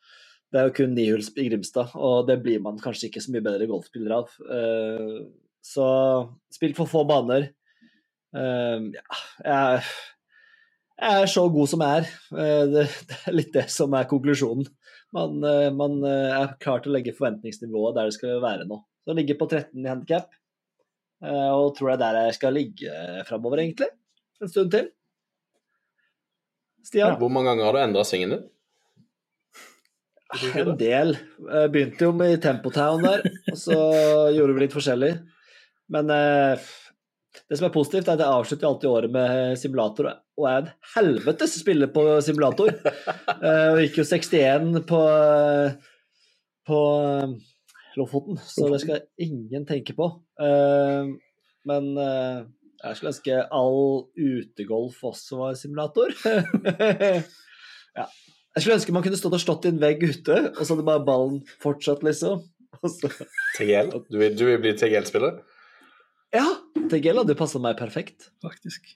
det 0.53 0.61
er 0.61 0.69
jo 0.69 0.75
kun 0.77 0.95
nihuls 0.95 1.29
i 1.35 1.47
Grimstad, 1.49 1.93
og 1.97 2.29
det 2.29 2.39
blir 2.43 2.61
man 2.63 2.79
kanskje 2.79 3.09
ikke 3.09 3.21
så 3.23 3.33
mye 3.33 3.43
bedre 3.43 3.67
golfspiller 3.69 4.17
av. 4.21 4.33
Eh, 4.55 5.21
så 5.65 5.87
spilt 6.53 6.77
for 6.77 6.89
få 6.89 7.03
baner. 7.09 7.51
Ja, 8.35 9.17
jeg, 9.39 9.83
jeg 10.99 11.21
er 11.21 11.29
så 11.31 11.45
god 11.49 11.69
som 11.71 11.83
jeg 11.85 12.01
er. 12.01 12.09
Det, 12.71 12.83
det 13.09 13.19
er 13.21 13.35
litt 13.37 13.53
det 13.55 13.63
som 13.73 13.95
er 13.95 14.09
konklusjonen. 14.11 14.67
Man, 15.15 15.39
man 15.79 15.95
er 16.03 16.57
klar 16.61 16.83
til 16.83 16.91
å 16.91 16.97
legge 16.97 17.15
forventningsnivået 17.15 17.95
der 17.95 18.09
det 18.11 18.17
skal 18.17 18.43
være 18.43 18.67
nå. 18.69 18.81
Så 19.07 19.15
ligger 19.15 19.39
på 19.39 19.47
13 19.47 19.79
i 19.79 19.89
handikap. 19.89 20.29
Eh, 21.23 21.51
Og 21.55 21.75
tror 21.77 21.93
det 21.93 21.95
er 21.95 22.01
der 22.03 22.27
jeg 22.29 22.37
skal 22.39 22.53
ligge 22.57 22.97
framover, 23.29 23.61
egentlig. 23.63 23.87
En 24.41 24.51
stund 24.51 24.71
til. 24.73 24.89
Stian? 26.85 27.15
Hvor 27.17 27.31
mange 27.33 27.49
ganger 27.49 27.65
har 27.69 27.73
du 27.73 27.79
endra 27.81 28.03
svingen 28.05 28.35
din? 28.35 28.43
En 30.59 30.73
del. 30.77 31.13
Jeg 31.47 31.71
begynte 31.71 32.07
jo 32.09 32.11
med 32.17 32.41
Tempotown 32.43 33.05
der, 33.05 33.23
og 33.51 33.57
så 33.57 33.77
gjorde 34.35 34.55
vi 34.57 34.65
litt 34.65 34.75
forskjellig. 34.75 35.13
Men 35.93 36.09
eh, 36.11 36.65
det 37.49 37.57
som 37.59 37.67
er 37.69 37.73
positivt, 37.75 38.07
er 38.09 38.17
at 38.17 38.23
jeg 38.25 38.35
avslutter 38.41 38.67
alltid 38.69 38.89
året 38.91 39.13
med 39.13 39.55
simulator, 39.61 40.09
og 40.35 40.47
er 40.49 40.61
en 40.63 40.69
helvetes 40.95 41.55
spiller 41.61 41.91
på 41.93 42.05
simulator. 42.25 42.73
Eh, 43.35 43.67
Og 43.75 43.79
gikk 43.83 43.97
jo 43.99 44.05
61 44.07 44.77
på, 44.89 44.99
på 46.69 46.77
eh, 47.03 47.33
Lofoten, 47.95 48.37
så 48.43 48.67
det 48.71 48.81
skal 48.83 49.05
ingen 49.21 49.65
tenke 49.69 49.95
på. 49.97 50.09
Eh, 50.41 51.11
Men 51.65 51.87
eh, 51.97 52.43
jeg 52.83 52.97
skulle 52.97 53.13
ønske 53.13 53.39
all 53.55 53.79
utegolf 54.19 54.99
også 55.09 55.39
var 55.39 55.55
simulator. 55.57 56.11
ja. 57.99 58.05
Jeg 58.55 58.63
skulle 58.63 58.75
ønske 58.77 58.93
man 58.95 59.03
kunne 59.05 59.17
stått 59.19 59.37
og 59.37 59.41
slått 59.41 59.65
i 59.65 59.71
en 59.73 59.81
vegg 59.81 60.03
ute, 60.03 60.35
og 60.53 60.61
så 60.61 60.75
hadde 60.75 60.85
bare 60.87 61.05
ballen 61.07 61.41
fortsatt, 61.63 62.03
liksom. 62.05 62.43
Så, 62.85 63.09
TGL? 63.57 63.93
Du 64.11 64.17
vil, 64.19 64.33
du 64.35 64.43
vil 64.49 64.59
bli 64.61 64.73
TGL-spiller? 64.77 65.39
ja, 66.35 66.43
TGL 66.91 67.21
hadde 67.21 67.37
passa 67.39 67.61
meg 67.63 67.77
perfekt. 67.79 68.29
faktisk. 68.43 68.91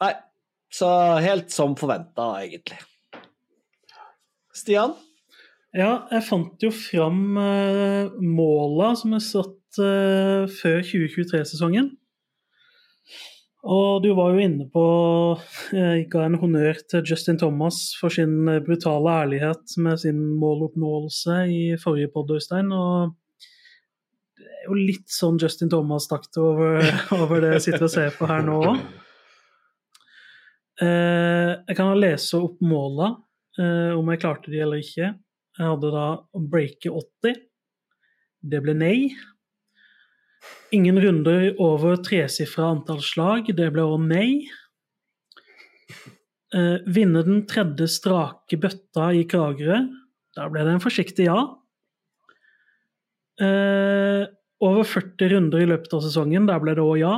Nei, 0.00 0.14
så 0.72 0.88
helt 1.20 1.52
som 1.52 1.74
forventa, 1.76 2.30
egentlig. 2.40 2.78
Stian? 4.56 4.94
Ja, 5.70 6.08
jeg 6.10 6.24
fant 6.26 6.64
jo 6.64 6.72
fram 6.74 7.36
eh, 7.38 8.10
måla 8.26 8.90
som 8.98 9.12
er 9.14 9.22
satt 9.22 9.78
eh, 9.78 10.48
før 10.50 10.80
2023-sesongen. 10.82 11.92
Og 13.60 14.00
du 14.02 14.08
var 14.16 14.32
jo 14.32 14.40
inne 14.40 14.64
på 14.72 14.82
Jeg 15.76 16.06
ga 16.08 16.22
en 16.24 16.38
honnør 16.40 16.78
til 16.88 17.04
Justin 17.04 17.36
Thomas 17.38 17.92
for 18.00 18.10
sin 18.10 18.48
eh, 18.50 18.58
brutale 18.66 19.14
ærlighet 19.22 19.76
med 19.84 20.02
sin 20.02 20.18
måloppnåelse 20.42 21.38
i 21.54 21.62
forrige 21.78 22.10
pod, 22.16 22.34
Øystein. 22.34 22.74
Og 22.74 23.14
det 24.40 24.50
er 24.50 24.66
jo 24.66 24.80
litt 24.80 25.06
sånn 25.14 25.38
Justin 25.38 25.70
Thomas-takt 25.70 26.42
over, 26.42 26.82
over 27.20 27.46
det 27.46 27.54
jeg 27.60 27.68
sitter 27.68 27.86
og 27.86 27.94
ser 27.94 28.18
på 28.18 28.26
her 28.32 28.42
nå 28.42 28.58
òg. 28.72 28.84
jeg 30.80 31.76
kan 31.76 31.98
lese 32.00 32.38
opp 32.40 32.58
måla, 32.64 33.12
eh, 33.60 33.90
om 33.94 34.08
jeg 34.10 34.26
klarte 34.26 34.50
de 34.50 34.64
eller 34.66 34.82
ikke. 34.82 35.14
Jeg 35.60 35.68
hadde 35.68 35.90
da 35.92 36.06
å 36.32 36.40
breake 36.40 36.88
80. 36.88 37.34
Det 38.48 38.60
ble 38.64 38.72
nei. 38.72 39.10
Ingen 40.72 40.96
runder 41.04 41.50
over 41.60 41.98
tresifra 42.00 42.70
antall 42.72 43.02
slag. 43.04 43.50
Det 43.52 43.66
ble 43.74 43.84
òg 43.84 44.06
nei. 44.08 44.30
Eh, 46.56 46.78
vinne 46.88 47.20
den 47.26 47.44
tredje 47.50 47.90
strake 47.92 48.56
bøtta 48.62 49.10
i 49.12 49.26
Kragerø. 49.28 49.82
Der 50.38 50.48
ble 50.48 50.64
det 50.64 50.78
en 50.78 50.82
forsiktig 50.82 51.28
ja. 51.28 51.42
Eh, 53.36 54.24
over 54.64 54.88
40 54.88 55.30
runder 55.34 55.60
i 55.60 55.68
løpet 55.68 55.92
av 55.98 56.06
sesongen. 56.06 56.48
Der 56.48 56.64
ble 56.64 56.78
det 56.78 56.86
òg 56.86 57.02
ja. 57.02 57.14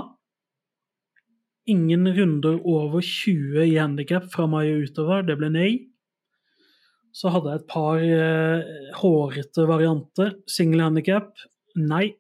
Ingen 1.71 2.11
runder 2.11 2.59
over 2.67 2.99
20 3.07 3.71
i 3.71 3.79
handikap 3.79 4.27
fra 4.35 4.51
mai 4.51 4.67
og 4.73 4.91
utover. 4.91 5.23
Det 5.31 5.39
ble 5.39 5.55
nei. 5.55 5.73
Så 7.13 7.33
hadde 7.33 7.53
jeg 7.53 7.61
et 7.61 7.69
par 7.71 8.01
eh, 8.01 8.93
hårete 8.97 9.67
varianter. 9.69 10.37
Single 10.49 10.89
handikap, 10.89 11.35
nei. 11.77 12.15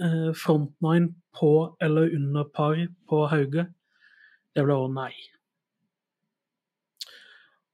Eh, 0.00 0.30
frontnine 0.36 1.12
på 1.36 1.76
eller 1.82 2.14
under 2.16 2.46
par 2.56 2.78
på 3.08 3.26
Hauge, 3.30 3.66
det 4.56 4.64
ble 4.64 4.76
også 4.76 4.94
nei. 4.96 5.12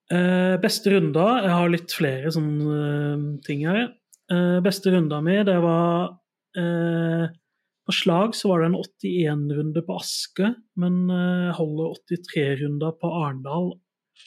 Eh, 0.07 0.55
beste 0.63 0.93
runder 0.93 1.41
Jeg 1.43 1.51
har 1.51 1.71
litt 1.73 1.95
flere 1.95 2.31
sånne 2.35 2.75
eh, 2.83 3.25
ting 3.47 3.65
her. 3.67 3.89
Eh, 4.31 4.59
beste 4.63 4.93
runda 4.95 5.19
mi, 5.23 5.39
det 5.47 5.57
var 5.63 6.15
eh, 6.59 7.27
På 7.87 7.95
slag 7.95 8.35
så 8.39 8.51
var 8.51 8.63
det 8.63 8.71
en 8.71 8.79
81-runde 8.79 9.83
på 9.87 9.99
Aske, 9.99 10.53
men 10.79 11.05
eh, 11.11 11.51
holder 11.59 11.99
83-runda 12.11 12.93
på 13.01 13.11
Arendal 13.23 13.73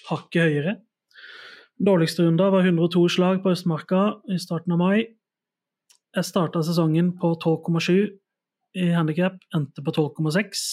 hakket 0.09 0.45
høyere. 0.47 0.75
Dårligste 1.79 2.25
runda 2.25 2.49
var 2.51 2.65
102 2.67 3.05
slag 3.09 3.43
på 3.43 3.53
Østmarka 3.55 4.19
i 4.27 4.39
starten 4.41 4.75
av 4.75 4.81
mai. 4.81 4.97
Jeg 6.15 6.25
starta 6.27 6.59
sesongen 6.65 7.13
på 7.21 7.31
12,7 7.39 8.09
i 8.79 8.89
handikap, 8.91 9.37
endte 9.55 9.83
på 9.85 9.93
12,6. 9.95 10.63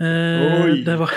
Eh, 0.00 0.64
Oi. 0.64 0.76
det 0.84 0.94
var 0.96 1.10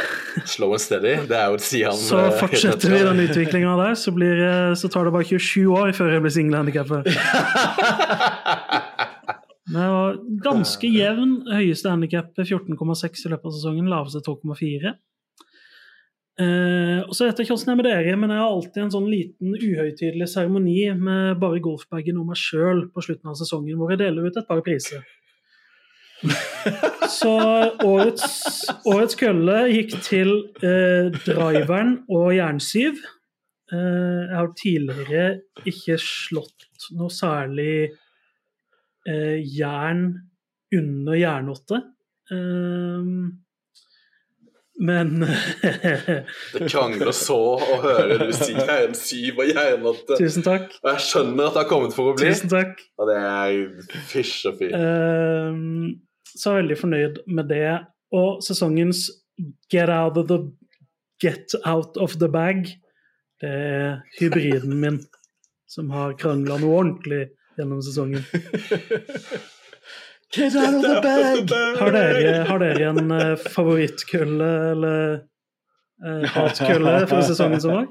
Slow 0.43 0.73
and 0.75 0.81
steady, 0.83 1.13
det 1.29 1.35
er 1.39 1.53
jo 1.53 1.59
Sian 1.63 1.95
Så 1.95 2.17
eh, 2.19 2.33
fortsetter 2.41 2.91
vi 2.91 2.97
den 3.05 3.21
utviklinga 3.23 3.71
der, 3.79 3.93
så, 3.95 4.11
blir, 4.11 4.35
eh, 4.43 4.73
så 4.75 4.89
tar 4.91 5.07
det 5.07 5.13
bare 5.15 5.23
27 5.23 5.71
år 5.71 5.93
før 5.95 6.11
jeg 6.11 6.23
blir 6.25 6.33
singelhandikappa. 6.35 6.99
Men 9.71 9.81
jeg 9.81 9.93
var 9.95 10.19
ganske 10.45 10.87
jevn. 10.91 11.31
Høyeste 11.49 11.89
handikap 11.89 12.35
14,6 12.37 13.25
i 13.25 13.31
løpet 13.31 13.47
av 13.49 13.55
sesongen, 13.55 13.87
laveste 13.89 14.21
12,4. 14.27 14.93
Eh, 16.35 16.99
og 17.05 17.13
så 17.15 17.29
vet 17.29 17.37
jeg 17.39 17.47
ikke 17.47 17.55
åssen 17.55 17.69
det 17.69 17.73
er 17.73 17.79
med 17.79 17.87
dere, 17.87 18.15
men 18.19 18.31
jeg 18.33 18.41
har 18.41 18.53
alltid 18.53 18.81
en 18.83 18.95
sånn 18.97 19.05
liten 19.07 19.53
uhøytidelig 19.55 20.27
seremoni 20.27 20.79
med 20.99 21.37
bare 21.39 21.61
golfbagen 21.63 22.17
og 22.19 22.27
meg 22.31 22.39
sjøl 22.39 22.89
på 22.91 23.03
slutten 23.05 23.31
av 23.31 23.37
sesongen, 23.39 23.77
hvor 23.79 23.93
jeg 23.93 24.01
deler 24.03 24.27
ut 24.27 24.39
et 24.41 24.49
par 24.49 24.63
priser. 24.65 25.05
Så 27.19 27.31
årets, 27.85 28.25
årets 28.87 29.19
kølle 29.19 29.57
gikk 29.71 29.95
til 30.03 30.33
eh, 30.65 31.11
driveren 31.23 32.01
og 32.11 32.33
jernsyv. 32.35 32.99
Eh, 33.71 34.21
jeg 34.25 34.35
har 34.35 34.51
tidligere 34.59 35.25
ikke 35.71 35.97
slått 36.01 36.67
noe 36.97 37.13
særlig 37.13 37.93
eh, 39.07 39.39
jern 39.55 40.07
under 40.75 41.19
jernåtte. 41.19 41.81
Eh, 42.33 43.11
men 44.79 45.21
Det 46.53 46.67
krangler 46.67 47.13
så 47.15 47.37
å 47.55 47.77
høre 47.83 48.17
du 48.25 48.33
si 48.35 48.51
jern 48.55 48.95
syv 48.97 49.39
og 49.43 49.51
jernåtte. 49.51 50.17
Tusen 50.19 50.45
takk. 50.45 50.73
Og 50.83 50.89
jeg 50.91 51.05
skjønner 51.07 51.47
at 51.47 51.55
det 51.55 51.61
har 51.63 51.69
kommet 51.69 51.95
for 51.95 52.11
å 52.11 52.15
bli. 52.17 52.31
Tusen 52.33 52.51
takk. 52.51 52.81
Og 52.99 53.11
det 53.11 53.17
er 53.21 54.01
fysj 54.11 54.49
og 54.51 54.59
fy. 54.59 54.69
Ehm, 54.75 55.95
så 56.33 56.51
er 56.51 56.57
jeg 56.57 56.65
veldig 56.65 56.79
fornøyd 56.81 57.21
med 57.39 57.51
det. 57.53 57.69
Og 58.15 58.43
sesongens 58.45 59.07
Get 59.71 59.91
out 59.91 60.17
of 60.19 60.29
the 60.31 60.39
Get 61.23 61.55
out 61.65 61.95
of 61.97 62.17
the 62.19 62.27
bag, 62.27 62.67
det 63.39 63.49
er 63.49 64.01
hybriden 64.19 64.75
min 64.79 64.99
som 65.67 65.89
har 65.95 66.15
krangla 66.19 66.57
noe 66.59 66.81
ordentlig 66.81 67.21
gjennom 67.55 67.79
sesongen. 67.83 68.23
Get 70.35 70.55
out 70.55 70.73
of 70.75 70.81
the 70.81 71.01
bag! 71.01 71.51
Har 71.79 71.91
dere, 71.95 72.31
har 72.47 72.59
dere 72.59 72.89
en 72.89 73.11
uh, 73.11 73.35
favorittkulle 73.55 74.49
eller 74.71 75.13
uh, 76.03 76.25
hatkulle 76.33 76.95
for 77.07 77.23
sesongen 77.23 77.61
som 77.63 77.77
var? 77.77 77.85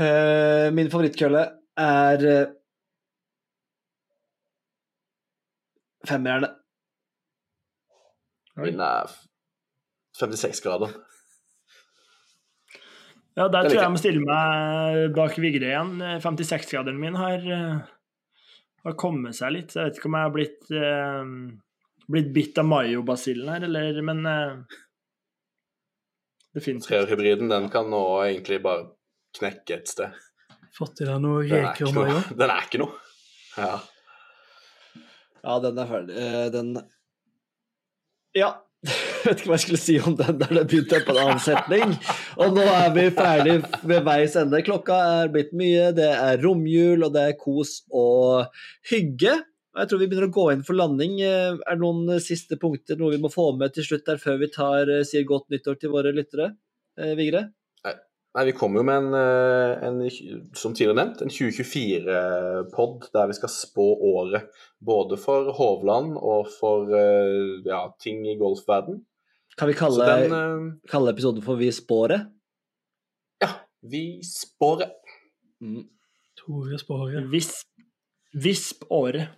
Uh, 0.00 0.66
min 0.74 0.90
favorittkølle 0.90 1.44
er 1.84 2.26
uh, 2.26 2.50
femmerne. 6.08 6.50
Min 8.60 8.82
er 8.82 9.14
56 10.18 10.60
grader. 10.64 10.98
Ja, 13.38 13.46
der 13.46 13.62
tror 13.62 13.72
jeg 13.72 13.82
jeg. 13.84 13.92
må 13.94 14.00
stille 14.00 14.20
meg 14.26 15.14
bak 15.16 15.38
Vigre 15.40 15.70
igjen. 15.70 15.94
56-graderen 16.20 16.98
min 17.00 17.16
har, 17.16 17.38
eh, 17.38 17.76
har 18.84 18.96
kommet 19.00 19.36
seg 19.36 19.52
litt. 19.54 19.74
Jeg 19.76 19.88
vet 19.88 19.98
ikke 20.00 20.08
om 20.10 20.16
jeg 20.18 20.28
har 20.28 20.34
blitt, 20.34 20.70
eh, 20.76 21.34
blitt 22.10 22.30
bitt 22.34 22.60
av 22.62 22.68
mayo-basillen 22.70 23.52
her, 23.52 23.66
eller 23.68 24.00
Men 24.06 24.24
eh, 24.26 24.80
det 26.54 26.64
fins 26.64 26.86
Treerhybriden 26.86 27.50
den 27.52 27.68
kan 27.70 27.90
nå 27.90 28.02
egentlig 28.24 28.62
bare 28.64 28.88
knekke 29.38 29.76
et 29.76 29.90
sted. 29.90 30.16
Fått 30.74 31.02
i 31.02 31.06
deg 31.06 31.20
noe 31.22 31.44
er 31.44 31.68
reker 31.68 31.90
og 31.90 31.94
mayo? 31.98 32.18
Den 32.34 32.50
er 32.50 32.66
ikke 32.66 32.80
noe. 32.82 32.96
Ja. 33.58 33.76
Ja, 35.40 35.54
den 35.62 35.78
er 35.78 35.88
ferdig. 35.90 36.16
Eh, 36.16 36.48
den 36.54 36.74
Ja. 38.36 38.50
Vet 39.26 39.42
ikke 39.42 39.50
hva 39.50 39.58
jeg 39.58 39.64
skulle 39.66 39.80
si 39.82 39.98
om 40.00 40.16
den 40.16 40.38
der 40.40 40.54
det 40.56 40.64
begynte 40.70 41.02
på 41.04 41.12
en 41.12 41.20
annen 41.24 41.42
setning. 41.42 41.94
Og 42.40 42.56
nå 42.56 42.64
er 42.64 42.90
vi 42.94 43.06
ferdig 43.12 43.58
ved 43.84 44.04
veis 44.06 44.36
ende. 44.40 44.62
Klokka 44.64 44.98
er 45.20 45.32
blitt 45.34 45.52
mye, 45.56 45.90
det 45.96 46.08
er 46.14 46.40
romjul, 46.40 47.04
og 47.06 47.14
det 47.16 47.26
er 47.28 47.38
kos 47.40 47.80
og 47.92 48.48
hygge. 48.90 49.36
Jeg 49.70 49.86
tror 49.86 50.00
vi 50.00 50.08
begynner 50.10 50.30
å 50.30 50.34
gå 50.34 50.46
inn 50.54 50.64
for 50.66 50.78
landing. 50.78 51.20
Er 51.22 51.58
det 51.68 51.78
noen 51.82 52.18
siste 52.22 52.58
punkter, 52.60 52.98
noe 52.98 53.14
vi 53.14 53.22
må 53.22 53.30
få 53.32 53.50
med 53.58 53.76
til 53.76 53.86
slutt 53.86 54.08
der 54.08 54.20
før 54.22 54.40
vi 54.40 54.50
tar, 54.50 54.90
eh, 54.90 55.06
sier 55.06 55.26
godt 55.28 55.50
nyttår 55.52 55.78
til 55.78 55.92
våre 55.94 56.14
lyttere? 56.16 56.54
Eh, 56.98 57.14
Vigre? 57.18 57.50
Nei, 58.30 58.44
vi 58.46 58.54
kommer 58.54 58.78
jo 58.78 58.86
med 58.86 58.96
en, 58.96 59.14
eh, 59.18 59.86
en, 59.88 60.02
som 60.54 60.74
tidligere 60.74 60.98
nevnt, 61.00 61.22
en 61.22 61.32
2024-pod 61.34 63.08
der 63.14 63.26
vi 63.26 63.34
skal 63.38 63.50
spå 63.50 63.86
året. 64.06 64.50
Både 64.78 65.18
for 65.18 65.50
Hovland 65.52 66.14
og 66.16 66.46
for 66.58 66.90
ja, 67.66 67.80
ting 67.98 68.22
i 68.26 68.38
golfverden. 68.38 69.02
Kan 69.60 69.68
vi 69.68 69.74
kalle, 69.76 70.06
den 70.08 70.32
eh, 70.32 70.68
kalle 70.88 71.12
episoden 71.12 71.44
for 71.44 71.60
Vi 71.60 71.68
spåret? 71.76 72.30
Ja, 73.44 73.50
vi 73.84 74.22
spåret. 74.24 74.94
Mm. 75.60 75.84
Tore 76.40 76.78
Spåre. 76.80 77.20
Visp, 77.28 77.66
visp 78.32 78.86
året. 78.88 79.28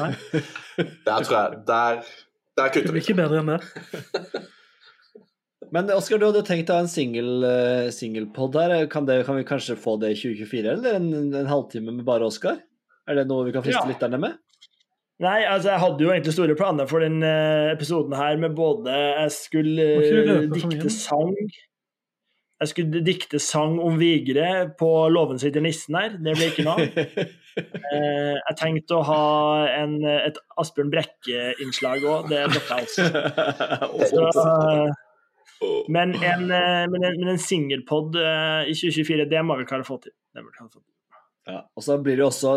Nei? 0.00 0.10
Der 1.06 1.24
tror 1.24 1.36
jeg 1.36 1.60
Der, 1.68 2.00
der 2.56 2.66
Det 2.66 2.72
kutter 2.74 2.94
blir 2.94 3.02
ikke 3.04 3.16
bedre 3.18 3.40
enn 3.42 3.52
det. 3.52 3.60
Men 5.74 5.90
Oskar, 5.94 6.18
du 6.18 6.26
hadde 6.26 6.42
tenkt 6.48 6.70
å 6.72 6.80
ha 6.80 6.82
en 6.82 6.90
singel, 6.90 7.44
uh, 7.46 7.90
singelpod 7.94 8.56
her. 8.58 8.72
Kan, 8.90 9.06
det, 9.06 9.20
kan 9.28 9.38
vi 9.38 9.46
kanskje 9.46 9.76
få 9.78 9.94
det 10.02 10.16
i 10.16 10.18
2024, 10.18 10.72
eller 10.72 10.98
en, 10.98 11.10
en 11.30 11.50
halvtime 11.50 11.94
med 11.94 12.02
bare 12.08 12.26
Oskar? 12.26 12.58
Er 13.06 13.20
det 13.20 13.28
noe 13.30 13.46
vi 13.46 13.54
kan 13.54 13.62
friste 13.62 13.84
Ja. 13.84 13.90
lytterne 13.92 14.18
med? 14.18 14.40
Nei, 15.20 15.40
altså 15.44 15.74
jeg 15.74 15.80
hadde 15.82 16.04
jo 16.04 16.12
egentlig 16.14 16.32
store 16.32 16.54
planer 16.56 16.86
for 16.88 17.04
den 17.04 17.20
eh, 17.26 17.70
episoden 17.74 18.14
her 18.16 18.38
med 18.40 18.54
både 18.56 18.92
Jeg 18.94 19.32
skulle 19.34 19.88
dikte 20.54 20.92
sang 20.94 21.34
Jeg 22.60 22.70
skulle 22.70 23.02
dikte 23.04 23.40
sang 23.42 23.76
om 23.84 23.98
Vigre 24.00 24.70
på 24.80 24.88
låven 25.12 25.38
sin 25.40 25.52
til 25.52 25.64
nissen 25.64 25.96
her. 25.96 26.16
Det 26.16 26.36
ble 26.38 26.50
ikke 26.52 26.66
noe. 26.68 26.88
Eh, 27.60 28.36
jeg 28.38 28.56
tenkte 28.56 28.94
å 28.94 29.04
ha 29.04 29.22
en, 29.74 29.96
et 30.06 30.36
Asbjørn 30.62 30.92
Brekke-innslag 30.92 32.04
òg. 32.06 32.28
Det 32.30 32.44
droppa 32.52 32.78
jeg 32.78 32.86
også. 32.86 34.28
Så, 34.38 34.44
eh, 34.46 35.82
men 35.90 36.14
en, 36.14 36.46
men 36.46 36.54
en, 37.02 37.18
men 37.18 37.32
en 37.34 37.42
singelpod 37.42 38.16
i 38.16 38.78
2024, 38.78 39.26
det 39.34 39.42
må 39.44 39.58
vi 39.58 39.66
klare 39.68 39.84
å 39.84 39.90
få 39.90 39.98
til. 40.06 40.14
Det 40.30 40.44
må 40.44 40.52
vi 40.52 40.56
klare 40.60 40.70
å 40.70 40.72
få 40.76 40.78
til. 40.78 40.99
Ja, 41.50 41.64
og 41.74 41.82
så 41.82 41.96
blir 41.98 42.14
det 42.18 42.22
jo 42.22 42.28
også 42.30 42.50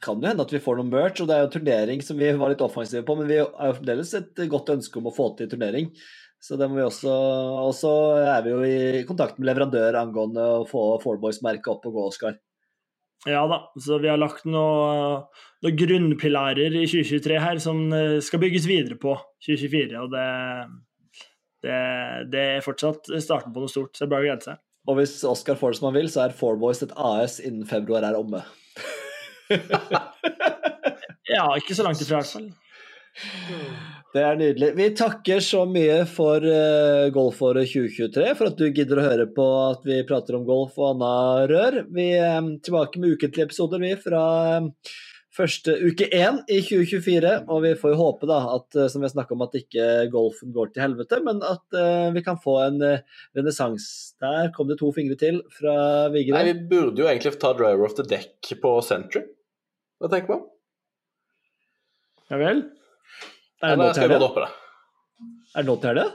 Kan 0.00 0.22
det 0.22 0.30
hende 0.30 0.44
at 0.46 0.52
vi 0.54 0.60
får 0.62 0.78
noe 0.78 0.88
merch, 0.88 1.20
og 1.20 1.28
det 1.28 1.36
er 1.36 1.44
jo 1.44 1.52
turnering 1.52 2.02
som 2.04 2.16
vi 2.20 2.30
var 2.38 2.52
litt 2.52 2.64
offensive 2.64 3.04
på, 3.06 3.16
men 3.18 3.28
vi 3.28 3.40
har 3.42 3.70
jo 3.70 3.76
fremdeles 3.76 4.14
et 4.18 4.44
godt 4.52 4.72
ønske 4.76 5.00
om 5.00 5.10
å 5.10 5.14
få 5.14 5.32
til 5.38 5.50
turnering. 5.52 5.90
Så 6.42 6.56
det 6.58 6.66
må 6.66 6.80
vi 6.80 6.86
også 6.86 7.12
Og 7.68 7.74
så 7.78 7.92
er 8.24 8.40
vi 8.42 8.54
jo 8.54 8.62
i 8.66 9.04
kontakt 9.06 9.38
med 9.38 9.46
leverandør 9.50 10.00
angående 10.00 10.46
å 10.56 10.64
få 10.66 10.86
Fourboys-merket 11.04 11.70
opp 11.70 11.86
og 11.90 11.98
gå, 11.98 12.06
Oskar. 12.10 12.40
Ja 13.28 13.44
da, 13.46 13.60
så 13.78 14.00
vi 14.02 14.10
har 14.10 14.18
lagt 14.18 14.48
noen 14.50 15.22
noe 15.62 15.76
grunnpilarer 15.78 16.74
i 16.74 16.86
2023 16.90 17.36
her 17.38 17.60
som 17.62 17.84
eh, 17.94 18.16
skal 18.24 18.42
bygges 18.42 18.66
videre 18.66 18.98
på 18.98 19.14
2024. 19.46 20.00
Og 20.02 20.10
det, 20.10 20.26
det, 21.62 21.76
det 22.32 22.42
er 22.56 22.66
fortsatt 22.66 23.12
starten 23.22 23.54
på 23.54 23.62
noe 23.62 23.70
stort, 23.70 23.94
så 23.94 24.02
det 24.02 24.08
er 24.08 24.14
bare 24.16 24.24
å 24.24 24.28
glede 24.30 24.48
seg. 24.48 24.62
Og 24.88 24.98
hvis 24.98 25.14
Oskar 25.28 25.58
får 25.58 25.74
det 25.74 25.78
som 25.78 25.88
han 25.90 25.98
vil, 26.00 26.10
så 26.10 26.24
er 26.24 26.34
Fourboys 26.36 26.82
et 26.82 26.94
AS 26.98 27.38
innen 27.42 27.68
februar 27.68 28.06
er 28.08 28.18
omme. 28.18 28.42
Ja, 31.32 31.46
ikke 31.56 31.72
så 31.72 31.84
langt 31.86 32.00
ifra 32.02 32.18
i 32.18 32.20
hvert 32.20 32.32
fall. 32.34 32.48
Det 34.12 34.20
er 34.20 34.36
nydelig. 34.36 34.68
Vi 34.76 34.88
takker 34.96 35.40
så 35.44 35.62
mye 35.68 36.02
for 36.08 36.44
uh, 36.44 37.08
golfåret 37.14 37.70
2023, 37.70 38.26
for 38.36 38.50
at 38.50 38.58
du 38.58 38.66
gidder 38.68 39.00
å 39.00 39.06
høre 39.06 39.26
på 39.32 39.46
at 39.70 39.86
vi 39.88 40.02
prater 40.08 40.36
om 40.36 40.44
golf 40.48 40.76
og 40.80 40.90
anna 40.90 41.14
rør. 41.48 41.78
Vi 41.94 42.10
er 42.18 42.50
tilbake 42.64 43.00
med 43.00 43.16
ukentlige 43.16 43.48
episoder 43.48 43.80
vi 43.80 43.94
fra 44.00 44.24
eh, 44.58 44.68
første 45.32 45.74
uke 45.80 46.08
én 46.12 46.40
i 46.46 46.60
2024. 46.64 47.32
Og 47.48 47.62
vi 47.64 47.72
får 47.80 47.94
jo 47.94 48.00
håpe 48.00 48.28
da 48.30 48.38
at 48.54 48.78
eh, 48.78 48.88
som 48.92 49.04
vi 49.04 49.10
har 49.10 49.34
om, 49.34 49.44
at 49.46 49.58
ikke 49.58 49.88
golfen 50.12 50.52
går 50.54 50.72
til 50.72 50.84
helvete, 50.84 51.20
men 51.24 51.42
at 51.46 51.78
uh, 51.78 52.08
vi 52.14 52.22
kan 52.24 52.40
få 52.40 52.58
en 52.66 52.80
uh, 52.84 53.20
renessanse. 53.36 54.14
Der 54.22 54.50
kom 54.56 54.68
det 54.70 54.78
to 54.82 54.92
fingre 54.94 55.16
til 55.20 55.42
fra 55.56 56.08
Vigre. 56.12 56.36
Nei, 56.36 56.52
vi 56.52 56.66
burde 56.72 57.04
jo 57.04 57.08
egentlig 57.08 57.36
ta 57.40 57.54
driver 57.56 57.88
of 57.88 57.96
the 57.98 58.06
deck 58.06 58.52
på 58.62 58.74
Century. 58.84 59.24
Hva 60.02 60.10
tenker 60.12 60.36
man? 60.36 60.48
Ja 62.32 62.40
vel? 62.40 62.64
er 63.62 63.76
det 63.76 63.78
nå 63.78 63.92
til 63.94 64.02
helga? 64.08 64.28
det? 64.42 64.50
Er 65.52 65.62
det 65.62 65.68
nå 65.68 65.74
til 65.78 65.92
helga? 65.92 66.06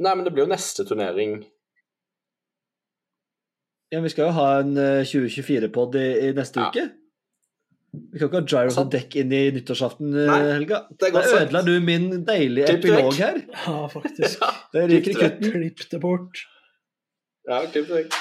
Nei, 0.00 0.12
men 0.14 0.24
det 0.24 0.32
blir 0.32 0.46
jo 0.46 0.50
neste 0.50 0.86
turnering 0.88 1.42
Ja, 3.92 4.00
vi 4.00 4.10
skal 4.12 4.28
jo 4.28 4.34
ha 4.36 4.46
en 4.62 4.76
eh, 4.78 5.02
2024-pod 5.04 5.98
i, 5.98 6.06
i 6.28 6.32
neste 6.34 6.62
Ja. 6.62 6.70
uke. 6.70 6.84
Vi 7.90 8.18
kan 8.20 8.28
ikke 8.28 8.38
ha 8.38 8.46
Gyros 8.52 8.76
og 8.78 8.90
dekk 8.92 9.16
inn 9.24 9.32
i 9.34 9.40
nyttårsaften, 9.56 10.12
eh, 10.14 10.28
Nei, 10.30 10.38
Helga. 10.54 10.78
det 11.00 11.08
er 11.08 11.14
Da 11.16 11.22
ødela 11.40 11.62
du 11.66 11.72
min 11.82 12.08
deilige 12.24 12.66
Klipp 12.70 12.84
epilog 12.84 13.08
vekk. 13.10 13.18
her. 13.18 13.40
Ja, 13.66 13.86
faktisk. 13.90 14.44
Det 14.74 14.84
ryker 14.92 15.10
i 15.10 15.14
kutten. 15.18 15.50
Klipp 15.56 15.86
det 15.90 16.00
bort. 16.04 16.42
Ja, 17.48 17.64
klipp 17.66 17.88
det 17.90 17.96
vekk. 18.04 18.18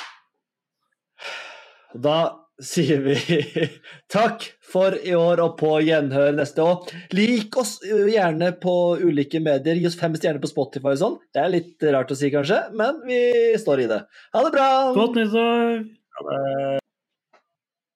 Da 2.01 2.17
sier 2.61 2.99
vi 3.05 3.15
takk 4.11 4.43
for 4.69 4.97
i 4.99 5.13
år 5.15 5.39
og 5.45 5.53
på 5.61 5.69
gjenhør 5.85 6.33
neste 6.37 6.65
år. 6.65 6.89
Lik 7.15 7.55
oss 7.61 7.77
gjerne 7.85 8.51
på 8.61 8.73
ulike 9.05 9.39
medier. 9.41 9.77
Gi 9.79 9.87
oss 9.89 9.97
fem 10.01 10.17
stjerner 10.17 10.41
på 10.43 10.49
Spotify 10.51 10.91
og 10.95 10.99
sånn. 11.01 11.17
Det 11.33 11.41
er 11.45 11.53
litt 11.55 11.87
rart 11.93 12.11
å 12.11 12.17
si, 12.19 12.29
kanskje, 12.33 12.59
men 12.77 12.99
vi 13.07 13.21
står 13.61 13.85
i 13.85 13.89
det. 13.93 14.01
Ha 14.35 14.43
det 14.45 14.51
bra! 14.57 14.67
Godt 14.97 15.17
nyttår! 15.21 15.81
Ha 16.19 16.27
det 16.29 16.79